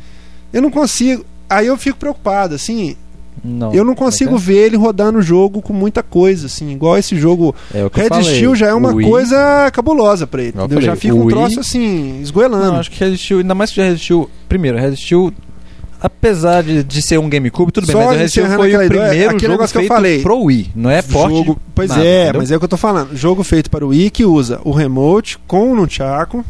eu 0.52 0.60
não 0.60 0.72
consigo. 0.72 1.24
Aí 1.48 1.68
eu 1.68 1.78
fico 1.78 2.00
preocupado, 2.00 2.56
assim. 2.56 2.98
Não. 3.44 3.74
Eu 3.74 3.84
não 3.84 3.96
consigo 3.96 4.38
ver 4.38 4.58
ele 4.66 4.78
rodando 4.78 5.20
o 5.20 5.22
jogo 5.22 5.62
com 5.62 5.74
muita 5.74 6.04
coisa, 6.04 6.48
assim. 6.48 6.72
Igual 6.72 6.98
esse 6.98 7.16
jogo 7.18 7.56
É 7.74 7.82
eu 7.82 7.92
Red 7.94 8.08
falei. 8.10 8.24
Steel 8.36 8.56
já 8.56 8.68
é 8.68 8.74
uma 8.74 8.92
Wii- 8.94 9.08
coisa 9.10 9.70
cabulosa 9.72 10.26
pra 10.28 10.42
ele. 10.42 10.54
Eu? 10.58 10.70
Já 10.82 10.88
falei, 10.92 10.96
fica 10.96 11.14
o 11.14 11.18
um 11.20 11.26
Wii- 11.26 11.30
troço 11.36 11.60
assim, 11.60 12.20
esgoelando. 12.22 12.66
Não, 12.66 12.76
acho 12.80 12.92
que 12.92 13.00
resistiu, 13.04 13.40
ainda 13.40 13.56
mais 13.56 13.70
que 13.70 13.78
já 13.78 13.84
resistiu. 13.84 14.30
Primeiro, 14.50 14.78
resistiu. 14.78 15.34
Apesar 16.02 16.64
de, 16.64 16.84
de 16.84 17.02
ser 17.02 17.18
um 17.18 17.30
GameCube, 17.30 17.72
tudo 17.72 17.88
bem, 17.88 17.94
Só 17.96 18.00
mas 18.06 18.16
o 18.16 18.20
Resistiu 18.20 18.44
encerrando 18.44 18.62
foi 18.62 18.76
o 18.76 18.88
primeiro 18.90 19.30
aquele 19.36 19.54
jogo 19.54 19.58
que 19.58 19.64
eu 19.64 19.68
feito 19.68 19.88
falei. 19.88 20.22
pro 20.22 20.38
Wii, 20.44 20.72
não 20.76 20.90
é 20.90 21.02
porte 21.02 21.38
jogo, 21.38 21.58
pois 21.74 21.90
nada, 21.90 22.04
é, 22.04 22.24
entendeu? 22.24 22.42
mas 22.42 22.52
é 22.52 22.56
o 22.58 22.60
que 22.60 22.66
eu 22.66 22.70
tô 22.70 22.76
falando. 22.76 23.16
Jogo 23.16 23.42
feito 23.42 23.70
para 23.72 23.86
o 23.86 23.90
Wii 23.90 24.10
que 24.10 24.26
usa 24.26 24.60
o 24.66 24.72
remote 24.72 25.40
com 25.48 25.72
o 25.72 25.76
Nunchaku, 25.78 26.44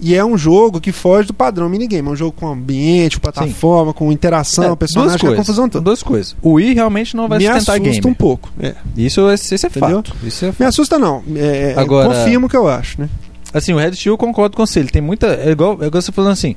E 0.00 0.14
é 0.14 0.24
um 0.24 0.36
jogo 0.36 0.80
que 0.80 0.90
foge 0.92 1.28
do 1.28 1.32
padrão 1.34 1.68
minigame. 1.68 2.08
É 2.08 2.10
um 2.12 2.16
jogo 2.16 2.32
com 2.32 2.48
ambiente, 2.48 3.18
plataforma, 3.20 3.92
com 3.94 4.10
interação, 4.12 4.72
É, 4.72 4.76
personagem, 4.76 5.10
duas 5.12 5.20
com 5.20 5.26
a 5.26 5.30
coisas, 5.30 5.46
confusão 5.46 5.68
toda. 5.68 5.84
Duas 5.84 6.02
coisas. 6.02 6.36
O 6.42 6.54
Wii 6.54 6.74
realmente 6.74 7.16
não 7.16 7.28
vai 7.28 7.38
Me 7.38 7.44
sustentar 7.44 7.76
assusta 7.76 7.92
game. 8.00 8.06
um 8.06 8.14
pouco. 8.14 8.50
É. 8.60 8.74
Isso, 8.96 9.20
é- 9.28 9.34
isso 9.34 9.54
é 9.54 9.56
Entendeu? 9.68 9.96
fato. 10.02 10.16
Isso 10.24 10.44
é 10.44 10.48
Me 10.48 10.52
fato. 10.54 10.68
assusta 10.68 10.98
não. 10.98 11.22
É, 11.36 11.72
é, 11.76 11.80
Agora- 11.80 12.08
confirmo 12.08 12.46
o 12.46 12.50
que 12.50 12.56
eu 12.56 12.68
acho, 12.68 13.00
né? 13.00 13.08
Assim, 13.52 13.72
o 13.72 13.78
Red 13.78 13.94
Steel 13.94 14.14
eu 14.14 14.18
concordo 14.18 14.56
com 14.56 14.66
você. 14.66 14.80
Ele 14.80 14.88
tem 14.88 15.00
muita. 15.00 15.28
É 15.28 15.50
igual, 15.52 15.78
é 15.80 15.86
igual 15.86 16.02
você 16.02 16.10
falando 16.12 16.32
assim. 16.32 16.56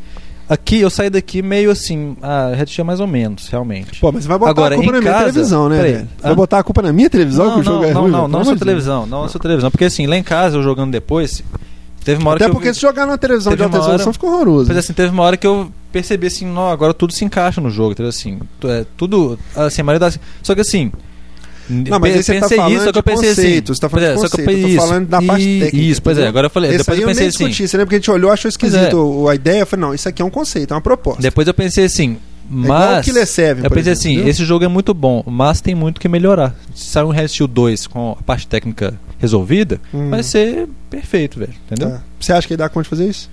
Aqui 0.50 0.80
eu 0.80 0.90
saí 0.90 1.10
daqui 1.10 1.42
meio 1.42 1.70
assim. 1.70 2.16
Ah, 2.22 2.54
Red 2.56 2.68
Steel 2.68 2.84
é 2.84 2.88
mais 2.88 3.00
ou 3.00 3.06
menos, 3.08 3.50
realmente. 3.50 4.00
Pô, 4.00 4.12
mas 4.12 4.26
vai 4.26 4.38
botar 4.40 4.52
Agora, 4.52 4.76
a 4.76 4.78
culpa 4.78 4.92
na 4.94 5.00
minha 5.02 5.12
casa- 5.12 5.26
televisão, 5.26 5.70
né? 5.70 5.78
Peraí. 5.78 6.06
Vai 6.24 6.36
botar 6.36 6.60
a 6.60 6.64
culpa 6.64 6.82
na 6.82 6.92
minha 6.94 7.10
televisão 7.10 7.46
que 7.46 7.52
não, 7.52 7.60
o 7.60 7.64
jogo 7.64 7.78
não, 7.82 7.84
é 7.84 7.94
não, 7.94 8.02
ruim? 8.02 8.12
não, 8.12 8.20
velho? 8.22 8.32
não 8.32 8.40
Pelo 8.40 8.40
na 8.40 8.46
sua 8.46 8.58
televisão. 8.66 9.06
Não 9.06 9.22
na 9.24 9.28
sua 9.30 9.42
televisão. 9.42 9.70
Porque 9.70 9.86
assim, 9.86 10.08
lá 10.08 10.18
em 10.18 10.24
casa, 10.24 10.58
eu 10.58 10.64
jogando 10.64 10.92
depois. 10.92 11.44
Teve 12.08 12.22
uma 12.22 12.30
hora 12.32 12.38
Até 12.38 12.46
que 12.46 12.52
porque 12.54 12.70
eu. 12.70 12.74
se 12.74 12.80
jogar 12.80 13.06
na 13.06 13.18
televisão 13.18 13.52
de 13.52 13.58
Teve 13.58 13.64
alta 13.66 13.76
uma 13.78 13.84
hora- 13.84 13.92
resolução 13.98 14.14
fica 14.14 14.28
horroroso. 14.28 14.68
Mas 14.70 14.78
assim, 14.78 14.94
teve 14.94 15.10
uma 15.10 15.24
hora 15.24 15.36
que 15.36 15.46
eu 15.46 15.70
percebi 15.92 16.28
assim, 16.28 16.46
não, 16.46 16.70
agora 16.70 16.94
tudo 16.94 17.12
se 17.12 17.26
encaixa 17.26 17.60
no 17.60 17.70
jogo, 17.70 17.92
entendeu? 17.92 18.08
Assim, 18.10 18.40
é, 18.64 18.86
tudo, 18.96 19.38
assim, 19.54 19.82
a 19.82 19.84
maioria 19.84 20.00
das... 20.00 20.18
Só 20.42 20.56
que 20.56 20.62
assim... 20.62 20.90
Não, 21.70 22.00
mas 22.00 22.14
você 22.26 22.34
tá 22.36 22.40
pensei 22.40 22.58
falando 22.58 22.74
isso, 22.76 22.84
só 22.86 22.92
que 22.94 22.98
eu 22.98 23.02
de 23.02 23.06
pensei 23.06 23.30
conceito, 23.30 23.72
assim... 23.72 23.76
você 23.76 23.82
tá 23.82 23.90
falando 23.90 24.06
pois 24.06 24.16
de 24.16 24.26
é, 24.26 24.30
só 24.30 24.36
que 24.38 24.42
eu 24.42 24.46
conceito, 24.46 24.70
eu 24.72 24.78
tô 24.80 24.88
falando 24.88 25.08
da 25.10 25.22
parte 25.22 25.44
E- 25.44 25.60
técnica, 25.60 25.86
Isso, 25.86 26.02
pois 26.02 26.18
é, 26.18 26.28
agora 26.28 26.46
eu 26.46 26.50
falei, 26.50 26.70
Esse 26.70 26.78
depois 26.78 26.98
eu 26.98 27.02
eu 27.02 27.08
pensei 27.10 27.22
nem 27.24 27.28
assim... 27.30 27.38
discuti, 27.48 27.68
você 27.68 27.78
lembra 27.78 27.90
que 27.90 27.96
a 27.96 27.98
gente 28.00 28.12
olhou, 28.12 28.32
achou 28.32 28.48
esquisito 28.48 28.90
Pois 28.96 29.28
é. 29.28 29.32
a 29.32 29.36
ideia? 29.36 29.60
Eu 29.60 29.68
falei, 29.68 29.86
não, 29.86 29.94
isso 29.94 30.08
aqui 30.08 30.22
é 30.22 30.26
um 30.26 30.30
conceito, 30.30 30.72
é 30.74 30.76
uma 30.76 30.82
proposta. 30.82 31.22
Depois 31.22 31.46
eu 31.46 31.54
pensei 31.54 31.84
assim, 31.84 32.18
mas... 32.50 33.06
Killer 33.06 33.26
Seven, 33.28 33.64
Eu 33.64 33.70
pensei 33.70 33.92
exemplo, 33.94 34.00
assim, 34.00 34.14
entendeu? 34.14 34.30
esse 34.32 34.46
jogo 34.46 34.66
é 34.66 34.68
muito 34.68 34.94
bom, 34.94 35.24
mas 35.28 35.62
tem 35.62 35.76
muito 35.76 36.00
que 36.00 36.08
melhorar. 36.08 36.56
Se 36.74 36.86
sair 36.86 37.04
um 37.04 37.10
Resident 37.10 37.36
Evil 37.36 37.48
2 37.48 37.88
com 37.88 38.16
a 38.20 38.24
parte 38.24 38.48
técnica 38.48 38.94
resolvida, 39.20 39.80
Hum. 39.94 40.10
vai 40.10 40.24
ser 40.24 40.68
perfeito, 40.90 41.40
velho, 41.40 41.54
entendeu? 41.66 41.92
Tá. 41.96 42.02
Você 42.20 42.34
acha 42.34 42.48
que 42.48 42.54
ele 42.54 42.58
dá 42.60 42.70
conta 42.70 42.84
de 42.84 42.90
fazer 42.90 43.08
isso? 43.10 43.30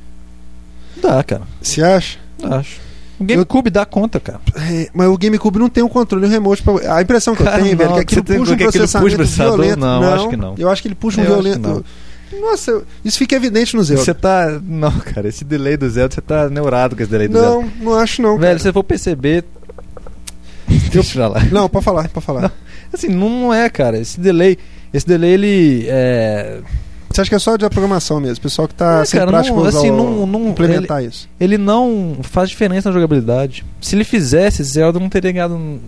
Dá, 1.01 1.23
cara, 1.23 1.43
Você 1.61 1.83
acha? 1.83 2.19
acho. 2.43 2.81
O 3.19 3.25
GameCube 3.25 3.71
dá 3.71 3.85
conta, 3.87 4.19
cara. 4.19 4.41
É, 4.57 4.89
mas 4.93 5.07
o 5.07 5.17
GameCube 5.17 5.59
não 5.59 5.69
tem 5.69 5.85
um 5.85 5.89
controle 5.89 6.27
remote 6.27 6.63
pra... 6.63 6.97
A 6.97 7.01
impressão 7.03 7.35
que 7.37 7.43
eu 7.43 7.47
Cara, 7.47 7.63
tenho, 7.63 7.77
velho, 7.77 7.91
não, 7.91 7.99
é 7.99 8.05
que 8.05 8.15
aquilo 8.15 8.23
você 8.27 8.33
tem- 8.33 8.39
puxa 8.39 8.53
um 8.53 8.57
puxa 8.57 8.73
processamento 8.73 9.17
processador? 9.17 9.57
violento. 9.57 9.79
Não, 9.81 10.15
acho 10.15 10.29
que 10.29 10.37
não. 10.37 10.55
Eu 10.59 10.69
acho 10.71 10.83
que 10.83 10.89
ele 10.89 10.95
puxa 10.97 11.21
um 11.21 11.25
Eu 11.25 11.31
violento... 11.31 11.85
Nossa, 12.41 12.71
eu- 12.71 12.85
isso 13.05 13.19
fica 13.19 13.35
evidente 13.37 13.75
no 13.77 13.83
Zelda. 13.83 14.03
Você 14.05 14.15
tá. 14.15 14.61
Não, 14.63 14.91
cara, 15.01 15.29
esse 15.29 15.45
delay 15.45 15.77
do 15.77 15.89
Zelda, 15.89 16.15
você 16.15 16.21
tá 16.21 16.49
neurado 16.49 16.95
com 16.97 17.03
esse 17.03 17.11
delay 17.11 17.29
do 17.29 17.39
Zelda. 17.39 17.67
Não, 17.79 17.93
não 17.93 17.95
acho 17.99 18.21
não. 18.23 18.33
Velho, 18.39 18.43
cara. 18.43 18.59
se 18.59 18.63
você 18.65 18.73
for 18.73 18.85
perceber. 18.85 19.45
Deixa 20.93 21.15
pra 21.15 21.29
lá. 21.29 21.41
Não, 21.51 21.69
pode 21.69 21.85
falar, 21.85 22.09
pode 22.09 22.25
falar. 22.25 22.53
Assim, 22.93 23.09
não, 23.09 23.29
não 23.29 23.55
é, 23.55 23.69
cara. 23.69 23.99
Esse 23.99 24.21
delay. 24.21 24.57
Esse 24.93 25.07
delay, 25.07 25.31
ele. 25.33 25.87
É, 25.89 26.61
Você 27.11 27.21
acha 27.21 27.29
que 27.31 27.35
é 27.35 27.39
só 27.39 27.57
de 27.57 27.69
programação 27.69 28.19
mesmo? 28.21 28.43
Pessoal 28.43 28.67
que 28.69 28.75
tá 28.75 29.01
É, 29.01 29.05
sem 29.05 29.19
cara, 29.21 29.31
prática 29.31 29.55
não- 29.55 29.65
assim, 29.65 29.91
não- 29.91 30.27
não- 30.27 30.49
implementar 30.51 31.03
isso. 31.05 31.29
ele 31.39 31.57
não 31.59 32.17
faz 32.23 32.49
diferença 32.51 32.89
na 32.89 32.93
jogabilidade. 32.95 33.65
Se 33.81 33.95
ele 33.95 34.05
fizesse, 34.05 34.63
Zelda 34.65 34.99
não 34.99 35.09
teria 35.09 35.31
ganhado 35.33 35.81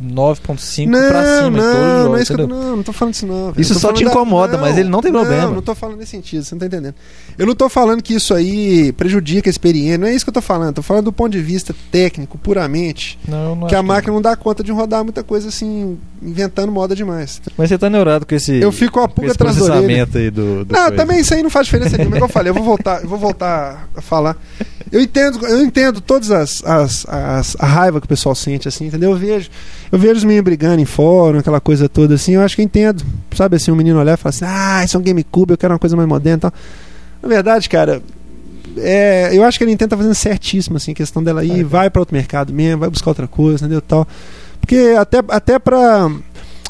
9.5 0.00 0.40
pra 0.40 0.56
cima 0.56 1.58
os 1.58 1.64
não, 1.64 1.72
jogos. 1.72 2.04
não 2.04 2.16
é 2.16 2.22
isso 2.22 2.34
que 2.34 2.40
eu, 2.40 2.46
não, 2.48 2.76
não 2.76 2.82
tô 2.82 2.92
falando 2.92 3.14
isso 3.14 3.26
não. 3.26 3.52
velho. 3.52 3.60
Isso 3.60 3.78
só 3.78 3.92
te 3.92 4.04
incomoda, 4.04 4.56
mas 4.56 4.78
ele 4.78 4.88
não 4.88 5.02
tem 5.02 5.12
problema. 5.12 5.44
Não, 5.44 5.54
não 5.54 5.62
tô 5.62 5.74
falando 5.74 5.98
nesse 5.98 6.12
sentido, 6.12 6.42
você 6.42 6.54
não 6.54 6.60
tá 6.60 6.66
entendendo. 6.66 6.94
Eu 7.38 7.46
não 7.46 7.54
tô 7.54 7.68
falando 7.68 8.02
que 8.02 8.14
isso 8.14 8.32
aí 8.34 8.92
prejudica 8.92 9.48
a 9.48 9.52
experiência, 9.52 9.98
não 9.98 10.06
é 10.06 10.14
isso 10.14 10.24
que 10.24 10.30
eu 10.30 10.34
tô 10.34 10.40
falando. 10.40 10.76
Tô 10.76 10.82
falando 10.82 11.04
do 11.04 11.12
ponto 11.12 11.30
de 11.30 11.40
vista 11.40 11.74
técnico, 11.90 12.38
puramente, 12.38 13.18
Não, 13.28 13.54
não 13.54 13.66
que 13.66 13.74
a 13.74 13.82
máquina 13.82 14.12
não 14.14 14.22
dá 14.22 14.34
conta 14.36 14.62
de 14.62 14.72
rodar 14.72 15.04
muita 15.04 15.22
coisa 15.22 15.48
assim, 15.48 15.98
inventando 16.22 16.72
moda 16.72 16.94
demais. 16.94 17.40
Mas 17.56 17.68
você 17.68 17.78
tá 17.78 17.90
neurado 17.90 18.26
com 18.26 18.34
esse. 18.34 18.56
Eu 18.60 18.72
fico 18.72 18.94
com 18.94 19.00
a 19.00 19.08
pulga 19.08 19.32
atrás 19.32 19.56
da 19.56 19.80
do. 20.30 20.64
do 20.64 20.72
Não, 20.72 20.86
coisa. 20.86 20.96
também 20.96 21.20
isso 21.20 21.34
aí 21.34 21.42
não 21.42 21.50
faz 21.50 21.66
diferença 21.66 21.96
nenhuma. 21.96 22.16
Como 22.16 22.24
eu 22.24 22.32
falei, 22.32 22.50
eu 22.50 22.54
vou 22.54 22.64
voltar, 22.64 23.02
eu 23.02 23.08
vou 23.08 23.18
voltar 23.18 23.88
a 23.94 24.00
falar. 24.00 24.36
Eu 24.92 25.00
entendo, 25.00 25.46
eu 25.46 25.62
entendo 25.62 26.00
todas 26.00 26.30
as, 26.32 26.64
as, 26.64 27.06
as- 27.08 27.56
a 27.60 27.66
raiva 27.66 28.00
que 28.00 28.06
o 28.06 28.08
pessoal 28.08 28.34
sente, 28.34 28.66
assim, 28.66 28.86
entendeu? 28.86 29.10
Eu 29.12 29.16
vejo, 29.16 29.48
eu 29.92 29.98
vejo 29.98 30.14
os 30.14 30.24
meninos 30.24 30.44
brigando 30.44 30.80
em 30.82 30.84
fórum, 30.84 31.38
aquela 31.38 31.60
coisa 31.60 31.88
toda 31.88 32.14
assim, 32.16 32.32
eu 32.32 32.40
acho 32.42 32.56
que 32.56 32.62
eu 32.62 32.64
entendo. 32.64 33.04
Sabe 33.36 33.54
assim, 33.56 33.70
um 33.70 33.76
menino 33.76 34.00
olhar 34.00 34.14
e 34.14 34.16
falar 34.16 34.30
assim, 34.30 34.44
ah, 34.48 34.82
isso 34.84 34.96
é 34.96 35.00
um 35.00 35.02
GameCube, 35.02 35.52
eu 35.52 35.58
quero 35.58 35.72
uma 35.72 35.78
coisa 35.78 35.94
mais 35.96 36.08
moderna 36.08 36.38
e 36.38 36.40
tal. 36.40 36.52
Na 37.22 37.28
verdade, 37.28 37.68
cara, 37.68 38.02
é, 38.76 39.30
eu 39.32 39.44
acho 39.44 39.58
que 39.58 39.64
a 39.64 39.66
Nintendo 39.66 39.90
tá 39.90 39.96
fazendo 39.96 40.14
certíssimo, 40.14 40.76
assim, 40.76 40.90
a 40.92 40.94
questão 40.94 41.22
dela 41.22 41.44
ir, 41.44 41.62
Vai, 41.62 41.64
vai 41.64 41.90
para 41.90 42.00
outro 42.02 42.16
mercado 42.16 42.52
mesmo, 42.52 42.80
vai 42.80 42.90
buscar 42.90 43.10
outra 43.10 43.28
coisa, 43.28 43.64
entendeu? 43.64 43.80
Tal. 43.80 44.06
Porque 44.60 44.94
até, 44.98 45.18
até 45.28 45.58
pra. 45.58 46.10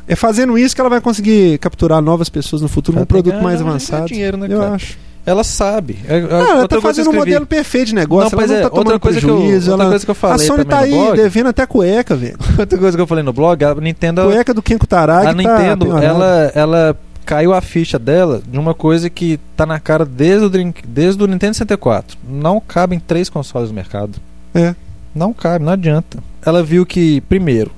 É 0.06 0.16
fazendo 0.16 0.58
isso 0.58 0.74
que 0.74 0.80
ela 0.80 0.90
vai 0.90 1.00
conseguir 1.00 1.58
capturar 1.58 2.02
novas 2.02 2.28
pessoas 2.28 2.60
no 2.60 2.68
futuro, 2.68 2.96
Ela 2.98 3.02
um 3.02 3.06
que 3.06 3.12
produto 3.12 3.40
mais 3.42 3.60
avançado. 3.60 4.06
dinheiro, 4.08 4.36
né, 4.36 4.46
eu 4.50 4.58
cara? 4.58 4.74
acho. 4.74 4.98
Ela 5.30 5.44
sabe. 5.44 5.98
É, 6.08 6.16
é, 6.18 6.20
Não, 6.22 6.38
ela 6.58 6.68
tá 6.68 6.80
fazendo 6.80 7.10
um 7.10 7.14
modelo 7.14 7.46
perfeito 7.46 7.86
de 7.88 7.94
negócio. 7.94 8.36
Não, 8.36 8.42
ela 8.44 8.52
não 8.52 8.58
é, 8.58 8.62
tá 8.62 8.70
tomando 8.70 8.86
outra 8.92 8.98
coisa, 9.00 9.20
que 9.20 9.26
eu, 9.26 9.36
prejuízo. 9.36 9.70
outra 9.70 9.84
ela- 9.84 9.92
coisa 9.92 10.04
que 10.04 10.10
eu 10.10 10.12
A 10.12 10.16
falei 10.16 10.46
Sony 10.46 10.64
também 10.64 10.76
tá 10.76 10.78
aí 10.84 10.90
blog, 10.90 11.16
devendo 11.16 11.48
até 11.48 11.66
cueca, 11.66 12.16
velho. 12.16 12.36
outra 12.58 12.78
coisa 12.78 12.96
que 12.96 13.02
eu 13.02 13.06
falei 13.06 13.22
no 13.24 13.32
blog, 13.32 13.64
a 13.64 13.74
Nintendo, 13.76 14.22
Cueca 14.22 14.52
do 14.54 14.62
Kenko 14.62 14.86
Taragi 14.86 15.26
a 15.28 15.30
tá 15.30 15.34
Nintendo, 15.34 15.84
penhorada. 15.86 16.06
ela, 16.06 16.52
ela 16.54 16.96
caiu 17.24 17.54
a 17.54 17.60
ficha 17.60 17.98
dela 17.98 18.42
de 18.50 18.58
uma 18.58 18.74
coisa 18.74 19.08
que 19.08 19.38
tá 19.56 19.64
na 19.64 19.78
cara 19.78 20.04
desde 20.04 20.46
o, 20.46 20.50
Drink- 20.50 20.82
desde 20.86 21.22
o 21.22 21.26
Nintendo 21.26 21.54
64. 21.54 22.18
Não 22.28 22.60
cabem 22.60 22.98
três 22.98 23.28
consoles 23.28 23.68
no 23.68 23.74
mercado. 23.74 24.18
É. 24.54 24.74
Não 25.14 25.32
cabe, 25.32 25.64
não 25.64 25.72
adianta. 25.72 26.18
Ela 26.44 26.62
viu 26.62 26.84
que, 26.84 27.20
primeiro, 27.22 27.70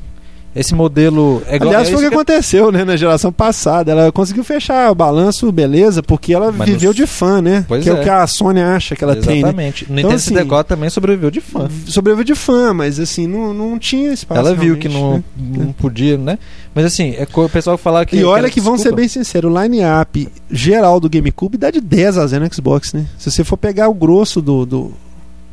esse 0.54 0.74
modelo 0.74 1.42
é 1.46 1.56
Aliás, 1.56 1.88
é 1.88 1.90
foi 1.92 1.94
o 1.94 2.00
isso 2.00 2.08
que 2.08 2.14
aconteceu, 2.14 2.70
né, 2.70 2.84
na 2.84 2.94
geração 2.94 3.32
passada. 3.32 3.90
Ela 3.90 4.12
conseguiu 4.12 4.44
fechar 4.44 4.90
o 4.90 4.94
balanço, 4.94 5.50
beleza, 5.50 6.02
porque 6.02 6.34
ela 6.34 6.52
Mas 6.52 6.68
viveu 6.68 6.90
no- 6.90 6.94
de 6.94 7.06
fã, 7.06 7.40
né? 7.40 7.64
Pois 7.66 7.82
que 7.82 7.88
é. 7.88 7.92
é. 7.92 7.96
o 7.96 8.02
que 8.02 8.08
a 8.10 8.26
Sony 8.26 8.60
acha 8.60 8.94
que 8.94 9.02
ela 9.02 9.16
tem, 9.16 9.36
né? 9.42 9.48
Exatamente. 9.48 9.84
O 9.84 9.92
Nintendo 9.94 10.14
assim, 10.14 10.28
64 10.28 10.76
também 10.76 10.90
sobreviveu 10.90 11.30
de 11.30 11.40
fã. 11.40 11.68
Sobreviveu 11.86 12.24
de 12.24 12.34
fã, 12.34 12.74
mas 12.74 13.00
assim, 13.00 13.26
não, 13.26 13.54
não 13.54 13.78
tinha 13.78 14.12
espaço. 14.12 14.40
Ela 14.40 14.54
viu 14.54 14.76
que 14.76 14.88
não, 14.88 15.14
né? 15.14 15.24
não 15.36 15.72
podia, 15.72 16.18
né? 16.18 16.38
Mas 16.74 16.84
assim, 16.84 17.14
é 17.16 17.26
o 17.34 17.48
pessoal 17.48 17.78
falar 17.78 18.04
que. 18.04 18.16
E 18.16 18.24
olha 18.24 18.42
era 18.42 18.50
que 18.50 18.60
vamos 18.60 18.82
ser 18.82 18.94
bem 18.94 19.08
sinceros, 19.08 19.50
o 19.50 19.62
line-up 19.62 20.28
geral 20.50 21.00
do 21.00 21.08
GameCube 21.08 21.56
dá 21.56 21.70
de 21.70 21.80
10 21.80 22.18
a 22.18 22.26
0 22.26 22.44
no 22.44 22.54
Xbox, 22.54 22.92
né? 22.92 23.06
Se 23.18 23.30
você 23.30 23.42
for 23.42 23.56
pegar 23.56 23.88
o 23.88 23.94
grosso 23.94 24.42
do, 24.42 24.66
do, 24.66 24.92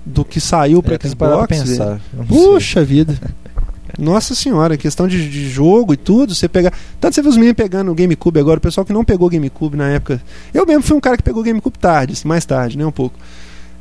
do 0.06 0.26
que 0.26 0.39
saiu 0.41 0.82
para 0.82 0.95
É, 0.95 0.97
tem 0.97 1.12
que 1.12 1.18
pra 1.18 1.28
Xbox, 1.30 1.58
velho, 1.58 1.70
pensar. 1.70 2.02
Puxa 2.28 2.84
vida. 2.84 3.18
Nossa 3.98 4.36
senhora, 4.36 4.78
questão 4.78 5.08
de, 5.08 5.30
de 5.30 5.50
jogo 5.50 5.94
e 5.94 5.98
tudo, 5.98 6.36
você 6.36 6.48
pegar. 6.48 6.74
Tanto 7.00 7.16
você 7.16 7.22
vê 7.22 7.30
os 7.30 7.36
meninos 7.38 7.56
pegando 7.56 7.92
o 7.92 7.96
GameCube 7.96 8.40
agora, 8.40 8.58
o 8.58 8.62
pessoal 8.62 8.86
que 8.86 8.94
não 8.94 9.04
pegou 9.04 9.28
o 9.28 9.32
GameCube 9.32 9.78
na 9.78 9.90
época. 9.90 10.22
Eu 10.54 10.66
mesmo 10.66 10.84
fui 10.84 10.96
um 10.96 11.00
cara 11.00 11.18
que 11.18 11.24
pegou 11.24 11.42
o 11.42 11.46
GameCube 11.46 11.78
tarde, 11.78 12.16
mais 12.26 12.46
tarde, 12.46 12.78
né? 12.78 12.86
Um 12.86 12.92
pouco. 12.92 13.18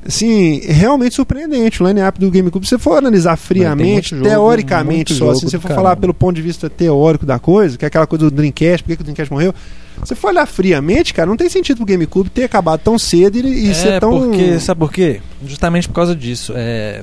Assim, 0.06 0.60
realmente 0.60 1.16
surpreendente 1.16 1.82
o 1.82 1.86
line-up 1.86 2.18
do 2.18 2.30
GameCube. 2.30 2.64
Se 2.64 2.70
você 2.70 2.78
for 2.78 2.96
analisar 2.96 3.36
friamente, 3.36 4.10
jogo, 4.10 4.22
teoricamente 4.22 5.12
só, 5.12 5.30
assim, 5.30 5.40
se 5.40 5.50
você 5.50 5.58
for 5.58 5.72
falar 5.72 5.96
pelo 5.96 6.14
ponto 6.14 6.36
de 6.36 6.42
vista 6.42 6.70
teórico 6.70 7.26
da 7.26 7.38
coisa, 7.38 7.76
que 7.76 7.84
é 7.84 7.88
aquela 7.88 8.06
coisa 8.06 8.30
do 8.30 8.30
Dreamcast, 8.30 8.84
por 8.84 8.90
que, 8.90 8.96
que 8.96 9.02
o 9.02 9.04
Dreamcast 9.04 9.32
morreu? 9.32 9.52
Se 9.96 10.08
você 10.08 10.14
for 10.14 10.28
olhar 10.28 10.46
friamente, 10.46 11.12
cara, 11.12 11.28
não 11.28 11.36
tem 11.36 11.50
sentido 11.50 11.78
pro 11.78 11.86
GameCube 11.86 12.30
ter 12.30 12.44
acabado 12.44 12.80
tão 12.80 12.98
cedo 12.98 13.36
e, 13.38 13.66
e 13.66 13.70
é, 13.70 13.74
ser 13.74 14.00
tão. 14.00 14.12
porque, 14.18 14.60
sabe 14.60 14.78
por 14.78 14.92
quê? 14.92 15.20
Justamente 15.44 15.88
por 15.88 15.94
causa 15.94 16.14
disso. 16.14 16.52
É, 16.56 17.02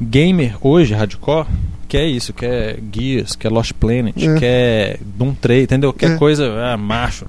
gamer 0.00 0.56
hoje, 0.62 0.94
hardcore, 0.94 1.46
quer 1.94 2.06
isso, 2.06 2.32
quer 2.32 2.78
Gears, 2.92 3.36
quer 3.36 3.50
Lost 3.52 3.72
Planet, 3.72 4.14
É. 4.20 4.34
quer 4.38 4.98
Doom 5.16 5.32
3, 5.34 5.62
entendeu? 5.64 5.92
Quer 5.92 6.12
É. 6.12 6.16
coisa, 6.16 6.50
ah, 6.72 6.76
macho. 6.76 7.26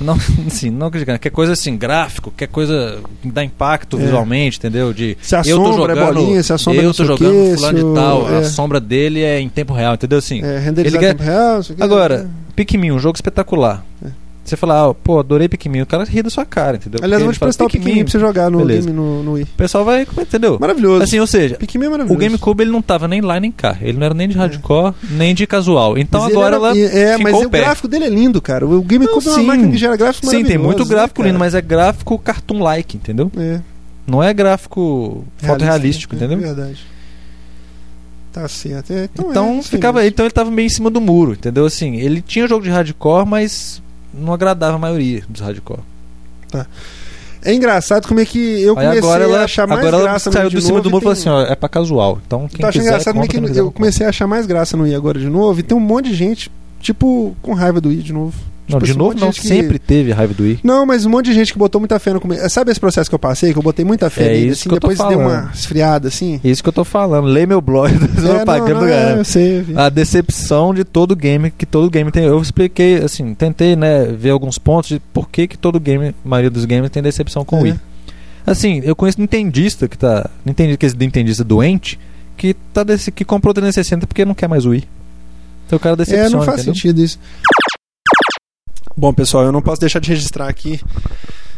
Não, 0.00 0.14
assim, 0.46 0.68
não 0.68 0.90
criticando, 0.90 1.18
quer 1.18 1.30
coisa 1.30 1.52
assim, 1.52 1.76
gráfico, 1.76 2.32
quer 2.36 2.48
coisa 2.48 2.98
que 3.22 3.30
dá 3.30 3.42
impacto 3.44 3.96
É. 3.96 4.00
visualmente, 4.04 4.58
entendeu? 4.58 4.92
De 4.92 5.16
Se 5.22 5.34
a 5.36 5.40
eu 5.46 5.56
tô 5.58 5.72
sombra 5.72 5.92
é 5.92 5.96
jogando, 5.96 6.14
bolinha, 6.14 6.42
se 6.42 6.52
a 6.52 6.58
sombra 6.58 6.80
eu 6.82 6.86
não 6.86 6.92
tô 6.92 7.04
jogando 7.04 7.30
quê, 7.50 7.54
fulano 7.56 7.78
de 7.78 7.94
tal, 8.00 8.30
é. 8.32 8.38
a 8.38 8.44
sombra 8.44 8.80
dele 8.80 9.22
é 9.22 9.40
em 9.40 9.48
tempo 9.48 9.72
real, 9.72 9.94
entendeu? 9.94 10.18
Assim, 10.18 10.42
É, 10.42 10.58
renderizar 10.58 11.00
Ele 11.00 11.06
quer- 11.08 11.16
tempo 11.16 11.22
real. 11.30 11.60
Agora, 11.80 12.28
Pikmin, 12.56 12.90
um 12.90 12.98
jogo 12.98 13.16
espetacular. 13.16 13.84
É. 14.44 14.48
Você 14.48 14.56
fala, 14.56 14.90
ah, 14.90 14.94
pô, 14.94 15.20
adorei 15.20 15.48
Pikmin, 15.48 15.82
o 15.82 15.86
cara 15.86 16.04
ri 16.04 16.20
da 16.22 16.28
sua 16.28 16.44
cara, 16.44 16.76
entendeu? 16.76 16.98
Aliás, 17.02 17.20
eu 17.20 17.26
vou 17.26 17.32
Porque 17.32 17.38
te 17.38 17.42
prestar 17.44 17.64
o 17.64 17.68
Pikmin 17.70 18.02
pra 18.02 18.10
você 18.12 18.18
jogar 18.18 18.50
no 18.50 18.58
Beleza. 18.58 18.86
game 18.88 18.96
no, 18.96 19.22
no 19.22 19.32
Wii. 19.34 19.44
O 19.44 19.56
pessoal 19.56 19.84
vai, 19.84 20.02
entendeu? 20.02 20.58
Maravilhoso. 20.60 21.04
Assim, 21.04 21.20
ou 21.20 21.26
seja, 21.26 21.54
Pikmin 21.54 21.84
é 21.84 21.88
o 21.88 21.90
maravilhoso. 21.92 22.20
GameCube 22.20 22.62
ele 22.64 22.70
não 22.72 22.82
tava 22.82 23.06
nem 23.06 23.20
lá 23.20 23.38
nem 23.38 23.52
cá. 23.52 23.76
Ele 23.80 23.98
não 23.98 24.04
era 24.04 24.14
nem 24.14 24.28
de 24.28 24.36
hardcore, 24.36 24.94
nem 25.10 25.32
de 25.34 25.46
casual. 25.46 25.96
Então 25.96 26.22
Mas 26.22 26.32
agora 26.32 26.56
ela 26.56 26.76
É, 26.76 27.16
mas 27.18 27.34
o 27.36 27.46
o 27.46 27.48
gráfico 27.48 27.86
dele 27.86 28.06
é 28.06 28.08
lindo, 28.08 28.40
cara. 28.42 28.66
O 28.66 28.82
GameCube 28.82 29.24
Não, 29.24 29.32
é 29.32 29.34
uma 29.36 29.40
sim. 29.40 29.46
máquina 29.46 29.70
que 29.70 29.78
gera 29.78 29.96
gráfico 29.96 30.26
Sim, 30.26 30.32
tem 30.44 30.58
muito 30.58 30.62
maravilhoso, 30.78 30.90
gráfico 30.90 31.22
né, 31.22 31.28
lindo, 31.28 31.38
mas 31.38 31.54
é 31.54 31.60
gráfico 31.60 32.18
cartoon-like, 32.18 32.96
entendeu? 32.96 33.30
É, 33.36 33.60
Não 34.06 34.22
é 34.22 34.34
gráfico 34.34 35.24
fotorrealístico, 35.38 36.14
é, 36.14 36.16
entendeu? 36.16 36.38
É 36.38 36.40
verdade. 36.40 36.84
Tá 38.32 38.48
certo. 38.48 38.92
É, 38.92 39.04
então 39.12 39.30
Então 39.30 39.58
é, 39.58 39.62
ficava, 39.62 39.98
mesmo. 39.98 40.08
então 40.12 40.24
ele 40.26 40.32
tava 40.32 40.50
meio 40.50 40.66
em 40.66 40.70
cima 40.70 40.90
do 40.90 41.00
muro, 41.00 41.32
entendeu? 41.32 41.66
Assim, 41.66 41.96
ele 41.96 42.20
tinha 42.22 42.48
jogo 42.48 42.64
de 42.64 42.70
hardcore, 42.70 43.26
mas 43.26 43.82
não 44.12 44.32
agradava 44.32 44.76
a 44.76 44.78
maioria 44.78 45.22
dos 45.28 45.40
hardcore. 45.40 45.80
É 47.44 47.52
engraçado 47.52 48.06
como 48.06 48.20
é 48.20 48.24
que 48.24 48.38
eu 48.62 48.78
Aí 48.78 48.86
comecei 48.86 48.98
agora 48.98 49.24
ela, 49.24 49.40
a 49.40 49.44
achar 49.44 49.66
mais 49.66 49.80
agora 49.80 49.96
ela 49.96 50.04
graça 50.04 50.30
no 50.30 50.34
saiu 50.34 50.48
de 50.48 50.56
do 50.56 50.62
cima 50.62 50.78
novo 50.78 50.82
do 50.84 50.90
muro 50.90 51.02
e 51.02 51.04
falou 51.04 51.12
assim, 51.12 51.28
ó, 51.28 51.52
é 51.52 51.56
pra 51.56 51.68
casual. 51.68 52.20
Então 52.24 52.46
quem 52.48 52.64
achando 52.64 52.82
quiser, 52.82 52.90
engraçado 52.90 53.14
como 53.14 53.24
é 53.24 53.28
que 53.28 53.58
eu 53.58 53.72
comecei 53.72 54.06
a 54.06 54.10
achar 54.10 54.26
mais 54.28 54.46
graça 54.46 54.76
no 54.76 54.84
Wii 54.84 54.94
agora 54.94 55.18
de 55.18 55.28
novo 55.28 55.58
e 55.58 55.62
tem 55.62 55.76
um 55.76 55.80
monte 55.80 56.10
de 56.10 56.14
gente, 56.14 56.50
tipo, 56.80 57.36
com 57.42 57.52
raiva 57.52 57.80
do 57.80 57.88
Wii 57.88 58.02
de 58.02 58.12
novo. 58.12 58.34
Não, 58.68 58.78
Tipo 58.78 58.84
de 58.84 58.90
assim, 58.92 59.00
um 59.00 59.02
novo 59.02 59.14
de 59.16 59.20
não, 59.20 59.30
que- 59.32 59.46
sempre 59.46 59.78
teve 59.78 60.12
raiva 60.12 60.32
do 60.32 60.44
Wii. 60.44 60.60
Não, 60.62 60.86
mas 60.86 61.04
um 61.04 61.10
monte 61.10 61.26
de 61.26 61.32
gente 61.34 61.52
que 61.52 61.58
botou 61.58 61.80
muita 61.80 61.98
fé 61.98 62.12
no 62.12 62.20
começo. 62.20 62.48
Sabe 62.48 62.70
esse 62.70 62.78
processo 62.78 63.10
que 63.10 63.14
eu 63.14 63.18
passei? 63.18 63.52
Que 63.52 63.58
eu 63.58 63.62
botei 63.62 63.84
muita 63.84 64.08
fé 64.08 64.24
É 64.26 64.28
nele, 64.38 64.50
assim, 64.52 64.70
depois 64.70 64.96
deu 64.98 65.18
uma 65.18 65.30
falando. 65.30 65.54
esfriada, 65.54 66.08
assim. 66.08 66.40
Isso 66.44 66.62
que 66.62 66.68
eu 66.68 66.72
tô 66.72 66.84
falando. 66.84 67.26
Lê 67.26 67.44
meu 67.44 67.60
blog 67.60 67.92
da 67.98 68.04
É, 68.30 68.34
propaganda 68.36 68.80
do 68.80 68.88
é, 68.88 69.18
eu 69.18 69.24
sei, 69.24 69.62
vi. 69.62 69.76
A 69.76 69.88
decepção 69.88 70.72
de 70.72 70.84
todo 70.84 71.14
game, 71.16 71.50
que 71.50 71.66
todo 71.66 71.90
game 71.90 72.10
tem. 72.12 72.24
Eu 72.24 72.40
expliquei, 72.40 72.98
assim, 73.02 73.34
tentei, 73.34 73.74
né, 73.74 74.04
ver 74.04 74.30
alguns 74.30 74.58
pontos 74.58 74.90
de 74.90 75.00
por 75.12 75.28
que, 75.28 75.48
que 75.48 75.58
todo 75.58 75.80
game, 75.80 76.08
a 76.08 76.14
maioria 76.28 76.50
dos 76.50 76.64
games 76.64 76.88
tem 76.90 77.02
decepção 77.02 77.44
com 77.44 77.56
o 77.56 77.58
É. 77.60 77.62
Wii. 77.64 77.80
Assim, 78.46 78.80
eu 78.84 78.94
conheço 78.96 79.20
nintendista 79.20 79.86
que 79.88 79.98
tá. 79.98 80.30
Nintendista, 80.46 80.76
que 80.78 80.86
é 80.86 80.88
esse 80.88 80.96
nintendista 80.96 81.44
doente, 81.44 81.98
que, 82.36 82.54
tá 82.72 82.82
desse, 82.84 83.10
que 83.12 83.24
comprou 83.24 83.50
o 83.50 83.54
360 83.54 84.06
porque 84.06 84.24
não 84.24 84.34
quer 84.34 84.48
mais 84.48 84.64
o 84.64 84.70
Wii. 84.70 84.84
Então 85.66 85.76
o 85.76 85.80
cara 85.80 85.94
É, 85.94 85.96
decepciona, 85.96 86.30
não 86.30 86.42
faz 86.42 86.58
entendeu? 86.60 86.74
sentido 86.74 87.02
isso. 87.02 87.18
Bom, 88.96 89.12
pessoal, 89.12 89.44
eu 89.44 89.52
não 89.52 89.62
posso 89.62 89.80
deixar 89.80 89.98
de 89.98 90.08
registrar 90.08 90.48
aqui. 90.48 90.80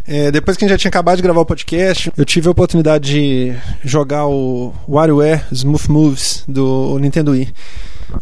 É, 0.07 0.31
depois 0.31 0.57
que 0.57 0.65
a 0.65 0.69
gente 0.69 0.75
já 0.77 0.79
tinha 0.79 0.89
acabado 0.91 1.17
de 1.17 1.23
gravar 1.23 1.41
o 1.41 1.47
podcast, 1.47 2.13
eu 2.17 2.25
tive 2.25 2.47
a 2.47 2.51
oportunidade 2.51 3.11
de 3.13 3.55
jogar 3.83 4.27
o 4.27 4.73
WarioWare 4.89 5.45
Smooth 5.51 5.91
Moves 5.91 6.45
do 6.47 6.99
Nintendo 6.99 7.31
Wii. 7.33 7.49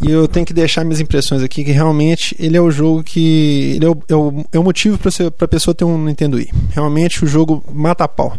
E 0.01 0.11
eu 0.11 0.27
tenho 0.27 0.47
que 0.47 0.55
deixar 0.55 0.85
minhas 0.85 1.01
impressões 1.01 1.43
aqui, 1.43 1.65
que 1.65 1.73
realmente 1.73 2.35
ele 2.39 2.57
é 2.57 2.61
o 2.61 2.71
jogo 2.71 3.03
que. 3.03 3.73
Ele 3.77 3.85
é 3.85 3.89
o, 3.91 3.97
é 4.09 4.15
o, 4.15 4.45
é 4.53 4.59
o 4.59 4.63
motivo 4.63 4.97
para 4.97 5.45
a 5.45 5.49
pessoa 5.49 5.75
ter 5.75 5.85
um 5.85 6.03
Nintendo 6.05 6.37
Wii. 6.37 6.51
Realmente 6.71 7.23
o 7.25 7.27
jogo 7.27 7.63
mata 7.71 8.09
pau. 8.09 8.35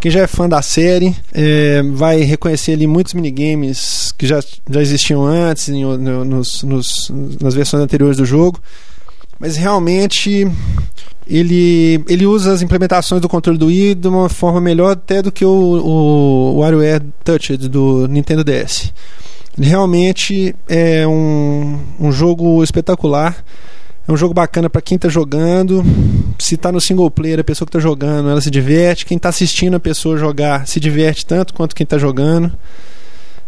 Quem 0.00 0.10
já 0.10 0.20
é 0.20 0.26
fã 0.26 0.48
da 0.48 0.60
série 0.60 1.14
é, 1.32 1.80
vai 1.94 2.20
reconhecer 2.22 2.72
ali 2.72 2.86
muitos 2.86 3.14
minigames 3.14 4.12
que 4.18 4.26
já, 4.26 4.40
já 4.68 4.82
existiam 4.82 5.24
antes, 5.24 5.68
em, 5.70 5.84
no- 5.84 6.24
nos, 6.24 6.62
nos- 6.64 7.10
nas 7.40 7.54
versões 7.54 7.82
anteriores 7.82 8.16
do 8.18 8.26
jogo. 8.26 8.60
Mas 9.40 9.56
realmente 9.56 10.46
ele, 11.26 12.04
ele 12.06 12.26
usa 12.26 12.52
as 12.52 12.60
implementações 12.60 13.22
do 13.22 13.28
controle 13.28 13.58
do 13.58 13.66
Wii 13.66 13.94
de 13.94 14.06
uma 14.06 14.28
forma 14.28 14.60
melhor 14.60 14.92
até 14.92 15.22
do 15.22 15.32
que 15.32 15.44
o, 15.44 15.48
o, 15.48 16.54
o 16.54 16.58
WarioWare 16.58 17.02
Touched 17.24 17.66
do 17.68 18.06
Nintendo 18.06 18.44
DS. 18.44 18.92
Ele 19.56 19.66
realmente 19.66 20.54
é 20.68 21.06
um, 21.06 21.78
um 21.98 22.12
jogo 22.12 22.62
espetacular. 22.62 23.42
É 24.06 24.12
um 24.12 24.16
jogo 24.16 24.34
bacana 24.34 24.68
para 24.68 24.82
quem 24.82 24.96
está 24.96 25.08
jogando. 25.08 25.84
Se 26.38 26.56
está 26.56 26.70
no 26.70 26.80
single 26.80 27.10
player, 27.10 27.40
a 27.40 27.44
pessoa 27.44 27.66
que 27.66 27.76
está 27.76 27.80
jogando, 27.80 28.28
ela 28.28 28.40
se 28.40 28.50
diverte. 28.50 29.06
Quem 29.06 29.16
está 29.16 29.30
assistindo 29.30 29.74
a 29.74 29.80
pessoa 29.80 30.18
jogar 30.18 30.66
se 30.66 30.78
diverte 30.78 31.24
tanto 31.24 31.54
quanto 31.54 31.74
quem 31.74 31.84
está 31.84 31.96
jogando. 31.96 32.52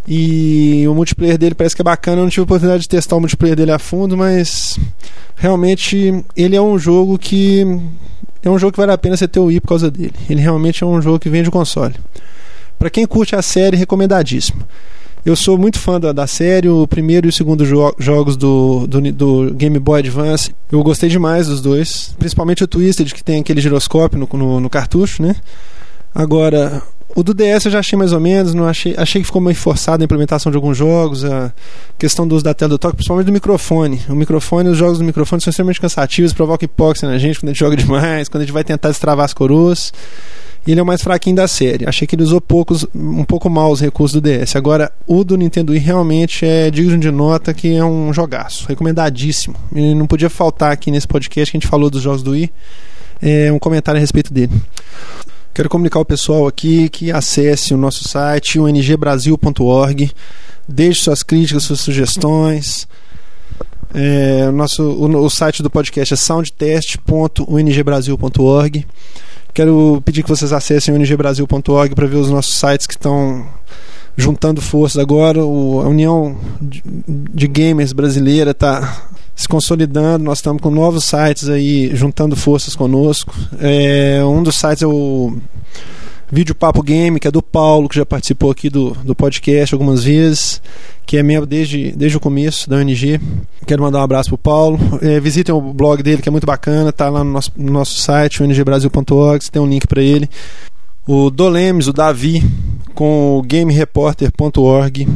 E 0.06 0.84
o 0.88 0.94
multiplayer 0.94 1.38
dele 1.38 1.54
parece 1.54 1.76
que 1.76 1.82
é 1.82 1.84
bacana. 1.84 2.18
Eu 2.18 2.24
não 2.24 2.30
tive 2.30 2.42
oportunidade 2.42 2.82
de 2.82 2.88
testar 2.88 3.16
o 3.16 3.20
multiplayer 3.20 3.56
dele 3.56 3.70
a 3.70 3.78
fundo, 3.78 4.16
mas 4.16 4.78
realmente 5.36 6.24
ele 6.36 6.56
é 6.56 6.60
um 6.60 6.78
jogo 6.78 7.18
que 7.18 7.64
é 8.42 8.50
um 8.50 8.58
jogo 8.58 8.72
que 8.72 8.78
vale 8.78 8.92
a 8.92 8.98
pena 8.98 9.16
você 9.16 9.28
ter 9.28 9.38
o 9.38 9.44
Wii 9.44 9.60
por 9.60 9.68
causa 9.68 9.90
dele. 9.90 10.14
Ele 10.28 10.40
realmente 10.40 10.82
é 10.82 10.86
um 10.86 11.00
jogo 11.00 11.18
que 11.18 11.28
vende 11.28 11.48
o 11.48 11.52
console. 11.52 11.94
Para 12.78 12.90
quem 12.90 13.06
curte 13.06 13.36
a 13.36 13.42
série, 13.42 13.76
recomendadíssimo. 13.76 14.62
Eu 15.24 15.36
sou 15.36 15.56
muito 15.56 15.78
fã 15.78 16.00
da, 16.00 16.10
da 16.10 16.26
série, 16.26 16.68
o 16.68 16.84
primeiro 16.84 17.28
e 17.28 17.30
o 17.30 17.32
segundo 17.32 17.64
jo 17.64 17.94
jogos 17.96 18.36
do, 18.36 18.88
do, 18.88 19.00
do 19.12 19.54
Game 19.54 19.78
Boy 19.78 20.00
Advance. 20.00 20.52
Eu 20.70 20.82
gostei 20.82 21.08
demais 21.08 21.46
dos 21.46 21.60
dois, 21.60 22.12
principalmente 22.18 22.64
o 22.64 22.66
Twisted, 22.66 23.14
que 23.14 23.22
tem 23.22 23.40
aquele 23.40 23.60
giroscópio 23.60 24.18
no, 24.18 24.28
no, 24.36 24.58
no 24.58 24.68
cartucho, 24.68 25.22
né? 25.22 25.36
Agora, 26.12 26.82
o 27.14 27.22
do 27.22 27.34
DS 27.34 27.66
eu 27.66 27.70
já 27.70 27.78
achei 27.78 27.98
mais 27.98 28.12
ou 28.12 28.20
menos, 28.20 28.54
não 28.54 28.66
achei, 28.66 28.94
achei 28.96 29.20
que 29.20 29.26
ficou 29.26 29.40
meio 29.40 29.56
forçado 29.56 30.02
a 30.02 30.04
implementação 30.04 30.50
de 30.50 30.56
alguns 30.56 30.76
jogos, 30.76 31.24
a 31.24 31.52
questão 31.98 32.26
do 32.26 32.34
uso 32.34 32.44
da 32.44 32.54
tela 32.54 32.70
do 32.70 32.78
toque, 32.78 32.96
principalmente 32.96 33.26
do 33.26 33.32
microfone. 33.32 34.00
O 34.08 34.14
microfone, 34.14 34.68
os 34.68 34.78
jogos 34.78 34.98
do 34.98 35.04
microfone 35.04 35.40
são 35.40 35.50
extremamente 35.50 35.80
cansativos, 35.80 36.32
provocam 36.32 36.64
hipóxia 36.64 37.08
na 37.08 37.18
gente 37.18 37.38
quando 37.38 37.50
a 37.50 37.52
gente 37.52 37.60
joga 37.60 37.76
demais, 37.76 38.28
quando 38.28 38.42
a 38.42 38.44
gente 38.44 38.52
vai 38.52 38.64
tentar 38.64 38.88
destravar 38.88 39.24
as 39.24 39.34
coroas. 39.34 39.92
E 40.66 40.70
ele 40.70 40.78
é 40.78 40.82
o 40.82 40.86
mais 40.86 41.02
fraquinho 41.02 41.34
da 41.34 41.48
série. 41.48 41.88
Achei 41.88 42.06
que 42.06 42.14
ele 42.14 42.22
usou 42.22 42.40
poucos, 42.40 42.86
um 42.94 43.24
pouco 43.24 43.50
mal 43.50 43.70
os 43.72 43.80
recursos 43.80 44.20
do 44.20 44.20
DS. 44.20 44.54
Agora, 44.54 44.92
o 45.06 45.24
do 45.24 45.36
Nintendo 45.36 45.72
Wii 45.72 45.80
realmente 45.80 46.46
é 46.46 46.70
digno 46.70 46.96
de 46.98 47.10
nota 47.10 47.52
que 47.52 47.74
é 47.74 47.84
um 47.84 48.12
jogaço. 48.12 48.66
Recomendadíssimo. 48.68 49.56
E 49.74 49.92
não 49.92 50.06
podia 50.06 50.30
faltar 50.30 50.70
aqui 50.70 50.90
nesse 50.90 51.08
podcast 51.08 51.50
que 51.50 51.56
a 51.56 51.60
gente 51.60 51.68
falou 51.68 51.90
dos 51.90 52.00
jogos 52.00 52.22
do 52.22 52.30
Wii. 52.30 52.52
É 53.20 53.52
um 53.52 53.58
comentário 53.58 53.98
a 53.98 54.00
respeito 54.00 54.32
dele. 54.32 54.52
Quero 55.54 55.68
comunicar 55.68 55.98
ao 55.98 56.04
pessoal 56.04 56.46
aqui 56.46 56.88
que 56.88 57.12
acesse 57.12 57.74
o 57.74 57.76
nosso 57.76 58.08
site, 58.08 58.58
o 58.58 58.66
ngbrasil.org. 58.66 60.10
Deixe 60.66 61.02
suas 61.02 61.22
críticas, 61.22 61.64
suas 61.64 61.80
sugestões. 61.80 62.88
É, 63.92 64.50
nosso, 64.50 64.82
o, 64.82 65.24
o 65.24 65.28
site 65.28 65.62
do 65.62 65.68
podcast 65.68 66.14
é 66.14 66.16
soundtest.ungbrasil.org. 66.16 68.86
Quero 69.52 70.02
pedir 70.02 70.22
que 70.22 70.30
vocês 70.30 70.54
acessem 70.54 70.94
o 70.94 70.98
ngbrasil.org 70.98 71.94
para 71.94 72.06
ver 72.06 72.16
os 72.16 72.30
nossos 72.30 72.54
sites 72.54 72.86
que 72.86 72.94
estão 72.94 73.46
juntando 74.16 74.62
forças 74.62 75.02
agora. 75.02 75.44
O, 75.44 75.82
a 75.82 75.88
União 75.88 76.34
de, 76.62 76.82
de 77.06 77.46
Gamers 77.46 77.92
Brasileira 77.92 78.52
está 78.52 79.02
se 79.34 79.48
consolidando. 79.48 80.24
Nós 80.24 80.38
estamos 80.38 80.62
com 80.62 80.70
novos 80.70 81.04
sites 81.04 81.48
aí 81.48 81.94
juntando 81.94 82.36
forças 82.36 82.74
conosco. 82.74 83.34
É, 83.60 84.22
um 84.24 84.42
dos 84.42 84.56
sites 84.56 84.82
é 84.82 84.86
o 84.86 85.36
Vídeo 86.34 86.54
Papo 86.54 86.82
Game, 86.82 87.20
que 87.20 87.28
é 87.28 87.30
do 87.30 87.42
Paulo, 87.42 87.90
que 87.90 87.96
já 87.96 88.06
participou 88.06 88.50
aqui 88.50 88.70
do, 88.70 88.96
do 89.04 89.14
podcast 89.14 89.74
algumas 89.74 90.04
vezes, 90.04 90.62
que 91.04 91.18
é 91.18 91.22
membro 91.22 91.46
desde, 91.46 91.92
desde 91.92 92.16
o 92.16 92.20
começo 92.20 92.70
da 92.70 92.76
ONG. 92.76 93.20
Quero 93.66 93.82
mandar 93.82 93.98
um 93.98 94.02
abraço 94.02 94.30
pro 94.30 94.38
Paulo. 94.38 94.78
É, 95.02 95.20
visitem 95.20 95.54
o 95.54 95.60
blog 95.60 96.02
dele, 96.02 96.22
que 96.22 96.28
é 96.30 96.32
muito 96.32 96.46
bacana, 96.46 96.90
tá 96.90 97.10
lá 97.10 97.22
no 97.22 97.32
nosso, 97.32 97.52
no 97.54 97.70
nosso 97.70 98.00
site, 98.00 98.42
ongbrasil.org, 98.42 99.50
tem 99.50 99.60
um 99.60 99.66
link 99.66 99.86
para 99.86 100.02
ele. 100.02 100.26
O 101.06 101.30
Dolemes, 101.30 101.86
o 101.88 101.92
Davi, 101.92 102.42
com 102.94 103.36
o 103.36 103.42
gamereporter.org, 103.42 105.06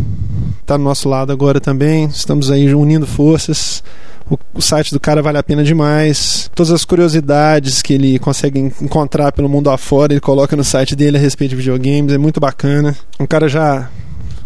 tá 0.67 0.77
do 0.77 0.83
nosso 0.83 1.09
lado 1.09 1.33
agora 1.33 1.61
também. 1.61 2.07
Estamos 2.07 2.51
aí 2.51 2.75
unindo 2.75 3.07
forças. 3.07 3.83
O, 4.29 4.37
o, 4.55 4.61
site 4.61 4.93
do 4.93 4.99
cara 4.99 5.23
vale 5.23 5.39
a 5.39 5.43
pena 5.43 5.62
demais. 5.62 6.51
Todas 6.55 6.73
as 6.73 6.85
curiosidades 6.85 7.81
que 7.81 7.95
ele 7.95 8.19
consegue 8.19 8.59
encontrar 8.59 9.31
pelo 9.31 9.49
mundo 9.49 9.71
afora, 9.71 10.12
ele 10.12 10.21
coloca 10.21 10.57
no 10.57 10.64
site 10.64 10.97
dele 10.97 11.17
a 11.17 11.21
respeito 11.21 11.51
de 11.51 11.57
videogames. 11.57 12.12
É 12.12 12.19
muito 12.19 12.41
bacana. 12.41 12.97
Um 13.21 13.27
cara 13.27 13.49
já 13.49 13.89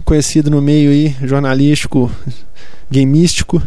conhecido 0.04 0.50
no 0.50 0.60
meio 0.60 0.90
aí, 0.90 1.16
jornalístico, 1.22 2.10
gameístico. 2.90 3.62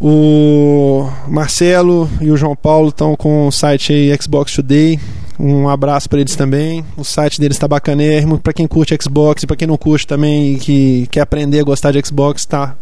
O 0.00 1.08
Marcelo 1.28 2.10
e 2.20 2.30
o 2.30 2.36
João 2.36 2.56
Paulo 2.56 2.88
estão 2.88 3.14
com 3.14 3.46
o 3.46 3.52
site 3.52 3.92
aí 3.92 4.18
Xbox 4.20 4.54
Today. 4.54 4.98
Um 5.38 5.68
abraço 5.68 6.08
para 6.08 6.20
eles 6.20 6.36
também. 6.36 6.84
O 6.96 7.04
site 7.04 7.40
deles 7.40 7.56
está 7.56 7.66
bacanérrimo. 7.66 8.38
Para 8.38 8.52
quem 8.52 8.66
curte 8.66 8.96
Xbox 9.00 9.42
e 9.42 9.46
para 9.46 9.56
quem 9.56 9.68
não 9.68 9.76
curte 9.76 10.06
também 10.06 10.54
e 10.54 10.58
que 10.58 11.06
quer 11.10 11.20
aprender 11.20 11.60
a 11.60 11.64
gostar 11.64 11.92
de 11.92 12.06
Xbox, 12.06 12.44
tá. 12.44 12.76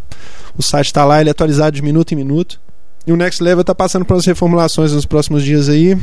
O 0.56 0.62
site 0.62 0.86
está 0.86 1.04
lá, 1.04 1.20
ele 1.20 1.30
é 1.30 1.32
atualizado 1.32 1.74
de 1.74 1.82
minuto 1.82 2.12
em 2.12 2.16
minuto. 2.16 2.60
E 3.06 3.12
o 3.12 3.16
Next 3.16 3.42
Level 3.42 3.62
está 3.62 3.74
passando 3.74 4.06
umas 4.08 4.24
reformulações 4.24 4.92
nos 4.92 5.06
próximos 5.06 5.42
dias 5.42 5.68
aí. 5.68 5.98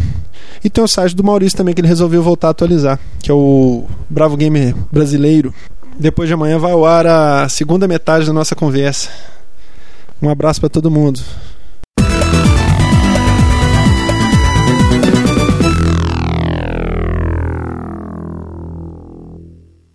E 0.64 0.70
tem 0.70 0.84
o 0.84 0.88
site 0.88 1.16
do 1.16 1.24
Maurício 1.24 1.58
também 1.58 1.74
que 1.74 1.80
ele 1.80 1.88
resolveu 1.88 2.22
voltar 2.22 2.48
a 2.50 2.52
atualizar, 2.52 3.00
que 3.20 3.32
é 3.32 3.34
o 3.34 3.86
Bravo 4.10 4.36
Gamer 4.36 4.76
Brasileiro. 4.92 5.54
Depois 5.98 6.28
de 6.28 6.34
amanhã 6.34 6.58
vai 6.58 6.72
ao 6.72 6.86
ar 6.86 7.08
a 7.08 7.48
segunda 7.48 7.88
metade 7.88 8.26
da 8.26 8.34
nossa 8.34 8.56
conversa. 8.56 9.10
Um 10.22 10.30
abraço 10.30 10.60
para 10.60 10.70
todo 10.70 10.92
mundo. 10.92 11.22